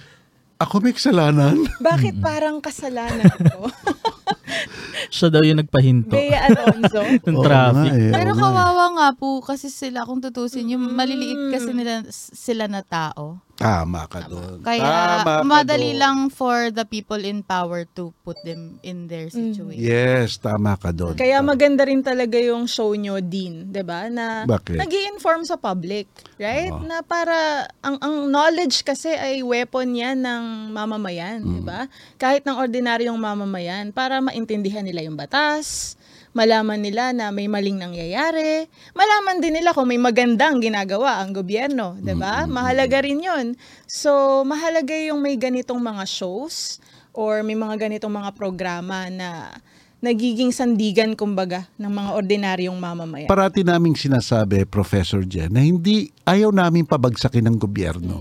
Ako 0.62 0.78
may 0.78 0.94
kasalanan. 0.94 1.66
Bakit 1.82 2.22
parang 2.22 2.62
kasalanan 2.62 3.34
ko? 3.50 3.66
Siya 5.14 5.28
daw 5.28 5.42
yung 5.42 5.60
nagpahinto 5.60 6.12
Bea 6.12 6.46
Alonzo. 6.46 7.02
ng 7.26 7.36
traffic. 7.40 7.90
nga 7.90 7.98
eh, 7.98 8.12
Pero 8.12 8.30
eh. 8.32 8.38
kawawa 8.38 8.84
nga 8.94 9.08
po 9.12 9.40
kasi 9.40 9.68
sila 9.68 10.04
kung 10.04 10.20
tutusin, 10.20 10.70
yung 10.70 10.92
maliliit 10.92 11.50
kasi 11.50 11.70
nila 11.72 12.04
sila 12.10 12.66
na 12.66 12.80
tao. 12.80 13.40
Tama 13.52 14.10
ka 14.10 14.26
doon. 14.26 14.58
Kaya 14.58 15.22
Tama 15.22 15.22
ka 15.22 15.44
madali 15.44 15.94
doon. 15.94 16.00
lang 16.00 16.18
for 16.26 16.74
the 16.74 16.82
people 16.82 17.20
in 17.20 17.44
power 17.44 17.86
to 17.94 18.10
put 18.24 18.34
them 18.42 18.80
in 18.82 19.06
their 19.06 19.30
situation. 19.30 19.78
Yes, 19.78 20.34
tama 20.34 20.74
ka 20.74 20.90
doon. 20.90 21.14
Kaya 21.14 21.38
maganda 21.38 21.86
rin 21.86 22.02
talaga 22.02 22.40
yung 22.40 22.66
show 22.66 22.90
nyo, 22.90 23.22
Dean, 23.22 23.70
'di 23.70 23.82
ba? 23.86 24.10
Na 24.10 24.48
Bakit? 24.50 24.82
nag 24.82 24.90
inform 25.14 25.46
sa 25.46 25.54
public, 25.54 26.10
right? 26.40 26.74
Oo. 26.74 26.82
Na 26.82 27.06
para 27.06 27.68
ang 27.80 28.02
ang 28.02 28.26
knowledge 28.26 28.82
kasi 28.82 29.14
ay 29.14 29.46
weapon 29.46 29.94
'yan 29.94 30.18
ng 30.18 30.42
mamamayan, 30.74 31.38
'di 31.38 31.62
ba? 31.62 31.86
Kahit 32.16 32.42
ng 32.42 32.58
ordinaryong 32.58 33.14
mamamayan 33.14 33.94
para 33.94 34.18
maintindihan 34.42 34.82
nila 34.82 35.06
yung 35.06 35.14
batas, 35.14 35.94
malaman 36.34 36.82
nila 36.82 37.14
na 37.14 37.30
may 37.30 37.46
maling 37.46 37.78
nangyayari, 37.78 38.66
malaman 38.90 39.38
din 39.38 39.62
nila 39.62 39.70
kung 39.70 39.86
may 39.86 40.02
magandang 40.02 40.58
ginagawa 40.58 41.22
ang 41.22 41.30
gobyerno, 41.30 41.94
'di 42.02 42.18
ba? 42.18 42.50
Mahalaga 42.50 43.06
rin 43.06 43.22
'yon. 43.22 43.46
So, 43.86 44.42
mahalaga 44.42 44.98
yung 44.98 45.22
may 45.22 45.38
ganitong 45.38 45.78
mga 45.78 46.04
shows 46.10 46.82
or 47.14 47.46
may 47.46 47.54
mga 47.54 47.86
ganitong 47.86 48.10
mga 48.10 48.34
programa 48.34 49.06
na 49.12 49.54
nagiging 50.02 50.50
sandigan 50.50 51.14
kumbaga 51.14 51.70
ng 51.78 51.92
mga 51.92 52.10
ordinaryong 52.18 52.74
mamamayan. 52.74 53.30
Parati 53.30 53.62
naming 53.62 53.94
sinasabi, 53.94 54.66
Professor 54.66 55.22
Jen, 55.22 55.54
na 55.54 55.62
hindi 55.62 56.10
ayaw 56.26 56.50
namin 56.50 56.82
pabagsakin 56.82 57.46
ng 57.46 57.56
gobyerno. 57.62 58.18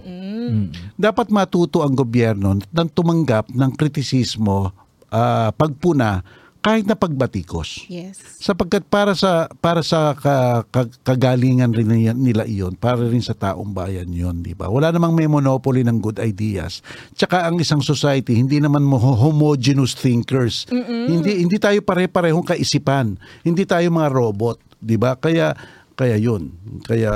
Dapat 0.93 1.33
matuto 1.33 1.81
ang 1.81 1.97
gobyerno 1.97 2.53
ng 2.53 2.89
tumanggap 2.93 3.49
ng 3.49 3.71
kritisismo, 3.73 4.69
ah, 5.11 5.51
pagpuna, 5.51 6.23
kahit 6.61 6.85
na 6.85 6.93
pagbatikos. 6.93 7.89
yes. 7.89 8.21
Sapagkat 8.37 8.85
para 8.85 9.17
sa 9.17 9.49
para 9.57 9.81
sa 9.81 10.13
ka- 10.13 10.61
ka- 10.69 10.93
kagalingan 11.01 11.73
rin 11.73 11.89
nila 12.13 12.45
iyon, 12.45 12.77
para 12.77 13.01
rin 13.01 13.17
sa 13.17 13.33
taong 13.33 13.73
bayan 13.73 14.05
yon, 14.13 14.45
di 14.45 14.53
ba? 14.53 14.69
Wala 14.69 14.93
namang 14.93 15.17
may 15.17 15.25
monopoly 15.25 15.81
ng 15.81 15.97
good 15.97 16.21
ideas. 16.21 16.85
Tsaka 17.17 17.49
ang 17.49 17.57
isang 17.57 17.81
society, 17.81 18.37
hindi 18.37 18.61
naman 18.61 18.85
mo 18.85 19.01
homogeneous 19.01 19.97
thinkers. 19.97 20.69
Hindi 20.69 21.41
hindi 21.41 21.57
tayo 21.57 21.81
pare-parehong 21.81 22.45
kaisipan. 22.45 23.17
Hindi 23.41 23.65
tayo 23.65 23.89
mga 23.89 24.13
robot, 24.13 24.61
di 24.77 25.01
ba? 25.01 25.17
Kaya 25.17 25.57
kaya 25.97 26.13
yun. 26.13 26.53
Kaya 26.85 27.09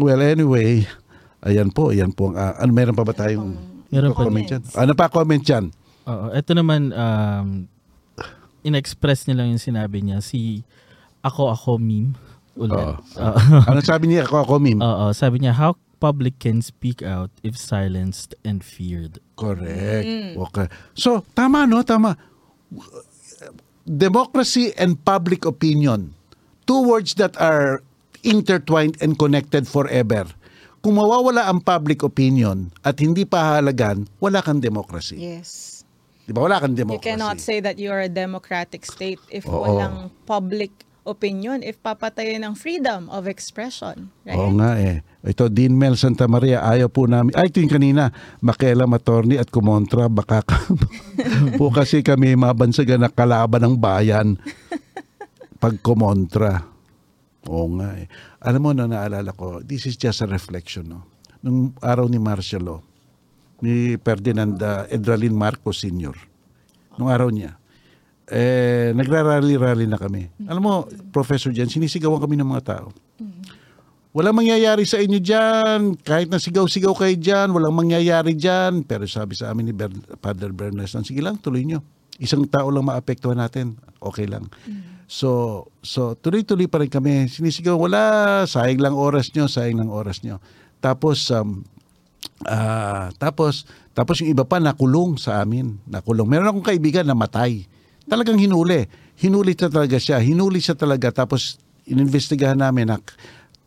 well 0.00 0.24
anyway, 0.24 0.88
ayan 1.44 1.68
po, 1.68 1.92
ayan 1.92 2.16
po 2.16 2.32
ang 2.32 2.36
ah, 2.40 2.56
ano 2.56 2.72
meron 2.72 2.96
pa 2.96 3.04
ba 3.04 3.12
tayong 3.12 3.76
Meron 3.92 4.16
pa. 4.16 4.24
comment 4.24 4.42
dyan? 4.42 4.62
Ano 4.72 4.92
pa 4.96 5.12
comment 5.12 5.38
dyan? 5.38 5.68
Oo. 6.08 6.26
Ito 6.32 6.52
naman, 6.52 6.92
um, 6.92 7.68
in-express 8.64 9.28
niya 9.28 9.44
lang 9.44 9.52
yung 9.52 9.62
sinabi 9.62 10.00
niya. 10.00 10.24
Si 10.24 10.64
Ako 11.24 11.52
Ako 11.52 11.80
meme. 11.80 12.12
Ulit. 12.54 12.76
Oo. 12.76 12.96
Oo. 13.00 13.38
Ano 13.70 13.80
sabi 13.80 14.12
niya 14.12 14.28
ako 14.28 14.36
ako 14.44 14.54
meme? 14.60 14.80
Oo. 14.84 15.10
Sabi 15.16 15.40
niya, 15.40 15.56
how 15.56 15.72
public 16.04 16.36
can 16.36 16.60
speak 16.60 17.00
out 17.00 17.32
if 17.40 17.56
silenced 17.56 18.36
and 18.44 18.60
feared. 18.60 19.24
Correct. 19.40 20.36
Okay. 20.36 20.68
So, 20.92 21.24
tama 21.32 21.64
no, 21.64 21.80
tama. 21.80 22.20
Democracy 23.88 24.76
and 24.76 25.00
public 25.00 25.48
opinion. 25.48 26.12
Two 26.68 26.84
words 26.84 27.16
that 27.16 27.32
are 27.40 27.80
intertwined 28.20 29.00
and 29.00 29.16
connected 29.16 29.64
forever. 29.64 30.28
Kung 30.84 31.00
mawawala 31.00 31.48
ang 31.48 31.64
public 31.64 32.04
opinion 32.04 32.68
at 32.84 33.00
hindi 33.00 33.24
pahalagan, 33.24 34.04
wala 34.20 34.44
kang 34.44 34.60
democracy. 34.60 35.16
Yes. 35.16 35.73
Di 36.24 36.32
ba? 36.32 36.40
Wala 36.40 36.56
kang 36.56 36.72
You 36.72 36.82
democracy. 36.82 37.04
cannot 37.06 37.36
say 37.38 37.60
that 37.60 37.76
you 37.76 37.88
are 37.88 38.00
a 38.00 38.08
democratic 38.08 38.82
state 38.82 39.20
if 39.28 39.44
Oo. 39.44 39.60
walang 39.60 40.08
public 40.24 40.72
opinion, 41.04 41.60
if 41.60 41.76
papatayin 41.78 42.40
ng 42.40 42.56
freedom 42.56 43.12
of 43.12 43.28
expression. 43.28 44.08
Right? 44.24 44.34
Oo 44.34 44.56
nga 44.56 44.80
eh. 44.80 45.04
Ito, 45.20 45.48
Dean 45.48 45.76
Mel 45.76 45.94
Santa 45.94 46.24
Maria, 46.24 46.64
ayaw 46.64 46.88
po 46.88 47.04
namin. 47.04 47.32
Ay, 47.32 47.48
ito 47.48 47.60
yung 47.60 47.68
kanina. 47.70 48.08
Makela 48.40 48.84
Matorni 48.84 49.36
at 49.36 49.48
Kumontra, 49.48 50.08
baka 50.08 50.40
ka- 50.40 50.64
po 51.60 51.68
kasi 51.68 52.00
kami 52.00 52.32
mabansagan 52.32 53.00
na 53.00 53.12
kalaban 53.12 53.60
ng 53.62 53.76
bayan 53.76 54.40
pag 55.62 55.76
kumontra. 55.78 56.64
Oo 57.44 57.68
nga 57.76 57.92
eh. 57.94 58.08
Alam 58.40 58.60
mo 58.62 58.70
na 58.72 58.88
naalala 58.88 59.32
ko, 59.32 59.60
this 59.60 59.84
is 59.84 59.96
just 59.96 60.20
a 60.20 60.28
reflection. 60.28 60.88
No? 60.88 61.04
Nung 61.40 61.76
araw 61.78 62.08
ni 62.08 62.16
martial 62.16 62.64
law, 62.64 62.80
ni 63.64 63.96
Ferdinand 63.96 64.52
uh, 64.60 64.84
Edralin 64.92 65.32
Marcos 65.32 65.80
Sr. 65.80 66.12
Nung 67.00 67.08
araw 67.08 67.32
niya. 67.32 67.56
Eh, 68.24 68.92
nagrarally-rally 68.96 69.84
na 69.84 70.00
kami. 70.00 70.32
Alam 70.48 70.62
mo, 70.64 70.74
Professor 71.12 71.52
Jan, 71.52 71.68
sinisigawan 71.68 72.20
kami 72.20 72.36
ng 72.40 72.48
mga 72.48 72.64
tao. 72.64 72.88
Walang 74.14 74.46
mangyayari 74.46 74.86
sa 74.86 75.02
inyo 75.02 75.18
dyan. 75.18 75.98
Kahit 75.98 76.30
na 76.30 76.38
sigaw-sigaw 76.38 76.94
kayo 76.94 77.18
dyan, 77.18 77.50
walang 77.50 77.74
mangyayari 77.74 78.38
dyan. 78.38 78.86
Pero 78.86 79.10
sabi 79.10 79.34
sa 79.34 79.50
amin 79.50 79.68
ni 79.68 79.74
Ber- 79.74 80.22
Father 80.22 80.54
Bernas, 80.54 80.94
sige 81.02 81.18
lang, 81.18 81.34
tuloy 81.42 81.66
nyo. 81.66 81.82
Isang 82.22 82.46
tao 82.46 82.70
lang 82.70 82.86
maapektuhan 82.86 83.42
natin. 83.42 83.74
Okay 83.98 84.30
lang. 84.30 84.46
So, 85.10 85.66
so 85.82 86.14
tuloy-tuloy 86.14 86.70
pa 86.70 86.78
rin 86.78 86.88
kami. 86.88 87.26
Sinisigaw, 87.26 87.74
wala, 87.74 88.46
sayang 88.46 88.78
lang 88.78 88.94
oras 88.94 89.34
nyo, 89.34 89.50
sayang 89.50 89.82
lang 89.82 89.90
oras 89.90 90.22
nyo. 90.22 90.38
Tapos, 90.78 91.26
um, 91.34 91.66
ah, 92.46 93.10
tapos, 93.16 93.68
tapos 93.96 94.20
yung 94.20 94.34
iba 94.34 94.44
pa 94.44 94.60
nakulong 94.60 95.16
sa 95.16 95.42
amin. 95.44 95.78
Nakulong. 95.88 96.26
Meron 96.28 96.50
akong 96.50 96.68
kaibigan 96.74 97.06
na 97.06 97.16
matay. 97.16 97.64
Talagang 98.04 98.36
hinuli. 98.36 98.86
Hinuli 99.16 99.56
siya 99.56 99.70
talaga 99.70 99.96
siya. 99.96 100.18
Hinuli 100.20 100.60
siya 100.60 100.76
talaga. 100.76 101.10
Tapos, 101.14 101.56
ininvestigahan 101.88 102.58
namin 102.58 102.90
na, 102.90 102.96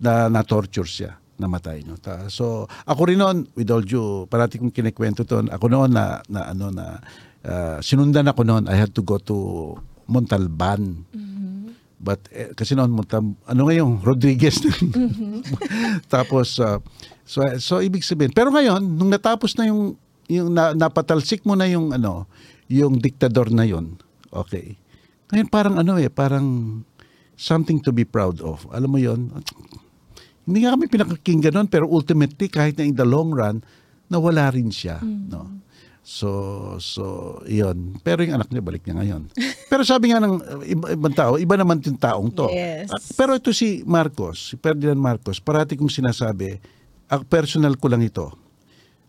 na, 0.01 0.13
na 0.29 0.41
torture 0.41 0.89
siya 0.89 1.17
namatay 1.37 1.85
no 1.85 2.01
Ta, 2.01 2.27
so 2.33 2.65
ako 2.89 3.13
rin 3.13 3.21
noon 3.21 3.45
with 3.53 3.69
all 3.69 3.85
due 3.85 4.25
parati 4.25 4.57
kong 4.57 4.73
kinikwento 4.73 5.21
to 5.21 5.45
ako 5.53 5.69
noon 5.69 5.93
na, 5.93 6.17
na 6.25 6.49
ano 6.49 6.73
na 6.73 6.97
ah, 7.45 7.77
sinundan 7.77 8.25
ako 8.25 8.41
noon 8.41 8.65
I 8.65 8.73
had 8.73 8.91
to 8.97 9.05
go 9.05 9.21
to 9.21 9.77
Montalban 10.09 11.05
But 11.97 12.29
eh, 12.29 12.53
kasi 12.53 12.77
noon 12.77 12.93
Montal 12.93 13.25
ano 13.49 13.61
ngayon 13.69 14.01
Rodriguez 14.05 14.61
tapos 16.13 16.57
ah, 16.61 16.81
so 17.27 17.43
so 17.59 17.83
ibig 17.83 18.07
sabihin 18.07 18.31
pero 18.31 18.47
ngayon 18.49 18.79
nung 18.79 19.11
natapos 19.11 19.59
na 19.59 19.67
yung 19.67 19.99
yung 20.31 20.49
na, 20.55 20.71
napatalsik 20.71 21.43
mo 21.43 21.59
na 21.59 21.67
yung 21.67 21.91
ano 21.91 22.23
yung 22.71 22.95
diktador 22.97 23.51
na 23.51 23.67
yon 23.67 23.99
okay 24.31 24.79
ngayon 25.35 25.47
parang 25.51 25.75
ano 25.75 25.99
eh 25.99 26.07
parang 26.07 26.79
something 27.35 27.83
to 27.83 27.91
be 27.91 28.07
proud 28.07 28.39
of 28.39 28.63
alam 28.71 28.87
mo 28.87 28.97
yon 28.97 29.29
hindi 30.47 30.63
nga 30.63 30.73
kami 30.79 30.87
pinakakinggan 30.87 31.53
nun, 31.59 31.67
pero 31.67 31.91
ultimately, 31.91 32.47
kahit 32.47 32.79
na 32.79 32.87
in 32.87 32.95
the 32.95 33.03
long 33.03 33.35
run, 33.35 33.59
nawala 34.07 34.47
rin 34.55 34.71
siya. 34.71 35.03
No? 35.03 35.59
So, 36.07 36.79
so, 36.79 37.03
yun. 37.43 37.99
Pero 37.99 38.23
yung 38.23 38.39
anak 38.39 38.47
niya, 38.47 38.63
balik 38.63 38.87
niya 38.87 38.95
ngayon. 38.95 39.27
Pero 39.71 39.83
sabi 39.83 40.15
nga 40.15 40.23
ng 40.23 40.39
uh, 40.39 40.63
iba, 40.63 40.95
ibang 40.95 41.11
tao, 41.11 41.35
iba 41.35 41.59
naman 41.59 41.83
yung 41.83 41.99
taong 41.99 42.31
to. 42.31 42.47
Yes. 42.47 42.87
Pero 43.19 43.35
ito 43.35 43.51
si 43.51 43.83
Marcos, 43.83 44.39
si 44.39 44.55
Ferdinand 44.55 44.95
Marcos, 44.95 45.43
parati 45.43 45.75
kong 45.75 45.91
sinasabi, 45.91 46.63
ang 47.07 47.23
personal 47.27 47.75
ko 47.79 47.87
lang 47.91 48.03
ito. 48.03 48.31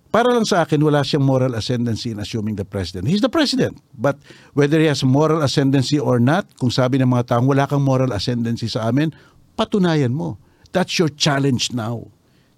Para 0.08 0.32
lang 0.32 0.48
sa 0.48 0.64
akin, 0.64 0.80
wala 0.80 1.04
siyang 1.04 1.20
moral 1.20 1.52
ascendancy 1.52 2.16
in 2.16 2.18
assuming 2.18 2.56
the 2.56 2.64
president. 2.64 3.04
He's 3.04 3.20
the 3.20 3.28
president. 3.28 3.76
But 3.92 4.16
whether 4.56 4.80
he 4.80 4.88
has 4.88 5.04
moral 5.04 5.44
ascendancy 5.44 6.00
or 6.00 6.16
not, 6.16 6.48
kung 6.56 6.72
sabi 6.72 6.96
ng 6.96 7.12
mga 7.12 7.36
taong 7.36 7.44
wala 7.44 7.68
kang 7.68 7.84
moral 7.84 8.16
ascendancy 8.16 8.72
sa 8.72 8.88
amin, 8.88 9.12
patunayan 9.52 10.16
mo. 10.16 10.40
That's 10.72 10.96
your 10.96 11.12
challenge 11.12 11.76
now. 11.76 12.08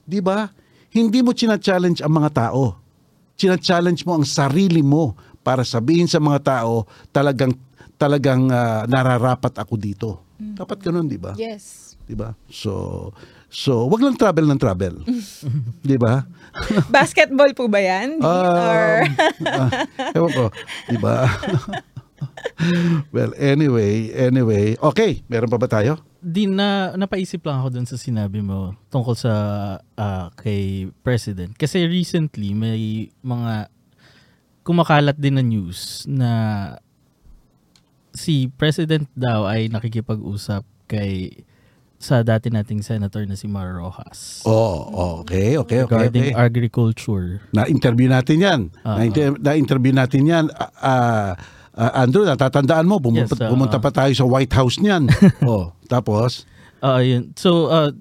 Di 0.07 0.23
ba? 0.23 0.55
Hindi 0.95 1.27
mo 1.27 1.35
china-challenge 1.35 2.07
ang 2.07 2.23
mga 2.23 2.31
tao. 2.39 2.79
China-challenge 3.35 4.07
mo 4.07 4.23
ang 4.23 4.27
sarili 4.27 4.83
mo 4.83 5.19
para 5.43 5.67
sabihin 5.67 6.07
sa 6.07 6.23
mga 6.23 6.39
tao 6.47 6.87
talagang 7.11 7.57
talagang 7.99 8.47
ah, 8.49 8.87
nararapat 8.87 9.59
ako 9.59 9.75
dito. 9.75 10.09
Dapat 10.41 10.79
ganun, 10.81 11.11
di 11.11 11.21
ba? 11.21 11.37
Yes. 11.37 11.95
Di 12.09 12.17
ba? 12.17 12.33
So, 12.49 13.13
so 13.51 13.85
wag 13.91 14.01
lang 14.01 14.17
travel 14.17 14.47
ng 14.47 14.61
travel. 14.61 14.95
di 15.91 15.99
ba? 16.01 16.25
Basketball 16.89 17.53
po 17.53 17.67
ba 17.67 17.83
yan? 17.83 18.23
Or... 18.23 19.05
Um, 19.05 19.47
ah, 19.47 19.71
ewan 20.17 20.31
ko, 20.31 20.45
di 20.89 20.99
ba? 20.99 21.27
well, 23.15 23.35
anyway, 23.37 24.11
anyway. 24.15 24.75
Okay, 24.79 25.23
meron 25.29 25.51
pa 25.51 25.59
ba 25.59 25.67
tayo? 25.67 25.99
di 26.21 26.45
na 26.45 26.93
napaisip 27.01 27.41
lang 27.49 27.65
ako 27.65 27.69
dun 27.73 27.89
sa 27.89 27.97
sinabi 27.97 28.45
mo 28.45 28.77
tungkol 28.93 29.17
sa 29.17 29.33
ah, 29.97 30.29
kay 30.37 30.93
president 31.01 31.57
kasi 31.57 31.89
recently 31.89 32.53
may 32.53 33.09
mga 33.25 33.73
kumakalat 34.61 35.17
din 35.17 35.41
na 35.41 35.45
news 35.45 36.05
na 36.05 36.31
si 38.13 38.53
president 38.61 39.09
daw 39.17 39.49
ay 39.49 39.73
nakikipag-usap 39.73 40.61
kay 40.85 41.41
sa 42.01 42.25
dati 42.25 42.49
nating 42.49 42.81
senator 42.81 43.29
na 43.29 43.37
si 43.37 43.45
Mar 43.45 43.77
Rojas 43.77 44.41
Oh, 44.43 44.89
okay, 45.21 45.55
okay, 45.55 45.85
okay. 45.85 46.09
regarding 46.09 46.33
okay. 46.33 46.35
agriculture. 46.35 47.45
Na-interview 47.53 48.09
natin 48.09 48.41
yan. 48.41 48.61
Na-inter- 48.81 49.37
Na-interview 49.37 49.93
natin 49.93 50.25
yan. 50.25 50.45
Ah, 50.81 51.37
ah, 51.77 51.93
Andrew, 52.01 52.25
natatandaan 52.25 52.89
mo, 52.89 52.97
pumunta, 52.99 53.37
Yes, 53.37 53.45
ah, 53.45 53.53
pumunta 53.53 53.77
pa 53.77 53.93
tayo 53.93 54.17
sa 54.17 54.25
White 54.25 54.57
House 54.57 54.81
niyan. 54.81 55.13
oh, 55.45 55.77
tapos, 55.87 56.49
Ah, 56.81 57.05
yun. 57.05 57.37
So, 57.37 57.69
uh, 57.69 57.93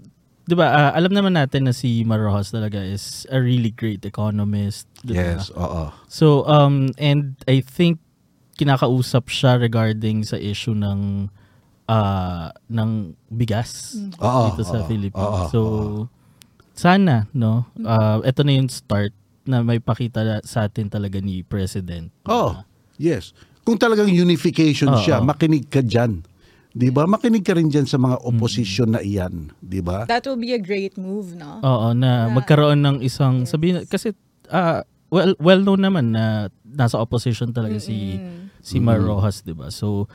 'di 0.47 0.55
ba, 0.55 0.71
ah, 0.71 0.91
alam 0.95 1.11
naman 1.11 1.35
natin 1.35 1.67
na 1.67 1.75
si 1.75 2.07
Mar 2.07 2.23
Rojas 2.23 2.49
talaga 2.49 2.79
is 2.79 3.27
a 3.27 3.37
really 3.37 3.69
great 3.69 4.01
economist, 4.01 4.87
'di 5.03 5.11
ba? 5.11 5.35
yes, 5.35 5.51
oo. 5.51 5.91
So, 6.07 6.47
um, 6.47 6.95
and 6.95 7.35
I 7.45 7.59
think 7.59 7.99
kinakausap 8.55 9.27
siya 9.27 9.59
regarding 9.59 10.23
sa 10.23 10.35
issue 10.35 10.73
ng 10.73 11.27
ah 11.89 12.53
ng 12.69 13.17
bigas 13.33 13.97
Oo, 14.21 14.45
dito 14.45 14.61
sa 14.61 14.85
Philippines. 14.85 15.49
so, 15.49 16.05
sana, 16.77 17.25
no? 17.33 17.65
ah 17.81 18.21
ito 18.21 18.45
na 18.45 18.53
yung 18.53 18.69
start 18.69 19.09
na 19.49 19.65
may 19.65 19.81
pakita 19.81 20.21
na- 20.21 20.45
sa 20.45 20.69
atin 20.69 20.85
talaga 20.93 21.17
ni 21.17 21.41
President. 21.41 22.13
Oh, 22.29 22.61
yes. 23.01 23.33
Kung 23.65 23.81
talagang 23.81 24.13
unification 24.13 24.93
Oo. 24.93 25.01
siya, 25.01 25.17
makinig 25.17 25.65
ka 25.65 25.81
dyan. 25.81 26.21
'Di 26.69 26.93
ba? 26.93 27.09
Makinig 27.09 27.41
ka 27.41 27.57
rin 27.57 27.65
dyan 27.65 27.89
sa 27.89 27.97
mga 27.97 28.21
opposition 28.21 28.93
na 28.93 29.01
iyan, 29.01 29.49
'di 29.57 29.81
ba? 29.81 30.05
That 30.05 30.29
will 30.29 30.37
be 30.37 30.53
a 30.53 30.61
great 30.61 30.95
move, 31.01 31.33
no? 31.33 31.57
Oo, 31.65 31.97
na 31.97 32.29
magkaroon 32.29 32.85
ng 32.85 32.97
isang 33.01 33.49
sabihin 33.49 33.89
kasi 33.89 34.13
ah 34.53 34.85
well 35.09 35.33
well 35.41 35.61
known 35.65 35.81
naman 35.81 36.13
na 36.13 36.53
nasa 36.69 37.01
opposition 37.01 37.49
talaga 37.49 37.81
si 37.81 38.21
si 38.61 38.77
Mar 38.77 39.01
Rojas, 39.01 39.41
'di 39.41 39.57
ba? 39.57 39.73
So 39.73 40.05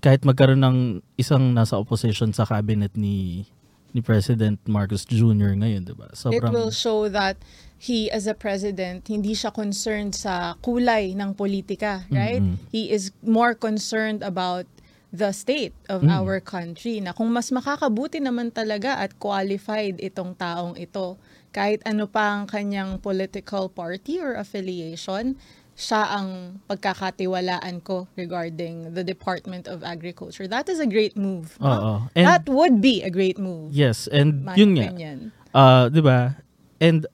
kahit 0.00 0.24
magkaroon 0.24 0.64
ng 0.64 0.78
isang 1.20 1.52
nasa 1.52 1.76
opposition 1.76 2.32
sa 2.32 2.48
cabinet 2.48 2.96
ni 2.96 3.46
ni 3.90 4.00
President 4.00 4.56
Marcos 4.70 5.02
Jr. 5.02 5.58
ngayon, 5.58 5.82
'di 5.84 5.94
ba? 5.98 6.08
It 6.10 6.18
Sobrang 6.18 6.52
will 6.54 6.72
show 6.72 7.10
that 7.10 7.36
he 7.80 8.06
as 8.12 8.30
a 8.30 8.36
president, 8.36 9.08
hindi 9.10 9.34
siya 9.34 9.50
concerned 9.50 10.14
sa 10.14 10.54
kulay 10.62 11.12
ng 11.16 11.34
politika, 11.34 12.06
right? 12.12 12.40
He 12.70 12.92
is 12.92 13.10
more 13.24 13.52
concerned 13.56 14.22
about 14.22 14.68
the 15.10 15.34
state 15.34 15.74
of 15.90 16.06
our 16.06 16.38
country 16.38 17.02
na 17.02 17.10
kung 17.10 17.34
mas 17.34 17.50
makakabuti 17.50 18.22
naman 18.22 18.54
talaga 18.54 18.94
at 19.02 19.18
qualified 19.18 19.98
itong 19.98 20.38
taong 20.38 20.78
ito 20.78 21.18
kahit 21.50 21.82
ano 21.82 22.06
pa 22.06 22.38
ang 22.38 22.46
kanyang 22.46 22.94
political 23.02 23.66
party 23.66 24.22
or 24.22 24.38
affiliation 24.38 25.34
siya 25.80 26.12
ang 26.12 26.60
pagkakatiwalaan 26.68 27.80
ko 27.80 28.04
regarding 28.14 28.92
the 28.92 29.00
Department 29.00 29.64
of 29.64 29.80
Agriculture. 29.80 30.44
That 30.44 30.68
is 30.68 30.76
a 30.76 30.84
great 30.84 31.16
move. 31.16 31.56
Oo. 31.64 32.04
And- 32.12 32.28
that 32.28 32.44
would 32.44 32.84
be 32.84 33.00
a 33.00 33.08
great 33.08 33.40
move. 33.40 33.72
Yes, 33.72 34.04
and 34.12 34.44
my 34.44 34.54
yun 34.60 34.76
nga. 34.76 34.92
opinion. 34.92 35.32
Ah, 35.50 35.88
'di 35.88 36.04
ba? 36.04 36.36
And 36.78 37.08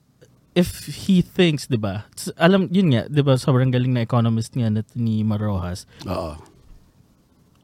if 0.51 0.85
he 1.07 1.23
thinks, 1.23 1.65
'di 1.65 1.79
ba? 1.79 2.11
Alam 2.35 2.67
yun 2.67 2.91
nga, 2.91 3.07
'di 3.07 3.23
ba? 3.23 3.39
Sobrang 3.39 3.71
galing 3.71 3.95
na 3.95 4.03
economist 4.03 4.51
nga 4.51 4.67
na 4.67 4.83
ni 4.93 5.23
Mar 5.23 5.39
Rojas. 5.39 5.87
Oo. 6.03 6.35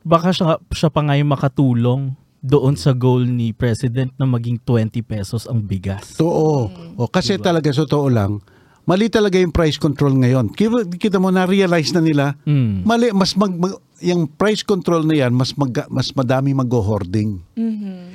baka 0.03 0.35
siya, 0.35 0.59
siya 0.67 0.91
pa 0.91 0.99
ngayon 0.99 1.31
makatulong 1.31 2.11
doon 2.43 2.75
sa 2.75 2.91
goal 2.91 3.23
ni 3.23 3.55
President 3.55 4.11
na 4.19 4.27
maging 4.27 4.59
20 4.59 4.99
pesos 4.99 5.47
ang 5.47 5.63
bigas. 5.63 6.19
Totoo. 6.19 6.67
O, 6.99 7.07
kasi 7.07 7.39
talaga 7.39 7.71
sa 7.71 7.87
totoo 7.87 8.11
lang, 8.11 8.43
mali 8.83 9.07
talaga 9.07 9.39
yung 9.39 9.51
price 9.51 9.79
control 9.79 10.19
ngayon. 10.19 10.51
Kita, 10.51 10.83
kita 10.89 11.17
mo 11.17 11.31
na-realize 11.31 11.91
na 11.91 12.01
nila, 12.01 12.25
Mm. 12.43 12.83
mali, 12.83 13.11
mas 13.15 13.31
mag, 13.33 13.51
mag- 13.51 13.79
yung 14.03 14.27
price 14.27 14.61
control 14.61 15.07
na 15.07 15.15
yan, 15.15 15.31
mas, 15.31 15.55
mag, 15.55 15.71
mas 15.87 16.11
madami 16.11 16.51
mag-hoarding. 16.51 17.39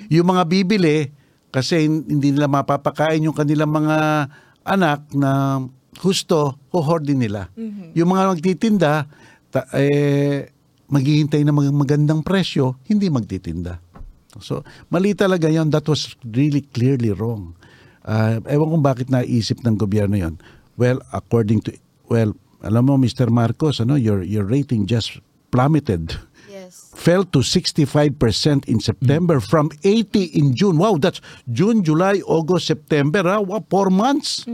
Yung 0.08 0.26
mga 0.28 0.44
bibili, 0.44 1.08
kasi 1.48 1.88
hindi 1.88 2.28
nila 2.28 2.44
mapapakain 2.44 3.24
yung 3.24 3.32
kanilang 3.32 3.72
mga 3.72 4.28
anak 4.68 5.08
na 5.16 5.64
husto, 6.04 6.60
hoarding 6.68 7.16
nila. 7.18 7.48
Yung 7.96 8.12
mga 8.12 8.36
magtitinda, 8.36 9.08
ta, 9.48 9.64
eh, 9.72 10.52
maghihintay 10.88 11.40
ng 11.40 11.56
mag- 11.56 11.78
magandang 11.88 12.20
presyo, 12.20 12.76
hindi 12.84 13.08
magtitinda. 13.08 13.80
So, 14.44 14.60
mali 14.88 15.16
talaga 15.16 15.48
yon 15.48 15.72
That 15.72 15.88
was 15.88 16.12
really 16.22 16.60
clearly 16.60 17.16
wrong. 17.16 17.56
Ah, 18.04 18.40
ewan 18.44 18.72
kung 18.72 18.84
bakit 18.84 19.08
naisip 19.08 19.60
ng 19.60 19.76
gobyerno 19.76 20.16
yon. 20.16 20.36
Well, 20.78 21.02
according 21.10 21.66
to, 21.66 21.74
well, 22.06 22.38
alam 22.62 22.86
mo, 22.86 22.94
Mr. 22.96 23.26
Marcos, 23.28 23.80
ano, 23.80 23.98
your, 23.98 24.22
your 24.22 24.46
rating 24.46 24.86
just 24.86 25.18
plummeted 25.50 26.14
Yes. 26.48 26.90
fell 26.94 27.24
to 27.24 27.40
65% 27.40 28.14
in 28.66 28.80
September 28.80 29.38
from 29.38 29.70
80 29.84 30.24
in 30.38 30.54
June. 30.54 30.78
Wow, 30.78 30.96
that's 30.96 31.20
June, 31.50 31.82
July, 31.82 32.22
August, 32.24 32.66
September. 32.66 33.22
Ah, 33.26 33.40
wow, 33.40 33.60
four 33.68 33.90
months. 33.90 34.46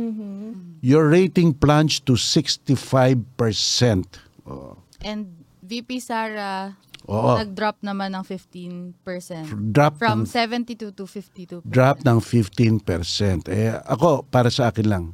Your 0.81 1.09
rating 1.09 1.55
plunged 1.55 2.05
to 2.07 2.17
65%. 2.17 4.05
Oh. 4.47 4.77
And 5.01 5.33
VP 5.63 6.01
Sara, 6.01 6.77
Oo. 7.09 7.37
nag-drop 7.41 7.81
naman 7.81 8.13
ng 8.13 8.25
15%. 8.25 9.73
Drop 9.73 9.97
From 9.97 10.25
ng- 10.25 10.29
72 10.29 10.93
to 10.93 11.05
52%. 11.05 11.65
drop 11.65 12.05
ng 12.05 12.21
15%. 12.21 13.49
Eh, 13.49 13.73
ako, 13.89 14.25
para 14.29 14.49
sa 14.49 14.69
akin 14.69 14.87
lang, 14.89 15.05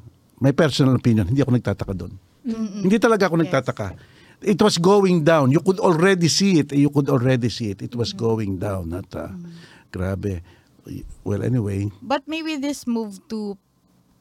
my 0.40 0.50
personal 0.56 0.96
opinion, 0.96 1.28
hindi 1.28 1.44
ako 1.44 1.52
nagtataka 1.52 1.92
doon. 1.92 2.16
Hindi 2.48 2.96
talaga 2.96 3.28
ako 3.28 3.36
nagtataka. 3.44 3.92
It 4.40 4.56
was 4.56 4.80
going 4.80 5.20
down. 5.20 5.52
You 5.52 5.60
could 5.60 5.76
already 5.76 6.32
see 6.32 6.64
it. 6.64 6.72
You 6.72 6.88
could 6.88 7.12
already 7.12 7.52
see 7.52 7.76
it. 7.76 7.84
It 7.84 7.92
was 7.92 8.16
going 8.16 8.56
down. 8.56 8.96
At, 8.96 9.12
ah, 9.12 9.36
Grabe. 9.92 10.40
Well, 11.22 11.44
anyway, 11.44 11.92
But 12.00 12.24
maybe 12.24 12.56
this 12.56 12.88
move 12.88 13.20
to 13.28 13.60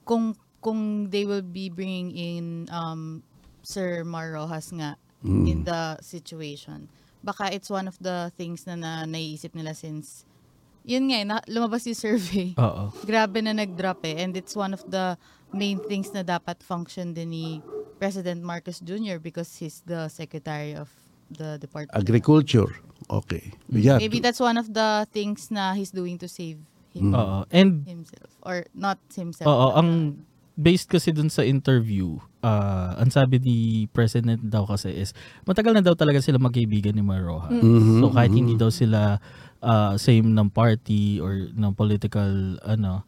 kung 0.03 0.35
kung 0.59 1.07
they 1.07 1.23
will 1.23 1.41
be 1.41 1.71
bringing 1.71 2.11
in 2.11 2.67
um 2.67 3.23
Sir 3.63 4.03
Mar 4.03 4.35
Rojas 4.35 4.75
nga 4.75 4.99
in 5.23 5.63
the 5.63 5.95
situation. 6.03 6.91
Baka 7.23 7.55
it's 7.55 7.71
one 7.71 7.87
of 7.87 7.95
the 8.03 8.31
things 8.35 8.67
na, 8.67 8.75
na 8.75 8.91
naiisip 9.07 9.55
nila 9.55 9.71
since 9.71 10.27
yun 10.87 11.11
nga 11.11 11.17
eh, 11.19 11.25
na, 11.27 11.37
lumabas 11.47 11.83
yung 11.87 11.99
survey. 11.99 12.55
Oo. 12.55 12.91
Grabe 13.03 13.43
na 13.43 13.51
nag-drop 13.53 14.03
eh. 14.07 14.23
And 14.23 14.33
it's 14.33 14.55
one 14.55 14.71
of 14.71 14.81
the 14.87 15.19
main 15.53 15.79
things 15.89 16.13
na 16.13 16.21
dapat 16.21 16.61
function 16.61 17.13
din 17.13 17.29
ni 17.33 17.47
President 17.99 18.39
Marcos 18.39 18.79
Jr. 18.79 19.19
because 19.19 19.51
he's 19.59 19.83
the 19.83 20.07
Secretary 20.07 20.73
of 20.73 20.87
the 21.29 21.59
Department. 21.59 21.93
agriculture. 21.93 22.79
Okay. 23.09 23.53
Yeah. 23.69 23.97
Maybe 23.97 24.19
that's 24.19 24.39
one 24.39 24.57
of 24.57 24.71
the 24.73 25.05
things 25.11 25.49
na 25.49 25.73
he's 25.73 25.91
doing 25.91 26.17
to 26.21 26.27
save 26.29 26.61
him, 26.93 27.13
Oo. 27.13 27.45
And 27.49 27.85
himself. 27.85 28.29
Or 28.41 28.65
not 28.73 28.97
himself. 29.13 29.49
Oo, 29.49 29.77
ang 29.77 30.21
based 30.59 30.89
kasi 30.91 31.15
dun 31.15 31.31
sa 31.31 31.41
interview, 31.45 32.19
ah, 32.43 32.97
ang 32.99 33.09
sabi 33.09 33.39
ni 33.39 33.57
President 33.95 34.41
daw 34.43 34.67
kasi 34.67 34.91
is, 34.91 35.15
matagal 35.47 35.73
na 35.77 35.83
daw 35.85 35.95
talaga 35.95 36.19
sila 36.19 36.37
magkaibigan 36.41 36.93
ni 36.93 37.03
Mar 37.03 37.23
Rojas. 37.23 37.61
So 38.03 38.11
kahit 38.11 38.33
hindi 38.33 38.59
daw 38.59 38.69
sila 38.69 39.17
ah, 39.63 39.93
same 39.95 40.35
ng 40.35 40.49
party 40.51 41.19
or 41.23 41.49
ng 41.51 41.73
political, 41.75 42.59
ano, 42.63 43.03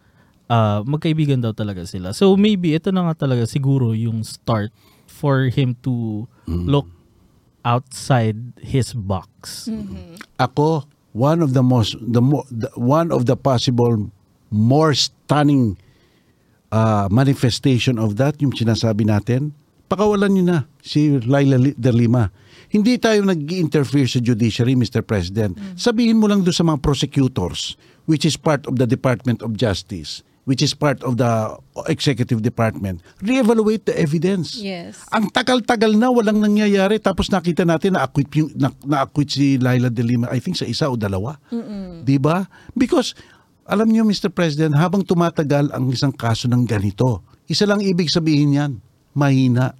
ah, 0.52 0.84
magkaibigan 0.84 1.40
daw 1.40 1.56
talaga 1.56 1.88
sila. 1.88 2.12
So 2.12 2.36
maybe 2.36 2.76
ito 2.76 2.92
na 2.92 3.08
nga 3.08 3.24
talaga 3.24 3.48
siguro 3.48 3.96
yung 3.96 4.28
start 4.28 4.76
for 5.08 5.48
him 5.48 5.80
to 5.88 6.28
look 6.48 6.92
outside 7.64 8.58
his 8.60 8.92
box. 8.92 9.70
ako 10.42 10.84
one 11.14 11.44
of 11.44 11.54
the 11.54 11.64
most 11.64 11.96
the, 12.00 12.22
mo, 12.22 12.44
the 12.50 12.72
one 12.76 13.12
of 13.12 13.28
the 13.28 13.36
possible 13.36 14.10
more 14.50 14.96
stunning 14.96 15.78
uh, 16.72 17.08
manifestation 17.12 18.00
of 18.00 18.16
that 18.16 18.40
yung 18.40 18.56
sinasabi 18.56 19.04
natin 19.04 19.52
pakawalan 19.92 20.32
niyo 20.32 20.44
na 20.48 20.60
si 20.80 21.20
Laila 21.28 21.60
de 21.60 21.92
Lima 21.92 22.32
hindi 22.72 22.96
tayo 22.96 23.28
nag-interfere 23.28 24.08
sa 24.08 24.24
judiciary 24.24 24.80
Mr. 24.80 25.04
President 25.04 25.56
sabihin 25.76 26.20
mo 26.20 26.32
lang 26.32 26.48
do 26.48 26.52
sa 26.56 26.64
mga 26.64 26.80
prosecutors 26.80 27.76
which 28.08 28.24
is 28.24 28.40
part 28.40 28.64
of 28.68 28.80
the 28.80 28.88
Department 28.88 29.44
of 29.44 29.60
Justice 29.60 30.24
which 30.44 30.60
is 30.60 30.74
part 30.74 30.98
of 31.06 31.22
the 31.22 31.32
executive 31.86 32.42
department 32.42 33.02
reevaluate 33.22 33.86
the 33.86 33.94
evidence 33.94 34.58
Yes. 34.58 34.98
ang 35.14 35.30
tagal-tagal 35.30 35.94
na 35.94 36.10
walang 36.10 36.42
nangyayari 36.42 36.98
tapos 36.98 37.30
nakita 37.30 37.62
natin 37.62 37.94
na 37.94 38.06
acquit 38.06 38.30
yung 38.34 38.50
na, 38.58 38.74
na-acquit 38.82 39.30
si 39.30 39.56
Laila 39.62 39.88
de 39.88 40.02
Lima 40.02 40.28
I 40.34 40.42
think 40.42 40.58
sa 40.58 40.66
isa 40.66 40.90
o 40.90 40.98
dalawa. 40.98 41.38
'Di 42.02 42.18
ba? 42.18 42.50
Because 42.74 43.14
alam 43.64 43.88
niyo 43.88 44.04
Mr. 44.04 44.28
President, 44.28 44.76
habang 44.76 45.06
tumatagal 45.06 45.72
ang 45.72 45.88
isang 45.94 46.12
kaso 46.12 46.50
ng 46.50 46.68
ganito, 46.68 47.24
isa 47.48 47.64
lang 47.64 47.80
ibig 47.80 48.12
sabihin 48.12 48.52
niyan, 48.52 48.72
mahina. 49.16 49.72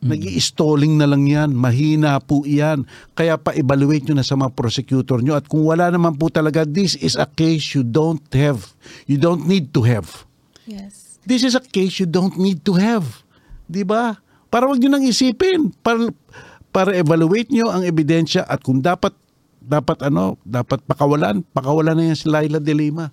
Nag-i-stalling 0.00 0.96
na 0.96 1.04
lang 1.04 1.28
yan. 1.28 1.52
Mahina 1.52 2.16
po 2.16 2.48
yan. 2.48 2.88
Kaya 3.12 3.36
pa-evaluate 3.36 4.08
nyo 4.08 4.16
na 4.16 4.24
sa 4.24 4.40
mga 4.40 4.56
prosecutor 4.56 5.20
nyo. 5.20 5.36
At 5.36 5.44
kung 5.52 5.68
wala 5.68 5.92
naman 5.92 6.16
po 6.16 6.32
talaga, 6.32 6.64
this 6.64 6.96
is 6.96 7.12
a 7.20 7.28
case 7.28 7.76
you 7.76 7.84
don't 7.84 8.24
have. 8.32 8.72
You 9.04 9.20
don't 9.20 9.44
need 9.44 9.76
to 9.76 9.84
have. 9.84 10.24
Yes. 10.64 11.20
This 11.28 11.44
is 11.44 11.52
a 11.52 11.60
case 11.60 12.00
you 12.00 12.08
don't 12.08 12.36
need 12.40 12.64
to 12.68 12.76
have. 12.76 13.24
'Di 13.68 13.84
ba? 13.84 14.20
Para 14.52 14.68
wag 14.68 14.76
niyo 14.80 14.92
nang 14.92 15.04
isipin 15.04 15.72
para 15.80 16.12
para 16.68 16.92
evaluate 16.92 17.48
niyo 17.48 17.72
ang 17.72 17.80
ebidensya 17.84 18.44
at 18.44 18.60
kung 18.60 18.84
dapat 18.84 19.12
dapat 19.64 20.04
ano, 20.04 20.36
dapat 20.44 20.84
pakawalan, 20.84 21.40
pakawalan 21.56 21.96
na 21.96 22.04
yan 22.12 22.18
si 22.18 22.28
Laila 22.28 22.60
de 22.60 22.74
Lima. 22.76 23.08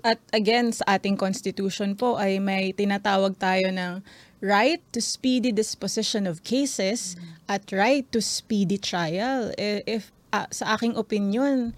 At 0.00 0.16
again, 0.32 0.72
sa 0.72 0.96
ating 0.96 1.20
constitution 1.20 1.92
po 1.92 2.16
ay 2.16 2.40
may 2.40 2.72
tinatawag 2.72 3.36
tayo 3.36 3.68
ng 3.68 4.00
right 4.40 4.80
to 4.92 5.00
speedy 5.00 5.52
disposition 5.52 6.24
of 6.26 6.42
cases 6.42 7.14
at 7.46 7.68
right 7.72 8.08
to 8.10 8.20
speedy 8.20 8.80
trial. 8.80 9.52
If 9.56 10.12
ah, 10.32 10.48
sa 10.50 10.74
aking 10.74 10.96
opinion, 10.96 11.76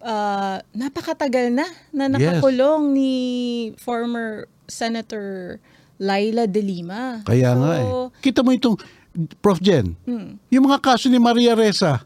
ah, 0.00 0.64
napakatagal 0.72 1.52
na 1.52 1.66
na 1.92 2.08
Yes. 2.08 2.40
nakakulong 2.40 2.96
ni 2.96 3.12
former 3.76 4.48
Senator 4.66 5.58
Laila 6.00 6.48
de 6.48 6.62
Lima. 6.64 7.20
Kaya 7.28 7.52
nga 7.52 7.72
eh. 7.76 7.90
Kita 8.24 8.40
mo 8.40 8.50
itong 8.50 8.80
Prof 9.42 9.58
Jen, 9.58 9.98
yung 10.48 10.64
mga 10.70 10.78
kaso 10.78 11.10
ni 11.10 11.18
Maria 11.18 11.58
Reza, 11.58 11.98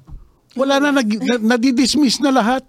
wala 0.57 0.81
na, 0.81 0.89
nag, 0.89 1.05
na 1.21 1.37
nadidismiss 1.37 2.17
na 2.25 2.33
lahat. 2.33 2.65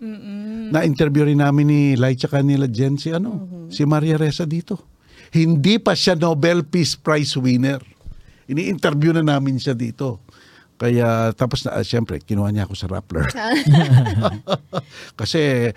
Na-interview 0.66 1.24
rin 1.24 1.40
namin 1.40 1.66
ni 1.66 1.82
Lai 1.96 2.20
tsaka 2.20 2.44
nila 2.44 2.68
Jen 2.68 3.00
si 3.00 3.16
ano, 3.16 3.48
si 3.72 3.88
Maria 3.88 4.20
Reza 4.20 4.44
dito. 4.44 4.76
Hindi 5.36 5.76
pa 5.84 5.92
siya 5.92 6.16
Nobel 6.16 6.64
Peace 6.64 6.96
Prize 6.96 7.36
winner. 7.36 7.84
Ini-interview 8.48 9.12
na 9.12 9.36
namin 9.36 9.60
siya 9.60 9.76
dito. 9.76 10.24
Kaya 10.80 11.36
tapos 11.36 11.68
na, 11.68 11.76
ah, 11.76 11.84
siyempre, 11.84 12.24
kinuha 12.24 12.56
niya 12.56 12.64
ako 12.64 12.76
sa 12.80 12.88
Rappler. 12.88 13.28
kasi, 15.20 15.76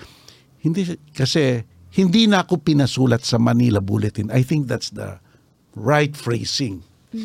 hindi, 0.63 0.95
kasi, 1.11 1.67
hindi 1.99 2.31
na 2.31 2.47
ako 2.47 2.63
pinasulat 2.63 3.27
sa 3.27 3.43
Manila 3.43 3.83
Bulletin. 3.83 4.31
I 4.31 4.47
think 4.47 4.71
that's 4.71 4.95
the 4.95 5.19
right 5.75 6.15
phrasing. 6.15 6.87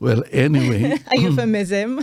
well, 0.00 0.24
anyway. 0.32 0.96
a 0.96 1.16
euphemism. 1.20 2.00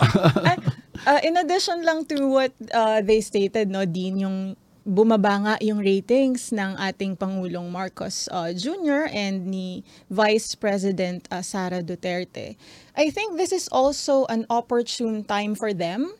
Ah, 0.00 1.18
uh, 1.18 1.20
in 1.26 1.36
addition 1.36 1.82
lang 1.82 2.06
to 2.06 2.30
what 2.30 2.54
uh, 2.72 3.02
they 3.02 3.20
stated, 3.20 3.68
no, 3.68 3.84
Dean, 3.84 4.16
yung 4.16 4.56
bumaba 4.82 5.34
nga 5.46 5.54
yung 5.62 5.78
ratings 5.78 6.50
ng 6.50 6.74
ating 6.78 7.14
Pangulong 7.14 7.70
Marcos 7.70 8.26
uh, 8.34 8.50
Jr. 8.50 9.06
and 9.14 9.46
ni 9.46 9.86
Vice 10.10 10.54
President 10.54 11.26
uh, 11.30 11.42
Sara 11.42 11.82
Duterte. 11.82 12.58
I 12.96 13.10
think 13.10 13.38
this 13.38 13.52
is 13.52 13.70
also 13.70 14.26
an 14.26 14.46
opportune 14.50 15.22
time 15.24 15.54
for 15.54 15.72
them, 15.72 16.14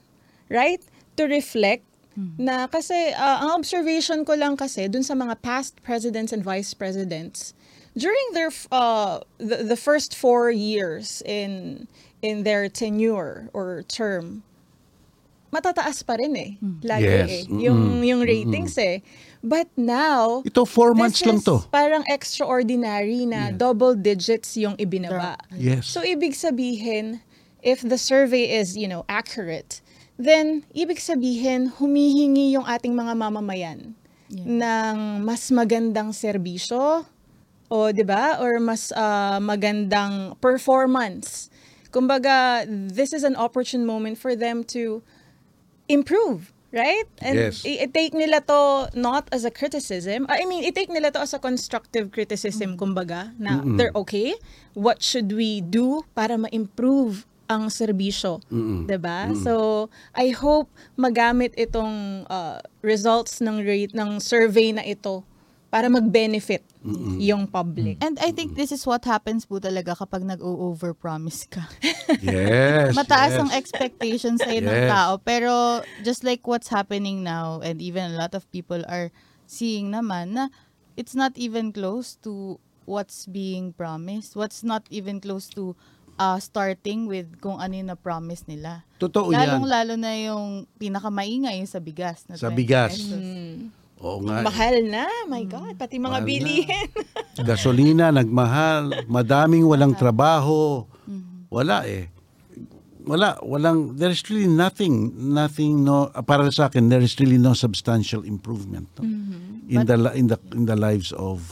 right? 0.49 0.81
To 1.19 1.27
reflect 1.27 1.85
na 2.17 2.69
kasi 2.69 3.13
uh, 3.17 3.39
ang 3.41 3.57
observation 3.57 4.25
ko 4.25 4.37
lang 4.37 4.53
kasi 4.57 4.85
dun 4.85 5.03
sa 5.03 5.17
mga 5.17 5.41
past 5.41 5.81
presidents 5.81 6.33
and 6.33 6.45
vice 6.45 6.77
presidents 6.77 7.57
during 7.97 8.27
their 8.37 8.53
uh, 8.69 9.21
the, 9.39 9.65
the 9.65 9.77
first 9.81 10.13
four 10.13 10.53
years 10.53 11.23
in 11.25 11.85
in 12.21 12.45
their 12.45 12.69
tenure 12.69 13.49
or 13.57 13.81
term 13.89 14.45
matataas 15.53 16.01
pa 16.01 16.17
rin 16.17 16.33
eh 16.35 16.51
lagi 16.81 17.05
Yes. 17.05 17.29
eh 17.29 17.43
yung 17.69 18.01
yung 18.01 18.25
ratings 18.25 18.75
eh 18.81 19.05
but 19.45 19.69
now 19.77 20.41
Ito, 20.43 20.65
four 20.65 20.97
months 20.97 21.21
this 21.21 21.29
lang 21.29 21.39
is 21.39 21.47
to. 21.47 21.61
parang 21.69 22.03
extraordinary 22.09 23.29
na 23.29 23.53
double 23.53 23.93
digits 23.93 24.57
yung 24.57 24.75
ibinaba 24.81 25.37
Yes. 25.53 25.87
So 25.87 26.01
ibig 26.01 26.33
sabihin, 26.33 27.21
if 27.61 27.85
the 27.85 28.01
survey 28.01 28.49
is, 28.59 28.75
you 28.75 28.89
know, 28.89 29.05
accurate, 29.07 29.85
then 30.17 30.65
ibig 30.73 30.99
sabihin 30.99 31.69
humihingi 31.77 32.57
yung 32.57 32.65
ating 32.65 32.97
mga 32.97 33.13
mamamayan 33.13 33.93
ng 34.33 34.97
mas 35.21 35.53
magandang 35.53 36.17
serbisyo 36.17 37.05
o 37.69 37.77
'di 37.93 38.05
ba? 38.05 38.41
Or 38.41 38.57
mas 38.57 38.89
ah, 38.97 39.37
magandang 39.37 40.41
performance. 40.41 41.53
Kumbaga, 41.93 42.65
this 42.65 43.13
is 43.13 43.21
an 43.21 43.37
opportune 43.37 43.85
moment 43.85 44.17
for 44.17 44.33
them 44.33 44.65
to 44.73 45.05
improve, 45.93 46.51
right? 46.73 47.05
And 47.21 47.37
Yes. 47.37 47.63
i- 47.63 47.85
i-take 47.85 48.17
nila 48.17 48.41
to 48.49 48.89
not 48.97 49.29
as 49.29 49.45
a 49.45 49.53
criticism. 49.53 50.25
I 50.27 50.49
mean, 50.49 50.65
i-take 50.65 50.89
nila 50.89 51.13
to 51.13 51.21
as 51.21 51.37
a 51.37 51.39
constructive 51.39 52.09
criticism, 52.09 52.81
kumbaga, 52.81 53.37
na 53.37 53.61
they're 53.77 53.93
okay. 53.95 54.35
What 54.73 55.05
should 55.05 55.29
we 55.31 55.61
do 55.61 56.09
para 56.17 56.41
ma-improve 56.41 57.29
ang 57.45 57.69
serbisyo, 57.69 58.41
'di 58.89 58.97
ba? 58.97 59.29
So, 59.37 59.53
I 60.17 60.33
hope 60.33 60.73
magamit 60.97 61.53
itong 61.55 62.25
uh, 62.27 62.65
results 62.81 63.45
ng 63.45 63.61
rate 63.61 63.93
ng 63.93 64.17
survey 64.19 64.73
na 64.73 64.81
ito 64.81 65.21
para 65.73 65.89
mag-benefit 65.89 66.61
yung 67.17 67.49
public. 67.49 67.97
And 68.05 68.21
I 68.21 68.29
think 68.29 68.61
this 68.61 68.77
is 68.77 68.85
what 68.85 69.09
happens 69.09 69.49
po 69.49 69.57
talaga 69.57 69.97
kapag 69.97 70.21
nag-o-overpromise 70.21 71.49
ka. 71.49 71.65
Yes. 72.21 72.93
Mataas 72.93 73.33
yes. 73.33 73.41
ang 73.41 73.51
expectations 73.57 74.45
ng 74.45 74.69
Yes. 74.69 74.93
tao. 74.93 75.17
Pero 75.17 75.81
just 76.05 76.29
like 76.29 76.45
what's 76.45 76.69
happening 76.69 77.25
now, 77.25 77.65
and 77.65 77.81
even 77.81 78.13
a 78.13 78.21
lot 78.21 78.37
of 78.37 78.45
people 78.53 78.85
are 78.85 79.09
seeing 79.49 79.89
naman 79.89 80.37
na 80.37 80.53
it's 81.01 81.17
not 81.17 81.33
even 81.41 81.73
close 81.73 82.21
to 82.21 82.61
what's 82.85 83.25
being 83.25 83.73
promised. 83.73 84.37
What's 84.37 84.61
not 84.61 84.85
even 84.93 85.25
close 85.25 85.49
to 85.57 85.73
uh, 86.21 86.37
starting 86.37 87.09
with 87.09 87.41
kung 87.41 87.57
ano 87.57 87.81
yung 87.81 87.89
na-promise 87.89 88.45
nila. 88.45 88.85
Totoo 89.01 89.33
yan. 89.33 89.41
Lalong-lalo 89.41 89.97
na 89.97 90.13
yung 90.21 90.69
pinakamaingay 90.77 91.65
yung 91.65 91.71
sa 91.71 91.81
bigas. 91.81 92.29
Na 92.29 92.37
Sa 92.37 92.53
20 92.53 92.61
bigas. 92.61 92.93
pesos. 92.93 93.25
Oo 94.03 94.19
nga. 94.27 94.43
eh. 94.43 94.45
Mahal 94.45 94.77
na, 94.91 95.07
my 95.31 95.45
God, 95.47 95.75
pati 95.79 95.97
mga 95.97 96.19
Mahal 96.19 96.23
na. 96.23 96.29
bilihin. 96.29 96.89
Gasolina, 97.49 98.11
nagmahal. 98.11 99.07
Madaming 99.07 99.63
walang 99.63 99.95
trabaho. 99.95 100.85
Wala 101.47 101.87
eh. 101.87 102.11
Wala, 103.03 103.35
walang, 103.43 103.99
there's 103.99 104.23
really 104.31 104.47
nothing, 104.47 105.11
nothing, 105.35 105.83
no, 105.83 106.07
para 106.23 106.47
sa 106.55 106.71
akin, 106.71 106.87
there 106.87 107.03
is 107.03 107.19
really 107.19 107.35
no 107.35 107.51
substantial 107.51 108.23
improvement 108.23 108.87
no? 108.95 109.03
in, 109.67 109.83
the, 109.83 109.99
li- 109.99 110.15
in, 110.15 110.31
the, 110.31 110.39
in 110.55 110.71
the 110.71 110.79
lives 110.79 111.11
of 111.19 111.43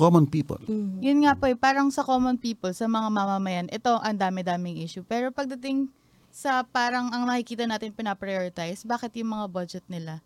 common 0.00 0.24
people. 0.24 0.56
Yun 0.98 1.28
nga 1.28 1.36
po, 1.36 1.46
eh, 1.46 1.54
parang 1.54 1.92
sa 1.92 2.02
common 2.02 2.40
people, 2.40 2.72
sa 2.72 2.88
mga 2.88 3.06
mamamayan, 3.12 3.68
ito 3.68 3.92
ang 4.00 4.16
dami-daming 4.16 4.80
issue. 4.80 5.04
Pero 5.04 5.28
pagdating 5.30 5.92
sa 6.32 6.64
parang 6.66 7.12
ang 7.12 7.28
nakikita 7.28 7.64
natin 7.64 7.92
pinaprioritize, 7.92 8.82
bakit 8.82 9.14
yung 9.16 9.36
mga 9.36 9.46
budget 9.46 9.84
nila? 9.86 10.24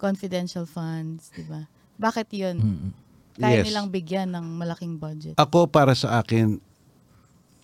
Confidential 0.00 0.64
funds, 0.64 1.28
di 1.30 1.44
ba? 1.44 1.68
Bakit 2.00 2.32
yun? 2.32 2.56
Kaya 3.36 3.60
Yes. 3.60 3.68
nilang 3.68 3.92
bigyan 3.92 4.32
ng 4.32 4.56
malaking 4.56 4.96
budget. 4.96 5.36
Ako 5.36 5.68
para 5.68 5.92
sa 5.92 6.18
akin 6.18 6.56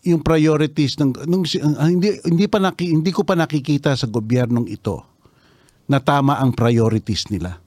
yung 0.04 0.22
priorities 0.22 0.94
ng 0.96 1.26
nung 1.26 1.42
ah, 1.74 1.88
hindi 1.88 2.14
hindi 2.22 2.46
pa 2.46 2.60
naki, 2.60 2.92
hindi 2.92 3.10
ko 3.10 3.24
pa 3.24 3.34
nakikita 3.34 3.96
sa 3.96 4.06
gobyernong 4.06 4.68
ito 4.68 5.02
na 5.86 5.98
tama 5.98 6.36
ang 6.36 6.52
priorities 6.52 7.26
nila. 7.26 7.58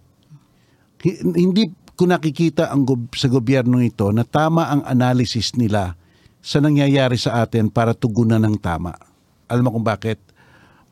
Hi- 1.01 1.19
Hindi 1.25 1.67
ko 1.93 2.07
nakikita 2.07 2.71
ang 2.71 2.87
gob- 2.87 3.11
sa 3.11 3.27
gobyernong 3.27 3.83
ito 3.83 4.07
na 4.11 4.23
tama 4.23 4.69
ang 4.69 4.81
analysis 4.85 5.51
nila 5.53 5.99
sa 6.39 6.63
nangyayari 6.63 7.19
sa 7.19 7.43
atin 7.43 7.67
para 7.67 7.91
tugunan 7.91 8.39
ng 8.39 8.55
tama. 8.55 8.95
Alam 9.49 9.67
mo 9.67 9.71
kung 9.75 9.83
bakit? 9.83 10.19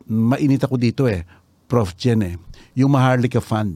Mainit 0.04 0.60
ako 0.60 0.76
dito 0.76 1.08
eh. 1.08 1.24
Prof. 1.64 1.96
Jen 1.96 2.20
eh. 2.24 2.34
Yung 2.78 2.94
Maharlika 2.94 3.42
Fund. 3.42 3.74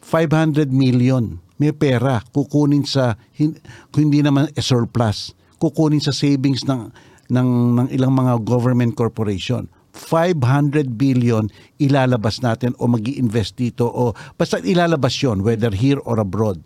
500 0.00 0.72
million. 0.72 1.36
May 1.60 1.76
pera. 1.76 2.24
Kukunin 2.32 2.88
sa, 2.88 3.20
hindi 3.36 4.24
naman 4.24 4.48
eh, 4.56 4.64
surplus. 4.64 5.36
Kukunin 5.60 6.00
sa 6.00 6.16
savings 6.16 6.64
ng, 6.64 6.88
ng, 7.28 7.48
ng 7.76 7.88
ilang 7.92 8.16
mga 8.16 8.40
government 8.40 8.96
corporation. 8.96 9.68
500 9.92 10.96
billion 10.96 11.50
ilalabas 11.82 12.40
natin 12.40 12.72
o 12.78 12.86
mag 12.86 13.02
invest 13.10 13.58
dito 13.58 13.90
o 13.90 14.14
basta 14.38 14.62
ilalabas 14.62 15.18
yon 15.18 15.42
whether 15.42 15.74
here 15.74 15.98
or 16.06 16.22
abroad. 16.22 16.62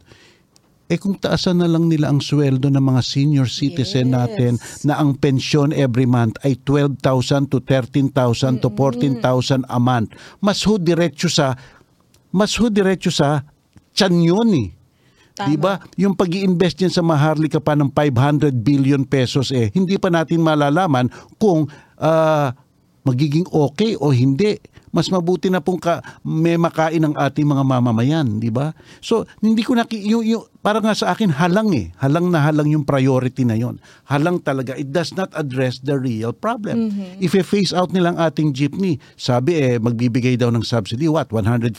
Eh 0.85 1.01
kung 1.01 1.17
taasan 1.17 1.65
na 1.65 1.69
lang 1.69 1.89
nila 1.89 2.13
ang 2.13 2.21
sweldo 2.21 2.69
ng 2.69 2.85
mga 2.85 3.01
senior 3.01 3.49
citizen 3.49 4.13
natin 4.13 4.61
na 4.85 5.01
ang 5.01 5.17
pensyon 5.17 5.73
every 5.73 6.05
month 6.05 6.37
ay 6.45 6.61
12,000 6.61 7.49
to 7.49 7.65
13,000 7.65 8.61
to 8.61 8.69
14,000 8.69 9.65
a 9.65 9.81
month. 9.81 10.13
Mas 10.45 10.61
ho 10.69 10.77
diretso 10.77 11.33
sa 11.33 11.57
mas 12.35 12.53
ho 12.61 12.69
diretso 12.69 13.09
sa 13.09 13.41
tiyan 13.97 14.15
yun 14.21 14.51
eh. 14.53 14.69
Tama. 15.35 15.47
Di 15.51 15.57
ba? 15.59 15.75
Yung 15.99 16.15
pag 16.15 16.31
invest 16.31 16.79
niyan 16.79 16.95
sa 16.95 17.03
Maharlika 17.03 17.59
pa 17.59 17.75
ng 17.75 17.91
500 17.91 18.55
billion 18.55 19.03
pesos 19.03 19.51
eh, 19.51 19.67
hindi 19.75 19.99
pa 19.99 20.07
natin 20.07 20.39
malalaman 20.39 21.11
kung 21.43 21.67
ah, 21.99 22.55
magiging 23.05 23.47
okay 23.53 23.95
o 24.01 24.11
hindi. 24.11 24.59
Mas 24.95 25.11
mabuti 25.11 25.51
na 25.51 25.59
pong 25.59 25.83
ka, 25.83 25.99
may 26.23 26.55
makain 26.55 27.03
ang 27.03 27.19
ating 27.19 27.43
mga 27.43 27.67
mamamayan, 27.67 28.39
di 28.39 28.47
ba? 28.47 28.71
So, 29.03 29.27
hindi 29.43 29.67
ko 29.67 29.75
naki, 29.75 29.99
yung, 30.07 30.23
yung, 30.23 30.47
para 30.63 30.79
nga 30.79 30.95
sa 30.95 31.11
akin, 31.11 31.35
halang 31.35 31.75
eh. 31.75 31.91
Halang 31.99 32.31
na 32.31 32.39
halang 32.39 32.71
yung 32.71 32.87
priority 32.87 33.43
na 33.43 33.59
yon. 33.59 33.83
Halang 34.07 34.39
talaga. 34.39 34.79
It 34.79 34.95
does 34.95 35.11
not 35.19 35.35
address 35.35 35.83
the 35.83 35.99
real 35.99 36.31
problem. 36.31 36.95
If 37.19 37.35
i-phase 37.35 37.75
out 37.75 37.91
nilang 37.91 38.23
ating 38.23 38.55
jeepney, 38.55 39.03
sabi 39.19 39.59
eh, 39.59 39.83
magbibigay 39.83 40.39
daw 40.39 40.55
ng 40.55 40.63
subsidy, 40.63 41.11
what, 41.11 41.27
150,000? 41.27 41.75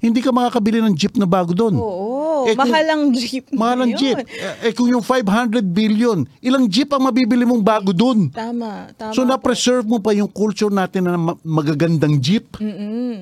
Hindi 0.00 0.20
ka 0.24 0.32
makakabili 0.32 0.80
ng 0.80 0.96
jeep 0.96 1.20
na 1.20 1.28
bago 1.28 1.52
doon. 1.52 1.76
Oo, 1.76 2.11
Eh, 2.44 2.52
kung- 2.52 2.62
mahal 2.64 2.86
ang 2.86 3.02
jeep. 3.12 3.44
Mahal 3.50 3.78
ang 3.80 3.92
jeep. 3.92 4.18
Eh, 4.18 4.68
eh, 4.68 4.72
kung 4.72 4.86
yung 4.86 5.00
500 5.00 5.62
billion, 5.64 6.22
ilang 6.38 6.64
jeep 6.64 6.88
ang 6.88 7.02
mabibili 7.02 7.42
mong 7.42 7.60
bago 7.60 7.90
doon? 7.90 8.28
Tama, 8.28 8.90
tama. 8.92 9.12
So 9.12 9.22
na-preserve 9.22 9.84
mo 9.84 9.98
pa 9.98 10.10
yung 10.10 10.26
culture 10.26 10.70
natin 10.70 11.04
na 11.04 11.14
ma- 11.14 11.38
magagandang 11.38 12.18
jeep. 12.18 12.56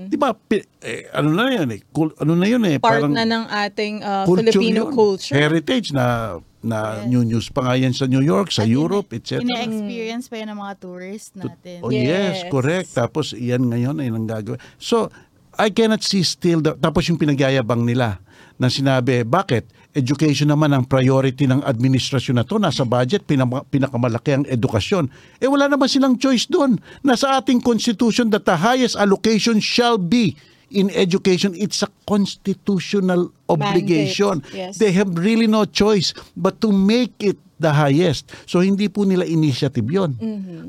Di 0.07 0.17
ba? 0.17 0.33
Pi- 0.33 0.67
Eh, 0.81 1.05
ano 1.13 1.29
na 1.31 1.53
yan 1.53 1.69
eh. 1.71 1.85
Kul- 1.87 2.17
ano 2.17 2.33
na 2.33 2.47
yun 2.47 2.65
eh. 2.65 2.77
Part 2.77 3.05
parang 3.05 3.13
na 3.13 3.23
ng 3.23 3.45
ating 3.47 4.01
uh, 4.01 4.25
culture 4.25 4.49
Filipino 4.49 4.81
yun. 4.83 4.97
culture. 4.97 5.37
Heritage 5.37 5.93
na 5.93 6.37
na 6.59 6.79
new 7.05 7.21
news 7.21 7.49
pa 7.49 7.61
nga 7.63 7.75
yan 7.75 7.93
sa 7.93 8.05
New 8.05 8.21
York, 8.21 8.49
sa 8.49 8.65
At 8.65 8.69
Europe, 8.71 9.09
ina- 9.11 9.17
etc. 9.19 9.41
Ina-experience 9.41 10.29
pa 10.29 10.37
yan 10.37 10.49
ng 10.49 10.59
mga 10.59 10.75
tourists 10.77 11.33
natin. 11.35 11.81
Oh 11.81 11.89
yes. 11.89 12.09
Yes. 12.41 12.49
correct. 12.49 12.93
Tapos 12.93 13.33
iyan 13.33 13.61
ngayon 13.63 13.97
ay 13.99 14.09
nang 14.09 14.25
gagawin. 14.25 14.57
So, 14.77 15.13
I 15.55 15.69
cannot 15.69 16.01
see 16.01 16.21
still, 16.23 16.61
the, 16.61 16.73
tapos 16.75 17.05
yung 17.05 17.17
pinagyayabang 17.17 17.85
nila 17.85 18.17
na 18.61 18.69
sinabi, 18.69 19.25
bakit? 19.25 19.65
Education 19.97 20.53
naman 20.53 20.71
ang 20.71 20.85
priority 20.87 21.49
ng 21.49 21.65
administrasyon 21.65 22.39
na 22.39 22.45
to. 22.47 22.61
Nasa 22.61 22.85
budget, 22.87 23.27
pinama, 23.27 23.65
pinakamalaki 23.67 24.31
ang 24.37 24.45
edukasyon. 24.47 25.11
Eh 25.43 25.49
wala 25.51 25.67
naman 25.67 25.91
silang 25.91 26.15
choice 26.15 26.47
doon. 26.47 26.79
Nasa 27.03 27.41
ating 27.41 27.59
constitution 27.65 28.31
that 28.31 28.47
the 28.47 28.55
highest 28.55 28.95
allocation 28.95 29.59
shall 29.59 29.99
be 29.99 30.37
in 30.71 30.93
education. 30.95 31.57
It's 31.59 31.83
a 31.83 31.91
constitutional 32.07 33.35
obligation. 33.51 34.47
yes. 34.55 34.79
They 34.79 34.95
have 34.95 35.11
really 35.19 35.51
no 35.51 35.67
choice 35.67 36.15
but 36.39 36.63
to 36.63 36.71
make 36.71 37.19
it 37.19 37.41
the 37.59 37.75
highest. 37.75 38.31
So 38.47 38.63
hindi 38.63 38.87
po 38.87 39.03
nila 39.03 39.27
initiative 39.27 39.85
'yon. 39.91 40.15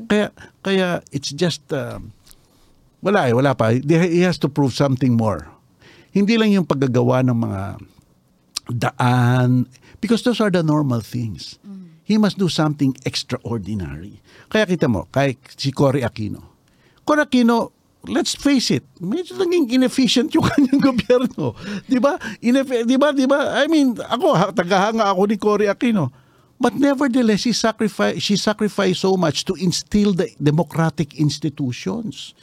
Kaya 0.10 0.34
kaya 0.66 1.06
it's 1.14 1.30
just 1.30 1.62
uh, 1.70 2.02
wala 3.06 3.30
eh, 3.30 3.34
wala 3.38 3.54
pa. 3.54 3.72
He 3.78 4.26
has 4.26 4.42
to 4.42 4.50
prove 4.50 4.74
something 4.74 5.14
more. 5.14 5.46
Hindi 6.12 6.36
lang 6.36 6.52
yung 6.52 6.68
paggagawa 6.68 7.24
ng 7.24 7.38
mga 7.38 7.62
daan 8.72 9.68
because 10.00 10.24
those 10.24 10.40
are 10.40 10.52
the 10.52 10.64
normal 10.64 11.00
things. 11.00 11.58
He 12.04 12.20
must 12.20 12.36
do 12.36 12.52
something 12.52 12.96
extraordinary. 13.08 14.20
Kaya 14.52 14.68
kita 14.68 14.92
mo, 14.92 15.08
kay 15.16 15.40
si 15.56 15.72
Cory 15.72 16.04
Aquino. 16.04 16.44
Cory 17.08 17.24
Aquino, 17.24 17.72
let's 18.04 18.36
face 18.36 18.68
it, 18.68 18.84
medyo 19.00 19.40
naging 19.40 19.72
inefficient 19.72 20.34
yung 20.36 20.44
kanyang 20.52 20.82
gobyerno. 20.82 21.56
'Di 21.88 22.00
ba? 22.04 22.20
Ineff- 22.44 22.84
'di 22.84 22.98
ba? 23.00 23.16
'Di 23.16 23.26
ba? 23.30 23.64
I 23.64 23.72
mean, 23.72 23.96
ako 23.96 24.28
ha- 24.36 24.52
tagahanga 24.52 25.08
ako 25.08 25.22
ni 25.30 25.38
Cory 25.40 25.68
Aquino. 25.72 26.12
But 26.62 26.78
nevertheless, 26.78 27.42
she 27.42 27.58
sacrificed, 27.58 28.22
she 28.22 28.38
sacrificed 28.38 29.02
so 29.02 29.18
much 29.18 29.50
to 29.50 29.58
instill 29.58 30.14
the 30.14 30.30
democratic 30.38 31.18
institutions. 31.18 32.38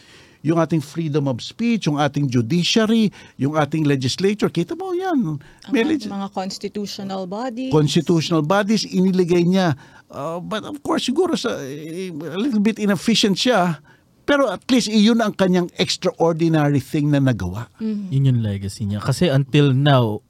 Yung 0.47 0.59
ating 0.59 0.79
freedom 0.79 1.27
of 1.27 1.43
speech, 1.43 1.91
yung 1.91 1.99
ating 1.99 2.31
judiciary, 2.31 3.11
yung 3.37 3.59
ating 3.59 3.83
legislature. 3.83 4.47
Kita 4.47 4.79
mo 4.79 4.95
yan. 4.95 5.43
May 5.75 5.83
leg- 5.83 6.07
mga 6.07 6.31
constitutional 6.31 7.27
bodies. 7.27 7.75
constitutional 7.75 8.47
bodies, 8.47 8.87
iniligay 8.87 9.43
niya. 9.43 9.75
Uh, 10.09 10.39
but 10.39 10.63
of 10.63 10.79
course, 10.81 11.05
siguro 11.05 11.35
sa, 11.35 11.59
eh, 11.61 12.15
a 12.15 12.39
little 12.39 12.63
bit 12.63 12.79
inefficient 12.79 13.35
siya. 13.35 13.83
Pero 14.23 14.45
at 14.47 14.61
least 14.69 14.93
iyon 14.93 15.25
ang 15.25 15.33
kanyang 15.33 15.73
extraordinary 15.81 16.85
thing 16.85 17.09
na 17.09 17.17
nagawa. 17.17 17.73
Yun 17.81 18.29
yung 18.29 18.41
legacy 18.45 18.85
niya. 18.85 19.01
Kasi 19.01 19.33
until 19.33 19.73
now, 19.73 20.21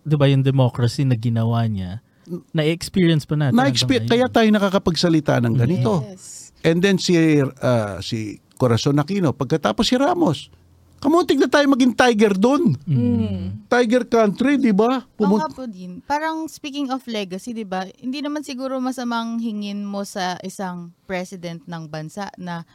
di 0.00 0.16
ba 0.16 0.24
yung 0.32 0.40
democracy 0.40 1.04
na 1.04 1.12
ginawa 1.12 1.68
niya, 1.68 2.00
na-experience 2.56 3.28
pa 3.28 3.36
natin. 3.36 3.56
Na-expe- 3.56 4.00
hanggang 4.04 4.08
kaya 4.08 4.26
tayo 4.32 4.48
nakakapagsalita 4.48 5.44
ng 5.44 5.54
ganito. 5.56 6.00
Yes. 6.04 6.52
And 6.64 6.80
then 6.80 6.96
si 6.96 7.14
uh, 7.40 8.00
si 8.00 8.40
Corazon 8.58 8.98
Aquino, 8.98 9.30
pagkatapos 9.30 9.86
si 9.86 9.94
Ramos, 9.94 10.50
kamuntik 10.98 11.38
na 11.38 11.46
tayo 11.46 11.70
maging 11.70 11.94
tiger 11.94 12.34
doon. 12.34 12.74
Tiger 13.70 14.02
country, 14.04 14.58
di 14.58 14.74
ba? 14.74 15.06
Pumun- 15.14 15.46
po 15.54 15.64
din. 15.70 16.02
Parang 16.02 16.50
speaking 16.50 16.90
of 16.90 17.06
legacy, 17.06 17.54
di 17.54 17.62
ba? 17.62 17.86
Hindi 18.02 18.18
naman 18.18 18.42
siguro 18.42 18.82
masamang 18.82 19.38
hingin 19.38 19.86
mo 19.86 20.02
sa 20.02 20.34
isang 20.42 20.90
president 21.06 21.62
ng 21.70 21.86
bansa 21.86 22.34
na 22.34 22.66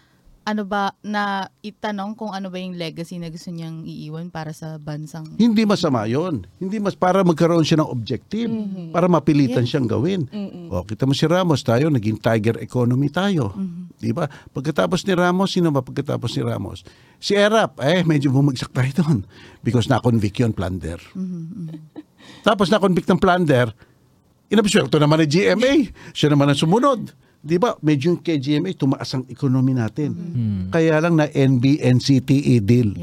ano 0.43 0.67
ba, 0.67 0.91
na 0.99 1.47
itanong 1.63 2.19
kung 2.19 2.35
ano 2.35 2.51
ba 2.51 2.59
yung 2.59 2.75
legacy 2.75 3.15
na 3.15 3.31
gusto 3.31 3.47
niyang 3.47 3.87
iiwan 3.87 4.27
para 4.27 4.51
sa 4.51 4.75
bansang... 4.75 5.39
Hindi 5.39 5.63
masama 5.63 6.03
yon. 6.03 6.43
Hindi 6.59 6.83
mas 6.83 6.99
para 6.99 7.23
magkaroon 7.23 7.63
siya 7.63 7.79
ng 7.79 7.87
objective, 7.87 8.51
para 8.91 9.07
mapilitan 9.07 9.63
siyang 9.63 9.87
gawin. 9.87 10.27
O, 10.67 10.83
kita 10.83 11.07
mo 11.07 11.15
si 11.15 11.23
Ramos 11.23 11.63
tayo, 11.63 11.87
naging 11.87 12.19
tiger 12.19 12.59
economy 12.59 13.07
tayo. 13.07 13.55
Di 13.95 14.11
ba? 14.11 14.27
Pagkatapos 14.27 15.07
ni 15.07 15.15
Ramos, 15.15 15.55
sino 15.55 15.71
ba 15.71 15.79
pagkatapos 15.79 16.35
ni 16.35 16.41
Ramos? 16.43 16.83
Si 17.23 17.31
Erap, 17.39 17.79
eh, 17.79 18.03
medyo 18.03 18.35
bumagsak 18.35 18.75
tayo 18.75 18.91
doon. 18.99 19.19
Because 19.63 19.87
na-convict 19.87 20.43
yun, 20.43 20.51
plunder. 20.51 20.99
Tapos 22.43 22.67
na-convict 22.67 23.07
ng 23.07 23.19
plunder, 23.19 23.71
inabsuelto 24.51 24.99
naman 24.99 25.23
ni 25.23 25.27
GMA. 25.31 25.73
Siya 26.11 26.35
naman 26.35 26.51
ang 26.51 26.59
sumunod. 26.59 27.15
Di 27.43 27.59
ba? 27.59 27.75
Medyo 27.75 28.15
yung 28.15 28.21
kay 28.23 28.39
GMA, 28.39 28.71
tumaas 28.71 29.11
ang 29.11 29.27
economy 29.27 29.75
natin. 29.75 30.15
Kaya 30.71 31.03
lang 31.03 31.19
na 31.19 31.27
NBNCTE 31.27 32.63
deal. 32.63 32.95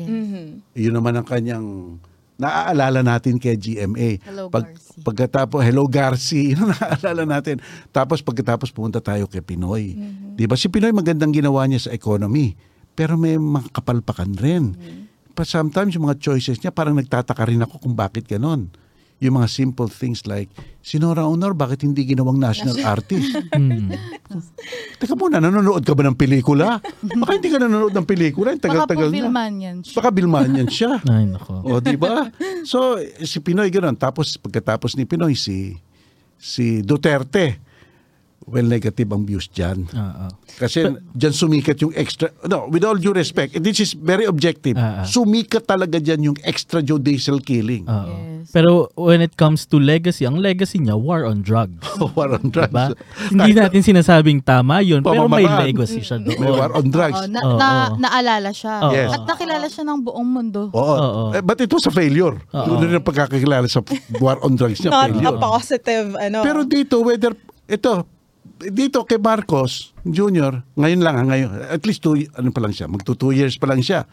Yun 0.72 0.94
naman 0.96 1.12
ang 1.12 1.28
kanyang 1.28 2.00
naaalala 2.40 3.04
natin 3.04 3.36
kay 3.36 3.60
GMA. 3.60 4.24
Hello, 4.24 4.48
Pag, 4.48 4.72
Garci. 4.72 5.04
pagkatapos, 5.04 5.60
hello 5.60 5.84
Garci, 5.84 6.42
naaalala 6.56 7.28
natin. 7.28 7.60
Tapos 7.92 8.24
pagkatapos 8.24 8.72
pumunta 8.72 8.96
tayo 8.96 9.28
kay 9.28 9.44
Pinoy. 9.44 9.92
Di 10.32 10.48
ba? 10.48 10.56
Si 10.56 10.72
Pinoy 10.72 10.96
magandang 10.96 11.36
ginawa 11.36 11.68
niya 11.68 11.84
sa 11.84 11.90
economy. 11.92 12.56
Pero 12.96 13.20
may 13.20 13.36
mga 13.36 13.76
kapalpakan 13.76 14.32
rin. 14.40 14.72
But 15.36 15.52
sometimes 15.52 15.92
yung 15.92 16.08
mga 16.08 16.16
choices 16.16 16.64
niya, 16.64 16.72
parang 16.72 16.96
nagtataka 16.96 17.44
rin 17.44 17.60
ako 17.60 17.76
kung 17.76 17.92
bakit 17.92 18.24
ganon. 18.24 18.72
Yung 19.20 19.36
mga 19.36 19.48
simple 19.52 19.92
things 19.92 20.24
like, 20.24 20.48
si 20.80 20.96
Nora 20.96 21.28
Honor, 21.28 21.52
bakit 21.52 21.84
hindi 21.84 22.08
ginawang 22.08 22.40
national 22.40 22.76
artist? 22.84 23.28
Hmm. 23.50 23.90
Teka 25.02 25.18
muna, 25.18 25.42
nanonood 25.42 25.82
ka 25.82 25.90
ba 25.90 26.06
ng 26.06 26.14
pelikula? 26.14 26.78
Baka 27.02 27.34
hindi 27.34 27.50
ka 27.50 27.58
nanonood 27.58 27.90
ng 27.90 28.06
pelikula. 28.06 28.54
Baka 28.54 28.62
po 28.62 28.64
tagal-tagal 28.70 29.08
na. 29.10 29.16
filman 29.18 29.52
yan 29.58 29.76
siya. 29.82 29.96
Baka 29.98 30.08
bilman 30.14 30.50
yan 30.54 30.68
siya. 30.70 30.92
Ay, 31.10 31.26
nako. 31.26 31.66
o, 31.66 31.82
di 31.82 31.98
ba? 31.98 32.30
So, 32.62 33.02
si 33.26 33.42
Pinoy 33.42 33.74
ganoon. 33.74 33.98
Tapos, 33.98 34.38
pagkatapos 34.38 34.94
ni 34.94 35.02
Pinoy, 35.02 35.34
si, 35.34 35.74
si 36.38 36.80
Duterte. 36.86 37.58
Well, 38.50 38.66
negative 38.66 39.06
ang 39.14 39.22
views 39.22 39.46
dyan. 39.46 39.86
Oo. 39.94 40.26
Kasi 40.58 40.90
dyan 41.14 41.30
sumikat 41.30 41.78
yung 41.86 41.94
extra, 41.94 42.34
no, 42.50 42.66
with 42.66 42.82
all 42.82 42.98
due 42.98 43.14
respect, 43.14 43.54
this 43.62 43.78
is 43.78 43.94
very 43.94 44.26
objective. 44.26 44.74
Ah. 44.74 45.06
Sumikat 45.06 45.70
talaga 45.70 46.02
dyan 46.02 46.34
yung 46.34 46.38
extrajudicial 46.42 47.38
killing. 47.46 47.86
Oo. 47.86 48.10
Yes. 48.42 48.50
Pero 48.50 48.90
when 48.98 49.22
it 49.22 49.38
comes 49.38 49.68
to 49.70 49.78
legacy, 49.78 50.26
ang 50.26 50.42
legacy 50.42 50.82
niya, 50.82 50.98
war 50.98 51.22
on 51.22 51.46
drugs. 51.46 51.78
war 52.18 52.34
on 52.34 52.50
drugs. 52.50 52.74
Diba? 52.74 52.90
Hindi 53.30 53.52
natin 53.54 53.80
sinasabing 53.86 54.42
tama 54.42 54.82
yun, 54.82 55.06
pero 55.06 55.30
may 55.30 55.46
legacy 55.46 56.02
siya 56.02 56.18
doon. 56.18 56.34
May 56.40 56.50
war 56.50 56.74
on 56.74 56.90
drugs. 56.90 57.22
Oo, 57.22 57.30
na, 57.30 57.40
Oo. 57.46 57.56
na, 57.56 57.68
naalala 57.96 58.50
siya. 58.50 58.74
Oo. 58.82 58.92
Yes. 58.92 59.14
At 59.14 59.22
nakilala 59.30 59.66
siya 59.70 59.84
ng 59.86 59.98
buong 60.02 60.28
mundo. 60.28 60.74
Oo. 60.74 60.96
Oo. 60.98 61.24
Eh, 61.38 61.42
but 61.44 61.62
it 61.62 61.70
was 61.70 61.86
a 61.86 61.92
failure. 61.94 62.34
Oo. 62.50 62.66
Doon 62.66 62.78
rin 62.90 62.98
ang 62.98 63.06
pagkakakilala 63.06 63.70
sa 63.70 63.84
war 64.18 64.42
on 64.42 64.58
drugs 64.58 64.82
niya. 64.82 64.90
Not 64.90 65.14
failure. 65.14 65.30
a 65.30 65.32
positive, 65.38 66.06
ano. 66.18 66.38
Pero 66.42 66.66
dito, 66.66 66.98
whether, 67.06 67.30
ito, 67.70 67.92
dito 68.68 69.08
kay 69.08 69.16
Marcos 69.16 69.96
Jr., 70.04 70.60
ngayon 70.76 71.00
lang, 71.00 71.14
ha, 71.16 71.24
ngayon, 71.24 71.50
at 71.72 71.82
least 71.88 72.04
two, 72.04 72.20
ano 72.36 72.52
pa 72.52 72.60
lang 72.60 72.76
siya, 72.76 72.86
magto 72.86 73.16
two 73.16 73.32
years 73.32 73.56
pa 73.56 73.64
lang 73.64 73.80
siya. 73.80 74.04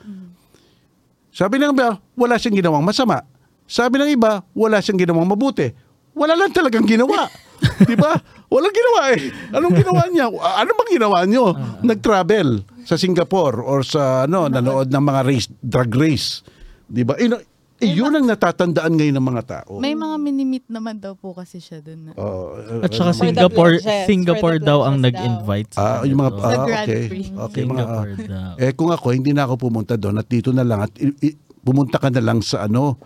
Sabi 1.35 1.59
ng 1.59 1.75
iba, 1.75 1.99
wala 2.15 2.39
siyang 2.39 2.57
ginawang 2.57 2.81
masama. 2.81 3.21
Sabi 3.67 3.99
ng 3.99 4.09
iba, 4.15 4.41
wala 4.55 4.79
siyang 4.79 4.97
ginawang 5.03 5.27
mabuti. 5.27 5.69
Wala 6.17 6.33
lang 6.33 6.49
talagang 6.49 6.87
ginawa. 6.87 7.29
Di 7.89 7.93
ba? 7.93 8.17
Walang 8.49 8.73
ginawa 8.73 9.01
eh. 9.13 9.29
Anong 9.53 9.75
ginawa 9.75 10.01
niya? 10.09 10.25
Ano 10.33 10.71
bang 10.73 10.91
ginawa 10.97 11.17
niyo? 11.29 11.53
Nag-travel 11.85 12.65
sa 12.87 12.95
Singapore 12.97 13.61
or 13.61 13.83
sa 13.85 14.25
ano, 14.25 14.49
nanood 14.49 14.89
ng 14.89 15.03
mga 15.03 15.21
race, 15.27 15.47
drug 15.61 15.91
race. 15.93 16.41
Di 16.87 17.03
ba? 17.05 17.19
Eh, 17.19 17.27
no- 17.29 17.43
eh, 17.77 17.93
yun 17.93 18.09
ang 18.09 18.25
natatandaan 18.25 18.97
ngayon 18.97 19.15
ng 19.21 19.27
mga 19.27 19.43
tao. 19.45 19.77
May 19.77 19.93
mga 19.93 20.15
minimit 20.17 20.65
naman 20.65 20.97
daw 20.97 21.13
po 21.13 21.37
kasi 21.37 21.61
siya 21.61 21.77
dun. 21.77 22.09
Na. 22.09 22.11
Oo, 22.17 22.81
At 22.81 22.89
saka 22.89 23.13
For 23.13 23.29
the 23.29 23.37
Singapore, 23.37 23.73
pledges, 23.77 24.07
Singapore 24.09 24.41
for 24.41 24.53
the 24.57 24.65
daw 24.65 24.79
ang 24.81 24.97
pledges 24.97 25.21
nag-invite. 25.21 25.71
Ah, 25.77 26.01
yung 26.01 26.19
mga. 26.21 26.31
Sa 26.33 26.41
ah, 26.41 26.65
Grand 26.65 26.87
okay. 26.89 27.03
Prix. 27.05 27.27
Okay, 27.29 27.63
mga 27.69 27.83
Singapore 27.85 28.09
ah. 28.09 28.17
daw. 28.25 28.51
Eh 28.57 28.71
kung 28.73 28.89
ako 28.89 29.05
hindi 29.13 29.31
na 29.31 29.43
ako 29.45 29.53
pumunta 29.61 29.93
doon 29.93 30.17
at 30.17 30.27
dito 30.27 30.49
na 30.49 30.65
lang 30.65 30.79
at 30.89 30.93
i- 30.97 31.17
i- 31.21 31.37
pumunta 31.61 32.01
ka 32.01 32.09
na 32.09 32.21
lang 32.23 32.41
sa 32.41 32.65
ano 32.65 32.97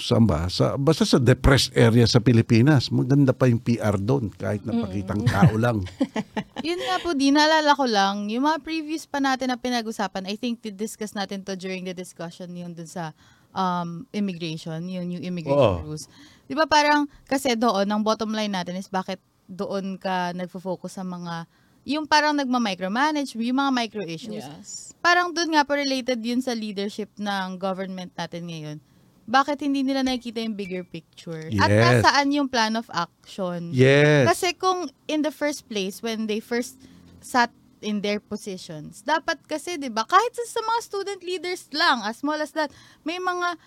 saan 0.00 0.24
ba? 0.24 0.48
Sa, 0.48 0.80
basta 0.80 1.04
sa 1.04 1.20
depressed 1.20 1.76
area 1.76 2.08
sa 2.08 2.22
Pilipinas. 2.22 2.88
Maganda 2.88 3.36
pa 3.36 3.50
yung 3.50 3.60
PR 3.60 4.00
doon 4.00 4.32
kahit 4.32 4.64
napakitang 4.64 5.28
tao 5.28 5.54
lang. 5.60 5.84
Yun 6.68 6.80
nga 6.80 6.96
po, 7.04 7.12
di 7.12 7.28
naalala 7.28 7.76
ko 7.76 7.84
lang, 7.84 8.32
yung 8.32 8.48
mga 8.48 8.64
previous 8.64 9.04
pa 9.04 9.20
natin 9.20 9.52
na 9.52 9.60
pinag-usapan, 9.60 10.24
I 10.24 10.40
think 10.40 10.64
discuss 10.64 11.12
natin 11.12 11.44
to 11.44 11.52
during 11.58 11.84
the 11.84 11.92
discussion 11.92 12.48
yung 12.56 12.72
dun 12.72 12.88
sa 12.88 13.12
um, 13.54 14.04
immigration, 14.12 14.84
yung 14.90 15.06
new 15.08 15.22
immigration 15.22 15.80
Oo. 15.80 15.86
rules. 15.86 16.10
Di 16.44 16.52
ba 16.52 16.68
parang, 16.68 17.08
kasi 17.24 17.56
doon, 17.56 17.88
ang 17.88 18.02
bottom 18.04 18.34
line 18.34 18.52
natin 18.52 18.76
is 18.76 18.90
bakit 18.90 19.22
doon 19.48 19.96
ka 19.96 20.34
nagfo-focus 20.36 21.00
sa 21.00 21.04
mga, 21.06 21.48
yung 21.88 22.04
parang 22.04 22.36
nagma-micromanage, 22.36 23.32
yung 23.38 23.60
mga 23.60 23.72
micro 23.72 24.02
issues. 24.04 24.44
Yes. 24.44 24.92
Parang 25.00 25.32
doon 25.32 25.56
nga 25.56 25.64
po 25.64 25.76
related 25.76 26.20
yun 26.20 26.40
sa 26.40 26.52
leadership 26.52 27.08
ng 27.16 27.56
government 27.56 28.12
natin 28.16 28.48
ngayon. 28.48 28.78
Bakit 29.24 29.64
hindi 29.64 29.80
nila 29.80 30.04
nakikita 30.04 30.44
yung 30.44 30.52
bigger 30.52 30.84
picture? 30.84 31.48
At 31.56 31.72
Yes. 31.72 32.04
nasaan 32.04 32.28
yung 32.28 32.48
plan 32.48 32.76
of 32.76 32.84
action? 32.92 33.72
Yes. 33.72 34.28
Kasi 34.28 34.52
kung 34.52 34.92
in 35.08 35.24
the 35.24 35.32
first 35.32 35.64
place, 35.64 36.04
when 36.04 36.28
they 36.28 36.44
first 36.44 36.76
sat 37.24 37.48
in 37.84 38.00
their 38.00 38.18
positions, 38.18 39.04
dapat 39.04 39.36
kasi, 39.44 39.76
di 39.76 39.92
ba, 39.92 40.08
kahit 40.08 40.32
sa, 40.32 40.58
sa 40.58 40.60
mga 40.64 40.80
student 40.80 41.20
leaders 41.20 41.68
lang, 41.70 42.00
as 42.02 42.24
small 42.24 42.40
as 42.40 42.56
that, 42.56 42.72
may 43.04 43.20
mga 43.20 43.60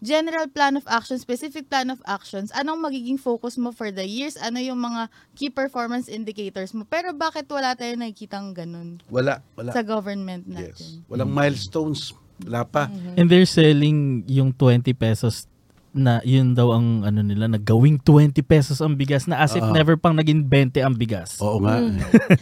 general 0.00 0.48
plan 0.48 0.80
of 0.80 0.84
action, 0.88 1.20
specific 1.20 1.68
plan 1.68 1.92
of 1.92 2.00
actions, 2.08 2.48
anong 2.56 2.80
magiging 2.80 3.20
focus 3.20 3.60
mo 3.60 3.68
for 3.68 3.92
the 3.92 4.04
years, 4.08 4.40
ano 4.40 4.56
yung 4.56 4.80
mga 4.80 5.12
key 5.36 5.52
performance 5.52 6.08
indicators 6.08 6.72
mo. 6.72 6.88
Pero 6.88 7.12
bakit 7.12 7.44
wala 7.52 7.76
tayo 7.76 7.92
nakikitang 8.00 8.56
ganun 8.56 9.04
wala, 9.12 9.44
wala. 9.54 9.70
sa 9.76 9.84
government 9.84 10.48
Yes. 10.48 10.56
natin? 10.80 11.04
Walang 11.06 11.30
milestones. 11.30 12.16
Wala 12.40 12.64
pa. 12.64 12.88
And 13.20 13.28
they're 13.28 13.44
selling 13.44 14.24
yung 14.24 14.56
20 14.56 14.96
pesos 14.96 15.44
na 15.90 16.22
yun 16.22 16.54
daw 16.54 16.70
ang 16.70 17.02
ano 17.02 17.20
nila, 17.20 17.46
nagawing 17.46 17.98
20 17.98 18.38
pesos 18.42 18.78
ang 18.78 18.94
bigas 18.94 19.26
na 19.26 19.38
as 19.38 19.52
if 19.52 19.60
Oo. 19.60 19.74
never 19.74 19.94
pang 19.94 20.14
naging 20.14 20.44
20 20.44 20.78
ang 20.78 20.94
bigas. 20.94 21.34
Oo 21.38 21.58
nga. 21.58 21.82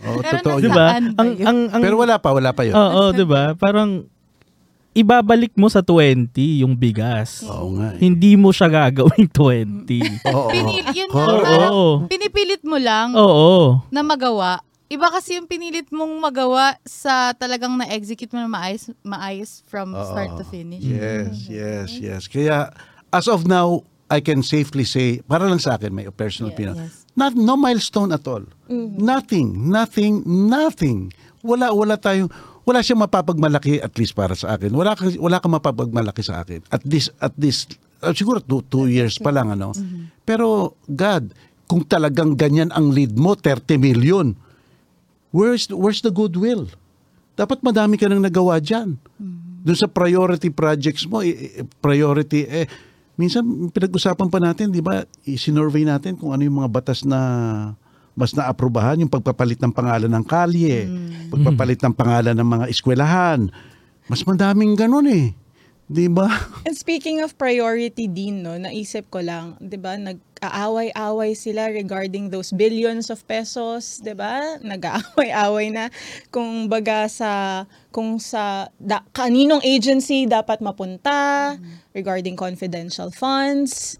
Oo, 0.04 0.20
Pero 0.20 0.36
totoo 0.38 0.56
yun. 0.58 0.64
Diba? 0.68 0.86
Saan 0.86 1.04
ba 1.10 1.18
Ang, 1.18 1.30
yun? 1.32 1.46
ang, 1.46 1.58
ang, 1.72 1.82
Pero 1.82 1.96
wala 1.96 2.16
pa, 2.16 2.28
wala 2.30 2.50
pa 2.52 2.62
yun. 2.62 2.74
Oo, 2.74 3.10
'di 3.10 3.24
ba? 3.24 3.52
Parang 3.54 4.04
ibabalik 4.92 5.54
mo 5.54 5.70
sa 5.70 5.80
20 5.80 6.28
yung 6.60 6.74
bigas. 6.74 7.46
Oo 7.46 7.78
nga. 7.78 7.94
eh. 7.94 8.00
Hindi 8.00 8.34
mo 8.34 8.50
siya 8.50 8.66
gagawing 8.66 9.30
20. 9.30 9.86
Oo. 10.34 10.50
Pinil, 10.50 10.84
yun 10.90 11.08
nga, 11.08 11.24
Oo. 11.24 11.40
parang 11.40 11.72
pinipilit 12.04 12.62
mo 12.62 12.76
lang 12.76 13.14
Oo. 13.14 13.78
na 13.88 14.02
magawa. 14.02 14.58
Iba 14.88 15.08
kasi 15.08 15.36
yung 15.36 15.44
pinilit 15.44 15.88
mong 15.88 16.16
magawa 16.18 16.72
sa 16.82 17.30
talagang 17.32 17.76
na-execute 17.76 18.32
mo 18.32 18.40
na 18.40 18.48
maayos, 18.48 18.88
maayos 19.02 19.60
from 19.64 19.92
start 19.92 20.32
to 20.34 20.44
finish. 20.44 20.80
Yes, 20.80 21.44
yes, 21.44 21.88
yes. 21.94 22.22
Kaya, 22.24 22.72
as 23.10 23.26
of 23.26 23.44
now, 23.44 23.82
I 24.08 24.18
can 24.18 24.40
safely 24.40 24.82
say, 24.82 25.20
para 25.22 25.44
lang 25.44 25.60
sa 25.60 25.76
akin, 25.76 25.92
may 25.92 26.08
personal 26.08 26.48
opinion, 26.50 26.76
Yes. 26.78 27.04
not, 27.12 27.32
no 27.32 27.54
milestone 27.54 28.08
at 28.10 28.24
all. 28.24 28.44
Nothing, 28.96 29.68
nothing, 29.68 30.24
nothing. 30.24 31.12
Wala, 31.40 31.70
wala 31.70 31.94
tayong, 31.94 32.32
wala 32.64 32.80
siyang 32.80 33.00
mapapagmalaki 33.00 33.78
at 33.78 33.92
least 33.94 34.12
para 34.12 34.32
sa 34.32 34.56
akin. 34.56 34.72
Wala, 34.72 34.96
ka- 34.96 35.12
wala 35.16 35.36
kang 35.38 35.52
mapapagmalaki 35.52 36.24
sa 36.24 36.40
akin. 36.40 36.64
At 36.68 36.80
this, 36.82 37.12
at 37.18 37.36
this, 37.36 37.68
uh, 38.00 38.12
siguro 38.12 38.40
two, 38.40 38.64
two 38.64 38.88
years 38.88 39.16
pa 39.16 39.28
lang, 39.28 39.52
ano. 39.52 39.76
Pero, 40.24 40.72
God, 40.84 41.32
kung 41.64 41.84
talagang 41.84 42.32
ganyan 42.32 42.72
ang 42.72 42.88
lead 42.88 43.12
mo, 43.12 43.36
30 43.36 43.76
million, 43.76 44.32
where's, 45.30 45.68
where's 45.68 46.00
the 46.00 46.10
goodwill? 46.10 46.64
Dapat 47.36 47.60
madami 47.60 47.94
ka 47.94 48.08
nang 48.08 48.24
nagawa 48.24 48.56
dyan. 48.56 48.96
Doon 49.60 49.76
sa 49.76 49.86
priority 49.86 50.48
projects 50.48 51.04
mo, 51.04 51.20
priority, 51.78 52.48
eh, 52.48 52.66
minsan 53.18 53.42
pinag-usapan 53.74 54.30
pa 54.30 54.38
natin, 54.38 54.70
di 54.70 54.78
ba, 54.78 55.02
isinorvey 55.26 55.82
natin 55.82 56.14
kung 56.14 56.30
ano 56.30 56.46
yung 56.46 56.62
mga 56.62 56.70
batas 56.70 57.02
na 57.02 57.18
mas 58.14 58.34
naaprubahan, 58.34 58.98
yung 58.98 59.10
pagpapalit 59.10 59.58
ng 59.58 59.74
pangalan 59.74 60.10
ng 60.10 60.24
kalye, 60.26 60.86
pagpapalit 61.30 61.78
ng 61.82 61.94
pangalan 61.94 62.34
ng 62.34 62.48
mga 62.48 62.64
eskwelahan. 62.70 63.50
Mas 64.06 64.22
madaming 64.22 64.78
ganun 64.78 65.06
eh. 65.10 65.34
Di 65.88 66.04
ba? 66.04 66.28
And 66.68 66.76
speaking 66.76 67.24
of 67.24 67.40
priority 67.40 68.12
din, 68.12 68.44
no, 68.44 68.60
naisip 68.60 69.08
ko 69.08 69.24
lang, 69.24 69.56
'di 69.56 69.80
ba, 69.80 69.96
nag-aaway-away 69.96 71.32
sila 71.32 71.72
regarding 71.72 72.28
those 72.28 72.52
billions 72.52 73.08
of 73.08 73.24
pesos, 73.24 74.04
'di 74.04 74.12
ba? 74.12 74.60
Nag-aaway-away 74.60 75.72
na 75.72 75.88
kung 76.28 76.68
baga 76.68 77.08
sa 77.08 77.64
kung 77.88 78.20
sa 78.20 78.68
da, 78.76 79.00
kaninong 79.16 79.64
agency 79.64 80.28
dapat 80.28 80.60
mapunta 80.60 81.56
regarding 81.96 82.36
confidential 82.36 83.08
funds. 83.08 83.96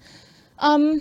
Um 0.60 1.00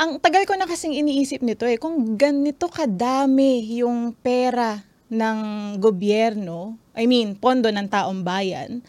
ang 0.00 0.20
tagal 0.24 0.48
ko 0.48 0.56
na 0.56 0.68
kasing 0.68 0.96
iniisip 0.96 1.44
nito 1.44 1.68
eh, 1.68 1.76
kung 1.76 2.16
ganito 2.16 2.68
kadami 2.68 3.60
yung 3.76 4.16
pera 4.16 4.80
ng 5.12 5.38
gobyerno, 5.76 6.76
I 6.96 7.04
mean, 7.08 7.36
pondo 7.36 7.68
ng 7.68 7.88
taong 7.88 8.20
bayan, 8.20 8.80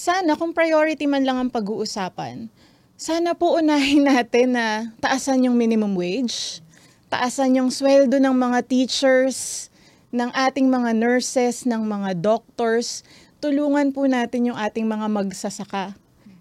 sana 0.00 0.32
kung 0.32 0.56
priority 0.56 1.04
man 1.04 1.28
lang 1.28 1.36
ang 1.36 1.50
pag-uusapan, 1.52 2.48
sana 2.96 3.36
po 3.36 3.60
unahin 3.60 4.08
natin 4.08 4.56
na 4.56 4.96
taasan 4.96 5.44
yung 5.44 5.60
minimum 5.60 5.92
wage, 5.92 6.64
taasan 7.12 7.60
yung 7.60 7.68
sweldo 7.68 8.16
ng 8.16 8.32
mga 8.32 8.64
teachers, 8.64 9.68
ng 10.08 10.32
ating 10.32 10.72
mga 10.72 10.96
nurses, 10.96 11.68
ng 11.68 11.84
mga 11.84 12.16
doctors, 12.16 13.04
tulungan 13.44 13.92
po 13.92 14.08
natin 14.08 14.48
yung 14.48 14.56
ating 14.56 14.88
mga 14.88 15.04
magsasaka. 15.12 15.92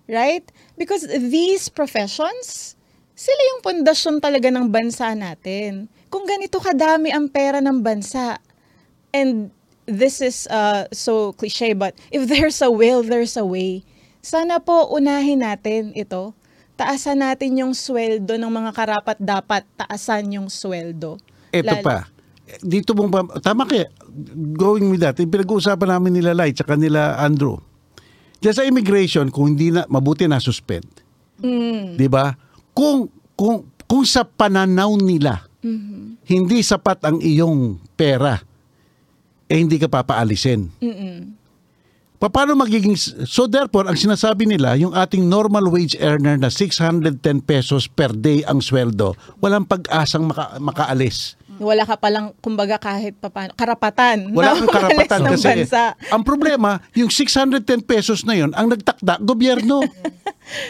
Right? 0.10 0.48
Because 0.80 1.06
these 1.06 1.68
professions, 1.68 2.80
sila 3.14 3.42
yung 3.54 3.62
pundasyon 3.62 4.24
talaga 4.24 4.48
ng 4.50 4.72
bansa 4.72 5.12
natin. 5.14 5.92
Kung 6.08 6.24
ganito 6.26 6.58
kadami 6.64 7.12
ang 7.12 7.28
pera 7.28 7.60
ng 7.60 7.78
bansa, 7.84 8.42
and 9.14 9.52
this 9.90 10.22
is 10.22 10.46
uh, 10.54 10.86
so 10.94 11.34
cliche, 11.34 11.74
but 11.74 11.98
if 12.14 12.30
there's 12.30 12.62
a 12.62 12.70
will, 12.70 13.02
there's 13.02 13.36
a 13.36 13.44
way. 13.44 13.82
Sana 14.22 14.62
po 14.62 14.94
unahin 14.94 15.42
natin 15.42 15.92
ito. 15.98 16.38
Taasan 16.80 17.20
natin 17.20 17.60
yung 17.60 17.74
sweldo 17.76 18.40
ng 18.40 18.52
mga 18.54 18.72
karapat 18.72 19.18
dapat 19.20 19.68
taasan 19.76 20.32
yung 20.32 20.48
sweldo. 20.48 21.20
Ito 21.52 21.66
Lalo- 21.66 21.84
pa. 21.84 21.98
Dito 22.66 22.98
mong 22.98 23.46
tama 23.46 23.70
kaya, 23.70 23.86
going 24.58 24.90
with 24.90 25.06
that, 25.06 25.14
yung 25.22 25.30
pinag-uusapan 25.30 25.86
namin 25.86 26.18
nila 26.18 26.34
Light 26.34 26.58
tsaka 26.58 26.74
nila 26.74 27.22
Andrew. 27.22 27.62
Diyan 28.42 28.56
sa 28.56 28.66
immigration, 28.66 29.30
kung 29.30 29.54
hindi 29.54 29.70
na, 29.70 29.86
mabuti 29.86 30.26
na 30.26 30.42
suspend. 30.42 30.88
Di 31.94 32.08
ba? 32.10 32.34
Kung, 32.74 33.06
kung, 33.38 33.70
kung 33.86 34.02
sa 34.02 34.26
pananaw 34.26 34.98
nila, 34.98 35.46
hindi 36.26 36.60
sapat 36.66 37.06
ang 37.06 37.22
iyong 37.22 37.78
pera, 37.94 38.42
eh 39.50 39.58
hindi 39.58 39.76
ka 39.76 39.90
papaalisin. 39.90 40.70
Pa- 42.20 42.30
Paano 42.30 42.54
magiging... 42.54 42.94
So 43.26 43.48
therefore, 43.48 43.88
ang 43.88 43.96
sinasabi 43.96 44.44
nila, 44.44 44.76
yung 44.76 44.92
ating 44.92 45.24
normal 45.24 45.72
wage 45.72 45.96
earner 45.98 46.36
na 46.36 46.52
610 46.52 47.16
pesos 47.42 47.88
per 47.88 48.12
day 48.12 48.44
ang 48.44 48.60
sweldo, 48.60 49.16
walang 49.40 49.64
pag-asang 49.64 50.28
maka- 50.28 50.60
makaalis. 50.60 51.39
Wala 51.60 51.84
ka 51.84 51.96
palang, 51.96 52.32
kumbaga 52.40 52.80
kahit 52.80 53.20
papaano, 53.20 53.52
karapatan. 53.54 54.32
Wala 54.32 54.56
kang 54.56 54.72
karapatan 54.72 55.20
kasi 55.30 55.46
bansa. 55.68 55.94
ang 56.10 56.24
problema, 56.24 56.80
yung 56.96 57.12
610 57.12 57.84
pesos 57.84 58.24
na 58.24 58.34
yun, 58.34 58.56
ang 58.56 58.72
nagtakda, 58.72 59.20
gobyerno. 59.20 59.84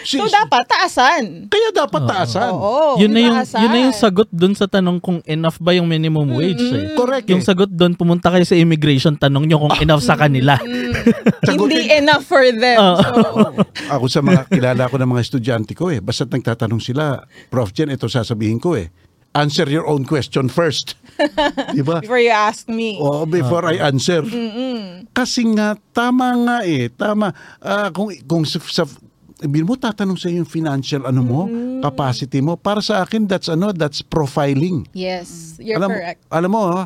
Si- 0.04 0.20
So 0.20 0.28
dapat 0.28 0.68
taasan. 0.68 1.48
Kaya 1.48 1.72
dapat 1.72 2.04
taasan. 2.04 2.52
Oo. 2.52 3.00
yun 3.00 3.16
na 3.16 3.22
yung 3.24 3.38
taasan. 3.40 3.62
yun 3.64 3.70
na 3.72 3.80
yung 3.88 3.96
sagot 3.96 4.28
doon 4.28 4.52
sa 4.52 4.68
tanong 4.68 5.00
kung 5.00 5.24
enough 5.24 5.56
ba 5.56 5.72
yung 5.72 5.88
minimum 5.88 6.28
wage 6.36 6.60
eh. 6.60 7.00
Correct 7.00 7.32
Yung 7.32 7.40
eh. 7.40 7.48
sagot 7.48 7.72
doon 7.72 7.96
pumunta 7.96 8.28
kayo 8.28 8.44
sa 8.44 8.60
immigration 8.60 9.16
tanong 9.16 9.48
nyo 9.48 9.56
kung 9.64 9.80
enough 9.80 10.04
sa 10.04 10.20
kanila. 10.20 10.60
Hindi 11.48 11.96
enough 11.96 12.28
for 12.28 12.44
them. 12.44 12.76
So, 12.76 13.08
Ako 13.96 14.06
sa 14.12 14.20
mga 14.20 14.52
kilala 14.52 14.92
ko 14.92 15.00
ng 15.00 15.10
mga 15.10 15.24
estudyante 15.24 15.72
ko 15.72 15.88
eh, 15.88 16.04
basta't 16.04 16.28
nagtatanong 16.28 16.82
sila, 16.84 17.24
Prof. 17.48 17.72
Jen, 17.72 17.88
ito 17.88 18.12
sasabihin 18.12 18.60
ko 18.60 18.76
eh, 18.76 18.92
answer 19.36 19.70
your 19.70 19.86
own 19.86 20.06
question 20.06 20.50
first. 20.50 20.96
Di 21.76 21.84
ba? 21.84 22.00
before 22.00 22.22
you 22.22 22.32
ask 22.32 22.66
me. 22.72 22.96
Oo, 22.98 23.28
before 23.28 23.68
I 23.68 23.78
answer. 23.84 24.24
Kasi 25.12 25.44
nga, 25.54 25.76
tama 25.92 26.32
nga 26.48 26.58
eh. 26.64 26.88
Tama. 26.88 27.36
Ah, 27.60 27.92
kung, 27.92 28.10
kung 28.24 28.48
sa, 28.48 28.58
sa 28.64 28.88
sabihin 29.40 29.68
mo, 29.68 29.80
tatanong 29.80 30.20
sa 30.20 30.28
yung 30.28 30.48
financial 30.48 31.08
ano 31.08 31.22
mo, 31.24 31.42
capacity 31.80 32.44
mo. 32.44 32.60
Para 32.60 32.84
sa 32.84 33.04
akin, 33.04 33.28
that's 33.28 33.48
ano, 33.48 33.72
that's 33.72 34.04
profiling. 34.04 34.84
Yes, 34.92 35.56
you're 35.60 35.80
alam, 35.80 35.92
correct. 35.92 36.20
Alam 36.28 36.52
mo, 36.52 36.62
ha, 36.68 36.84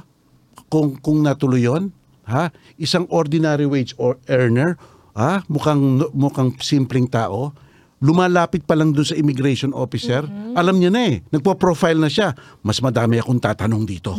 kung, 0.70 0.98
kung 1.02 1.26
natuloy 1.26 1.66
yun, 1.66 1.90
ha, 2.30 2.54
isang 2.78 3.10
ordinary 3.10 3.66
wage 3.66 3.98
or 3.98 4.22
earner, 4.30 4.78
ha, 5.18 5.42
mukhang, 5.50 6.06
mukhang 6.14 6.54
simpleng 6.62 7.10
tao, 7.10 7.58
lumalapit 8.04 8.68
pa 8.68 8.76
lang 8.76 8.92
doon 8.92 9.08
sa 9.08 9.16
immigration 9.16 9.72
officer, 9.72 10.28
alam 10.60 10.76
niya 10.76 10.92
na 10.92 11.02
eh, 11.08 11.24
nagpo-profile 11.32 11.96
na 11.96 12.12
siya. 12.12 12.36
Mas 12.60 12.84
madami 12.84 13.24
akong 13.24 13.40
tatanong 13.40 13.88
dito. 13.88 14.12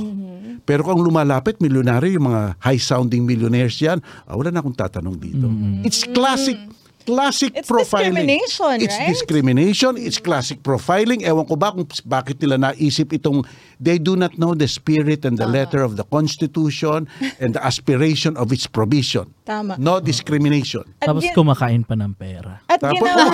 Pero 0.65 0.81
kung 0.81 1.05
lumalapit, 1.05 1.61
milyonaryo, 1.61 2.17
yung 2.17 2.33
mga 2.33 2.57
high-sounding 2.65 3.29
millionaires 3.29 3.77
yan, 3.77 4.01
ah, 4.25 4.33
wala 4.33 4.49
na 4.49 4.65
akong 4.65 4.73
tatanong 4.73 5.21
dito. 5.21 5.45
It's 5.85 6.09
classic 6.09 6.57
classic 7.05 7.53
It's 7.55 7.69
profiling. 7.69 8.17
discrimination, 8.17 8.75
It's 8.81 8.97
right? 8.97 9.09
discrimination, 9.09 9.93
it's 9.97 10.19
classic 10.19 10.59
profiling. 10.61 11.21
Ewan 11.21 11.45
ko 11.45 11.55
ba 11.55 11.71
kung 11.71 11.85
bakit 12.05 12.41
nila 12.41 12.57
naisip 12.59 13.13
itong 13.13 13.45
they 13.77 13.97
do 13.97 14.15
not 14.15 14.35
know 14.37 14.53
the 14.53 14.65
spirit 14.65 15.23
and 15.23 15.37
the 15.37 15.45
letter 15.45 15.81
of 15.81 15.95
the 15.95 16.05
Constitution 16.05 17.05
and 17.39 17.53
the 17.53 17.61
aspiration 17.61 18.35
of 18.35 18.49
its 18.51 18.65
provision. 18.65 19.29
Tama. 19.45 19.77
No 19.77 20.01
discrimination. 20.01 20.83
At, 20.99 21.13
Tapos 21.13 21.23
gin- 21.23 21.37
kumakain 21.37 21.83
pa 21.85 21.93
ng 21.93 22.17
pera. 22.17 22.65
at 22.65 22.81
Tapos, 22.81 22.97
ginawa 22.97 23.29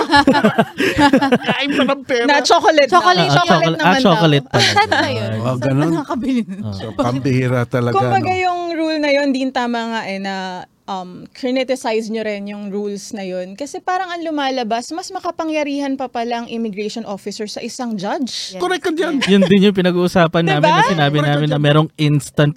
kain 1.55 1.69
pa 1.71 1.83
ng 1.87 2.01
pera. 2.03 2.25
na 2.27 2.43
chocolate. 2.43 2.89
Chocolate, 2.91 3.31
na. 3.31 3.31
Ah, 3.31 3.45
chocolate, 3.47 3.79
ah, 3.79 3.85
naman 3.87 4.01
chocolate 4.01 4.45
daw. 4.45 4.51
talaga. 4.51 4.75
Saan 4.75 4.89
ba 4.91 5.07
yun? 5.07 5.29
Oh, 5.31 5.45
Saan 5.45 5.59
ganun. 5.61 5.91
nun? 5.93 6.73
So, 6.75 6.85
pambihira 6.93 7.61
talaga. 7.65 7.95
Kumbaga 7.95 8.27
no? 8.27 8.43
yung 8.43 8.59
rule 8.75 8.97
na 8.99 9.09
yun, 9.09 9.29
din 9.31 9.49
tama 9.49 9.79
nga 9.87 10.01
eh, 10.05 10.19
na 10.19 10.65
um, 10.91 11.23
criticize 11.31 12.11
nyo 12.11 12.21
rin 12.27 12.51
yung 12.51 12.67
rules 12.67 13.15
na 13.15 13.23
yun. 13.23 13.55
Kasi 13.55 13.79
parang 13.79 14.11
ang 14.11 14.21
lumalabas, 14.21 14.91
mas 14.91 15.07
makapangyarihan 15.09 15.95
pa 15.95 16.11
pala 16.11 16.43
ang 16.43 16.47
immigration 16.51 17.07
officer 17.07 17.47
sa 17.47 17.63
isang 17.63 17.95
judge. 17.95 18.59
Correct 18.59 18.83
ka 18.83 18.91
dyan. 18.91 19.23
Yun 19.23 19.47
din 19.47 19.71
yung 19.71 19.75
pinag-uusapan 19.75 20.43
Diba? 20.43 20.59
namin 20.59 20.71
na 20.71 20.83
sinabi 20.91 21.17
namin 21.23 21.47
na 21.47 21.59
merong 21.59 21.89
instant 21.95 22.51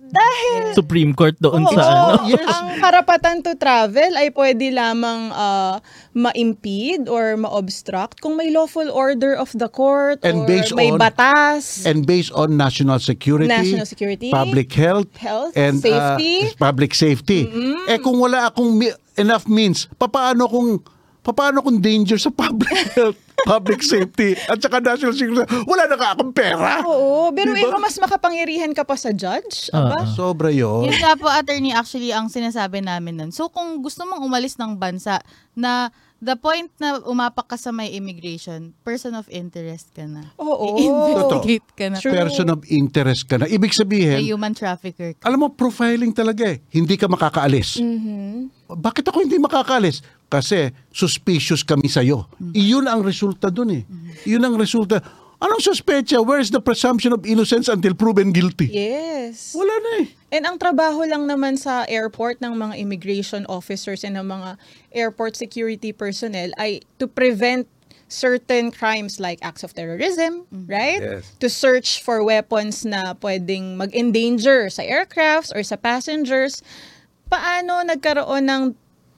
Supreme 0.74 1.14
Court 1.14 1.38
doon 1.38 1.62
Oo, 1.62 1.74
sa 1.74 1.82
ano. 1.86 2.26
yes. 2.26 2.42
Ang 2.42 2.82
karapatan 2.82 3.36
to 3.46 3.54
travel 3.54 4.18
ay 4.18 4.34
pwede 4.34 4.74
lamang 4.74 5.30
ah, 5.30 5.78
ma-impede 6.14 7.10
or 7.10 7.36
ma-obstruct 7.36 8.22
kung 8.22 8.38
may 8.38 8.48
lawful 8.48 8.86
order 8.86 9.34
of 9.34 9.50
the 9.52 9.66
court 9.66 10.22
And 10.22 10.42
or 10.42 10.46
based 10.46 10.72
may 10.72 10.90
on- 10.90 10.98
batas. 10.98 11.82
And 11.84 12.06
based 12.06 12.30
on 12.32 12.56
national 12.56 12.98
security, 12.98 13.50
National 13.50 13.84
security, 13.84 14.30
public 14.30 14.70
health, 14.72 15.10
health, 15.18 15.52
and 15.58 15.78
uh, 15.78 16.14
safety. 16.16 16.54
public 16.56 16.94
safety. 16.94 17.50
Eh 17.86 17.98
kung 17.98 18.16
wala 18.16 18.48
akong 18.48 18.78
mi- 18.78 18.94
enough 19.14 19.44
means, 19.44 19.90
papaano 19.94 20.46
kung 20.46 20.80
papaano 21.24 21.64
kung 21.64 21.80
danger 21.80 22.20
sa 22.20 22.28
public 22.28 22.68
health, 22.94 23.16
public 23.48 23.80
safety, 23.80 24.36
at 24.36 24.60
saka 24.60 24.78
national 24.78 25.16
security, 25.16 25.48
wala 25.64 25.88
na 25.88 25.96
ka 25.96 26.12
akong 26.12 26.36
pera. 26.36 26.84
Oo, 26.84 27.32
pero 27.32 27.56
Diba? 27.56 27.72
ikaw 27.72 27.80
mas 27.80 27.96
makapangyarihan 27.96 28.76
ka 28.76 28.84
pa 28.84 28.94
sa 28.94 29.08
judge? 29.10 29.72
Ah, 29.72 29.88
Aba? 29.88 30.04
Sobra 30.12 30.52
yun. 30.52 30.84
Yun 30.84 31.00
nga 31.00 31.16
po, 31.16 31.26
attorney, 31.26 31.72
actually, 31.72 32.12
ang 32.12 32.28
sinasabi 32.28 32.84
namin 32.84 33.16
nun. 33.16 33.30
So, 33.32 33.48
kung 33.48 33.80
gusto 33.80 34.04
mong 34.04 34.20
umalis 34.20 34.60
ng 34.60 34.76
bansa 34.76 35.24
na 35.56 35.88
the 36.24 36.36
point 36.40 36.72
na 36.80 36.96
umapak 37.04 37.52
ka 37.52 37.56
sa 37.60 37.68
may 37.68 37.92
immigration, 37.92 38.72
person 38.80 39.12
of 39.12 39.28
interest 39.28 39.92
ka 39.92 40.08
na. 40.08 40.32
Oo. 40.40 40.80
I-investigate 40.80 41.68
ka 41.76 41.92
na. 41.92 42.00
True. 42.00 42.16
Person 42.16 42.48
of 42.48 42.64
interest 42.72 43.28
ka 43.28 43.36
na. 43.36 43.44
Ibig 43.44 43.76
sabihin, 43.76 44.24
human 44.24 44.56
trafficker 44.56 45.12
ka. 45.12 45.22
alam 45.28 45.44
mo, 45.44 45.48
profiling 45.52 46.16
talaga 46.16 46.56
eh. 46.56 46.64
Hindi 46.72 46.96
ka 46.96 47.06
makakaalis. 47.06 47.78
Bakit 48.72 49.04
ako 49.12 49.20
hindi 49.20 49.36
makakaalis? 49.36 50.00
Kasi 50.32 50.72
suspicious 50.90 51.62
kami 51.62 51.86
sa'yo. 51.86 52.26
Iyon 52.56 52.88
ang 52.88 53.04
resulta 53.04 53.52
dun 53.52 53.70
eh. 53.70 53.82
Iyon 54.24 54.42
ang 54.42 54.56
resulta. 54.56 54.98
Anong 55.44 55.60
suspecha? 55.60 56.24
Where's 56.24 56.48
the 56.48 56.64
presumption 56.64 57.12
of 57.12 57.28
innocence 57.28 57.68
until 57.68 57.92
proven 57.92 58.32
guilty? 58.32 58.72
Yes. 58.72 59.52
Wala 59.52 59.76
na 59.76 59.90
eh. 60.00 60.06
And 60.32 60.48
ang 60.48 60.56
trabaho 60.56 61.04
lang 61.04 61.28
naman 61.28 61.60
sa 61.60 61.84
airport 61.84 62.40
ng 62.40 62.56
mga 62.56 62.80
immigration 62.80 63.44
officers 63.44 64.08
and 64.08 64.16
ng 64.16 64.24
mga 64.24 64.56
airport 64.96 65.36
security 65.36 65.92
personnel 65.92 66.48
ay 66.56 66.80
to 66.96 67.04
prevent 67.04 67.68
certain 68.08 68.72
crimes 68.72 69.20
like 69.20 69.36
acts 69.44 69.60
of 69.60 69.76
terrorism, 69.76 70.48
right? 70.64 71.20
Yes. 71.20 71.36
To 71.44 71.52
search 71.52 72.00
for 72.00 72.24
weapons 72.24 72.88
na 72.88 73.12
pwedeng 73.20 73.76
mag-endanger 73.76 74.72
sa 74.72 74.80
aircrafts 74.80 75.52
or 75.52 75.60
sa 75.60 75.76
passengers. 75.76 76.64
Paano 77.28 77.84
nagkaroon 77.84 78.48
ng 78.48 78.62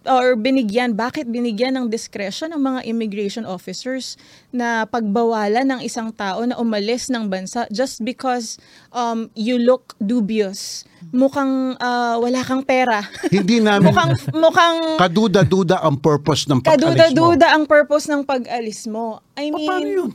or 0.06 0.38
binigyan, 0.38 0.94
bakit 0.94 1.28
binigyan 1.28 1.76
ng 1.76 1.86
discretion 1.90 2.54
ng 2.54 2.62
mga 2.62 2.80
immigration 2.86 3.44
officers 3.44 4.14
na 4.54 4.86
pagbawalan 4.86 5.66
ng 5.66 5.80
isang 5.82 6.14
tao 6.14 6.46
na 6.46 6.56
umalis 6.56 7.10
ng 7.10 7.26
bansa 7.26 7.66
just 7.74 8.00
because 8.06 8.56
um, 8.94 9.28
you 9.34 9.58
look 9.58 9.98
dubious. 9.98 10.86
Mukhang 11.10 11.76
ah, 11.78 12.18
wala 12.18 12.42
kang 12.42 12.64
pera. 12.64 13.04
Hindi 13.30 13.62
namin 13.66 13.90
mukhang 13.90 14.12
mukhang 14.34 14.78
kaduda-duda 14.98 15.82
ang 15.84 16.00
purpose 16.00 16.48
ng 16.50 16.62
pag-alis 16.62 16.82
mo. 16.82 16.90
kaduda-duda 16.90 17.46
ang 17.54 17.64
purpose 17.68 18.06
ng 18.10 18.22
pag-alis 18.26 18.88
mo. 18.90 19.22
I 19.38 19.52
Pa- 19.52 19.58
Paano 19.62 19.86
mean, 19.86 19.98
yun? 19.98 20.10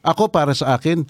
Ako 0.00 0.32
para 0.32 0.56
sa 0.56 0.80
akin, 0.80 1.04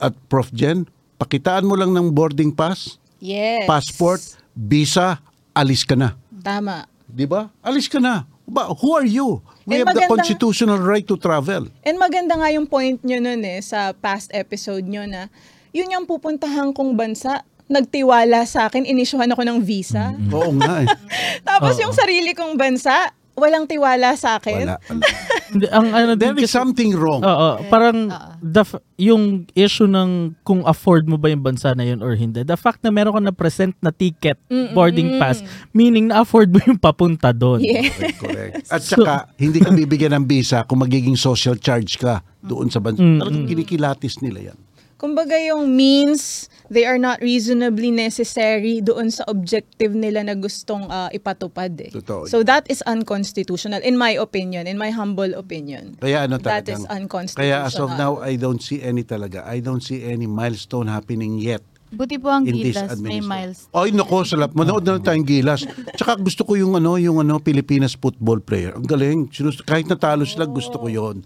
at 0.00 0.12
Prof. 0.28 0.52
Jen, 0.52 0.88
pakitaan 1.20 1.64
mo 1.68 1.76
lang 1.76 1.92
ng 1.92 2.12
boarding 2.12 2.52
pass, 2.52 3.00
yes. 3.20 3.64
passport, 3.68 4.20
visa, 4.52 5.20
alis 5.52 5.84
ka 5.84 5.96
na. 5.96 6.16
Tama. 6.42 6.91
Di 7.12 7.24
ba? 7.24 7.52
Alis 7.60 7.86
ka 7.86 8.00
na. 8.00 8.24
Ba, 8.42 8.72
who 8.74 8.90
are 8.92 9.06
you? 9.06 9.38
We 9.62 9.76
Eh, 9.76 9.78
have 9.78 9.92
the 9.92 10.02
maganda- 10.02 10.10
constitutional 10.10 10.80
right 10.80 11.04
to 11.04 11.14
travel. 11.14 11.68
And 11.80 11.96
maganda 11.96 12.34
nga 12.34 12.48
yung 12.50 12.66
point 12.66 12.98
nyo 13.00 13.20
nun 13.20 13.40
eh, 13.40 13.60
sa 13.60 13.92
past 13.94 14.32
episode 14.32 14.82
nyo 14.82 15.04
na 15.04 15.28
yun 15.70 15.88
yung 15.88 16.04
pupuntahan 16.04 16.72
kong 16.72 16.92
bansa 16.92 17.44
nagtiwala 17.66 18.44
sa 18.44 18.66
akin, 18.66 18.84
inisyuhan 18.84 19.30
ako 19.30 19.42
ng 19.42 19.58
visa. 19.62 20.12
Oo 20.28 20.52
nga 20.54 20.84
eh. 20.84 20.88
Tapos 21.48 21.72
Oo. 21.74 21.82
yung 21.82 21.94
sarili 21.94 22.32
kong 22.32 22.52
bansa, 22.52 23.08
walang 23.42 23.66
tiwala 23.66 24.14
sa 24.14 24.38
akin. 24.38 24.70
Wala. 24.70 24.78
ang 25.76 25.86
ano 25.90 26.12
din 26.14 26.32
There 26.32 26.38
is 26.38 26.48
kasi- 26.48 26.58
something 26.62 26.94
wrong. 26.94 27.26
Oo, 27.26 27.58
parang 27.66 28.06
Oo. 28.08 28.30
the 28.38 28.62
f- 28.62 28.78
yung 28.96 29.50
issue 29.52 29.90
ng 29.90 30.38
kung 30.46 30.62
afford 30.62 31.10
mo 31.10 31.18
ba 31.18 31.26
yung 31.26 31.42
bansa 31.42 31.74
na 31.74 31.82
yun 31.82 31.98
or 31.98 32.14
hindi. 32.14 32.46
The 32.46 32.54
fact 32.54 32.86
na 32.86 32.94
meron 32.94 33.18
ka 33.18 33.20
na 33.20 33.34
present 33.34 33.74
na 33.82 33.90
ticket, 33.90 34.38
boarding 34.72 35.18
pass, 35.18 35.42
meaning 35.74 36.14
na 36.14 36.22
afford 36.22 36.54
mo 36.54 36.62
yung 36.62 36.78
papunta 36.78 37.34
doon. 37.34 37.58
Yeah. 37.60 37.90
Correct, 37.90 38.18
correct. 38.22 38.54
At 38.74 38.80
saka, 38.80 39.26
hindi 39.34 39.58
ka 39.58 39.74
bibigyan 39.74 40.14
ng 40.22 40.24
visa 40.24 40.62
kung 40.62 40.80
magiging 40.80 41.18
social 41.18 41.58
charge 41.58 41.98
ka 41.98 42.22
doon 42.38 42.70
sa 42.70 42.78
bansa. 42.78 43.02
Mm, 43.02 43.18
Talagang 43.18 43.46
kinikilatis 43.50 44.22
nila 44.22 44.54
yan. 44.54 44.58
Kumbaga 45.02 45.34
yung 45.34 45.74
means, 45.74 46.46
they 46.70 46.86
are 46.86 46.96
not 46.96 47.18
reasonably 47.18 47.90
necessary 47.90 48.78
doon 48.78 49.10
sa 49.10 49.26
objective 49.26 49.90
nila 49.92 50.22
na 50.22 50.38
gustong 50.38 50.86
ah, 50.86 51.10
ipatupad. 51.10 51.74
Eh. 51.82 51.90
Totoo. 51.90 52.30
So 52.30 52.46
that 52.46 52.70
is 52.70 52.86
unconstitutional, 52.86 53.82
in 53.82 53.98
my 53.98 54.14
opinion, 54.14 54.70
in 54.70 54.78
my 54.78 54.94
humble 54.94 55.34
opinion. 55.34 55.98
Kaya 55.98 56.30
ano 56.30 56.38
That 56.38 56.62
talagang, 56.64 56.86
is 56.86 56.86
unconstitutional. 56.86 57.42
Kaya 57.42 57.66
as 57.66 57.74
of 57.82 57.90
now, 57.98 58.22
I 58.22 58.38
don't 58.38 58.62
see 58.62 58.78
any 58.78 59.02
talaga. 59.02 59.42
I 59.42 59.58
don't 59.58 59.82
see 59.82 60.06
any 60.06 60.30
milestone 60.30 60.86
happening 60.86 61.42
yet 61.42 61.66
Buti 61.92 62.16
po 62.16 62.32
ang 62.32 62.48
in 62.48 62.56
this 62.56 62.72
Gilas, 62.72 62.96
may 63.04 63.20
administration. 63.20 63.28
miles. 63.28 63.58
Ay, 63.68 63.92
nako, 63.92 64.24
salap. 64.24 64.56
Manood 64.56 64.80
na 64.80 64.96
lang 64.96 65.04
tayong 65.04 65.28
gilas. 65.28 65.68
Tsaka 65.92 66.16
gusto 66.16 66.48
ko 66.48 66.56
yung 66.56 66.72
ano, 66.72 66.96
yung 66.96 67.20
ano, 67.20 67.36
Pilipinas 67.36 68.00
football 68.00 68.40
player. 68.40 68.72
Ang 68.72 68.88
galing. 68.88 69.28
Sinus- 69.28 69.60
Kahit 69.60 69.84
natalo 69.92 70.24
sila, 70.24 70.48
gusto 70.48 70.80
ko 70.80 70.88
yon 70.88 71.20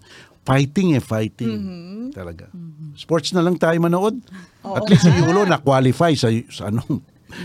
Fighting 0.47 0.95
eh, 0.95 1.03
fighting. 1.03 1.51
Mm-hmm. 1.51 2.03
Talaga. 2.15 2.47
Sports 2.95 3.35
na 3.35 3.43
lang 3.43 3.59
tayo 3.59 3.75
manood. 3.77 4.15
At 4.63 4.87
least 4.87 5.03
si 5.03 5.11
Yulo 5.19 5.43
na-qualify 5.43 6.15
sa, 6.15 6.31
sa 6.47 6.71
ano, 6.71 6.81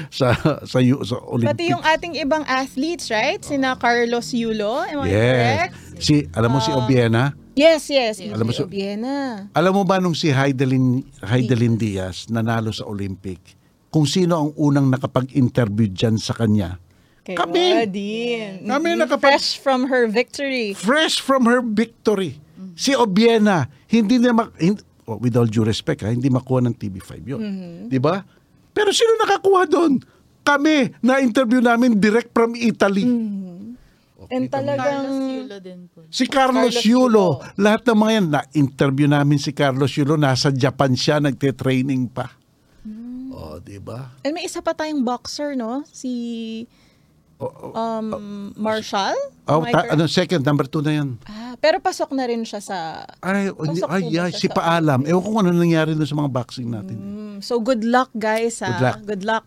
sa, 0.09 0.31
sa, 0.39 0.55
sa, 0.65 0.79
sa 0.79 1.17
Olympics. 1.27 1.51
Pati 1.53 1.67
yung 1.69 1.83
ating 1.83 2.15
ibang 2.17 2.47
athletes, 2.47 3.11
right? 3.11 3.43
Sina 3.43 3.75
Carlos 3.75 4.31
Yulo, 4.31 4.81
am 4.81 5.03
I 5.03 5.11
Yes. 5.11 5.19
correct? 5.19 5.75
Si, 5.99 6.15
alam 6.31 6.51
mo 6.51 6.59
si 6.59 6.71
Obiena? 6.71 7.35
Yes, 7.53 7.91
yes. 7.91 8.23
Alam 8.23 8.49
mo 8.49 8.53
si 8.55 8.63
si- 8.63 8.65
Obiena. 8.65 9.45
Alam 9.53 9.73
mo 9.75 9.83
ba 9.83 9.99
nung 9.99 10.15
si 10.15 10.31
Heidelin, 10.31 11.03
Heidelin 11.21 11.75
Diaz 11.75 12.31
nanalo 12.31 12.71
sa 12.71 12.87
Olympic, 12.87 13.43
kung 13.91 14.07
sino 14.07 14.39
ang 14.39 14.51
unang 14.57 14.89
nakapag-interview 14.89 15.91
dyan 15.91 16.17
sa 16.17 16.33
kanya? 16.33 16.79
Kay 17.23 17.37
Kami. 17.37 17.87
Kami 18.63 18.89
Mhm. 18.89 18.99
nakapag- 18.99 19.37
Fresh 19.37 19.59
from 19.59 19.87
her 19.87 20.07
victory. 20.07 20.73
Fresh 20.73 21.19
from 21.19 21.45
her 21.45 21.61
victory. 21.61 22.41
Si 22.75 22.93
Obiena, 22.97 23.69
hindi 23.89 24.17
na 24.19 24.33
mak- 24.33 24.57
oh, 25.07 25.19
with 25.19 25.37
all 25.37 25.49
due 25.49 25.67
respect, 25.67 26.03
ha, 26.07 26.11
hindi 26.11 26.31
makuha 26.33 26.65
ng 26.65 26.75
TV5 26.77 27.13
yun. 27.25 27.41
Di 27.89 27.99
ba? 28.01 28.25
Pero 28.73 28.91
sino 28.91 29.17
nakakuha 29.21 29.69
doon? 29.69 30.01
Kami, 30.43 30.99
na-interview 31.05 31.63
namin 31.63 32.01
direct 32.01 32.35
from 32.35 32.57
Italy. 32.59 33.07
And 34.33 34.49
talagang... 34.49 35.07
Carlos 35.07 35.29
Yulo 35.29 35.57
din 35.61 35.81
po. 35.93 35.99
Si 36.09 36.25
Carlos, 36.25 36.73
Carlos 36.73 36.87
Yulo. 36.87 37.27
Yulo. 37.43 37.61
Lahat 37.61 37.83
ng 37.85 37.99
mga 37.99 38.13
yan, 38.17 38.27
na-interview 38.33 39.09
namin 39.11 39.39
si 39.39 39.51
Carlos 39.53 39.93
Yulo. 39.93 40.17
Nasa 40.17 40.49
Japan 40.49 40.97
siya, 40.97 41.21
nagte-training 41.21 42.09
pa. 42.09 42.33
Oh, 43.33 43.59
di 43.59 43.77
ba? 43.77 44.13
And 44.23 44.33
may 44.37 44.47
isa 44.47 44.63
pa 44.63 44.73
tayong 44.73 45.03
boxer, 45.03 45.59
no? 45.59 45.83
Si 45.91 46.11
um, 47.75 48.07
Marshall? 48.55 49.17
Oh, 49.51 49.63
ta- 49.67 49.87
correct? 49.87 49.93
ano, 49.95 50.05
second, 50.07 50.43
number 50.47 50.67
two 50.71 50.83
na 50.85 50.93
yan. 51.03 51.09
Ah, 51.27 51.59
pero 51.59 51.83
pasok 51.83 52.15
na 52.15 52.27
rin 52.27 52.47
siya 52.47 52.63
sa... 52.63 53.03
Ay, 53.19 53.51
hindi, 53.51 53.83
Pasok 53.83 53.89
po 53.89 53.95
ay, 53.95 54.03
ba 54.03 54.07
ay, 54.07 54.33
siya 54.33 54.41
si 54.41 54.47
sa 54.47 54.55
Paalam. 54.55 55.01
Ewan 55.07 55.23
ko 55.23 55.29
kung 55.35 55.41
ano 55.43 55.51
nangyari 55.55 55.93
doon 55.99 56.09
sa 56.09 56.19
mga 56.19 56.31
boxing 56.31 56.69
natin. 56.71 56.97
Mm, 56.97 57.37
so 57.43 57.59
good 57.59 57.83
luck, 57.83 58.11
guys. 58.15 58.63
Ha? 58.63 58.71
Good 58.71 58.83
luck. 58.83 58.99
Good 59.03 59.23
luck. 59.27 59.45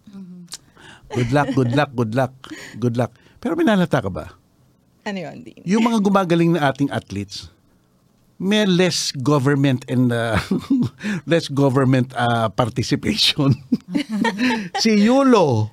Good 1.13 1.31
luck, 1.31 1.47
good 1.53 1.71
luck, 1.77 1.91
good 1.93 2.13
luck, 2.17 2.33
good 2.81 2.95
luck. 2.97 3.11
Pero 3.37 3.53
minalata 3.53 4.01
ka 4.01 4.09
ba? 4.09 4.33
Ano 5.05 5.17
yun, 5.21 5.45
Dean? 5.45 5.61
Yung 5.61 5.85
mga 5.85 6.01
gumagaling 6.01 6.57
na 6.57 6.73
ating 6.73 6.89
athletes, 6.89 7.53
may 8.41 8.65
less 8.65 9.13
government 9.13 9.85
and 9.85 10.09
uh, 10.09 10.41
less 11.29 11.45
government 11.47 12.09
uh, 12.17 12.49
participation. 12.49 13.53
si 14.83 15.05
Yulo, 15.05 15.69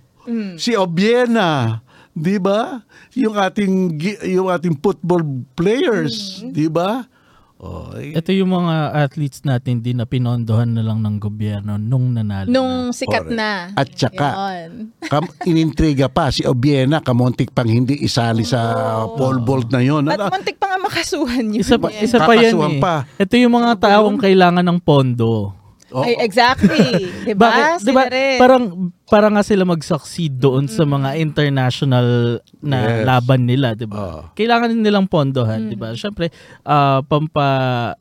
si 0.61 0.77
Obiena, 0.77 1.81
'di 2.12 2.36
ba? 2.36 2.84
Yung 3.14 3.34
ating 3.34 3.72
gi- 3.94 4.22
yung 4.30 4.48
ating 4.48 4.76
football 4.76 5.24
players, 5.52 6.40
'di 6.43 6.68
ba? 6.68 7.09
Oh, 7.56 7.94
Ito 7.94 8.34
yung 8.34 8.51
mga 8.51 8.74
athletes 9.06 9.47
natin 9.47 9.78
din 9.78 9.94
na 9.94 10.02
pinondohan 10.02 10.66
na 10.66 10.82
lang 10.82 10.98
ng 10.98 11.14
gobyerno 11.16 11.78
nung 11.78 12.10
nanalo 12.10 12.51
Nung 12.51 12.90
na. 12.90 12.90
sikat 12.90 13.22
Correct. 13.22 13.39
na. 13.39 13.70
At 13.72 13.86
saka, 13.94 14.28
kam, 15.12 15.30
inintriga 15.47 16.10
pa 16.10 16.26
si 16.28 16.43
Obiena, 16.43 16.98
kamontik 16.98 17.55
pang 17.55 17.70
hindi 17.70 18.02
isali 18.02 18.43
sa 18.43 18.59
pole 19.06 19.39
vault 19.40 19.70
na 19.70 19.78
'yon. 19.78 20.02
At 20.05 20.18
Ano- 20.18 20.34
muntik 20.34 20.59
pa 20.59 20.74
nga 20.74 20.78
makasuhan 20.82 21.55
yun. 21.55 21.62
Isa 21.62 21.78
pa, 21.78 21.94
isa 21.94 22.18
pa 22.18 22.34
yan 22.34 22.59
eh. 22.59 22.82
pa. 22.82 23.06
Ito 23.14 23.39
yung 23.39 23.55
mga 23.55 23.78
taong 23.78 24.18
kailangan 24.18 24.66
ng 24.66 24.78
pondo. 24.82 25.55
Oh, 25.93 26.02
Ay, 26.02 26.16
exactly. 26.19 26.81
diba? 27.28 27.47
Bakit? 27.47 27.85
Diba, 27.85 28.05
rin. 28.09 28.36
parang, 28.36 28.62
para 29.05 29.28
nga 29.28 29.44
sila 29.44 29.62
mag-succeed 29.62 30.32
doon 30.35 30.64
sa 30.66 30.82
mga 30.82 31.20
international 31.20 32.40
na 32.59 32.78
Yes. 32.82 33.05
laban 33.05 33.44
nila, 33.44 33.77
diba? 33.77 33.94
Oo. 33.94 34.20
Kailangan 34.32 34.73
din 34.73 34.81
nilang 34.81 35.05
pondohan, 35.05 35.69
diba? 35.69 35.93
Siyempre, 35.93 36.32
ah, 36.62 37.05
pampa, 37.05 37.47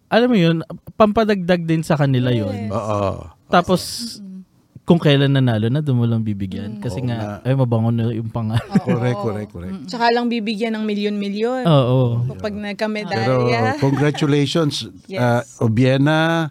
alam 0.07 0.27
mo 0.27 0.37
yun, 0.39 0.63
pampadagdag 0.95 1.61
din 1.61 1.83
sa 1.83 1.95
kanila 1.95 2.31
yun. 2.31 2.71
Oo. 2.71 3.27
Tapos, 3.45 4.17
kung 4.81 4.97
kailan 4.97 5.29
nanalo 5.29 5.69
na, 5.69 5.79
doon 5.79 5.99
mo 5.99 6.05
lang 6.07 6.19
bibigyan. 6.19 6.81
Kasi 6.81 6.99
Oo 6.99 7.07
nga, 7.07 7.39
ay, 7.43 7.53
mabango 7.53 7.91
na 7.91 8.11
yung 8.11 8.27
pangalan. 8.27 8.65
Correct, 8.81 9.19
correct, 9.19 9.49
correct. 9.53 9.75
Tsaka 9.87 10.09
lang 10.09 10.27
bibigyan 10.27 10.73
ng 10.73 10.83
milyon-milyon. 10.83 11.63
Oo. 11.63 12.25
Kapag 12.27 12.51
Pero 12.51 12.65
nagkamedalya. 12.65 13.77
congratulations 13.85 14.89
Yes. 15.05 15.21
uh, 15.21 15.63
Obiena, 15.63 16.49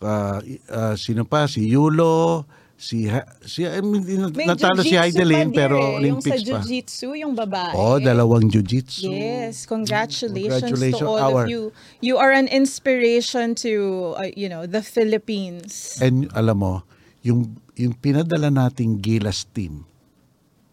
uh, 0.00 0.38
uh, 0.68 0.94
sino 0.96 1.24
pa 1.24 1.46
si 1.46 1.68
Yulo, 1.70 2.44
si 2.76 3.08
Ha- 3.08 3.24
si 3.40 3.64
I 3.64 3.80
mean, 3.80 4.28
natalo 4.36 4.84
si 4.84 4.92
Heidelin 4.94 5.48
pero 5.50 5.80
eh. 5.80 5.96
Olympics 5.96 6.44
Yung 6.44 6.44
sa 6.44 6.52
pa. 6.52 6.60
jiu-jitsu, 6.60 7.08
yung 7.16 7.32
babae. 7.32 7.72
Oh, 7.72 7.96
dalawang 7.96 8.52
jiu-jitsu. 8.52 9.08
Yes, 9.08 9.64
congratulations, 9.64 10.60
Congratulations, 10.60 11.00
to 11.00 11.08
all 11.08 11.20
our- 11.40 11.48
of 11.48 11.52
you. 11.52 11.72
You 12.04 12.20
are 12.20 12.32
an 12.36 12.48
inspiration 12.48 13.56
to, 13.64 13.72
uh, 14.20 14.28
you 14.36 14.48
know, 14.52 14.68
the 14.68 14.84
Philippines. 14.84 15.96
And 16.00 16.28
alam 16.36 16.60
mo, 16.60 16.84
yung 17.24 17.56
yung 17.76 17.96
pinadala 17.96 18.48
nating 18.48 19.00
Gilas 19.00 19.44
team 19.48 19.84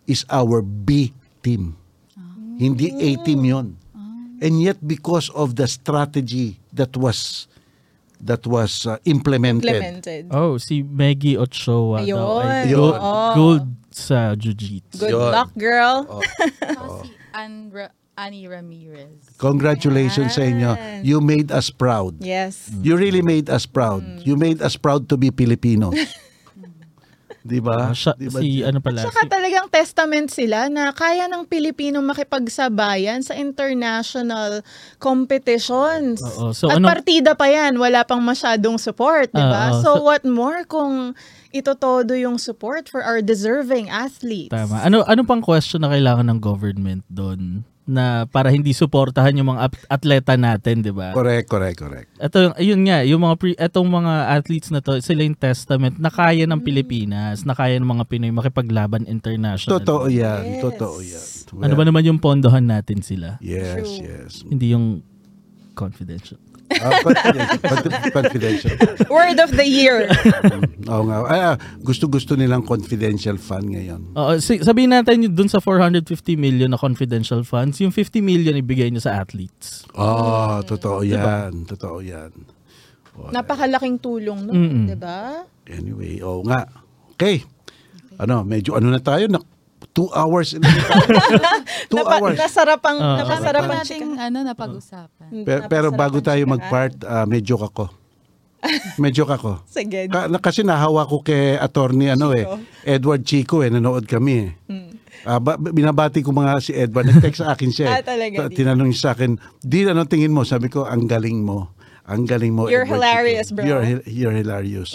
is 0.06 0.28
our 0.28 0.60
B 0.60 1.12
team. 1.40 1.80
Hindi 2.60 2.92
A 2.94 3.10
team 3.24 3.42
'yon. 3.44 3.68
And 4.44 4.60
yet 4.60 4.84
because 4.84 5.32
of 5.32 5.56
the 5.56 5.72
strategy 5.72 6.60
that 6.76 7.00
was 7.00 7.48
that 8.24 8.48
was 8.48 8.88
uh, 8.88 8.98
implemented, 9.04 9.68
Implemented. 9.70 10.24
Oh, 10.32 10.56
si 10.58 10.82
Maggie 10.82 11.36
Ochoa 11.38 12.02
daw 12.08 12.40
ay 12.42 12.72
Ayun. 12.72 12.76
gold, 12.80 12.96
Oo. 12.96 13.34
gold 13.36 13.66
sa 13.92 14.34
jiu-jitsu. 14.34 14.98
Good 14.98 15.12
Yun. 15.14 15.32
luck, 15.32 15.52
girl. 15.54 16.08
Tapos 16.58 16.90
si 17.06 17.12
Ann 17.36 17.70
Ra- 17.70 17.94
Annie 18.14 18.46
Ramirez. 18.46 19.38
Congratulations 19.42 20.38
sa 20.38 20.46
inyo. 20.46 20.78
You 21.02 21.18
made 21.18 21.50
us 21.50 21.74
proud. 21.74 22.22
Yes. 22.22 22.70
You 22.86 22.94
really 22.94 23.26
made 23.26 23.50
us 23.50 23.66
proud. 23.66 24.06
You 24.22 24.38
made 24.38 24.62
us 24.62 24.78
proud 24.78 25.10
to 25.10 25.18
be 25.18 25.34
Filipinos. 25.34 25.98
Di 27.44 27.60
ba? 27.60 27.92
Ah, 27.92 27.94
siya- 27.94 28.16
Di 28.16 28.32
ba? 28.32 28.40
si 28.40 28.64
ano 28.64 28.80
pala, 28.80 29.04
Tsaka 29.04 29.28
si, 29.28 29.30
talagang 29.30 29.68
testament 29.68 30.32
sila 30.32 30.72
na 30.72 30.96
kaya 30.96 31.28
ng 31.28 31.44
Pilipino 31.44 32.00
makipagsabayan 32.00 33.20
sa 33.20 33.36
international 33.36 34.64
competitions. 34.98 36.24
Oo. 36.24 36.56
So, 36.56 36.72
At 36.72 36.80
anong- 36.80 36.88
partida 36.90 37.36
pa 37.36 37.52
yan, 37.52 37.76
wala 37.76 38.08
pang 38.08 38.24
masyadong 38.24 38.80
support, 38.80 39.28
di 39.30 39.44
ba? 39.44 39.72
Oo. 39.72 39.84
so, 39.84 39.90
So- 39.94 40.02
what 40.02 40.24
more 40.24 40.64
kung 40.64 41.14
ito 41.52 41.76
todo 41.76 42.16
yung 42.16 42.40
support 42.40 42.88
for 42.88 43.04
our 43.04 43.20
deserving 43.20 43.86
athletes? 43.86 44.50
Tama. 44.50 44.82
Ano 44.82 45.06
ano 45.06 45.22
pang 45.22 45.38
question 45.38 45.84
na 45.84 45.92
kailangan 45.92 46.26
ng 46.26 46.40
government 46.40 47.06
doon 47.08 47.62
na 47.84 48.24
para 48.32 48.48
hindi 48.48 48.72
suportahan 48.72 49.36
yung 49.36 49.56
mga 49.56 49.62
at- 49.68 49.88
atleta 49.92 50.40
natin, 50.40 50.80
'di 50.80 50.96
ba? 50.96 51.12
Correct, 51.12 51.48
correct, 51.52 51.78
correct. 51.80 52.08
Ito 52.16 52.38
yung 52.40 52.56
ayun 52.56 52.82
nga, 52.88 52.98
yung 53.04 53.22
mga 53.24 53.36
pre, 53.36 53.52
etong 53.60 53.90
mga 53.92 54.14
athletes 54.32 54.70
na 54.72 54.80
to, 54.80 55.00
sila 55.04 55.28
yung 55.28 55.36
testament 55.36 56.00
na 56.00 56.08
kaya 56.08 56.48
ng 56.48 56.64
Pilipinas, 56.64 57.44
na 57.44 57.52
kaya 57.52 57.76
ng 57.80 57.88
mga 57.88 58.04
Pinoy 58.08 58.32
makipaglaban 58.32 59.08
international. 59.08 59.84
Totoo 59.84 60.08
yan. 60.08 60.60
Yes. 60.60 60.64
Totoo 60.64 60.98
yan. 61.00 61.26
Ano 61.64 61.74
ba 61.76 61.84
naman 61.84 62.04
yung 62.08 62.20
pondohan 62.20 62.64
natin 62.64 63.04
sila? 63.04 63.38
Yes, 63.44 63.84
True. 63.84 64.04
yes. 64.04 64.32
Hindi 64.48 64.72
yung 64.72 65.04
confidential. 65.76 66.43
Ah, 66.74 67.04
confidential. 67.04 67.60
Confi- 67.70 68.12
confidential. 68.12 68.74
Word 69.08 69.38
of 69.38 69.52
the 69.54 69.68
year. 69.68 70.10
Oo 70.88 71.04
nga. 71.06 71.18
Ah, 71.24 71.42
ah, 71.54 71.56
gusto-gusto 71.80 72.34
nilang 72.34 72.64
confidential 72.64 73.38
fund 73.38 73.72
ngayon. 73.72 74.16
Oo, 74.16 74.40
si, 74.40 74.58
sabihin 74.60 74.92
natin 74.92 75.28
yung 75.28 75.36
dun 75.36 75.50
sa 75.52 75.60
450 75.60 76.34
million 76.34 76.72
na 76.72 76.80
confidential 76.80 77.44
funds, 77.44 77.78
yung 77.78 77.94
50 77.94 78.20
million 78.20 78.56
ibigay 78.56 78.90
nyo 78.90 79.00
sa 79.00 79.22
athletes. 79.22 79.86
Oh, 79.94 80.64
totoo 80.64 81.04
yan. 81.04 81.68
Totoo 81.68 82.02
yan. 82.02 82.32
Napakalaking 83.14 84.02
tulong, 84.02 84.50
no? 84.50 84.58
Mm-mm. 84.58 84.90
Di 84.90 84.98
ba? 84.98 85.46
Anyway, 85.70 86.18
oo 86.26 86.42
nga. 86.44 86.66
Okay. 87.14 87.46
Ano, 88.18 88.42
medyo 88.42 88.74
ano 88.74 88.90
na 88.90 88.98
tayo, 88.98 89.30
na 89.30 89.38
two 89.94 90.10
hours. 90.12 90.52
in- 90.52 90.66
two 91.90 91.98
Napa, 91.98 92.18
hours. 92.18 92.36
Nasarapang, 92.36 92.98
Ah. 92.98 93.18
napasarap 93.22 93.42
Sarap 93.44 93.64
ang 93.64 93.80
nating 93.80 94.06
ano, 94.18 94.38
napag-usapan. 94.44 95.28
Pero, 95.42 95.62
pero 95.68 95.88
bago 95.90 96.18
tayo 96.20 96.42
mag-part, 96.46 96.94
ah, 97.04 97.24
medyo 97.24 97.56
ako. 97.56 97.90
Medyo 98.96 99.28
ako. 99.28 99.60
Sige. 99.66 100.08
Ka, 100.08 100.26
na, 100.26 100.40
kasi 100.40 100.64
nahawa 100.64 101.04
ko 101.04 101.20
kay 101.20 101.56
attorney 101.56 102.08
ano 102.08 102.32
eh, 102.32 102.48
Chico. 102.48 102.58
Edward 102.82 103.22
Chico 103.24 103.56
eh, 103.60 103.68
nanood 103.68 104.08
kami 104.08 104.34
eh. 104.40 104.50
Hmm. 104.66 104.90
Ah, 105.24 105.40
ba- 105.40 105.56
binabati 105.56 106.20
ko 106.20 106.32
mga 106.32 106.60
si 106.60 106.72
Edward, 106.72 107.06
nag-text 107.06 107.44
sa 107.44 107.52
akin 107.52 107.70
siya 107.70 107.86
eh. 107.86 107.94
Ah, 108.00 108.04
talaga, 108.04 108.36
Ta- 108.40 108.50
di. 108.50 108.56
Tinanong 108.56 108.90
niya 108.90 109.02
sa 109.02 109.10
akin, 109.14 109.36
di 109.60 109.84
ano 109.84 110.04
tingin 110.04 110.32
mo? 110.32 110.44
Sabi 110.44 110.68
ko, 110.68 110.84
ang 110.84 111.06
galing 111.06 111.44
mo. 111.44 111.76
Ang 112.04 112.24
galing 112.24 112.52
mo. 112.52 112.68
You're 112.68 112.84
Edward 112.84 113.00
hilarious, 113.00 113.48
Chico. 113.48 113.56
bro. 113.56 113.68
You're, 113.68 113.84
you're 114.04 114.36
hilarious. 114.36 114.92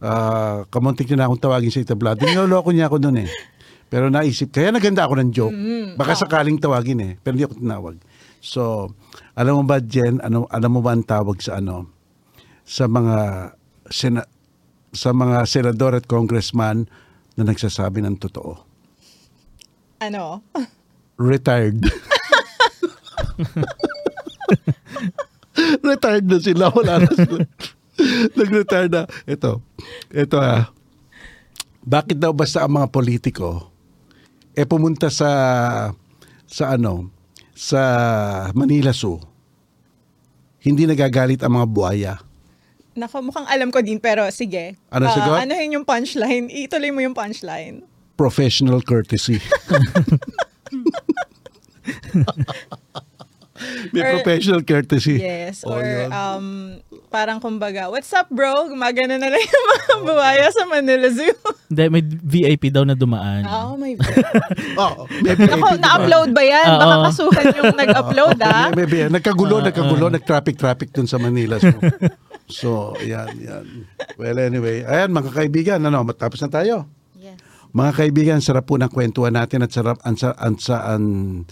Ah, 0.00 0.64
kamuntik 0.68 1.08
na 1.12 1.24
akong 1.24 1.40
tawagin 1.40 1.72
sa 1.72 1.80
itablado. 1.80 2.20
Niloloko 2.20 2.72
niya 2.72 2.88
ako 2.88 3.00
noon 3.00 3.24
eh. 3.24 3.28
Pero 3.88 4.10
naisip, 4.10 4.50
kaya 4.50 4.74
naganda 4.74 5.06
ako 5.06 5.14
ng 5.20 5.30
joke. 5.30 5.54
Mm-hmm. 5.54 5.94
Baka 5.94 6.12
sakaling 6.18 6.58
tawagin 6.58 7.00
eh. 7.00 7.12
Pero 7.22 7.38
hindi 7.38 7.46
ako 7.46 7.56
tinawag. 7.60 7.96
So, 8.44 8.92
alam 9.32 9.60
mo 9.60 9.64
ba, 9.64 9.80
Jen, 9.80 10.20
ano, 10.20 10.44
alam 10.52 10.70
mo 10.74 10.80
ba 10.84 10.92
ang 10.92 11.04
tawag 11.06 11.40
sa 11.40 11.62
ano? 11.62 11.88
Sa 12.64 12.88
mga 12.90 13.50
sena, 13.88 14.24
sa 14.92 15.10
mga 15.16 15.44
senador 15.48 15.96
at 15.96 16.04
congressman 16.04 16.88
na 17.34 17.42
nagsasabi 17.48 18.04
ng 18.04 18.16
totoo. 18.20 18.52
Ano? 20.04 20.44
Retired. 21.20 21.80
Retired 25.86 26.26
na 26.26 26.38
sila. 26.42 26.68
Wala 26.74 26.98
na 27.02 27.10
sila. 27.14 27.46
Nag-retire 28.38 28.90
na. 28.90 29.06
Ito. 29.24 29.62
Ito 30.10 30.36
ah. 30.42 30.68
Bakit 31.84 32.16
daw 32.18 32.32
basta 32.32 32.64
ang 32.64 32.80
mga 32.80 32.88
politiko 32.90 33.73
eh 34.54 34.64
pumunta 34.64 35.10
sa 35.10 35.30
sa 36.46 36.64
ano 36.70 37.10
sa 37.52 37.80
Manila 38.54 38.90
Zoo 38.90 39.18
hindi 40.58 40.88
nagagalit 40.88 41.44
ang 41.44 41.60
mga 41.60 41.68
buhaya. 41.68 42.14
Nako, 42.96 43.20
mukhang 43.20 43.44
alam 43.52 43.68
ko 43.68 43.84
din, 43.84 44.00
pero 44.00 44.24
sige. 44.32 44.80
Ano, 44.88 45.04
Ah, 45.04 45.12
sagot? 45.12 45.36
ano 45.44 45.52
yun 45.52 45.76
yung 45.76 45.84
punchline? 45.84 46.48
Ituloy 46.48 46.88
mo 46.88 47.04
yung 47.04 47.12
punchline. 47.12 47.84
Professional 48.16 48.80
courtesy. 48.80 49.44
May 53.92 54.02
Or- 54.02 54.10
professional 54.18 54.62
courtesy. 54.64 55.20
Yes. 55.20 55.62
Oh, 55.62 55.76
Or 55.76 55.84
yun. 55.84 56.08
um, 56.10 56.46
parang 57.08 57.38
kumbaga, 57.38 57.86
what's 57.88 58.10
up 58.12 58.26
bro? 58.28 58.66
Gumagana 58.68 59.14
na 59.16 59.28
lang 59.30 59.40
yung 59.40 59.66
mga 59.68 59.94
buhaya 60.02 60.48
sa 60.50 60.64
Manila 60.66 61.08
Zoo. 61.08 61.36
Hindi, 61.74 61.90
may 61.90 62.02
VIP 62.06 62.70
daw 62.70 62.86
na 62.86 62.94
dumaan. 62.94 63.42
oh 63.42 63.74
my 63.74 63.98
Oh, 64.78 65.10
may 65.18 65.34
Ako, 65.58 65.74
na-upload 65.74 66.30
ba 66.30 66.42
yan? 66.46 66.68
Baka 66.70 66.94
Oo. 66.94 67.04
kasuhan 67.10 67.46
yung 67.50 67.74
nag-upload 67.82 68.38
ah. 68.40 68.70
May, 68.70 68.86
may, 68.86 69.10
nagkagulo, 69.10 69.58
nagkagulo, 69.58 70.06
nag-traffic-traffic 70.08 70.94
dun 70.94 71.10
sa 71.10 71.18
Manila. 71.18 71.58
So, 71.58 71.74
so 72.62 72.68
yan, 73.02 73.34
yan. 73.36 73.66
Well, 74.14 74.38
anyway. 74.38 74.86
Ayan, 74.86 75.10
mga 75.10 75.34
kaibigan, 75.34 75.82
ano, 75.82 76.06
matapos 76.06 76.38
na 76.40 76.54
tayo. 76.54 76.86
Yes. 77.18 77.42
Mga 77.74 77.90
kaibigan, 77.92 78.38
sarap 78.38 78.70
po 78.70 78.78
ng 78.78 78.86
kwentuhan 78.86 79.34
natin 79.34 79.66
at 79.66 79.74
sarap 79.74 79.98
ang 80.06 80.14
sa 80.14 80.30
ang, 80.38 80.54
sa 80.62 80.94
ang- 80.94 81.42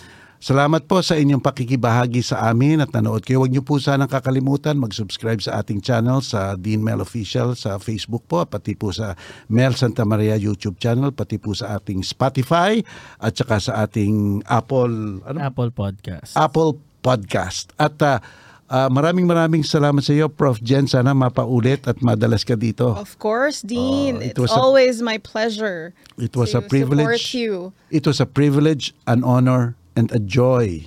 Salamat 0.42 0.90
po 0.90 0.98
sa 1.06 1.14
inyong 1.14 1.38
pakikibahagi 1.38 2.18
sa 2.18 2.50
amin 2.50 2.82
at 2.82 2.90
nanood 2.90 3.22
kayo. 3.22 3.38
Huwag 3.38 3.54
niyo 3.54 3.62
po 3.62 3.78
sanang 3.78 4.10
kakalimutan 4.10 4.74
mag-subscribe 4.74 5.38
sa 5.38 5.62
ating 5.62 5.78
channel 5.78 6.18
sa 6.18 6.58
Dean 6.58 6.82
Mel 6.82 6.98
Official 6.98 7.54
sa 7.54 7.78
Facebook 7.78 8.26
po, 8.26 8.42
pati 8.42 8.74
po 8.74 8.90
sa 8.90 9.14
Mel 9.46 9.78
Santa 9.78 10.02
Maria 10.02 10.34
YouTube 10.34 10.82
channel, 10.82 11.14
pati 11.14 11.38
po 11.38 11.54
sa 11.54 11.78
ating 11.78 12.02
Spotify 12.02 12.82
at 13.22 13.38
saka 13.38 13.62
sa 13.62 13.86
ating 13.86 14.42
Apple 14.50 15.22
ano 15.22 15.38
Apple 15.38 15.70
Podcast. 15.70 16.34
Apple 16.34 16.74
Podcast. 17.06 17.70
At 17.78 18.02
ah, 18.02 18.18
ah, 18.66 18.90
maraming 18.90 19.30
maraming 19.30 19.62
salamat 19.62 20.02
sa 20.02 20.10
iyo, 20.10 20.26
Prof. 20.26 20.58
Jen. 20.58 20.90
Sana 20.90 21.14
mapaulit 21.14 21.86
at 21.86 22.02
madalas 22.02 22.42
ka 22.42 22.58
dito. 22.58 22.98
Of 22.98 23.14
course, 23.22 23.62
Dean. 23.62 24.18
Oh, 24.18 24.26
it 24.26 24.34
It's 24.34 24.50
a- 24.50 24.58
always 24.58 25.06
my 25.06 25.22
pleasure. 25.22 25.94
It 26.18 26.34
was 26.34 26.58
to 26.58 26.58
a 26.58 26.62
privilege. 26.66 27.06
Support 27.06 27.30
you. 27.30 27.52
It 27.94 28.02
was 28.10 28.18
a 28.18 28.26
privilege, 28.26 28.90
an 29.06 29.22
honor, 29.22 29.78
and 29.96 30.10
a 30.12 30.18
joy 30.18 30.86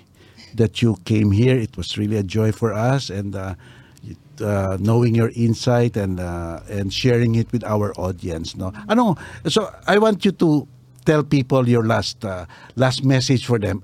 that 0.56 0.82
you 0.82 0.98
came 1.06 1.32
here. 1.32 1.58
It 1.58 1.78
was 1.78 1.98
really 1.98 2.18
a 2.18 2.24
joy 2.24 2.52
for 2.52 2.74
us, 2.74 3.10
and 3.10 3.36
uh, 3.36 3.56
it, 4.04 4.18
uh, 4.42 4.78
knowing 4.80 5.16
your 5.16 5.32
insight 5.36 5.98
and 5.98 6.20
uh, 6.20 6.62
and 6.70 6.94
sharing 6.94 7.36
it 7.36 7.52
with 7.52 7.64
our 7.64 7.94
audience. 8.00 8.56
No, 8.56 8.72
ano? 8.88 9.18
So 9.48 9.70
I 9.88 9.98
want 9.98 10.26
you 10.26 10.32
to 10.32 10.68
tell 11.06 11.24
people 11.24 11.70
your 11.70 11.86
last 11.86 12.26
uh, 12.26 12.46
last 12.76 13.04
message 13.04 13.46
for 13.46 13.60
them 13.60 13.84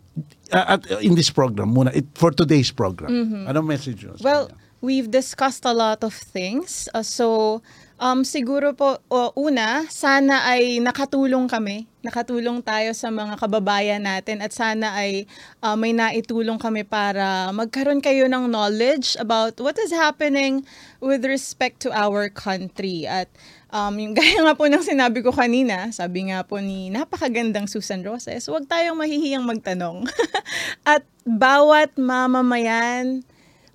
uh, 0.52 0.78
at, 0.80 0.90
in 1.02 1.16
this 1.16 1.30
program. 1.30 1.74
Muna, 1.74 1.96
it, 1.96 2.06
for 2.16 2.32
today's 2.32 2.72
program. 2.72 3.46
Anong 3.48 3.68
message? 3.68 4.06
mo 4.06 4.16
sa 4.18 4.24
Well, 4.24 4.44
we've 4.82 5.10
discussed 5.10 5.64
a 5.66 5.74
lot 5.74 6.04
of 6.04 6.14
things. 6.14 6.90
Uh, 6.94 7.04
so, 7.04 7.62
um, 8.02 8.26
siguro 8.26 8.74
po, 8.74 8.98
o, 9.08 9.30
una, 9.38 9.86
sana 9.94 10.50
ay 10.50 10.82
nakatulong 10.82 11.46
kami. 11.46 11.86
Nakatulong 12.02 12.66
tayo 12.66 12.98
sa 12.98 13.14
mga 13.14 13.38
kababayan 13.38 14.02
natin 14.02 14.42
at 14.42 14.50
sana 14.50 14.98
ay 14.98 15.30
uh, 15.62 15.78
may 15.78 15.94
naitulong 15.94 16.58
kami 16.58 16.82
para 16.82 17.54
magkaroon 17.54 18.02
kayo 18.02 18.26
ng 18.26 18.50
knowledge 18.50 19.14
about 19.22 19.54
what 19.62 19.78
is 19.78 19.94
happening 19.94 20.66
with 20.98 21.22
respect 21.22 21.78
to 21.86 21.94
our 21.94 22.26
country. 22.34 23.06
At 23.06 23.30
um, 23.70 23.94
yung 24.02 24.18
gaya 24.20 24.42
nga 24.42 24.58
po 24.58 24.66
ng 24.66 24.82
sinabi 24.82 25.22
ko 25.22 25.30
kanina, 25.30 25.94
sabi 25.94 26.34
nga 26.34 26.42
po 26.42 26.58
ni 26.58 26.90
napakagandang 26.90 27.70
Susan 27.70 28.02
Roses, 28.02 28.50
huwag 28.50 28.66
tayong 28.66 28.98
mahihiyang 28.98 29.46
magtanong. 29.46 30.10
at 30.98 31.06
bawat 31.22 31.94
mamamayan, 32.02 33.22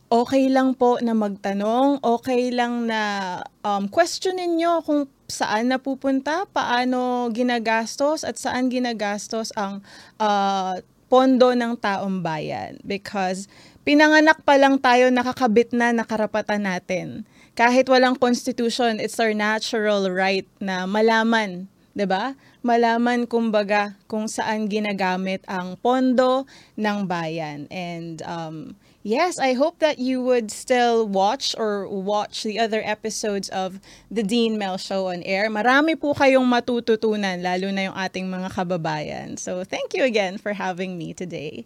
okay 0.07 0.47
lang 0.47 0.75
po 0.79 0.99
na 1.03 1.13
magtanong, 1.15 1.99
okay 2.03 2.55
lang 2.55 2.87
na 2.87 3.43
um, 3.67 3.91
questionin 3.91 4.55
nyo 4.55 4.83
kung 4.83 5.11
saan 5.27 5.75
napupunta, 5.75 6.47
paano 6.55 7.27
ginagastos 7.35 8.23
at 8.23 8.39
saan 8.39 8.71
ginagastos 8.71 9.51
ang 9.59 9.83
uh, 10.23 10.79
pondo 11.11 11.51
ng 11.55 11.75
taong 11.79 12.23
bayan. 12.23 12.79
Because 12.87 13.51
pinanganak 13.83 14.43
pa 14.47 14.55
lang 14.59 14.79
tayo 14.79 15.11
nakakabit 15.11 15.75
na 15.75 15.91
na 15.91 16.07
karapatan 16.07 16.63
natin. 16.63 17.27
Kahit 17.57 17.91
walang 17.91 18.15
constitution, 18.15 19.03
it's 19.03 19.19
our 19.19 19.35
natural 19.35 20.07
right 20.13 20.47
na 20.63 20.85
malaman 20.87 21.67
'di 21.97 22.05
ba? 22.05 22.37
Malaman 22.61 23.25
kumbaga 23.25 23.97
kung 24.05 24.29
saan 24.29 24.69
ginagamit 24.69 25.41
ang 25.49 25.81
pondo 25.81 26.45
ng 26.77 27.09
bayan. 27.09 27.65
And 27.73 28.21
um 28.29 28.77
yes, 29.07 29.39
I 29.39 29.55
hope 29.55 29.79
that 29.79 30.03
you 30.03 30.19
would 30.27 30.51
still 30.51 31.07
watch 31.07 31.55
or 31.55 31.87
watch 31.87 32.43
the 32.43 32.59
other 32.59 32.83
episodes 32.83 33.47
of 33.55 33.79
the 34.11 34.27
Dean 34.27 34.59
Mel 34.59 34.77
Show 34.77 35.07
on 35.15 35.23
air. 35.23 35.47
Marami 35.47 35.95
po 35.95 36.11
kayong 36.11 36.45
matututunan 36.51 37.39
lalo 37.39 37.71
na 37.71 37.87
yung 37.87 37.97
ating 37.97 38.27
mga 38.27 38.51
kababayan. 38.51 39.39
So 39.39 39.63
thank 39.63 39.95
you 39.95 40.03
again 40.03 40.43
for 40.43 40.59
having 40.59 40.99
me 40.99 41.15
today. 41.15 41.63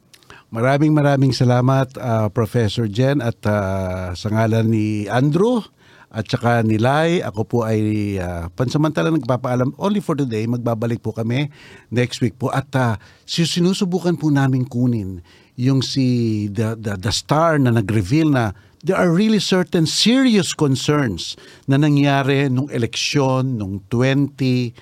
Maraming 0.52 0.92
maraming 0.92 1.32
salamat 1.32 1.96
uh, 1.96 2.28
Professor 2.28 2.84
Jen 2.84 3.24
at 3.24 3.40
uh, 3.48 4.12
sa 4.12 4.28
ngalan 4.28 4.68
ni 4.68 5.08
Andrew 5.08 5.64
at 6.10 6.26
saka 6.26 6.66
ni 6.66 6.76
Lai. 6.76 7.22
Ako 7.22 7.46
po 7.46 7.58
ay 7.62 8.18
uh, 8.18 8.50
pansamantala 8.58 9.14
nagpapaalam 9.14 9.72
only 9.78 10.02
for 10.02 10.18
today. 10.18 10.44
Magbabalik 10.50 11.00
po 11.00 11.14
kami 11.14 11.48
next 11.88 12.18
week 12.18 12.34
po 12.34 12.50
at 12.50 12.66
uh, 12.74 12.98
sinusubukan 13.24 14.18
po 14.18 14.28
namin 14.28 14.66
kunin 14.66 15.22
yung 15.60 15.84
si 15.84 16.48
the, 16.48 16.72
the, 16.80 16.96
the 16.96 17.12
star 17.12 17.60
na 17.60 17.68
nag-reveal 17.68 18.32
na 18.32 18.56
there 18.80 18.96
are 18.96 19.12
really 19.12 19.38
certain 19.38 19.84
serious 19.84 20.56
concerns 20.56 21.36
na 21.68 21.76
nangyari 21.76 22.48
nung 22.48 22.72
eleksyon 22.72 23.60
nung 23.60 23.84
20 23.92 24.72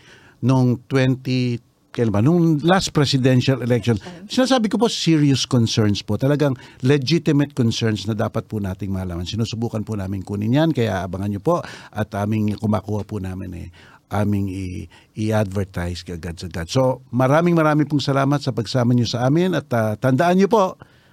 nung 0.46 0.78
20 0.86 1.66
kailan 1.90 2.14
ba? 2.14 2.22
Nung 2.22 2.62
last 2.62 2.94
presidential 2.94 3.58
election, 3.58 3.98
sinasabi 4.30 4.70
ko 4.70 4.78
po 4.78 4.86
serious 4.86 5.42
concerns 5.42 5.98
po. 5.98 6.14
Talagang 6.14 6.54
legitimate 6.86 7.58
concerns 7.58 8.06
na 8.06 8.14
dapat 8.14 8.46
po 8.46 8.62
nating 8.62 8.94
malaman. 8.94 9.26
Sinusubukan 9.26 9.82
po 9.82 9.98
namin 9.98 10.22
kunin 10.22 10.54
yan, 10.54 10.70
kaya 10.70 11.02
abangan 11.02 11.34
nyo 11.34 11.42
po 11.42 11.58
at 11.90 12.08
aming 12.14 12.54
kumakuha 12.54 13.02
po 13.02 13.18
namin 13.18 13.66
eh 13.66 13.68
aming 14.08 14.48
i- 14.48 14.86
i-advertise 15.16 16.04
agad-agad. 16.08 16.68
So, 16.68 17.04
maraming 17.12 17.52
maraming 17.52 17.88
pong 17.88 18.00
salamat 18.00 18.40
sa 18.40 18.52
pagsama 18.56 18.96
nyo 18.96 19.04
sa 19.04 19.28
amin 19.28 19.52
at 19.52 19.68
ah, 19.76 19.94
tandaan 20.00 20.40
nyo 20.40 20.48
po, 20.48 20.64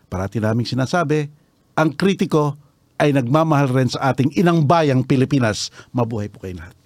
parati 0.07 0.39
naming 0.39 0.67
sinasabi, 0.67 1.27
ang 1.75 1.91
kritiko 1.95 2.55
ay 2.95 3.11
nagmamahal 3.11 3.67
rin 3.75 3.91
sa 3.91 4.15
ating 4.15 4.31
inang 4.39 4.63
bayang 4.63 5.03
Pilipinas. 5.03 5.67
Mabuhay 5.91 6.31
po 6.31 6.39
kayo 6.47 6.63
lahat. 6.63 6.84